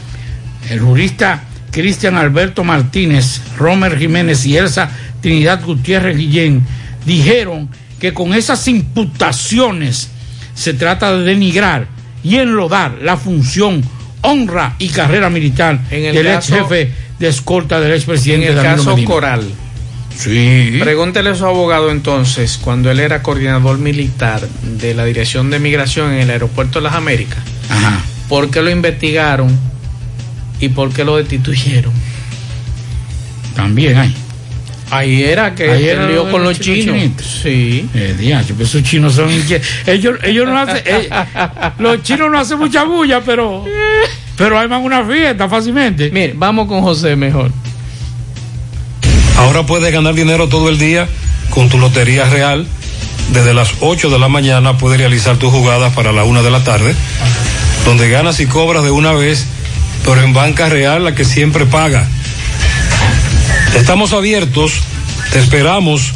El 0.70 0.82
jurista 0.82 1.44
Cristian 1.82 2.16
Alberto 2.18 2.64
Martínez, 2.64 3.40
Romer 3.56 4.00
Jiménez 4.00 4.44
y 4.48 4.58
Elsa 4.58 4.90
Trinidad 5.22 5.64
Gutiérrez 5.64 6.18
Guillén 6.18 6.66
dijeron 7.06 7.70
que 8.00 8.16
con 8.16 8.34
esas 8.34 8.68
imputaciones 8.68 10.10
se 10.56 10.74
trata 10.74 11.16
de 11.16 11.24
denigrar 11.24 11.88
y 12.24 12.38
enlodar 12.38 12.98
la 13.04 13.16
función, 13.16 13.84
honra 14.22 14.74
y 14.80 14.88
carrera 14.90 15.30
militar 15.30 15.80
En 15.92 16.06
el 16.06 16.16
del 16.16 16.26
caso- 16.26 16.56
ex 16.56 16.64
jefe 16.64 16.92
de 17.20 17.28
escolta 17.28 17.80
del 17.80 17.92
En 17.92 17.96
expresidente 17.98 18.48
el 18.50 18.56
Danilo 18.56 18.76
caso 18.78 18.90
Medina. 18.96 19.08
Coral, 19.12 19.44
Sí. 20.18 20.78
Pregúntele 20.80 21.30
a 21.30 21.36
su 21.36 21.46
abogado 21.46 21.92
entonces, 21.92 22.58
cuando 22.60 22.90
él 22.90 23.00
era 23.00 23.22
coordinador 23.22 23.78
militar 23.78 24.42
de 24.80 24.96
la 24.96 25.06
Dirección 25.06 25.52
de 25.52 25.60
Migración 25.60 26.12
en 26.12 26.22
el 26.22 26.32
Aeropuerto 26.32 26.80
de 26.80 26.86
las 26.86 26.96
Américas, 26.96 27.38
Ajá. 27.70 28.02
¿por 28.28 28.50
qué 28.50 28.64
lo 28.64 28.72
investigaron 28.72 29.56
y 30.60 30.70
por 30.70 30.92
qué 30.92 31.04
lo 31.04 31.18
destituyeron? 31.18 31.94
También 33.56 33.98
hay. 33.98 34.16
Ahí 34.90 35.24
era 35.24 35.54
que 35.54 35.70
Ahí 35.70 35.88
era 35.88 36.08
lo 36.08 36.32
con 36.32 36.44
los 36.44 36.60
chinos. 36.60 36.96
Sí. 37.44 37.90
Eh, 37.94 38.16
diacho, 38.18 38.54
pues 38.56 38.70
esos 38.70 38.84
chinos 38.84 39.16
son 39.16 39.30
ellos, 39.30 40.18
ellos 40.24 40.48
no 40.48 40.58
hacen, 40.58 40.82
eh, 40.86 41.10
los 41.80 42.04
chinos 42.04 42.32
no 42.32 42.40
hacen 42.40 42.58
mucha 42.58 42.84
bulla, 42.84 43.22
pero, 43.22 43.66
pero 44.38 44.58
arman 44.58 44.82
una 44.82 45.04
fiesta 45.04 45.50
fácilmente. 45.50 46.10
Mire, 46.12 46.34
vamos 46.38 46.68
con 46.68 46.82
José 46.82 47.16
mejor. 47.16 47.52
Ahora 49.38 49.66
puedes 49.66 49.92
ganar 49.92 50.16
dinero 50.16 50.48
todo 50.48 50.70
el 50.70 50.80
día 50.80 51.08
con 51.50 51.70
tu 51.70 51.78
Lotería 51.78 52.30
Real. 52.30 52.66
Desde 53.34 53.54
las 53.54 53.74
8 53.82 54.10
de 54.10 54.20
la 54.20 54.30
mañana 54.30 54.78
puedes 54.78 55.00
realizar 55.00 55.36
tus 55.36 55.52
jugadas 55.52 55.94
para 55.94 56.14
la 56.14 56.24
1 56.24 56.44
de 56.44 56.50
la 56.50 56.64
tarde, 56.64 56.96
donde 57.84 58.10
ganas 58.10 58.40
y 58.40 58.46
cobras 58.46 58.86
de 58.86 58.92
una 58.92 59.12
vez, 59.12 59.46
pero 60.06 60.22
en 60.22 60.34
Banca 60.34 60.70
Real 60.70 61.04
la 61.04 61.16
que 61.16 61.26
siempre 61.26 61.66
paga. 61.66 62.08
Estamos 63.76 64.14
abiertos, 64.14 64.74
te 65.32 65.40
esperamos 65.40 66.14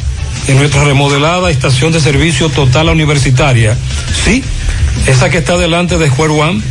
en 0.48 0.58
nuestra 0.58 0.84
remodelada 0.84 1.50
estación 1.50 1.92
de 1.92 2.00
servicio 2.00 2.48
total 2.48 2.88
universitaria. 2.88 3.76
Sí, 4.24 4.42
esa 5.06 5.30
que 5.30 5.38
está 5.38 5.56
delante 5.56 5.98
de 5.98 6.08
Square 6.08 6.32
One. 6.32 6.62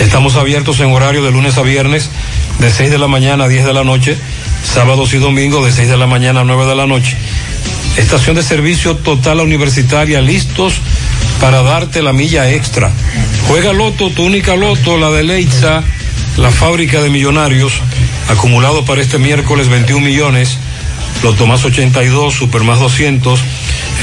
Estamos 0.00 0.36
abiertos 0.36 0.80
en 0.80 0.92
horario 0.92 1.22
de 1.22 1.30
lunes 1.30 1.56
a 1.58 1.62
viernes, 1.62 2.10
de 2.58 2.70
6 2.70 2.90
de 2.90 2.98
la 2.98 3.08
mañana 3.08 3.44
a 3.44 3.48
10 3.48 3.64
de 3.64 3.72
la 3.72 3.84
noche, 3.84 4.16
sábados 4.64 5.14
y 5.14 5.18
domingos 5.18 5.64
de 5.64 5.72
6 5.72 5.88
de 5.88 5.96
la 5.96 6.06
mañana 6.06 6.40
a 6.40 6.44
9 6.44 6.66
de 6.66 6.74
la 6.74 6.86
noche. 6.86 7.16
Estación 7.96 8.36
de 8.36 8.42
servicio 8.42 8.96
total 8.96 9.40
universitaria, 9.40 10.20
listos 10.20 10.74
para 11.40 11.62
darte 11.62 12.02
la 12.02 12.12
milla 12.12 12.50
extra. 12.50 12.90
Juega 13.48 13.72
Loto, 13.72 14.10
tu 14.10 14.24
única 14.24 14.54
Loto, 14.54 14.98
la 14.98 15.10
de 15.10 15.22
Leitza, 15.22 15.82
la 16.36 16.50
fábrica 16.50 17.00
de 17.02 17.10
millonarios, 17.10 17.80
acumulado 18.28 18.84
para 18.84 19.00
este 19.00 19.18
miércoles 19.18 19.68
21 19.68 20.04
millones, 20.04 20.58
Loto 21.22 21.46
más 21.46 21.64
82, 21.64 22.34
Super 22.34 22.62
más 22.62 22.78
200, 22.78 23.40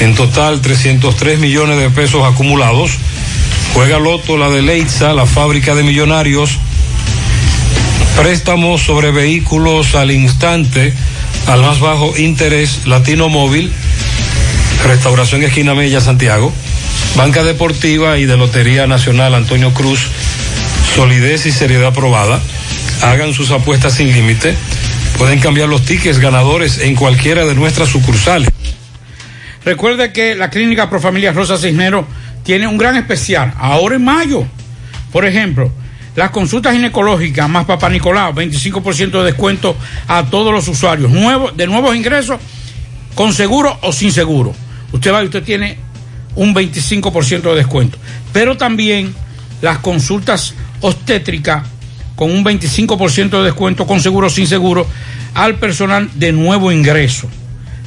en 0.00 0.14
total 0.14 0.60
303 0.60 1.38
millones 1.38 1.78
de 1.78 1.90
pesos 1.90 2.24
acumulados. 2.24 2.90
Juega 3.72 3.98
Loto, 3.98 4.36
la 4.36 4.50
de 4.50 4.62
Leitza, 4.62 5.12
la 5.12 5.26
fábrica 5.26 5.74
de 5.74 5.84
millonarios, 5.84 6.58
préstamos 8.16 8.82
sobre 8.82 9.10
vehículos 9.10 9.94
al 9.94 10.10
instante, 10.10 10.92
al 11.46 11.62
más 11.62 11.80
bajo 11.80 12.16
interés, 12.16 12.86
Latino 12.86 13.28
Móvil, 13.28 13.72
Restauración 14.84 15.42
Esquina 15.42 15.74
Mella, 15.74 16.00
Santiago, 16.00 16.52
Banca 17.16 17.44
Deportiva 17.44 18.18
y 18.18 18.26
de 18.26 18.36
Lotería 18.36 18.86
Nacional 18.86 19.34
Antonio 19.34 19.72
Cruz, 19.72 20.08
solidez 20.94 21.44
y 21.46 21.50
seriedad 21.50 21.92
probada. 21.92 22.40
Hagan 23.02 23.34
sus 23.34 23.50
apuestas 23.50 23.94
sin 23.94 24.12
límite. 24.12 24.54
Pueden 25.18 25.40
cambiar 25.40 25.68
los 25.68 25.84
tickets 25.84 26.18
ganadores 26.18 26.78
en 26.78 26.94
cualquiera 26.94 27.44
de 27.44 27.54
nuestras 27.54 27.88
sucursales. 27.88 28.48
Recuerde 29.64 30.12
que 30.12 30.34
la 30.34 30.50
clínica 30.50 30.88
Profamilia 30.88 31.32
Rosa 31.32 31.58
Cisnero 31.58 32.06
tiene 32.44 32.68
un 32.68 32.78
gran 32.78 32.96
especial 32.96 33.52
ahora 33.58 33.96
en 33.96 34.04
mayo. 34.04 34.46
Por 35.10 35.24
ejemplo, 35.24 35.72
las 36.14 36.30
consultas 36.30 36.74
ginecológicas 36.74 37.48
más 37.48 37.64
Papá 37.64 37.88
Nicolau, 37.88 38.32
25% 38.32 39.10
de 39.10 39.24
descuento 39.24 39.76
a 40.06 40.24
todos 40.24 40.52
los 40.52 40.68
usuarios. 40.68 41.10
Nuevo, 41.10 41.50
de 41.50 41.66
nuevos 41.66 41.96
ingresos, 41.96 42.38
con 43.14 43.32
seguro 43.32 43.76
o 43.82 43.92
sin 43.92 44.12
seguro. 44.12 44.54
Usted 44.92 45.12
va 45.12 45.22
y 45.22 45.26
usted 45.26 45.42
tiene 45.42 45.76
un 46.36 46.54
25% 46.54 47.42
de 47.42 47.54
descuento. 47.56 47.98
Pero 48.32 48.56
también 48.56 49.14
las 49.60 49.78
consultas 49.78 50.54
obstétricas 50.84 51.64
con 52.14 52.30
un 52.30 52.44
25% 52.44 53.30
de 53.30 53.44
descuento 53.44 53.86
con 53.86 54.00
seguro 54.00 54.28
sin 54.28 54.46
seguro 54.46 54.86
al 55.34 55.56
personal 55.56 56.10
de 56.14 56.32
nuevo 56.32 56.70
ingreso. 56.70 57.28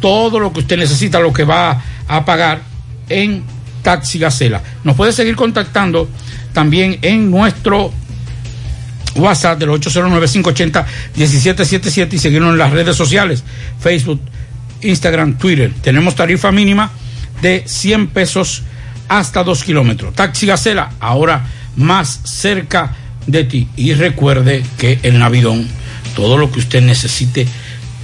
todo 0.01 0.39
lo 0.39 0.51
que 0.51 0.61
usted 0.61 0.77
necesita, 0.77 1.19
lo 1.19 1.31
que 1.31 1.43
va 1.43 1.81
a 2.07 2.25
pagar 2.25 2.73
en 3.09 3.43
Taxi 3.81 4.19
Gacela. 4.19 4.61
Nos 4.83 4.95
puede 4.95 5.11
seguir 5.11 5.35
contactando 5.35 6.07
también 6.53 6.99
en 7.01 7.29
nuestro 7.29 7.91
WhatsApp 9.15 9.59
del 9.59 9.69
809-580-1777 9.69 12.13
y 12.13 12.19
seguirnos 12.19 12.53
en 12.53 12.57
las 12.57 12.71
redes 12.71 12.95
sociales, 12.95 13.43
Facebook, 13.79 14.21
Instagram, 14.81 15.37
Twitter. 15.37 15.71
Tenemos 15.81 16.15
tarifa 16.15 16.51
mínima 16.51 16.89
de 17.41 17.63
100 17.65 18.07
pesos 18.07 18.63
hasta 19.07 19.43
2 19.43 19.63
kilómetros. 19.63 20.15
Taxi 20.15 20.47
Gacela, 20.47 20.93
ahora 20.99 21.45
más 21.75 22.21
cerca 22.23 22.95
de 23.27 23.43
ti. 23.43 23.67
Y 23.75 23.93
recuerde 23.93 24.63
que 24.77 24.99
el 25.03 25.19
Navidón, 25.19 25.67
todo 26.15 26.37
lo 26.37 26.51
que 26.51 26.59
usted 26.59 26.81
necesite 26.81 27.47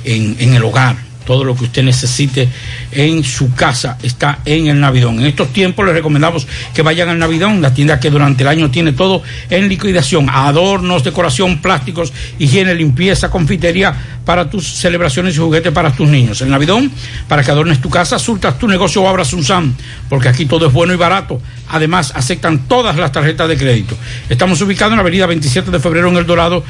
en, 0.06 0.36
en 0.40 0.54
el 0.54 0.64
hogar, 0.64 1.09
todo 1.30 1.44
lo 1.44 1.56
que 1.56 1.66
usted 1.66 1.84
necesite 1.84 2.50
en 2.92 3.24
su 3.24 3.54
casa 3.54 4.00
está 4.02 4.40
en 4.46 4.66
el 4.66 4.80
Navidón. 4.80 5.20
En 5.20 5.28
estos 5.28 5.54
tiempos 5.54 5.86
les 5.86 5.94
recomendamos 5.94 6.48
que 6.74 6.82
vayan 6.82 7.08
al 7.08 7.20
Navidón, 7.20 7.62
la 7.62 7.72
tienda 7.72 8.00
que 8.00 8.10
durante 8.10 8.42
el 8.42 8.48
año 8.48 8.72
tiene 8.72 8.94
todo 8.94 9.22
en 9.52 9.70
liquidación, 9.70 10.28
adornos, 10.28 11.04
decoración, 11.04 11.62
plásticos, 11.62 12.14
higiene, 12.40 12.74
limpieza, 12.74 13.30
confitería 13.30 13.94
para 14.26 14.50
tus 14.50 14.66
celebraciones 14.66 15.36
y 15.36 15.38
juguetes 15.38 15.72
para 15.72 15.92
tus 15.92 16.10
niños. 16.10 16.42
El 16.42 16.50
Navidón, 16.50 16.92
para 17.28 17.44
que 17.44 17.52
adornes 17.52 17.80
tu 17.80 17.92
casa, 17.92 18.18
surtas 18.18 18.58
tu 18.58 18.68
negocio 18.68 19.04
o 19.04 19.08
abras 19.08 19.32
un 19.32 19.44
SAM, 19.44 19.76
porque 20.10 20.30
aquí 20.30 20.48
todo 20.48 20.66
es 20.66 20.74
bueno 20.74 20.94
y 20.94 20.98
barato. 20.98 21.40
Además, 21.68 22.12
aceptan 22.16 22.68
todas 22.68 22.96
las 22.96 23.12
tarjetas 23.12 23.48
de 23.48 23.56
crédito. 23.56 23.96
Estamos 24.30 24.60
ubicados 24.62 24.94
en 24.94 24.98
la 24.98 25.02
avenida 25.02 25.28
27 25.28 25.70
de 25.70 25.80
febrero 25.80 26.10
en 26.10 26.18
El 26.18 26.26
Dorado, 26.26 26.64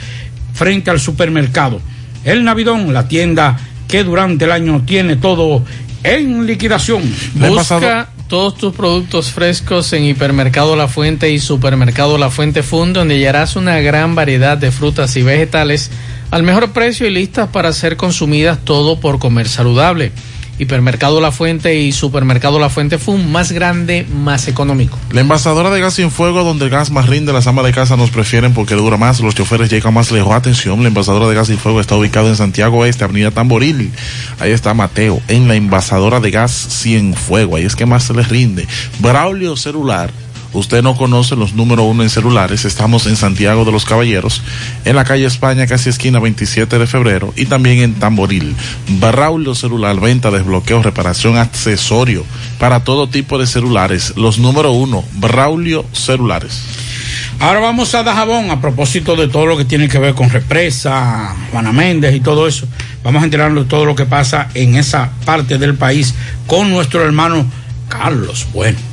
frente 0.54 0.92
al 0.92 1.00
supermercado. 1.00 1.80
El 2.26 2.44
Navidón, 2.44 2.94
la 2.94 3.08
tienda 3.08 3.58
que 3.90 4.06
durante 4.06 4.46
el 4.46 4.52
año 4.52 4.84
tiene 4.86 5.18
todo 5.18 5.66
en 6.04 6.46
liquidación. 6.46 7.02
Busca 7.34 8.10
todos 8.30 8.56
tus 8.56 8.74
productos 8.76 9.32
frescos 9.32 9.92
en 9.92 10.06
Hipermercado 10.06 10.76
La 10.76 10.88
Fuente 10.88 11.32
y 11.32 11.40
Supermercado 11.40 12.20
La 12.20 12.30
Fuente 12.30 12.62
Fund, 12.62 12.96
donde 12.96 13.16
hallarás 13.16 13.56
una 13.56 13.80
gran 13.80 14.14
variedad 14.14 14.58
de 14.58 14.72
frutas 14.72 15.18
y 15.18 15.24
vegetales 15.24 15.90
al 16.30 16.44
mejor 16.44 16.72
precio 16.72 17.08
y 17.08 17.10
listas 17.10 17.50
para 17.50 17.74
ser 17.74 17.98
consumidas 17.98 18.60
todo 18.64 19.00
por 19.00 19.18
comer 19.18 19.50
saludable. 19.50 20.12
Hipermercado 20.60 21.22
La 21.22 21.32
Fuente 21.32 21.80
y 21.80 21.92
Supermercado 21.92 22.60
La 22.60 22.70
Fuente 22.70 23.00
Fund, 23.00 23.28
más 23.28 23.52
grande, 23.52 24.06
más 24.14 24.48
económico. 24.48 25.00
La 25.12 25.22
envasadora 25.22 25.72
de 25.72 25.80
gas 25.80 25.96
sin 25.96 26.12
fuego, 26.12 26.44
donde 26.44 26.66
el 26.66 26.72
gas 26.72 26.92
más 26.92 27.08
rinde, 27.08 27.34
las 27.34 27.48
amas 27.48 27.66
de 27.66 27.72
casa 27.72 27.98
nos 27.98 28.12
prefieren 28.12 28.54
porque 28.54 28.76
dura 28.76 28.98
más, 28.98 29.20
los 29.22 29.34
choferes 29.34 29.72
llegan 29.72 29.94
más 29.94 30.12
lejos. 30.12 30.34
Atención, 30.34 30.82
la 30.82 30.90
envasadora 30.90 31.28
de 31.28 31.36
gas 31.36 31.48
sin 31.48 31.58
fuego 31.58 31.82
está 31.82 31.96
ubicada 31.96 32.28
en 32.28 32.36
Santiago 32.36 32.86
Este, 32.86 33.06
Avenida 33.06 33.32
Tamboril. 33.32 33.92
Ahí 34.40 34.52
está 34.52 34.74
Mateo, 34.74 35.22
en 35.28 35.48
la 35.48 35.56
envasadora 35.56 36.20
de 36.20 36.32
gas 36.32 36.52
sin 36.52 37.14
fuego. 37.14 37.56
Ahí 37.56 37.66
es 37.66 37.76
que 37.76 37.86
más 37.86 38.04
se 38.04 38.14
les 38.14 38.28
rinde. 38.28 38.68
Braulio 39.00 39.56
Celular. 39.56 40.12
Usted 40.54 40.82
no 40.82 40.96
conoce 40.96 41.36
los 41.36 41.54
número 41.54 41.84
uno 41.84 42.02
en 42.02 42.10
celulares. 42.10 42.66
Estamos 42.66 43.06
en 43.06 43.16
Santiago 43.16 43.66
de 43.66 43.72
los 43.72 43.86
Caballeros, 43.86 44.42
en 44.84 44.96
la 44.96 45.04
calle 45.04 45.26
España, 45.26 45.68
casi 45.68 45.90
esquina 45.90 46.20
27 46.20 46.80
de 46.80 46.88
febrero, 46.88 47.34
y 47.36 47.46
también 47.46 47.80
en 47.80 47.94
Tamboril. 47.94 48.56
Braulio 49.00 49.54
Celular, 49.54 50.00
venta, 50.00 50.32
desbloqueo, 50.32 50.82
reparación, 50.82 51.38
accesorio 51.38 52.26
para 52.58 52.84
todo 52.84 53.10
tipo 53.10 53.38
de 53.38 53.46
celulares. 53.46 54.14
Los 54.16 54.40
número 54.40 54.72
uno, 54.72 55.04
Braulio 55.14 55.86
Celulares. 55.94 56.62
Ahora 57.40 57.60
vamos 57.60 57.96
a 57.96 58.04
Dajabón 58.04 58.52
a 58.52 58.60
propósito 58.60 59.16
de 59.16 59.30
todo 59.30 59.46
lo 59.46 59.56
que 59.56 59.64
tiene 59.64 59.88
que 59.88 59.98
ver 59.98 60.14
con 60.14 60.30
represa, 60.30 61.36
Juana 61.52 61.72
Méndez 61.72 62.14
y 62.16 62.20
todo 62.20 62.48
eso. 62.48 62.68
Vamos 63.04 63.22
a 63.22 63.26
enterarnos 63.26 63.64
de 63.64 63.70
todo 63.70 63.86
lo 63.86 63.96
que 63.96 64.06
pasa 64.06 64.50
en 64.56 64.76
esa 64.76 65.12
parte 65.26 65.58
del 65.58 65.76
país 65.76 66.16
con 66.48 66.70
nuestro 66.70 67.02
hermano 67.02 67.46
Carlos 67.88 68.48
Bueno. 68.54 68.89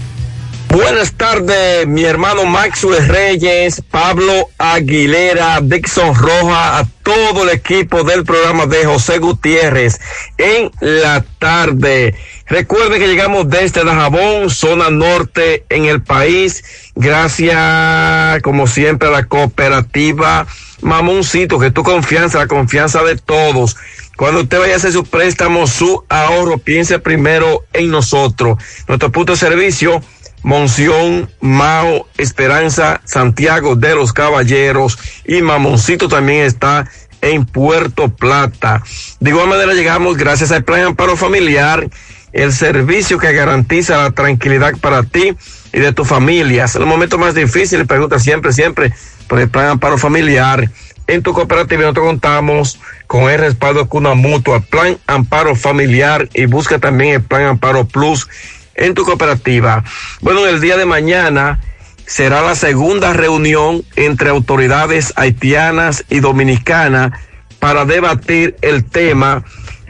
Buenas 0.69 1.13
tardes, 1.13 1.87
mi 1.87 2.05
hermano 2.05 2.45
Maxwell 2.45 3.07
Reyes, 3.07 3.83
Pablo 3.91 4.49
Aguilera, 4.59 5.61
Dixon 5.63 6.15
Roja, 6.15 6.79
a 6.79 6.85
todo 7.03 7.45
el 7.45 7.51
equipo 7.51 8.03
del 8.03 8.25
programa 8.25 8.67
de 8.67 8.85
José 8.85 9.19
Gutiérrez 9.19 10.01
en 10.39 10.71
la 10.81 11.25
tarde. 11.39 12.15
Recuerden 12.47 13.01
que 13.01 13.09
llegamos 13.09 13.49
desde 13.49 13.85
Dajabón, 13.85 14.51
zona 14.51 14.91
norte 14.91 15.65
en 15.69 15.87
el 15.87 16.03
país, 16.03 16.65
gracias 16.95 18.43
como 18.43 18.67
siempre 18.67 19.09
a 19.09 19.13
la 19.13 19.25
cooperativa 19.25 20.47
Mamoncito, 20.83 21.59
que 21.59 21.71
tu 21.71 21.83
confianza, 21.83 22.39
la 22.39 22.49
confianza 22.49 23.03
de 23.03 23.17
todos. 23.17 23.77
Cuando 24.17 24.41
usted 24.41 24.59
vaya 24.59 24.75
a 24.75 24.77
hacer 24.77 24.93
su 24.93 25.05
préstamo, 25.05 25.67
su 25.67 26.05
ahorro, 26.09 26.59
piense 26.59 26.99
primero 26.99 27.65
en 27.75 27.91
nosotros. 27.91 28.59
Nuestro 28.89 29.13
punto 29.13 29.33
de 29.33 29.39
servicio, 29.39 30.03
Monción, 30.47 31.29
Mao, 31.41 32.07
Esperanza, 32.19 33.01
Santiago 33.05 33.75
de 33.75 33.97
los 33.97 34.13
Caballeros 34.13 34.97
y 35.25 35.43
Mamoncito 35.43 36.07
también 36.07 36.45
está 36.45 36.89
en 37.21 37.45
Puerto 37.47 38.11
Plata. 38.11 38.81
De 39.19 39.31
igual 39.31 39.49
manera 39.49 39.75
llegamos 39.75 40.17
gracias 40.17 40.53
al 40.53 40.63
Plan 40.63 40.83
Amparo 40.83 41.17
Familiar, 41.17 41.91
el 42.33 42.53
servicio 42.53 43.19
que 43.19 43.33
garantiza 43.33 43.97
la 43.97 44.13
tranquilidad 44.13 44.77
para 44.81 45.03
ti 45.03 45.35
y 45.73 45.81
de 45.81 45.93
tu 45.93 46.05
familia. 46.05 46.67
Es 46.67 46.77
el 46.77 46.87
momento 46.87 47.19
más 47.19 47.35
difícil, 47.35 47.85
pregunta 47.85 48.21
siempre, 48.21 48.53
siempre 48.53 48.93
por 49.27 49.41
el 49.41 49.49
Plan 49.49 49.67
Amparo 49.67 49.99
Familiar. 49.99 50.71
En 51.09 51.25
tu 51.25 51.33
cooperativa 51.33 51.83
nosotros 51.83 52.07
contamos 52.07 52.79
con 53.09 53.29
el 53.31 53.41
respaldo 53.41 53.83
de 53.83 53.89
Cuna 53.89 54.15
Mutua, 54.15 54.61
Plan 54.61 54.97
Amparo 55.09 55.57
Familiar 55.57 56.29
y 56.35 56.47
busca 56.47 56.79
también 56.79 57.15
el 57.15 57.23
Plan 57.23 57.47
Amparo 57.47 57.85
Plus 57.85 58.29
en 58.77 58.95
tu 58.95 59.05
cooperativa. 59.05 59.85
Bueno, 60.21 60.47
el 60.47 60.61
día 60.61 60.77
de 60.77 60.87
mañana 60.87 61.61
será 62.07 62.43
la 62.43 62.55
segunda 62.55 63.13
reunión 63.13 63.85
entre 63.97 64.31
autoridades 64.31 65.13
haitianas 65.17 66.05
y 66.09 66.21
dominicanas 66.21 67.13
para 67.59 67.85
debatir 67.85 68.57
el 68.63 68.85
tema 68.85 69.45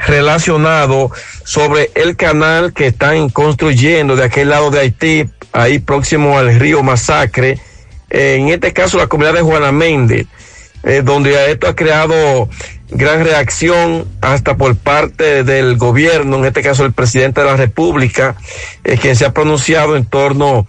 relacionado 0.06 1.10
sobre 1.44 1.90
el 1.94 2.16
canal 2.16 2.72
que 2.72 2.86
están 2.86 3.28
construyendo 3.28 4.16
de 4.16 4.24
aquel 4.24 4.50
lado 4.50 4.70
de 4.70 4.80
Haití, 4.80 5.24
ahí 5.52 5.78
próximo 5.78 6.38
al 6.38 6.58
río 6.58 6.82
Masacre. 6.82 7.58
En 8.10 8.48
este 8.48 8.72
caso, 8.72 8.98
la 8.98 9.08
comunidad 9.08 9.34
de 9.34 9.42
Juana 9.42 9.72
Méndez, 9.72 10.26
eh, 10.86 11.02
donde 11.02 11.50
esto 11.50 11.66
ha 11.66 11.74
creado 11.74 12.48
gran 12.88 13.24
reacción 13.24 14.06
hasta 14.20 14.56
por 14.56 14.76
parte 14.76 15.42
del 15.42 15.76
gobierno, 15.76 16.38
en 16.38 16.44
este 16.44 16.62
caso 16.62 16.84
el 16.84 16.92
presidente 16.92 17.40
de 17.40 17.46
la 17.48 17.56
República, 17.56 18.36
eh, 18.84 18.96
quien 18.96 19.16
se 19.16 19.24
ha 19.24 19.34
pronunciado 19.34 19.96
en 19.96 20.06
torno 20.06 20.66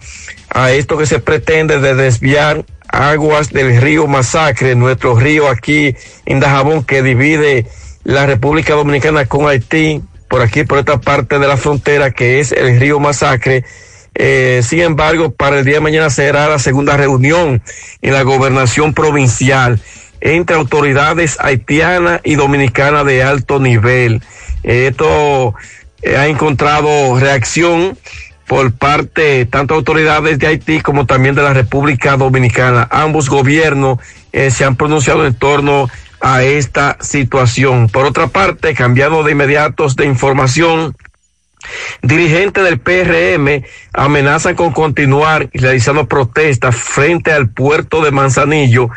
a 0.50 0.72
esto 0.72 0.98
que 0.98 1.06
se 1.06 1.20
pretende 1.20 1.78
de 1.78 1.94
desviar 1.94 2.64
aguas 2.88 3.50
del 3.50 3.80
río 3.80 4.08
Masacre, 4.08 4.74
nuestro 4.74 5.14
río 5.14 5.48
aquí 5.48 5.94
en 6.26 6.40
Dajabón 6.40 6.82
que 6.82 7.02
divide 7.02 7.66
la 8.02 8.26
República 8.26 8.74
Dominicana 8.74 9.26
con 9.26 9.46
Haití, 9.46 10.02
por 10.28 10.42
aquí, 10.42 10.64
por 10.64 10.78
esta 10.78 11.00
parte 11.00 11.38
de 11.38 11.46
la 11.46 11.56
frontera 11.56 12.10
que 12.10 12.40
es 12.40 12.50
el 12.50 12.80
río 12.80 12.98
Masacre. 12.98 13.64
Eh, 14.14 14.62
sin 14.64 14.80
embargo, 14.80 15.30
para 15.30 15.60
el 15.60 15.64
día 15.64 15.74
de 15.74 15.80
mañana 15.80 16.10
será 16.10 16.48
la 16.48 16.58
segunda 16.58 16.96
reunión 16.96 17.62
en 18.02 18.12
la 18.12 18.22
gobernación 18.22 18.92
provincial 18.94 19.80
entre 20.20 20.56
autoridades 20.56 21.36
haitianas 21.40 22.20
y 22.24 22.34
dominicanas 22.34 23.04
de 23.06 23.22
alto 23.22 23.60
nivel. 23.60 24.22
Esto 24.62 25.54
eh, 26.02 26.16
ha 26.16 26.26
encontrado 26.26 27.18
reacción 27.18 27.96
por 28.46 28.72
parte 28.72 29.44
tanto 29.46 29.74
autoridades 29.74 30.38
de 30.38 30.46
Haití 30.46 30.80
como 30.80 31.06
también 31.06 31.34
de 31.34 31.42
la 31.42 31.52
República 31.52 32.16
Dominicana. 32.16 32.88
Ambos 32.90 33.28
gobiernos 33.28 33.98
eh, 34.32 34.50
se 34.50 34.64
han 34.64 34.74
pronunciado 34.74 35.26
en 35.26 35.34
torno 35.34 35.88
a 36.20 36.42
esta 36.42 36.96
situación. 37.00 37.88
Por 37.88 38.06
otra 38.06 38.28
parte, 38.28 38.74
cambiando 38.74 39.22
de 39.22 39.32
inmediatos 39.32 39.94
de 39.96 40.06
información, 40.06 40.96
dirigentes 42.02 42.64
del 42.64 42.80
PRM 42.80 43.64
amenazan 43.92 44.54
con 44.54 44.72
continuar 44.72 45.50
realizando 45.52 46.08
protestas 46.08 46.74
frente 46.74 47.32
al 47.32 47.50
puerto 47.50 48.02
de 48.02 48.10
Manzanillo 48.10 48.90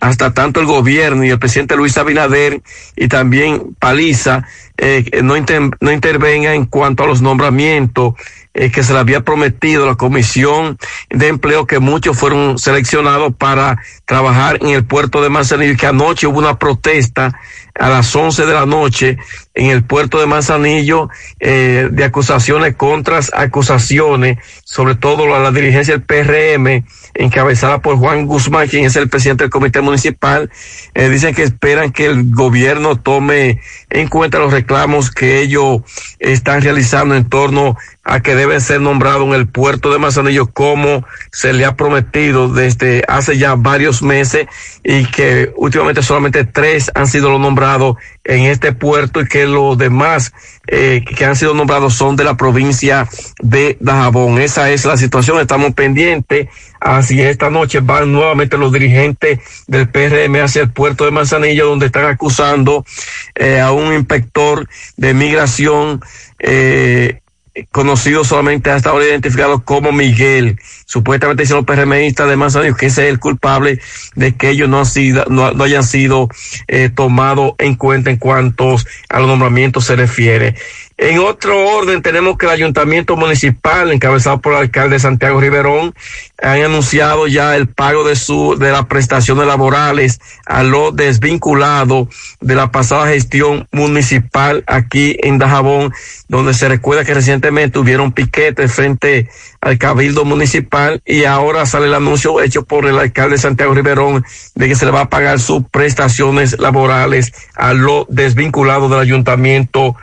hasta 0.00 0.32
tanto 0.32 0.60
el 0.60 0.66
gobierno 0.66 1.24
y 1.24 1.30
el 1.30 1.38
presidente 1.38 1.76
Luis 1.76 1.98
Abinader 1.98 2.62
y 2.96 3.08
también 3.08 3.74
Paliza 3.78 4.46
eh, 4.76 5.22
no, 5.22 5.34
no 5.80 5.92
intervenga 5.92 6.54
en 6.54 6.66
cuanto 6.66 7.02
a 7.02 7.06
los 7.06 7.20
nombramientos 7.20 8.14
eh, 8.54 8.70
que 8.70 8.82
se 8.82 8.92
le 8.92 9.00
había 9.00 9.22
prometido 9.22 9.86
la 9.86 9.96
Comisión 9.96 10.78
de 11.10 11.28
Empleo 11.28 11.66
que 11.66 11.80
muchos 11.80 12.16
fueron 12.16 12.58
seleccionados 12.58 13.34
para 13.36 13.82
trabajar 14.04 14.58
en 14.60 14.70
el 14.70 14.84
puerto 14.84 15.20
de 15.20 15.30
Manzanillo 15.30 15.76
que 15.76 15.86
anoche 15.86 16.26
hubo 16.26 16.38
una 16.38 16.58
protesta 16.58 17.38
a 17.78 17.88
las 17.88 18.14
11 18.14 18.44
de 18.44 18.54
la 18.54 18.66
noche 18.66 19.18
en 19.54 19.70
el 19.70 19.84
puerto 19.84 20.18
de 20.20 20.26
Manzanillo 20.26 21.08
eh, 21.40 21.88
de 21.90 22.04
acusaciones 22.04 22.76
contra 22.76 23.20
acusaciones, 23.32 24.38
sobre 24.64 24.94
todo 24.94 25.26
la, 25.26 25.38
la 25.38 25.50
dirigencia 25.50 25.96
del 25.96 26.02
PRM 26.02 26.84
encabezada 27.14 27.80
por 27.80 27.96
Juan 27.96 28.26
Guzmán, 28.26 28.68
quien 28.68 28.84
es 28.84 28.96
el 28.96 29.08
presidente 29.08 29.44
del 29.44 29.50
comité 29.50 29.80
municipal, 29.80 30.50
eh, 30.94 31.08
dicen 31.08 31.34
que 31.34 31.42
esperan 31.42 31.92
que 31.92 32.06
el 32.06 32.32
gobierno 32.32 32.96
tome 32.96 33.60
en 33.90 34.08
cuenta 34.08 34.38
los 34.38 34.52
reclamos 34.52 35.10
que 35.10 35.40
ellos 35.40 35.82
están 36.18 36.62
realizando 36.62 37.14
en 37.14 37.28
torno 37.28 37.76
a 38.08 38.20
que 38.20 38.34
deben 38.34 38.62
ser 38.62 38.80
nombrados 38.80 39.26
en 39.26 39.34
el 39.34 39.46
puerto 39.46 39.92
de 39.92 39.98
Manzanillo 39.98 40.46
como 40.46 41.06
se 41.30 41.52
le 41.52 41.66
ha 41.66 41.76
prometido 41.76 42.48
desde 42.48 43.04
hace 43.06 43.36
ya 43.36 43.54
varios 43.54 44.02
meses 44.02 44.46
y 44.82 45.04
que 45.04 45.52
últimamente 45.56 46.02
solamente 46.02 46.44
tres 46.44 46.90
han 46.94 47.06
sido 47.06 47.28
los 47.30 47.38
nombrados 47.38 47.98
en 48.24 48.46
este 48.46 48.72
puerto 48.72 49.20
y 49.20 49.28
que 49.28 49.46
los 49.46 49.76
demás 49.76 50.32
eh, 50.66 51.04
que 51.04 51.24
han 51.26 51.36
sido 51.36 51.52
nombrados 51.52 51.94
son 51.94 52.16
de 52.16 52.24
la 52.24 52.38
provincia 52.38 53.06
de 53.42 53.76
Dajabón. 53.78 54.40
Esa 54.40 54.70
es 54.70 54.86
la 54.86 54.96
situación, 54.96 55.38
estamos 55.38 55.74
pendientes. 55.74 56.48
Así 56.80 57.20
esta 57.20 57.50
noche 57.50 57.80
van 57.80 58.10
nuevamente 58.10 58.56
los 58.56 58.72
dirigentes 58.72 59.40
del 59.66 59.86
PRM 59.90 60.34
hacia 60.36 60.62
el 60.62 60.70
puerto 60.70 61.04
de 61.04 61.10
Manzanillo 61.10 61.66
donde 61.66 61.86
están 61.86 62.06
acusando 62.06 62.86
eh, 63.34 63.60
a 63.60 63.70
un 63.72 63.92
inspector 63.92 64.66
de 64.96 65.12
migración 65.12 66.00
eh, 66.38 67.20
conocido 67.66 68.24
solamente 68.24 68.70
hasta 68.70 68.90
ahora 68.90 69.06
identificado 69.06 69.64
como 69.64 69.92
Miguel. 69.92 70.58
Supuestamente 70.86 71.42
dicen 71.42 71.56
los 71.56 71.64
PRMistas 71.64 72.28
de 72.28 72.36
Manzanillo 72.36 72.76
que 72.76 72.86
ese 72.86 73.04
es 73.04 73.10
el 73.10 73.18
culpable 73.18 73.80
de 74.14 74.36
que 74.36 74.50
ellos 74.50 74.68
no, 74.68 74.80
han 74.80 74.86
sido, 74.86 75.24
no, 75.28 75.52
no 75.52 75.64
hayan 75.64 75.84
sido 75.84 76.28
eh, 76.66 76.88
tomados 76.88 77.52
en 77.58 77.74
cuenta 77.74 78.10
en 78.10 78.16
cuanto 78.16 78.76
a 79.08 79.18
los 79.18 79.28
nombramientos 79.28 79.84
se 79.84 79.96
refiere. 79.96 80.54
En 81.00 81.20
otro 81.20 81.64
orden, 81.64 82.02
tenemos 82.02 82.36
que 82.36 82.46
el 82.46 82.50
ayuntamiento 82.50 83.16
municipal, 83.16 83.92
encabezado 83.92 84.40
por 84.40 84.54
el 84.54 84.58
alcalde 84.58 84.98
Santiago 84.98 85.40
Riverón, 85.40 85.94
han 86.42 86.60
anunciado 86.60 87.28
ya 87.28 87.54
el 87.54 87.68
pago 87.68 88.02
de 88.02 88.16
su, 88.16 88.56
de 88.58 88.72
las 88.72 88.86
prestaciones 88.86 89.46
laborales 89.46 90.20
a 90.44 90.64
los 90.64 90.96
desvinculados 90.96 92.08
de 92.40 92.56
la 92.56 92.72
pasada 92.72 93.06
gestión 93.06 93.68
municipal 93.70 94.64
aquí 94.66 95.16
en 95.22 95.38
Dajabón, 95.38 95.92
donde 96.26 96.52
se 96.52 96.68
recuerda 96.68 97.04
que 97.04 97.14
recientemente 97.14 97.78
hubieron 97.78 98.10
piquetes 98.10 98.72
frente 98.72 99.28
al 99.60 99.78
cabildo 99.78 100.24
municipal 100.24 101.00
y 101.06 101.24
ahora 101.24 101.64
sale 101.64 101.86
el 101.86 101.94
anuncio 101.94 102.40
hecho 102.42 102.64
por 102.64 102.86
el 102.86 102.98
alcalde 102.98 103.38
Santiago 103.38 103.72
Riverón 103.72 104.24
de 104.56 104.66
que 104.66 104.74
se 104.74 104.84
le 104.84 104.90
va 104.90 105.02
a 105.02 105.10
pagar 105.10 105.38
sus 105.38 105.62
prestaciones 105.70 106.58
laborales 106.58 107.32
a 107.54 107.72
los 107.72 108.06
desvinculados 108.08 108.90
del 108.90 108.98
ayuntamiento 108.98 109.94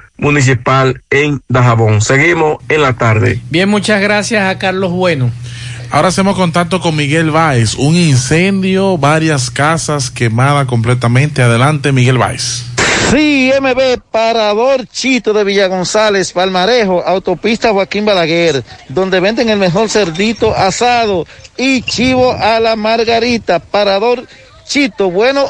en 1.09 1.41
Dajabón. 1.47 2.01
Seguimos 2.01 2.57
en 2.69 2.81
la 2.81 2.93
tarde. 2.93 3.39
Bien, 3.49 3.69
muchas 3.69 4.01
gracias 4.01 4.49
a 4.49 4.57
Carlos 4.57 4.91
Bueno. 4.91 5.31
Ahora 5.91 6.09
hacemos 6.09 6.35
contacto 6.35 6.81
con 6.81 6.95
Miguel 6.95 7.31
Báez. 7.31 7.75
Un 7.75 7.95
incendio, 7.95 8.97
varias 8.97 9.49
casas 9.49 10.09
quemadas 10.09 10.65
completamente. 10.67 11.41
Adelante, 11.41 11.91
Miguel 11.91 12.17
Báez. 12.17 12.65
Sí, 13.11 13.51
MB, 13.61 13.99
Parador 14.11 14.87
Chito 14.87 15.31
de 15.31 15.43
Villa 15.43 15.67
González, 15.67 16.33
Palmarejo, 16.33 17.03
Autopista 17.05 17.71
Joaquín 17.71 18.03
Balaguer, 18.03 18.63
donde 18.89 19.19
venden 19.19 19.49
el 19.49 19.59
mejor 19.59 19.89
cerdito 19.89 20.55
asado 20.55 21.27
y 21.55 21.83
chivo 21.83 22.31
a 22.33 22.59
la 22.59 22.75
margarita. 22.75 23.59
Parador 23.59 24.25
Chito, 24.67 25.11
bueno, 25.11 25.45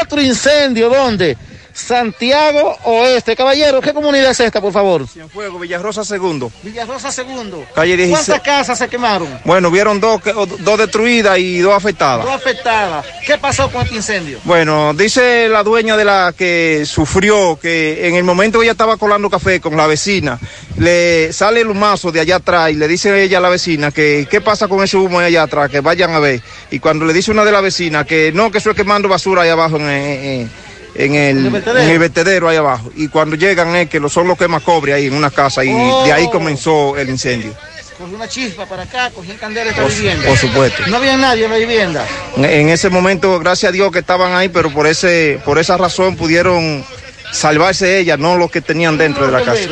otro 0.00 0.22
incendio, 0.22 0.88
¿dónde? 0.88 1.36
Santiago 1.74 2.76
Oeste. 2.84 3.36
Caballero, 3.36 3.80
¿qué 3.80 3.92
comunidad 3.92 4.30
es 4.30 4.40
esta, 4.40 4.60
por 4.60 4.72
favor? 4.72 5.06
Cienfuegos, 5.08 5.60
Villarrosa 5.60 6.04
Segundo. 6.04 6.50
Villarrosa 6.62 7.10
Segundo. 7.12 7.64
Calle 7.74 7.96
16. 7.96 8.26
¿Cuántas 8.26 8.44
casas 8.44 8.78
se 8.78 8.88
quemaron? 8.88 9.28
Bueno, 9.44 9.70
vieron 9.70 10.00
dos, 10.00 10.20
dos 10.60 10.78
destruidas 10.78 11.38
y 11.38 11.58
dos 11.58 11.74
afectadas. 11.74 12.24
Dos 12.24 12.34
afectadas. 12.34 13.06
¿Qué 13.26 13.38
pasó 13.38 13.70
con 13.70 13.82
este 13.82 13.96
incendio? 13.96 14.38
Bueno, 14.44 14.92
dice 14.94 15.48
la 15.48 15.62
dueña 15.62 15.96
de 15.96 16.04
la 16.04 16.34
que 16.36 16.84
sufrió 16.86 17.58
que 17.60 18.06
en 18.08 18.14
el 18.16 18.24
momento 18.24 18.58
que 18.58 18.64
ella 18.64 18.72
estaba 18.72 18.96
colando 18.96 19.28
café 19.30 19.60
con 19.60 19.76
la 19.76 19.86
vecina, 19.86 20.38
le 20.78 21.32
sale 21.32 21.60
el 21.60 21.68
humazo 21.68 22.10
de 22.12 22.20
allá 22.20 22.36
atrás 22.36 22.70
y 22.70 22.74
le 22.74 22.88
dice 22.88 23.22
ella 23.22 23.38
a 23.38 23.40
la 23.40 23.48
vecina 23.48 23.90
que 23.90 24.26
qué 24.30 24.40
pasa 24.40 24.68
con 24.68 24.82
ese 24.82 24.96
humo 24.96 25.20
de 25.20 25.26
allá 25.26 25.42
atrás, 25.44 25.70
que 25.70 25.80
vayan 25.80 26.14
a 26.14 26.18
ver. 26.18 26.40
Y 26.70 26.78
cuando 26.78 27.04
le 27.04 27.12
dice 27.12 27.30
una 27.30 27.44
de 27.44 27.52
las 27.52 27.62
vecinas 27.62 28.06
que 28.06 28.32
no, 28.34 28.50
que 28.50 28.58
eso 28.58 28.70
es 28.70 28.76
quemando 28.76 29.08
basura 29.08 29.42
ahí 29.42 29.50
abajo 29.50 29.76
en, 29.76 29.82
en- 29.88 30.24
en 30.24 30.50
el, 30.94 31.38
¿En 31.38 31.44
el 31.46 31.50
vertedero? 31.50 31.80
en 31.80 31.88
el 31.90 31.98
vertedero 31.98 32.48
ahí 32.48 32.56
abajo. 32.56 32.90
Y 32.96 33.08
cuando 33.08 33.36
llegan 33.36 33.74
es 33.76 33.88
que 33.88 33.98
lo 34.00 34.08
son 34.08 34.28
los 34.28 34.36
quema 34.38 34.60
cobre 34.60 34.92
ahí 34.94 35.06
en 35.06 35.14
una 35.14 35.30
casa 35.30 35.64
y 35.64 35.70
Oh. 35.72 36.04
de 36.04 36.12
ahí 36.12 36.28
comenzó 36.30 36.96
el 36.98 37.08
incendio. 37.08 37.54
Cogió 37.98 38.16
una 38.16 38.26
chispa 38.28 38.66
para 38.66 38.82
acá, 38.82 39.10
el 39.28 39.38
candela 39.38 39.64
de 39.64 39.70
esta 39.70 39.82
Por- 39.82 39.92
vivienda. 39.92 40.26
por 40.26 40.36
supuesto. 40.36 40.82
No 40.88 40.96
había 40.96 41.16
nadie 41.16 41.44
en 41.44 41.50
la 41.52 41.56
vivienda. 41.58 42.06
En- 42.36 42.44
En 42.44 42.68
ese 42.70 42.88
momento, 42.90 43.38
gracias 43.38 43.68
a 43.70 43.72
Dios 43.72 43.92
que 43.92 44.00
estaban 44.00 44.34
ahí, 44.34 44.48
pero 44.48 44.70
por 44.70 44.86
ese, 44.86 45.38
por 45.44 45.58
esa 45.58 45.76
razón 45.76 46.16
pudieron 46.16 46.84
salvarse 47.32 47.98
ellas, 47.98 48.18
no 48.18 48.36
los 48.36 48.50
que 48.50 48.60
tenían 48.60 48.98
dentro 48.98 49.26
de 49.26 49.32
la 49.32 49.42
casa. 49.44 49.68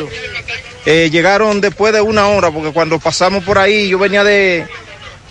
Eh, 0.85 1.09
llegaron 1.11 1.61
después 1.61 1.93
de 1.93 2.01
una 2.01 2.27
hora, 2.27 2.49
porque 2.51 2.71
cuando 2.71 2.97
pasamos 2.99 3.43
por 3.43 3.59
ahí, 3.59 3.89
yo 3.89 3.99
venía 3.99 4.23
de, 4.23 4.65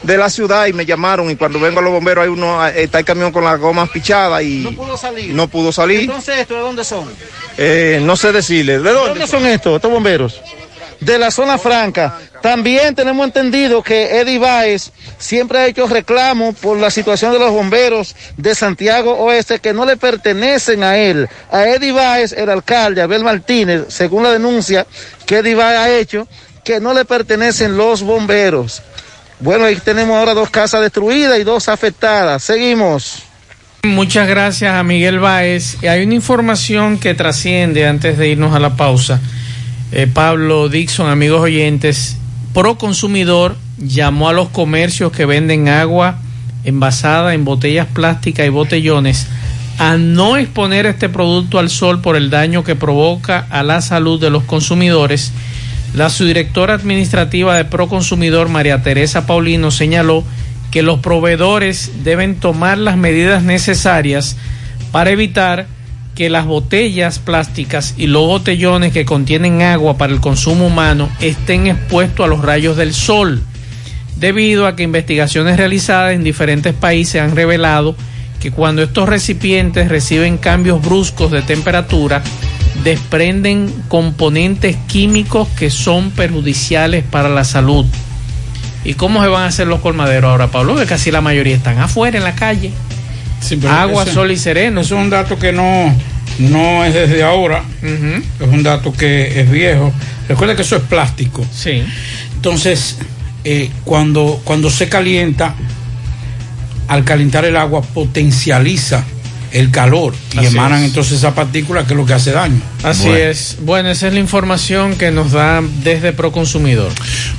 de 0.02 0.16
la 0.16 0.30
ciudad 0.30 0.66
y 0.66 0.72
me 0.72 0.86
llamaron, 0.86 1.30
y 1.30 1.36
cuando 1.36 1.60
vengo 1.60 1.80
a 1.80 1.82
los 1.82 1.92
bomberos 1.92 2.22
hay 2.24 2.30
uno, 2.30 2.66
eh, 2.66 2.84
está 2.84 2.98
el 3.00 3.04
camión 3.04 3.32
con 3.32 3.44
las 3.44 3.58
gomas 3.58 3.88
pichadas 3.90 4.42
y 4.42 4.60
No 4.60 4.72
pudo 4.72 4.96
salir. 4.96 5.34
no 5.34 5.48
pudo 5.48 5.72
salir. 5.72 6.00
Entonces, 6.00 6.38
¿esto 6.38 6.54
de 6.54 6.60
dónde 6.60 6.84
son? 6.84 7.08
Eh, 7.58 8.00
no 8.02 8.16
sé 8.16 8.32
decirle, 8.32 8.78
¿de 8.78 8.84
¿De 8.84 8.90
dónde? 8.92 9.08
dónde 9.10 9.26
son 9.26 9.46
estos, 9.46 9.76
estos 9.76 9.90
bomberos? 9.90 10.40
De 11.00 11.18
la 11.18 11.30
zona 11.30 11.56
franca. 11.56 12.18
También 12.42 12.94
tenemos 12.94 13.24
entendido 13.26 13.82
que 13.82 14.20
Eddie 14.20 14.38
Baez 14.38 14.92
siempre 15.18 15.58
ha 15.58 15.66
hecho 15.66 15.86
reclamos 15.86 16.54
por 16.56 16.76
la 16.78 16.90
situación 16.90 17.32
de 17.32 17.38
los 17.38 17.50
bomberos 17.52 18.14
de 18.36 18.54
Santiago 18.54 19.12
Oeste 19.14 19.60
que 19.60 19.72
no 19.72 19.86
le 19.86 19.96
pertenecen 19.96 20.82
a 20.82 20.98
él. 20.98 21.26
A 21.50 21.64
Eddie 21.68 21.92
Baez, 21.92 22.32
el 22.32 22.50
alcalde, 22.50 23.00
Abel 23.00 23.24
Martínez, 23.24 23.84
según 23.88 24.22
la 24.24 24.30
denuncia 24.30 24.86
que 25.24 25.38
Eddie 25.38 25.54
Baez 25.54 25.78
ha 25.78 25.90
hecho, 25.98 26.28
que 26.64 26.80
no 26.80 26.92
le 26.92 27.06
pertenecen 27.06 27.78
los 27.78 28.02
bomberos. 28.02 28.82
Bueno, 29.40 29.64
ahí 29.64 29.76
tenemos 29.76 30.16
ahora 30.16 30.34
dos 30.34 30.50
casas 30.50 30.82
destruidas 30.82 31.38
y 31.38 31.44
dos 31.44 31.68
afectadas. 31.68 32.42
Seguimos. 32.42 33.22
Muchas 33.84 34.28
gracias 34.28 34.74
a 34.74 34.82
Miguel 34.82 35.18
Báez. 35.18 35.82
Hay 35.82 36.04
una 36.04 36.14
información 36.14 36.98
que 36.98 37.14
trasciende 37.14 37.86
antes 37.86 38.18
de 38.18 38.28
irnos 38.28 38.54
a 38.54 38.60
la 38.60 38.76
pausa. 38.76 39.20
Eh, 39.92 40.06
Pablo 40.06 40.68
Dixon, 40.68 41.08
amigos 41.08 41.40
oyentes, 41.40 42.16
Proconsumidor 42.52 43.56
llamó 43.78 44.28
a 44.28 44.32
los 44.32 44.48
comercios 44.48 45.12
que 45.12 45.24
venden 45.24 45.68
agua 45.68 46.18
envasada 46.64 47.32
en 47.32 47.44
botellas 47.44 47.86
plásticas 47.86 48.46
y 48.46 48.50
botellones 48.50 49.26
a 49.78 49.96
no 49.96 50.36
exponer 50.36 50.84
este 50.84 51.08
producto 51.08 51.58
al 51.58 51.70
sol 51.70 52.02
por 52.02 52.16
el 52.16 52.28
daño 52.28 52.64
que 52.64 52.76
provoca 52.76 53.46
a 53.48 53.62
la 53.62 53.80
salud 53.80 54.20
de 54.20 54.28
los 54.28 54.42
consumidores. 54.44 55.32
La 55.94 56.08
subdirectora 56.08 56.74
administrativa 56.74 57.56
de 57.56 57.64
Proconsumidor, 57.64 58.48
María 58.48 58.82
Teresa 58.82 59.26
Paulino, 59.26 59.70
señaló 59.70 60.24
que 60.70 60.82
los 60.82 61.00
proveedores 61.00 62.04
deben 62.04 62.36
tomar 62.36 62.78
las 62.78 62.96
medidas 62.96 63.42
necesarias 63.42 64.36
para 64.92 65.10
evitar 65.10 65.66
que 66.14 66.30
las 66.30 66.46
botellas 66.46 67.18
plásticas 67.18 67.94
y 67.96 68.06
los 68.06 68.26
botellones 68.26 68.92
que 68.92 69.04
contienen 69.04 69.62
agua 69.62 69.96
para 69.96 70.12
el 70.12 70.20
consumo 70.20 70.66
humano 70.66 71.08
estén 71.20 71.66
expuestos 71.66 72.24
a 72.24 72.28
los 72.28 72.42
rayos 72.42 72.76
del 72.76 72.94
sol, 72.94 73.42
debido 74.16 74.66
a 74.66 74.76
que 74.76 74.84
investigaciones 74.84 75.56
realizadas 75.56 76.14
en 76.14 76.22
diferentes 76.22 76.72
países 76.72 77.20
han 77.20 77.34
revelado 77.34 77.96
que 78.38 78.52
cuando 78.52 78.82
estos 78.82 79.08
recipientes 79.08 79.88
reciben 79.88 80.38
cambios 80.38 80.82
bruscos 80.82 81.30
de 81.30 81.42
temperatura, 81.42 82.22
desprenden 82.84 83.72
componentes 83.88 84.76
químicos 84.86 85.48
que 85.56 85.70
son 85.70 86.10
perjudiciales 86.10 87.04
para 87.04 87.28
la 87.28 87.44
salud. 87.44 87.84
¿Y 88.84 88.94
cómo 88.94 89.20
se 89.22 89.28
van 89.28 89.42
a 89.42 89.46
hacer 89.46 89.66
los 89.66 89.80
colmaderos 89.80 90.30
ahora, 90.30 90.46
Pablo? 90.48 90.74
Que 90.76 90.86
casi 90.86 91.10
la 91.10 91.20
mayoría 91.20 91.54
están 91.54 91.78
afuera 91.78 92.16
en 92.16 92.24
la 92.24 92.34
calle. 92.34 92.70
Agua, 93.70 94.02
ese- 94.04 94.12
sol 94.14 94.30
y 94.32 94.36
sereno. 94.36 94.80
Eso 94.80 94.96
es 94.96 95.02
un 95.02 95.10
dato 95.10 95.38
que 95.38 95.52
no, 95.52 95.94
no 96.38 96.84
es 96.84 96.94
desde 96.94 97.22
ahora. 97.22 97.62
Es 97.82 98.48
un 98.48 98.62
dato 98.62 98.92
que 98.92 99.40
es 99.40 99.50
viejo. 99.50 99.92
Recuerda 100.28 100.56
que 100.56 100.62
eso 100.62 100.76
es 100.76 100.82
plástico. 100.82 101.44
Sí. 101.52 101.82
Entonces, 102.36 102.96
eh, 103.44 103.70
cuando, 103.84 104.40
cuando 104.44 104.70
se 104.70 104.88
calienta, 104.88 105.54
al 106.88 107.04
calentar 107.04 107.44
el 107.44 107.56
agua 107.56 107.82
potencializa 107.82 109.04
el 109.52 109.70
calor 109.70 110.14
y 110.34 110.38
Así 110.38 110.46
emanan 110.48 110.80
es. 110.82 110.88
entonces 110.88 111.18
esa 111.18 111.34
partícula 111.34 111.84
que 111.86 111.94
es 111.94 111.96
lo 111.96 112.06
que 112.06 112.14
hace 112.14 112.30
daño. 112.32 112.60
Así 112.82 113.08
Bueno. 113.08 113.16
es. 113.18 113.56
Bueno, 113.62 113.90
esa 113.90 114.08
es 114.08 114.14
la 114.14 114.20
información 114.20 114.96
que 114.96 115.10
nos 115.10 115.32
da 115.32 115.62
desde 115.82 116.12
Proconsumidor. 116.12 116.90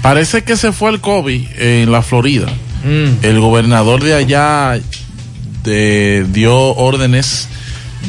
Parece 0.02 0.44
que 0.44 0.58
se 0.58 0.72
fue 0.72 0.92
el 0.92 1.00
COVID 1.02 1.42
en 1.58 1.92
la 1.92 2.02
Florida. 2.02 2.48
Mm. 2.84 3.24
El 3.26 3.40
gobernador 3.40 4.04
de 4.04 4.14
allá 4.16 4.80
de- 5.64 6.26
dio 6.32 6.58
órdenes 6.76 7.48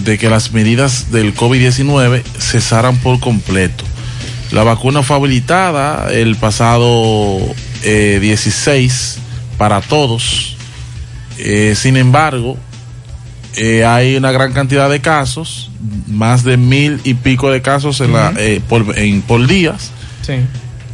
de 0.04 0.16
que 0.18 0.30
las 0.30 0.52
medidas 0.52 1.10
del 1.12 1.34
COVID-19 1.34 2.22
cesaran 2.38 2.96
por 2.96 3.20
completo. 3.20 3.84
La 4.50 4.64
vacuna 4.64 5.02
fue 5.02 5.16
habilitada 5.16 6.10
el 6.12 6.36
pasado 6.36 7.38
eh, 7.84 8.18
16 8.20 9.18
para 9.58 9.80
todos. 9.80 10.56
Eh, 11.38 11.74
sin 11.76 11.96
embargo, 11.96 12.56
eh, 13.56 13.84
hay 13.84 14.16
una 14.16 14.32
gran 14.32 14.52
cantidad 14.52 14.88
de 14.90 15.00
casos, 15.00 15.70
más 16.06 16.44
de 16.44 16.56
mil 16.56 17.00
y 17.04 17.14
pico 17.14 17.50
de 17.50 17.60
casos 17.62 18.00
en 18.00 18.12
la, 18.12 18.32
eh, 18.36 18.60
por, 18.68 18.98
en- 18.98 19.22
por 19.22 19.46
días 19.46 19.90
Sí. 20.26 20.34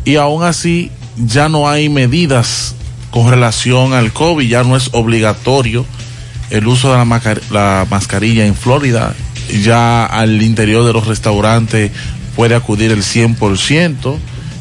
y 0.04 0.16
aún 0.16 0.42
así 0.42 0.90
ya 1.16 1.48
no 1.48 1.68
hay 1.68 1.88
medidas 1.88 2.74
con 3.10 3.30
relación 3.30 3.92
al 3.94 4.12
COVID, 4.12 4.48
ya 4.48 4.62
no 4.64 4.76
es 4.76 4.90
obligatorio 4.92 5.84
el 6.50 6.66
uso 6.66 6.90
de 6.92 6.98
la, 7.04 7.36
la 7.50 7.86
mascarilla 7.90 8.46
en 8.46 8.54
Florida, 8.54 9.14
ya 9.62 10.06
al 10.06 10.40
interior 10.42 10.84
de 10.86 10.92
los 10.92 11.06
restaurantes 11.06 11.90
puede 12.36 12.54
acudir 12.54 12.90
el 12.92 13.02
100%, 13.02 14.16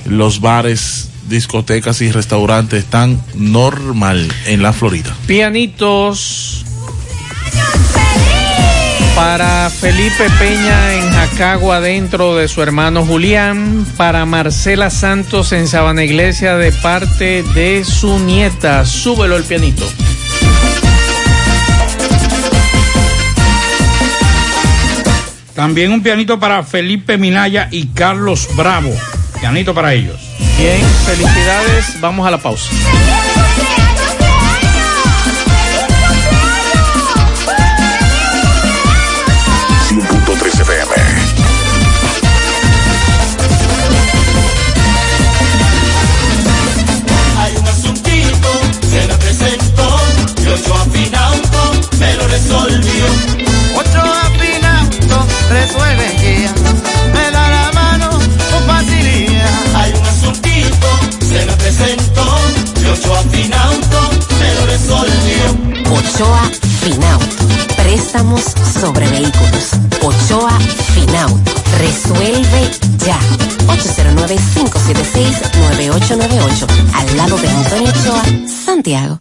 los 0.07 0.41
bares, 0.41 1.09
discotecas 1.29 2.01
y 2.01 2.11
restaurantes 2.11 2.83
están 2.83 3.21
normal 3.35 4.27
en 4.47 4.61
la 4.63 4.71
Florida. 4.73 5.13
Pianitos 5.27 6.65
para 9.17 9.71
Felipe 9.71 10.29
Peña 10.37 10.93
en 10.93 11.11
Jacagua 11.11 11.81
dentro 11.81 12.35
de 12.35 12.47
su 12.47 12.61
hermano 12.61 13.03
Julián, 13.03 13.83
para 13.97 14.27
Marcela 14.27 14.91
Santos 14.91 15.53
en 15.53 15.67
Sabana 15.67 16.03
Iglesia 16.03 16.55
de 16.55 16.71
parte 16.71 17.41
de 17.41 17.83
su 17.83 18.19
nieta. 18.19 18.85
Súbelo 18.85 19.35
el 19.35 19.43
pianito. 19.43 19.91
También 25.55 25.91
un 25.91 26.03
pianito 26.03 26.39
para 26.39 26.61
Felipe 26.61 27.17
Minaya 27.17 27.69
y 27.71 27.87
Carlos 27.87 28.47
Bravo. 28.55 28.93
Pianito 29.39 29.73
para 29.73 29.95
ellos. 29.95 30.21
Bien, 30.59 30.79
felicidades. 31.07 31.99
Vamos 31.99 32.27
a 32.27 32.29
la 32.29 32.37
pausa. 32.37 32.69
Resolvió. 52.37 53.05
Ocho 53.75 54.01
afinauto 54.01 55.25
resuelve 55.49 56.07
guía, 56.21 56.53
me 57.13 57.31
da 57.31 57.49
la 57.49 57.71
mano 57.73 58.09
con 58.09 58.63
facilidad. 58.67 59.49
Hay 59.75 59.91
un 59.93 60.05
asuntito, 60.05 60.87
se 61.19 61.45
me 61.45 61.53
presentó, 61.53 62.25
y 62.81 62.85
ocho 62.85 63.15
afinauto 63.15 64.09
me 64.39 64.53
lo 64.55 64.65
resolvió. 64.67 65.57
Ochoa 65.97 66.49
Finauto. 66.81 67.45
Préstamos 67.77 68.41
sobre 68.81 69.07
vehículos. 69.09 69.71
Ochoa 70.01 70.59
Finauto. 70.93 71.51
Resuelve 71.79 72.69
ya. 73.05 73.19
809-576-9898. 73.67 76.67
Al 76.93 77.17
lado 77.17 77.37
de 77.37 77.49
Antonio 77.49 77.89
Ochoa, 77.89 78.23
Santiago. 78.65 79.19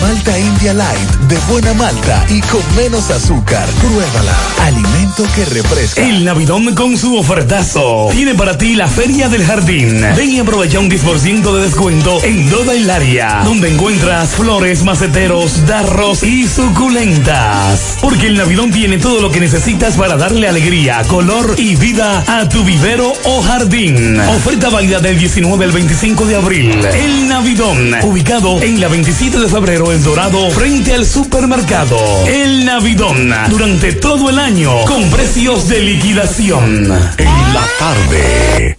Malta 0.00 0.32
India 0.56 0.74
Light 0.74 1.10
de 1.28 1.36
buena 1.50 1.74
malta 1.74 2.24
y 2.30 2.40
con 2.42 2.62
menos 2.76 3.10
azúcar. 3.10 3.68
Pruébala. 3.80 4.34
Alimento 4.62 5.24
que 5.34 5.44
refresca. 5.44 6.02
El 6.02 6.24
Navidón 6.24 6.74
con 6.74 6.96
su 6.96 7.16
ofertazo. 7.16 8.08
Tiene 8.12 8.34
para 8.34 8.56
ti 8.56 8.74
la 8.74 8.86
Feria 8.86 9.28
del 9.28 9.44
Jardín. 9.44 10.00
Ven 10.16 10.30
y 10.30 10.38
aprovecha 10.38 10.78
un 10.78 10.90
10% 10.90 11.54
de 11.54 11.62
descuento 11.62 12.22
en 12.22 12.48
toda 12.48 12.74
el 12.74 12.88
área, 12.88 13.42
donde 13.44 13.70
encuentras 13.70 14.30
flores, 14.30 14.82
maceteros, 14.82 15.66
darros 15.66 16.22
y 16.22 16.46
suculentas. 16.46 17.98
Porque 18.00 18.28
el 18.28 18.36
Navidón 18.36 18.70
tiene 18.70 18.98
todo 18.98 19.20
lo 19.20 19.30
que 19.30 19.40
necesitas 19.40 19.96
para 19.96 20.16
darle 20.16 20.48
alegría, 20.48 21.02
color 21.08 21.54
y 21.58 21.76
vida 21.76 22.24
a 22.26 22.48
tu 22.48 22.64
vivero 22.64 23.12
o 23.24 23.42
jardín. 23.42 24.18
Oferta 24.20 24.70
válida 24.70 25.00
del 25.00 25.18
19 25.18 25.64
al 25.64 25.72
25 25.72 26.24
de 26.24 26.36
abril. 26.36 26.70
El 26.94 27.28
Navidón, 27.28 27.94
ubicado 28.04 28.62
en 28.62 28.80
la 28.80 28.88
27 28.88 29.38
de 29.38 29.48
febrero 29.48 29.92
El 29.92 30.02
Dorado, 30.02 30.46
frente 30.56 30.94
al 30.94 31.04
supermercado. 31.04 31.98
El 32.26 32.64
Navidón, 32.64 33.30
durante 33.50 33.92
todo 33.92 34.30
el 34.30 34.38
año, 34.38 34.86
con 34.86 35.10
precios 35.10 35.68
de 35.68 35.82
liquidación. 35.82 36.84
En 37.18 37.54
la 37.54 37.66
tarde. 37.78 38.78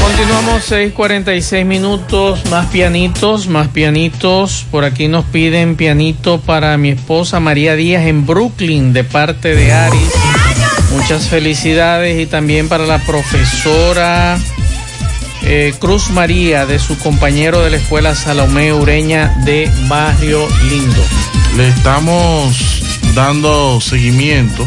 Continuamos 0.00 0.64
6:46 0.70 1.66
minutos, 1.66 2.46
más 2.50 2.66
pianitos, 2.66 3.48
más 3.48 3.68
pianitos. 3.68 4.64
Por 4.70 4.84
aquí 4.84 5.08
nos 5.08 5.26
piden 5.26 5.76
pianito 5.76 6.40
para 6.40 6.78
mi 6.78 6.88
esposa 6.88 7.38
María 7.38 7.76
Díaz 7.76 8.06
en 8.06 8.24
Brooklyn 8.24 8.94
de 8.94 9.04
parte 9.04 9.54
de 9.54 9.74
Aris. 9.74 10.12
Muchas 10.96 11.28
felicidades 11.28 12.18
y 12.18 12.24
también 12.24 12.68
para 12.70 12.86
la 12.86 12.98
profesora 13.04 14.38
eh, 15.46 15.74
Cruz 15.78 16.10
María 16.10 16.66
de 16.66 16.78
su 16.78 16.98
compañero 16.98 17.60
de 17.62 17.70
la 17.70 17.76
escuela 17.76 18.14
Salomé 18.14 18.72
Ureña 18.72 19.34
de 19.44 19.70
Barrio 19.88 20.46
Lindo. 20.70 21.02
Le 21.56 21.68
estamos 21.68 22.82
dando 23.14 23.80
seguimiento 23.80 24.66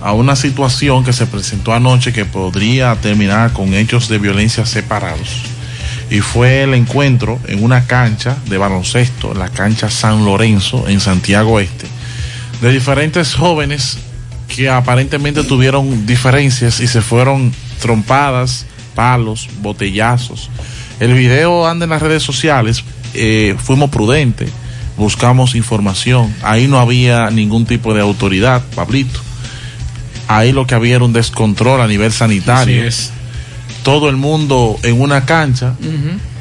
a 0.00 0.12
una 0.12 0.34
situación 0.34 1.04
que 1.04 1.12
se 1.12 1.26
presentó 1.26 1.72
anoche 1.72 2.12
que 2.12 2.24
podría 2.24 2.94
terminar 2.96 3.52
con 3.52 3.74
hechos 3.74 4.08
de 4.08 4.18
violencia 4.18 4.64
separados. 4.64 5.42
Y 6.10 6.20
fue 6.20 6.62
el 6.62 6.74
encuentro 6.74 7.38
en 7.46 7.62
una 7.62 7.86
cancha 7.86 8.36
de 8.46 8.58
baloncesto, 8.58 9.34
la 9.34 9.48
cancha 9.48 9.90
San 9.90 10.24
Lorenzo, 10.24 10.88
en 10.88 11.00
Santiago 11.00 11.60
Este, 11.60 11.86
de 12.60 12.72
diferentes 12.72 13.34
jóvenes 13.34 13.98
que 14.48 14.70
aparentemente 14.70 15.44
tuvieron 15.44 16.06
diferencias 16.06 16.80
y 16.80 16.86
se 16.86 17.02
fueron 17.02 17.52
trompadas, 17.80 18.66
palos, 18.96 19.48
botellazos. 19.60 20.50
El 20.98 21.14
video 21.14 21.68
anda 21.68 21.84
en 21.84 21.90
las 21.90 22.02
redes 22.02 22.24
sociales, 22.24 22.82
eh, 23.14 23.54
fuimos 23.62 23.90
prudentes, 23.90 24.50
buscamos 24.96 25.54
información, 25.54 26.34
ahí 26.42 26.66
no 26.66 26.80
había 26.80 27.30
ningún 27.30 27.66
tipo 27.66 27.94
de 27.94 28.00
autoridad, 28.00 28.64
Pablito. 28.74 29.20
Ahí 30.26 30.50
lo 30.50 30.66
que 30.66 30.74
había 30.74 30.96
era 30.96 31.04
un 31.04 31.12
descontrol 31.12 31.80
a 31.80 31.86
nivel 31.86 32.10
sanitario. 32.10 32.80
Así 32.80 32.88
es. 32.88 33.12
Todo 33.84 34.08
el 34.08 34.16
mundo 34.16 34.76
en 34.82 35.00
una 35.00 35.24
cancha, 35.24 35.74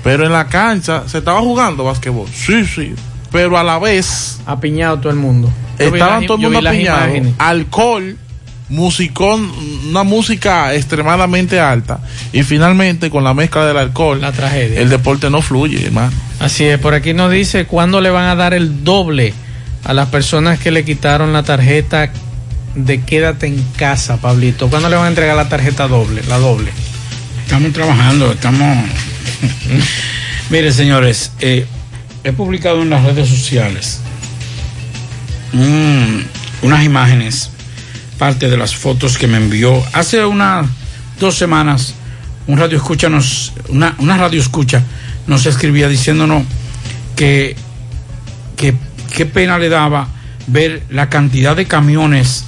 pero 0.04 0.26
en 0.26 0.32
la 0.32 0.48
cancha 0.48 1.04
se 1.08 1.20
estaba 1.20 1.42
jugando 1.42 1.84
basquetbol. 1.84 2.28
Sí, 2.34 2.66
sí. 2.66 2.96
Pero 3.32 3.58
a 3.60 3.64
la 3.64 3.78
vez. 3.78 4.40
Apiñado 4.48 4.98
todo 5.00 5.12
el 5.12 5.20
mundo. 5.20 5.52
Yo 5.78 5.86
Estaban 5.86 6.26
todo 6.26 6.38
el 6.38 6.44
mundo 6.54 6.70
apiñado. 6.70 7.12
Alcohol, 7.38 8.18
musicón, 8.70 9.52
una 9.90 10.04
música 10.04 10.74
extremadamente 10.74 11.60
alta. 11.60 12.00
Y 12.34 12.44
finalmente, 12.44 13.10
con 13.10 13.24
la 13.24 13.34
mezcla 13.34 13.66
del 13.66 13.78
alcohol, 13.78 14.22
La 14.22 14.32
tragedia. 14.32 14.80
el 14.80 14.90
deporte 14.90 15.30
no 15.30 15.42
fluye, 15.42 15.86
hermano. 15.86 16.12
Así 16.40 16.66
es, 16.66 16.80
por 16.80 16.94
aquí 16.94 17.14
nos 17.14 17.32
dice 17.32 17.66
cuándo 17.66 18.02
le 18.02 18.10
van 18.10 18.26
a 18.26 18.36
dar 18.36 18.54
el 18.54 18.84
doble 18.84 19.34
a 19.84 19.94
las 19.94 20.10
personas 20.10 20.60
que 20.60 20.72
le 20.72 20.84
quitaron 20.84 21.32
la 21.32 21.44
tarjeta 21.44 22.12
de 22.76 23.02
quédate 23.02 23.48
en 23.48 23.64
casa, 23.78 24.18
Pablito. 24.18 24.70
¿Cuándo 24.70 24.90
le 24.90 24.96
van 24.96 25.06
a 25.06 25.10
entregar 25.10 25.36
la 25.36 25.48
tarjeta 25.48 25.88
doble, 25.88 26.22
la 26.28 26.38
doble? 26.38 26.72
Estamos 27.46 27.72
trabajando, 27.72 28.32
estamos. 28.32 28.78
Mire, 30.50 30.72
señores, 30.72 31.32
eh, 31.40 31.66
he 32.24 32.32
publicado 32.34 32.82
en 32.82 32.90
las 32.90 33.04
redes 33.04 33.30
sociales 33.30 34.02
mm, 35.54 36.20
unas 36.64 36.84
imágenes 36.84 37.52
parte 38.18 38.50
de 38.50 38.58
las 38.58 38.76
fotos 38.76 39.18
que 39.18 39.28
me 39.28 39.38
envió 39.38 39.82
hace 39.94 40.26
unas 40.26 40.68
dos 41.20 41.36
semanas. 41.36 41.96
Un 42.48 42.58
radio 42.58 42.78
escucha 42.78 43.10
nos, 43.10 43.54
una, 43.70 43.96
una 44.00 44.18
radio 44.18 44.40
escucha 44.40 44.84
nos 45.28 45.46
escribía 45.46 45.88
diciéndonos 45.88 46.44
que, 47.16 47.56
que 48.56 48.76
qué 49.16 49.26
pena 49.26 49.58
le 49.58 49.70
daba 49.70 50.08
ver 50.48 50.84
la 50.90 51.10
cantidad 51.10 51.56
de 51.56 51.66
camiones 51.66 52.46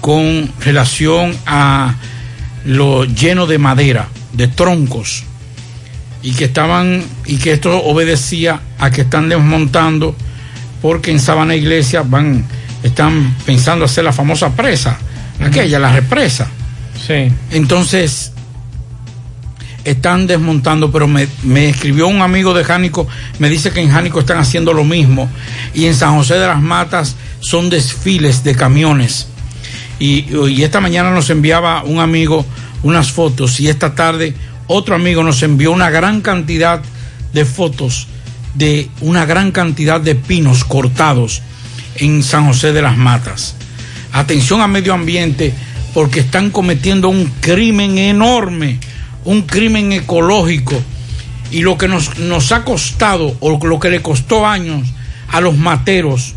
con 0.00 0.50
relación 0.60 1.36
a 1.46 1.94
lo 2.64 3.04
lleno 3.04 3.46
de 3.46 3.58
madera, 3.58 4.08
de 4.32 4.48
troncos, 4.48 5.24
y 6.22 6.32
que 6.32 6.44
estaban, 6.44 7.02
y 7.26 7.38
que 7.38 7.52
esto 7.52 7.82
obedecía 7.82 8.60
a 8.78 8.90
que 8.90 9.02
están 9.02 9.28
desmontando, 9.28 10.14
porque 10.82 11.10
en 11.10 11.20
Sabana 11.20 11.56
Iglesia 11.56 12.02
van, 12.02 12.44
están 12.82 13.34
pensando 13.44 13.84
hacer 13.84 14.04
la 14.04 14.12
famosa 14.12 14.50
presa, 14.50 14.98
aquella, 15.40 15.78
la 15.78 15.92
represa. 15.92 16.48
Sí. 17.06 17.32
Entonces, 17.50 18.32
están 19.84 20.26
desmontando, 20.26 20.90
pero 20.90 21.08
me, 21.08 21.26
me 21.42 21.68
escribió 21.68 22.06
un 22.08 22.22
amigo 22.22 22.54
de 22.54 22.64
Jánico, 22.64 23.06
me 23.38 23.48
dice 23.48 23.70
que 23.70 23.80
en 23.80 23.90
Jánico 23.90 24.20
están 24.20 24.38
haciendo 24.38 24.72
lo 24.72 24.84
mismo, 24.84 25.28
y 25.74 25.86
en 25.86 25.94
San 25.94 26.14
José 26.16 26.34
de 26.34 26.46
las 26.46 26.60
Matas 26.60 27.16
son 27.40 27.70
desfiles 27.70 28.44
de 28.44 28.54
camiones. 28.54 29.28
Y, 29.98 30.26
y 30.48 30.62
esta 30.62 30.80
mañana 30.80 31.10
nos 31.10 31.28
enviaba 31.30 31.82
un 31.84 32.00
amigo 32.00 32.44
unas 32.82 33.12
fotos, 33.12 33.60
y 33.60 33.68
esta 33.68 33.94
tarde 33.94 34.34
otro 34.66 34.94
amigo 34.94 35.22
nos 35.22 35.42
envió 35.42 35.72
una 35.72 35.90
gran 35.90 36.20
cantidad 36.20 36.80
de 37.32 37.44
fotos 37.44 38.06
de 38.54 38.88
una 39.00 39.26
gran 39.26 39.52
cantidad 39.52 40.00
de 40.00 40.14
pinos 40.14 40.64
cortados 40.64 41.42
en 41.96 42.22
San 42.22 42.46
José 42.46 42.72
de 42.72 42.82
las 42.82 42.96
Matas. 42.96 43.54
Atención 44.12 44.60
a 44.60 44.66
medio 44.66 44.94
ambiente 44.94 45.52
porque 45.94 46.20
están 46.20 46.50
cometiendo 46.50 47.08
un 47.08 47.26
crimen 47.40 47.98
enorme, 47.98 48.78
un 49.24 49.42
crimen 49.42 49.92
ecológico. 49.92 50.80
Y 51.50 51.62
lo 51.62 51.76
que 51.76 51.88
nos, 51.88 52.18
nos 52.18 52.52
ha 52.52 52.64
costado, 52.64 53.36
o 53.40 53.58
lo 53.66 53.80
que 53.80 53.90
le 53.90 54.00
costó 54.02 54.46
años 54.46 54.86
a 55.28 55.40
los 55.40 55.56
materos 55.56 56.34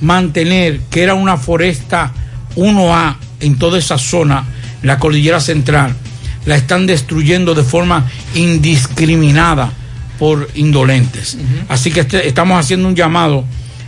mantener 0.00 0.80
que 0.90 1.02
era 1.02 1.14
una 1.14 1.36
foresta 1.36 2.12
1A 2.56 3.16
en 3.40 3.56
toda 3.58 3.78
esa 3.78 3.96
zona, 3.98 4.44
la 4.82 4.98
cordillera 4.98 5.40
central, 5.40 5.94
la 6.46 6.56
están 6.56 6.86
destruyendo 6.86 7.54
de 7.54 7.62
forma 7.62 8.04
indiscriminada 8.34 9.72
por 10.18 10.48
indolentes. 10.54 11.38
Así 11.68 11.90
que 11.90 12.00
este- 12.00 12.28
estamos 12.28 12.58
haciendo 12.58 12.88
un 12.88 12.94
llamado 12.94 13.44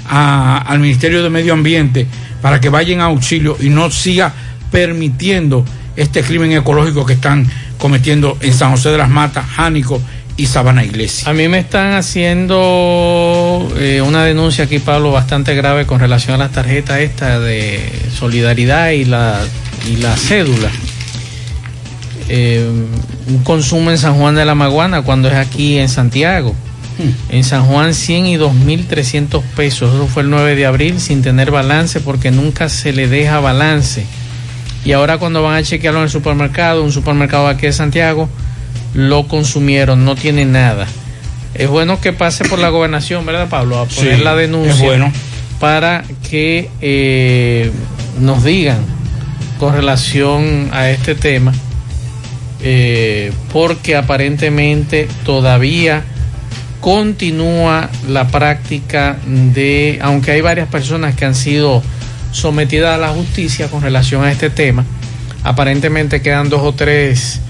al 0.09 0.79
Ministerio 0.79 1.23
de 1.23 1.31
Medio 1.31 1.53
Ambiente 1.53 2.07
para 2.43 2.61
que 2.61 2.69
vayan 2.69 3.01
a 3.01 3.05
auxilio 3.05 3.57
y 3.61 3.69
no 3.69 3.91
siga 3.91 4.33
permitiendo 4.71 5.65
este 5.97 6.23
crimen 6.23 6.53
ecológico 6.53 7.07
que 7.07 7.15
están 7.15 7.47
cometiendo 7.79 8.37
en 8.41 8.53
San 8.53 8.71
José 8.71 8.91
de 8.91 8.99
las 8.99 9.09
Matas, 9.09 9.47
Jánico 9.47 10.01
y 10.37 10.47
Sabana 10.47 10.85
Iglesia. 10.85 11.31
A 11.31 11.33
mí 11.33 11.49
me 11.49 11.59
están 11.59 11.95
haciendo 11.95 13.67
eh, 13.79 14.03
una 14.03 14.25
denuncia 14.25 14.65
aquí, 14.65 14.79
Pablo, 14.79 15.11
bastante 15.11 15.55
grave 15.55 15.87
con 15.87 15.99
relación 15.99 16.35
a 16.35 16.39
las 16.39 16.53
tarjetas 16.53 17.01
esta 17.01 17.41
de 17.41 17.81
solidaridad 18.15 18.91
y 18.91 19.05
la, 19.05 19.41
y 19.89 19.97
la 19.97 20.17
cédula. 20.17 20.71
Eh, 22.29 22.69
un 23.29 23.39
consumo 23.45 23.91
en 23.91 23.99
San 23.99 24.15
Juan 24.15 24.35
de 24.35 24.45
la 24.45 24.55
Maguana 24.55 25.03
cuando 25.03 25.29
es 25.29 25.35
aquí 25.35 25.79
en 25.79 25.89
Santiago. 25.89 26.55
En 27.29 27.45
San 27.45 27.65
Juan 27.67 27.93
100 27.95 28.27
y 28.27 28.37
2.300 28.37 29.43
pesos. 29.55 29.95
Eso 29.95 30.07
fue 30.07 30.23
el 30.23 30.31
9 30.31 30.57
de 30.57 30.65
abril 30.67 31.01
sin 31.01 31.23
tener 31.23 31.51
balance 31.51 32.01
porque 32.01 32.31
nunca 32.31 32.69
se 32.69 32.93
le 32.93 33.07
deja 33.09 33.39
balance. 33.41 34.07
Y 34.85 34.93
ahora 34.93 35.19
cuando 35.19 35.43
van 35.43 35.57
a 35.57 35.63
chequearlo 35.63 35.99
en 36.01 36.05
el 36.05 36.11
supermercado, 36.11 36.83
un 36.85 36.93
supermercado 36.93 37.49
aquí 37.49 37.67
de 37.67 37.73
Santiago, 37.73 38.29
lo 38.95 39.27
consumieron, 39.29 40.05
no 40.05 40.15
tiene 40.17 40.45
nada. 40.45 40.87
Es 41.55 41.69
bueno 41.69 42.01
que 42.01 42.13
pase 42.13 42.45
por 42.45 42.59
la 42.59 42.69
gobernación, 42.69 43.27
¿verdad, 43.27 43.49
Pablo? 43.49 43.79
A 43.79 43.87
poner 43.87 44.17
Sí, 44.19 44.23
la 44.25 44.35
denuncia 44.37 44.73
es 44.73 44.81
bueno. 44.81 45.13
para 45.59 46.05
que 46.31 46.71
eh, 46.81 47.71
nos 48.21 48.45
digan 48.45 48.79
con 49.59 49.75
relación 49.75 50.69
a 50.73 50.91
este 50.91 51.15
tema, 51.15 51.53
eh, 52.63 53.33
porque 53.53 53.97
aparentemente 53.97 55.09
todavía 55.25 56.05
continúa 56.87 57.91
la 58.09 58.29
práctica 58.29 59.17
de, 59.27 59.99
aunque 60.03 60.31
hay 60.31 60.41
varias 60.41 60.69
personas 60.69 61.17
que 61.17 61.25
han 61.25 61.35
sido 61.35 61.83
sometidas 62.31 62.95
a 62.95 62.97
la 62.97 63.09
justicia 63.09 63.69
con 63.69 63.83
relación 63.83 64.23
a 64.23 64.31
este 64.31 64.51
tema, 64.51 64.85
aparentemente 65.43 66.23
quedan 66.23 66.49
dos 66.49 66.61
o 66.63 66.75
tres. 66.75 67.41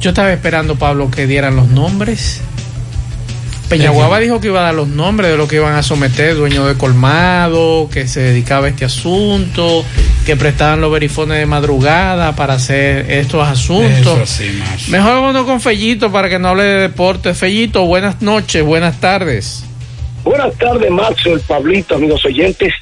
Yo 0.00 0.08
estaba 0.08 0.32
esperando, 0.32 0.76
Pablo, 0.76 1.10
que 1.10 1.26
dieran 1.26 1.54
los 1.54 1.68
nombres. 1.68 2.40
Peñaguaba 3.72 4.20
dijo 4.20 4.38
que 4.38 4.48
iba 4.48 4.60
a 4.60 4.64
dar 4.64 4.74
los 4.74 4.88
nombres 4.88 5.30
de 5.30 5.38
lo 5.38 5.48
que 5.48 5.56
iban 5.56 5.74
a 5.74 5.82
someter, 5.82 6.34
dueño 6.34 6.66
de 6.66 6.76
colmado, 6.76 7.88
que 7.90 8.06
se 8.06 8.20
dedicaba 8.20 8.66
a 8.66 8.68
este 8.68 8.84
asunto, 8.84 9.82
que 10.26 10.36
prestaban 10.36 10.82
los 10.82 10.92
verifones 10.92 11.38
de 11.38 11.46
madrugada 11.46 12.36
para 12.36 12.52
hacer 12.52 13.10
estos 13.10 13.48
asuntos. 13.48 14.40
Más. 14.58 14.88
Mejor 14.88 15.30
uno 15.30 15.46
con 15.46 15.62
Fellito 15.62 16.12
para 16.12 16.28
que 16.28 16.38
no 16.38 16.48
hable 16.48 16.64
de 16.64 16.80
deporte. 16.80 17.32
Fellito, 17.32 17.86
buenas 17.86 18.20
noches, 18.20 18.62
buenas 18.62 19.00
tardes. 19.00 19.64
Buenas 20.22 20.54
tardes, 20.58 20.90
Max, 20.90 21.24
el 21.24 21.40
Pablito, 21.40 21.94
amigos 21.94 22.22
oyentes 22.26 22.74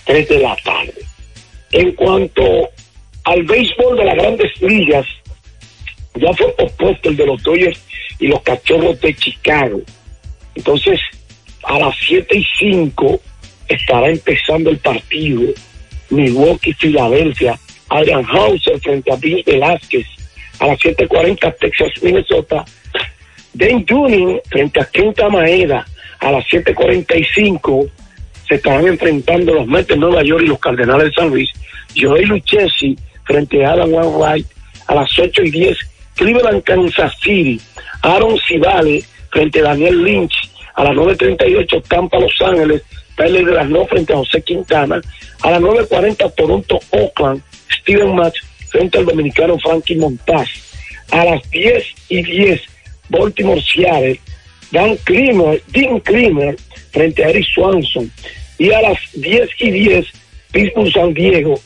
3 0.05 0.27
de 0.27 0.39
la 0.39 0.55
tarde. 0.63 1.05
En 1.71 1.91
cuanto 1.91 2.71
al 3.25 3.43
béisbol 3.43 3.95
de 3.95 4.05
las 4.05 4.15
grandes 4.15 4.59
ligas, 4.59 5.05
ya 6.15 6.33
fue 6.33 6.53
pospuesto 6.55 7.09
el 7.09 7.17
de 7.17 7.25
los 7.25 7.41
Dodgers 7.43 7.79
y 8.19 8.27
los 8.27 8.41
Cachorros 8.41 8.99
de 9.01 9.15
Chicago. 9.15 9.81
Entonces, 10.55 10.99
a 11.63 11.79
las 11.79 11.95
7 12.05 12.37
y 12.37 12.45
5 12.59 13.19
estará 13.67 14.09
empezando 14.09 14.69
el 14.69 14.77
partido 14.77 15.53
Milwaukee, 16.09 16.73
Filadelfia, 16.73 17.57
Adrian 17.89 18.25
Hauser 18.25 18.79
frente 18.79 19.11
a 19.11 19.15
Bill 19.15 19.43
Velázquez. 19.45 20.05
A 20.59 20.67
las 20.67 20.79
7.40 20.79 21.55
Texas, 21.59 21.89
Minnesota, 22.01 22.63
Dan 23.53 23.85
Junior 23.87 24.41
frente 24.49 24.79
a 24.79 24.85
Quinta 24.85 25.27
Maeda. 25.29 25.85
A 26.19 26.31
las 26.31 26.45
7.45 26.45 27.89
se 28.47 28.55
estarán 28.55 28.87
enfrentando 28.87 29.53
los 29.53 29.67
Mets 29.67 29.87
de 29.87 29.97
Nueva 29.97 30.23
York 30.23 30.43
y 30.43 30.47
los 30.47 30.59
Cardenales 30.59 31.07
de 31.07 31.13
San 31.13 31.29
Luis. 31.29 31.49
Joey 31.99 32.25
Lucchesi 32.25 32.95
frente 33.25 33.65
a 33.65 33.73
Adam 33.73 33.91
Wainwright. 33.91 34.47
A 34.87 34.95
las 34.95 35.17
8 35.17 35.43
y 35.43 35.51
10 35.51 35.77
Cleveland, 36.15 36.63
Kansas 36.63 37.13
City. 37.21 37.59
Aaron 38.01 38.37
Civale 38.39 39.03
frente 39.31 39.59
a 39.59 39.63
Daniel 39.63 40.03
Lynch. 40.03 40.33
A 40.75 40.85
las 40.85 40.93
9.38 40.93 41.83
Tampa, 41.87 42.19
Los 42.19 42.33
Ángeles. 42.41 42.81
Tyler 43.15 43.45
Glasnow 43.45 43.85
frente 43.87 44.13
a 44.13 44.17
José 44.17 44.41
Quintana. 44.41 45.01
A 45.41 45.51
las 45.51 45.61
9.40 45.61 46.33
Toronto, 46.35 46.79
Oakland. 46.91 47.41
Steven 47.79 48.15
Match 48.15 48.39
frente 48.69 48.97
al 48.97 49.05
dominicano 49.05 49.57
Frankie 49.59 49.95
Montaz. 49.95 50.49
A 51.11 51.25
las 51.25 51.49
10 51.51 51.83
y 52.09 52.23
10 52.23 52.61
Baltimore, 53.09 53.61
Seattle. 53.61 54.19
Dan 54.71 54.97
Klimer, 55.03 55.61
Dean 55.67 55.99
Klimer 55.99 56.55
frente 56.91 57.23
a 57.23 57.29
Eric 57.29 57.45
Swanson. 57.53 58.11
Y 58.57 58.71
a 58.71 58.81
las 58.81 58.97
10 59.13 59.49
y 59.59 59.71
10, 59.71 60.05
Pittsburgh 60.51 60.91
San 60.91 61.13
Diego, 61.13 61.59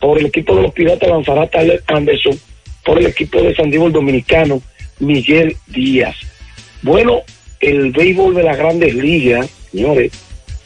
por 0.00 0.18
el 0.18 0.26
equipo 0.26 0.56
de 0.56 0.62
los 0.62 0.72
Piratas, 0.72 1.08
lanzará 1.08 1.46
Tyler 1.46 1.82
Anderson, 1.86 2.38
por 2.84 2.98
el 2.98 3.06
equipo 3.06 3.40
de 3.40 3.54
San 3.54 3.70
Diego 3.70 3.86
el 3.86 3.92
dominicano, 3.92 4.62
Miguel 5.00 5.56
Díaz. 5.66 6.16
Bueno, 6.82 7.22
el 7.60 7.92
béisbol 7.92 8.34
de 8.34 8.42
las 8.42 8.58
grandes 8.58 8.94
ligas, 8.94 9.48
señores, 9.70 10.12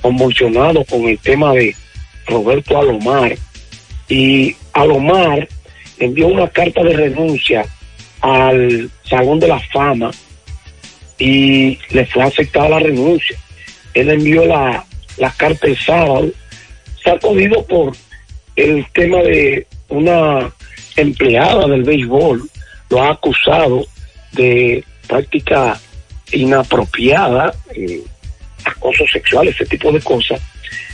convulsionado 0.01 0.85
con 0.85 1.09
el 1.09 1.19
tema 1.19 1.53
de 1.53 1.75
Roberto 2.27 2.79
Alomar. 2.79 3.37
Y 4.09 4.57
Alomar 4.73 5.49
envió 5.99 6.29
una 6.29 6.49
carta 6.49 6.83
de 6.83 6.95
renuncia 6.95 7.65
al 8.21 8.91
Salón 9.05 9.39
de 9.39 9.49
la 9.49 9.61
Fama 9.61 10.11
y 11.19 11.79
le 11.91 12.07
fue 12.07 12.23
aceptada 12.23 12.69
la 12.69 12.79
renuncia. 12.81 13.37
Él 13.95 14.11
envió 14.11 14.45
la, 14.45 14.85
la 15.17 15.31
carta 15.33 15.67
el 15.67 15.77
sábado, 15.79 16.29
sacudido 17.03 17.65
por 17.65 17.93
el 18.57 18.87
tema 18.93 19.19
de 19.23 19.67
una 19.89 20.53
empleada 21.01 21.67
del 21.67 21.85
béisbol, 21.85 22.43
lo 22.91 23.03
ha 23.03 23.11
acusado 23.11 23.87
de 24.33 24.85
práctica 25.07 25.81
inapropiada, 26.33 27.55
eh, 27.75 28.03
acoso 28.65 29.05
sexual, 29.11 29.49
ese 29.49 29.65
tipo 29.67 29.91
de 29.93 30.01
cosas. 30.01 30.41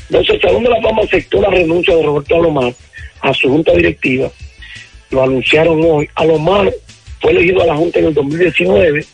Entonces, 0.09 0.41
Salón 0.41 0.65
de 0.65 0.71
la 0.71 0.83
Fama 0.83 1.03
aceptó 1.03 1.41
la 1.41 1.51
renuncia 1.51 1.97
de 1.97 2.03
Roberto 2.03 2.37
Alomar 2.37 2.75
a 3.21 3.33
su 3.35 3.49
junta 3.49 3.73
directiva, 3.73 4.31
lo 5.11 5.23
anunciaron 5.23 5.81
hoy. 5.85 6.09
Alomar 6.15 6.73
fue 7.21 7.33
elegido 7.33 7.63
a 7.63 7.67
la 7.67 7.77
junta 7.77 7.99
en 7.99 8.07
el 8.07 8.15
2019 8.15 9.05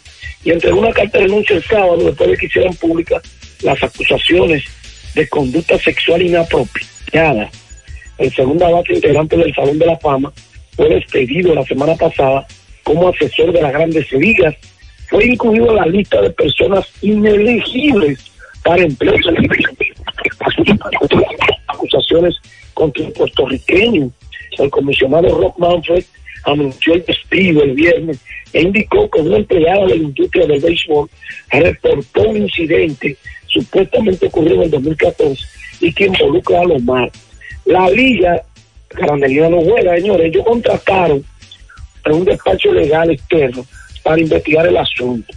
y 0.45 0.51
entregó 0.51 0.81
una 0.81 0.93
carta 0.93 1.19
de 1.19 1.25
renuncia 1.25 1.57
el 1.57 1.63
sábado 1.63 1.99
después 1.99 2.31
de 2.31 2.37
que 2.37 2.47
hicieran 2.47 2.75
públicas 2.75 3.23
las 3.63 3.83
acusaciones 3.83 4.65
de 5.15 5.29
conducta 5.29 5.79
sexual 5.79 6.23
inapropiada. 6.23 7.51
El 8.19 8.33
segundo 8.33 8.71
base 8.71 8.95
integrante 8.95 9.37
del 9.37 9.55
Salón 9.55 9.79
de 9.79 9.87
la 9.87 9.97
Fama 9.99 10.33
fue 10.77 10.89
despedido 10.89 11.55
la 11.55 11.65
semana 11.65 11.95
pasada 11.95 12.47
como 12.83 13.09
asesor 13.09 13.53
de 13.53 13.63
las 13.63 13.73
grandes 13.73 14.11
ligas. 14.13 14.55
Fue 15.09 15.27
incluido 15.27 15.71
en 15.71 15.77
la 15.77 15.87
lista 15.87 16.21
de 16.21 16.31
personas 16.31 16.87
inelegibles 17.03 18.19
para 18.63 18.83
empleo. 18.83 19.15
Acusaciones 21.69 22.37
contra 22.75 23.05
el 23.05 23.13
puertorriqueño. 23.13 24.11
El 24.59 24.71
comisionado 24.71 25.29
Rob 25.29 25.55
Manfred 25.59 26.05
anunció 26.45 26.95
el 26.95 27.05
despido 27.05 27.63
el 27.63 27.75
viernes 27.75 28.19
e 28.53 28.63
indicó 28.63 29.09
que 29.11 29.21
una 29.21 29.37
empleada 29.37 29.87
de 29.87 29.89
la 29.89 29.97
industria 29.97 30.47
del 30.47 30.61
béisbol 30.61 31.09
reportó 31.51 32.23
un 32.29 32.37
incidente 32.39 33.17
supuestamente 33.47 34.27
ocurrido 34.27 34.57
en 34.57 34.63
el 34.63 34.71
2014 34.71 35.45
y 35.81 35.93
que 35.93 36.07
involucra 36.07 36.61
a 36.61 36.65
los 36.65 36.83
mar. 36.83 37.11
La 37.65 37.89
liga, 37.91 38.43
Grande 38.91 39.29
Liga 39.29 39.49
no 39.49 39.61
juega, 39.63 39.97
señores, 39.97 40.27
ellos 40.27 40.45
contrataron 40.45 41.25
a 42.05 42.13
un 42.13 42.25
despacho 42.25 42.73
legal 42.73 43.11
externo 43.11 43.65
para 44.03 44.21
investigar 44.21 44.67
el 44.67 44.77
asunto. 44.77 45.33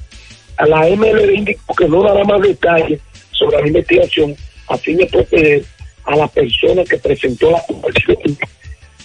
A 0.57 0.65
la 0.65 0.87
MLB 0.87 1.35
indicó 1.35 1.75
que 1.75 1.87
no 1.87 2.03
dará 2.03 2.23
más 2.23 2.41
detalles 2.41 2.99
sobre 3.31 3.61
la 3.61 3.67
investigación 3.67 4.35
a 4.67 4.77
fin 4.77 4.97
de 4.97 5.05
proteger 5.05 5.63
a 6.05 6.15
la 6.15 6.27
persona 6.27 6.83
que 6.83 6.97
presentó 6.97 7.51
la 7.51 7.57
acusación. 7.59 8.37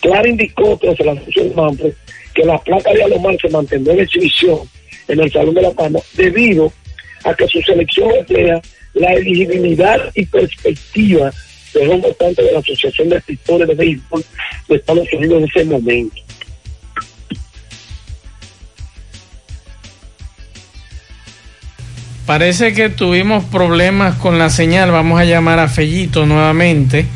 Clara 0.01 0.29
indicó 0.29 0.79
tras 0.81 0.99
el 1.01 1.09
anuncio 1.09 1.45
de 1.45 1.55
Manfred 1.55 1.93
que 2.35 2.45
la 2.45 2.59
placa 2.59 2.93
de 2.93 3.03
Alomar 3.03 3.37
se 3.41 3.49
mantendrá 3.49 3.95
en 3.95 4.01
exhibición 4.01 4.61
en 5.09 5.21
el 5.21 5.33
Salón 5.33 5.55
de 5.55 5.63
la 5.63 5.73
Fama 5.73 5.99
debido 6.15 6.73
a 7.25 7.35
que 7.35 7.49
su 7.49 7.61
selección 7.63 8.11
emplea 8.13 8.61
la 8.95 9.13
elegibilidad 9.13 10.11
y 10.15 10.25
perspectiva 10.27 11.33
de 11.75 11.85
los 11.87 12.01
votantes 12.01 12.45
de 12.45 12.53
la 12.53 12.61
Asociación 12.61 13.09
de 13.09 13.17
Escritores 13.17 13.69
de 13.69 13.75
Béisbol 13.75 14.25
de 14.69 14.77
Estados 14.77 15.13
Unidos 15.13 15.39
en 15.39 15.45
ese 15.45 15.65
momento. 15.65 16.17
Parece 22.29 22.75
que 22.75 22.91
tuvimos 22.91 23.43
problemas 23.45 24.17
con 24.17 24.39
la 24.39 24.51
señal. 24.51 24.91
Vamos 24.91 25.19
a 25.19 25.25
llamar 25.25 25.59
a 25.61 25.69
Fellito 25.69 26.27
nuevamente 26.27 27.07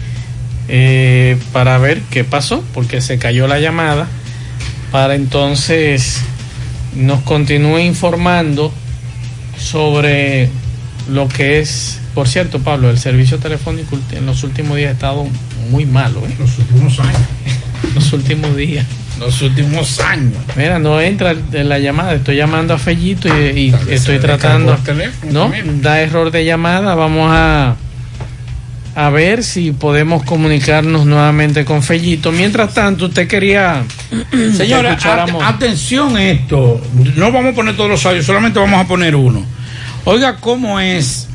eh, 0.69 1.37
para 1.53 1.77
ver 1.77 2.01
qué 2.11 2.25
pasó, 2.25 2.65
porque 2.73 3.03
se 3.03 3.19
cayó 3.19 3.47
la 3.47 3.61
llamada. 3.61 4.09
Para 4.91 5.15
entonces 5.15 6.23
nos 6.97 7.21
continúe 7.23 7.81
informando 7.81 8.73
sobre 9.59 10.49
lo 11.11 11.29
que 11.29 11.59
es, 11.59 12.01
por 12.15 12.29
cierto, 12.29 12.59
Pablo, 12.61 12.91
el 12.91 12.99
servicio 12.99 13.39
telefónico 13.39 13.99
en 14.13 14.27
los 14.27 14.43
últimos 14.45 14.77
días 14.77 14.91
ha 14.91 14.93
estado 14.93 15.27
muy 15.71 15.87
malo. 15.87 16.23
¿eh? 16.27 16.35
Los 16.39 16.59
últimos 16.59 16.99
años. 17.01 17.21
los 17.95 18.13
últimos 18.13 18.57
días. 18.57 18.87
Los 19.19 19.41
últimos 19.43 20.01
años. 20.01 20.35
Mira, 20.57 20.79
no 20.79 21.01
entra 21.01 21.35
en 21.53 21.69
la 21.69 21.79
llamada. 21.79 22.15
Estoy 22.15 22.37
llamando 22.37 22.75
a 22.75 22.79
Fellito 22.79 23.29
y, 23.29 23.59
y 23.69 23.75
estoy 23.89 24.19
tratando. 24.19 24.73
No, 25.31 25.53
da 25.81 26.01
error 26.01 26.31
de 26.31 26.45
llamada. 26.45 26.95
Vamos 26.95 27.31
a 27.33 27.77
a 28.95 29.09
ver 29.09 29.43
si 29.43 29.71
podemos 29.73 30.23
comunicarnos 30.25 31.07
nuevamente 31.07 31.65
con 31.65 31.83
Fellito. 31.83 32.31
Mientras 32.33 32.75
tanto, 32.75 33.07
usted 33.07 33.27
quería. 33.29 33.85
Escucháramos- 34.33 35.43
at- 35.43 35.55
atención 35.55 36.17
a 36.17 36.25
esto. 36.25 36.81
No 37.17 37.33
vamos 37.33 37.53
a 37.53 37.55
poner 37.55 37.77
todos 37.77 37.91
los 37.91 38.05
audios, 38.05 38.27
solamente 38.27 38.59
vamos 38.59 38.81
a 38.85 38.87
poner 38.89 39.15
uno. 39.17 39.45
Oiga, 40.05 40.37
¿cómo 40.37 40.81
es 40.81 41.29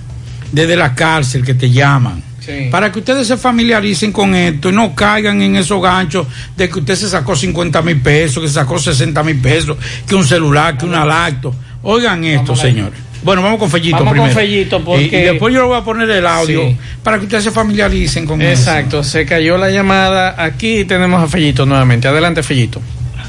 desde 0.52 0.76
la 0.76 0.94
cárcel 0.95 1.44
que 1.44 1.53
te 1.53 1.69
llaman? 1.69 2.24
Para 2.72 2.90
que 2.94 2.99
ustedes 2.99 3.28
se 3.28 3.36
familiaricen 3.36 4.14
con 4.14 4.34
esto 4.34 4.69
y 4.69 4.72
no 4.72 4.95
caigan 4.95 5.41
en 5.41 5.57
esos 5.57 5.82
ganchos 5.82 6.28
de 6.56 6.69
que 6.69 6.80
usted 6.80 6.95
se 6.95 7.10
sacó 7.10 7.36
50 7.36 7.82
mil 7.82 7.99
pesos, 8.02 8.41
que 8.41 8.48
se 8.48 8.53
sacó 8.53 8.80
60 8.80 9.22
mil 9.24 9.41
pesos, 9.41 9.76
que 10.07 10.15
un 10.15 10.24
celular, 10.24 10.78
que 10.78 10.86
una 10.86 11.03
lacto. 11.03 11.53
Oigan 11.84 12.24
esto, 12.24 12.56
señores. 12.56 12.98
Bueno, 13.22 13.41
vamos 13.41 13.60
con 13.60 13.69
Fellito 13.69 13.98
Vamos 13.98 14.14
con 14.14 14.30
primero. 14.30 14.40
Fellito, 14.40 14.78
Y- 14.78 14.82
porque- 14.84 15.06
y, 15.22 15.24
después 15.26 15.53
yo 15.53 15.61
le 15.61 15.68
voy 15.68 15.78
a 15.78 15.84
poner 15.84 16.10
el 16.10 16.26
audio 16.26 16.61
Sí. 16.69 16.78
para 17.03 17.18
que 17.18 17.26
ustedes 17.26 17.44
se 17.44 17.52
familiaricen 17.52 18.26
con 18.26 18.41
eso. 18.41 18.52
Exacto, 18.52 19.03
se 19.03 19.26
cayó 19.26 19.57
la 19.57 19.69
llamada. 19.69 20.41
Aquí 20.41 20.86
tenemos 20.86 21.22
a 21.22 21.28
Fellito 21.28 21.65
nuevamente. 21.65 22.07
Adelante, 22.07 22.44
Fellito. 22.44 22.80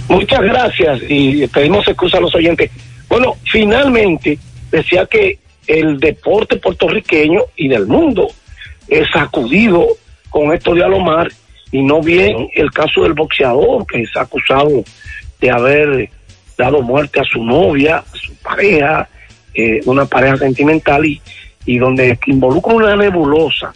Muchas 0.09 0.43
gracias 0.43 1.01
y 1.09 1.45
pedimos 1.49 1.89
excusa 1.89 2.19
a 2.19 2.21
los 2.21 2.33
oyentes. 2.37 2.71
Bueno, 3.09 3.35
finalmente 3.51 4.39
decía 4.71 5.07
que 5.11 5.39
el 5.69 6.01
deporte 6.01 6.57
puertorriqueño 6.57 7.43
y 7.57 7.69
del 7.69 7.87
mundo 7.87 8.29
es 8.89 9.07
sacudido 9.13 9.87
con 10.31 10.53
esto 10.53 10.75
de 10.75 10.83
Alomar 10.83 11.29
y 11.71 11.83
no 11.83 12.03
bien 12.03 12.49
el 12.55 12.71
caso 12.71 13.03
del 13.03 13.13
boxeador 13.13 13.87
que 13.87 14.03
es 14.03 14.17
acusado 14.17 14.83
de 15.41 15.51
haber 15.51 16.11
dado 16.57 16.83
muerte 16.83 17.21
a 17.21 17.25
su 17.25 17.45
novia, 17.45 17.99
a 17.99 18.17
su 18.17 18.35
pareja, 18.37 19.09
eh, 19.55 19.81
una 19.85 20.07
pareja 20.07 20.39
sentimental 20.39 21.05
y, 21.05 21.21
y 21.67 21.79
donde 21.79 22.19
involucra 22.27 22.75
una 22.75 22.97
nebulosa. 22.97 23.73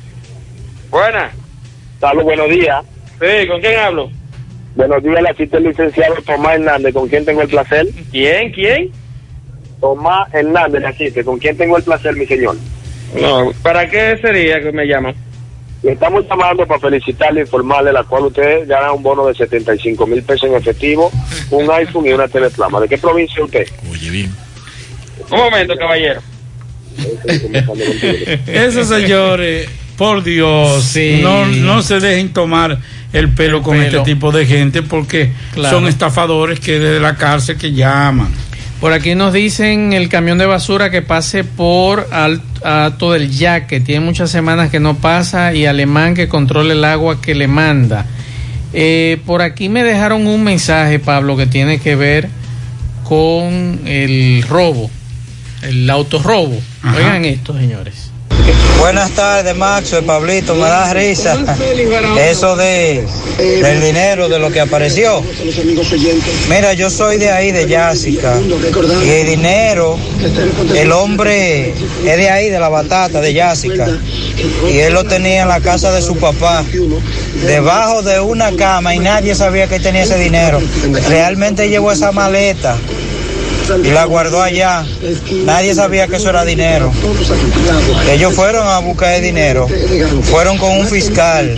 Buena. 0.91 1.31
Salud, 2.01 2.23
buenos 2.23 2.49
días. 2.49 2.85
Sí, 3.21 3.47
¿con 3.49 3.61
quién 3.61 3.79
hablo? 3.79 4.11
Buenos 4.77 5.03
días, 5.03 5.23
la 5.23 5.35
cita 5.35 5.57
el 5.57 5.65
licenciado 5.65 6.15
Tomás 6.25 6.55
Hernández, 6.55 6.93
¿con 6.93 7.09
quién 7.09 7.25
tengo 7.25 7.43
el 7.43 7.49
placer? 7.49 7.87
¿Quién? 8.11 8.53
¿Quién? 8.53 8.91
Tomás 9.81 10.33
Hernández, 10.35 10.83
la 10.83 10.93
cita, 10.93 11.25
¿con 11.25 11.39
quién 11.39 11.57
tengo 11.57 11.77
el 11.77 11.83
placer, 11.83 12.15
mi 12.15 12.27
señor? 12.27 12.57
No, 13.15 13.53
¿para 13.63 13.89
qué 13.89 14.19
sería 14.21 14.61
que 14.61 14.73
me 14.73 14.87
llaman? 14.87 15.15
Le 15.83 15.93
estamos 15.93 16.25
llamando 16.29 16.67
para 16.67 16.81
felicitarle 16.81 17.41
e 17.41 17.45
informarle 17.45 17.93
la 17.93 18.03
cual 18.05 18.25
usted 18.25 18.67
gana 18.67 18.93
un 18.93 19.03
bono 19.03 19.27
de 19.27 19.35
75 19.35 20.07
mil 20.07 20.23
pesos 20.23 20.49
en 20.51 20.57
efectivo, 20.57 21.13
un 21.51 21.71
iPhone 21.71 22.07
y 22.07 22.13
una 22.13 22.27
teleplama. 22.29 22.81
¿De 22.81 22.89
qué 22.89 22.99
provincia 22.99 23.45
usted? 23.45 23.67
Oye, 23.91 24.11
bien. 24.11 24.35
Un 25.31 25.39
momento, 25.39 25.77
caballero. 25.77 26.21
Esos 28.47 28.89
señores, 28.89 29.69
por 29.97 30.23
Dios, 30.23 30.83
Sí. 30.85 31.21
no, 31.23 31.47
no 31.47 31.83
se 31.83 32.01
dejen 32.01 32.33
tomar 32.33 32.79
el 33.13 33.31
pelo 33.35 33.63
con 33.63 33.79
pelo. 33.79 33.99
este 33.99 34.01
tipo 34.13 34.33
de 34.33 34.47
gente 34.47 34.83
porque 34.83 35.33
Claro. 35.55 35.77
son 35.79 35.89
estafadores 35.89 36.59
que 36.61 36.79
desde 36.79 37.01
la 37.01 37.17
cárcel 37.17 37.57
que 37.57 37.73
llaman. 37.73 38.33
Por 38.81 38.93
aquí 38.93 39.15
nos 39.15 39.33
dicen 39.33 39.93
el 39.95 40.09
camión 40.11 40.37
de 40.39 40.45
basura 40.47 40.91
que 40.91 41.01
pase 41.01 41.45
por 41.45 42.09
Al- 42.13 42.43
Alto 42.63 43.13
del 43.13 43.31
Yaque. 43.31 43.81
Tiene 43.81 44.05
muchas 44.05 44.31
semanas 44.31 44.71
que 44.71 44.81
no 44.81 44.97
pasa 44.99 45.55
y 45.55 45.65
Alemán 45.67 46.15
que 46.15 46.29
controle 46.29 46.75
el 46.75 46.85
agua 46.85 47.21
que 47.23 47.35
le 47.35 47.49
manda. 47.49 48.05
Eh, 48.75 49.19
por 49.25 49.41
aquí 49.41 49.71
me 49.71 49.83
dejaron 49.83 50.27
un 50.27 50.45
mensaje, 50.45 50.99
Pablo, 50.99 51.37
que 51.39 51.47
tiene 51.47 51.79
que 51.81 51.97
ver 51.97 52.29
con 53.05 53.81
el 53.87 54.45
robo, 54.47 54.91
el 55.63 55.89
autorrobo. 55.89 56.61
Ajá. 56.83 56.97
Oigan 56.97 57.25
esto, 57.25 57.57
señores. 57.57 58.06
Buenas 58.79 59.11
tardes, 59.13 59.57
Maxo, 59.57 60.01
Pablito, 60.03 60.55
me 60.55 60.61
da 60.61 60.93
risa. 60.95 61.37
Eso 62.31 62.55
de 62.55 63.05
del 63.37 63.81
dinero, 63.81 64.29
de 64.29 64.39
lo 64.39 64.51
que 64.51 64.61
apareció. 64.61 65.23
Mira, 66.49 66.73
yo 66.75 66.89
soy 66.89 67.17
de 67.17 67.31
ahí, 67.31 67.51
de 67.53 67.67
Yásica, 67.67 68.39
y 69.05 69.09
el 69.09 69.27
dinero, 69.27 69.99
el 70.75 70.93
hombre 70.93 71.71
es 71.71 72.17
de 72.17 72.31
ahí, 72.31 72.49
de 72.49 72.61
la 72.61 72.69
batata, 72.69 73.21
de 73.21 73.33
Yásica, 73.35 73.89
y 74.71 74.79
él 74.79 74.95
lo 74.95 75.05
tenía 75.05 75.43
en 75.43 75.49
la 75.49 75.61
casa 75.61 75.91
de 75.91 76.01
su 76.01 76.17
papá, 76.17 76.65
debajo 77.45 78.03
de 78.03 78.21
una 78.21 78.53
cama, 78.53 78.95
y 78.95 79.01
nadie 79.01 79.35
sabía 79.35 79.67
que 79.67 79.81
tenía 79.81 80.05
ese 80.05 80.19
dinero. 80.19 80.61
Realmente 81.09 81.69
llevó 81.69 81.93
esa 81.93 82.13
maleta 82.13 82.77
y 83.83 83.91
la 83.91 84.05
guardó 84.05 84.43
allá. 84.43 84.85
Nadie 85.45 85.75
sabía 85.75 86.07
que 86.07 86.17
eso 86.17 86.31
era 86.31 86.45
dinero. 86.45 86.93
Ellos 88.11 88.35
fueron 88.35 88.67
a 88.67 88.79
buscar 88.79 89.15
el 89.15 89.23
dinero, 89.23 89.67
fueron 90.23 90.59
con 90.59 90.73
un 90.73 90.87
fiscal 90.87 91.57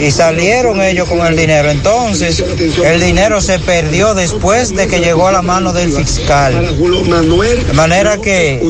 y 0.00 0.10
salieron 0.10 0.80
ellos 0.82 1.08
con 1.08 1.26
el 1.26 1.36
dinero. 1.36 1.70
Entonces, 1.70 2.42
el 2.84 3.00
dinero 3.00 3.40
se 3.40 3.58
perdió 3.58 4.14
después 4.14 4.74
de 4.74 4.86
que 4.86 5.00
llegó 5.00 5.28
a 5.28 5.32
la 5.32 5.42
mano 5.42 5.72
del 5.72 5.92
fiscal. 5.92 6.76
De 7.66 7.72
manera 7.72 8.18
que 8.18 8.60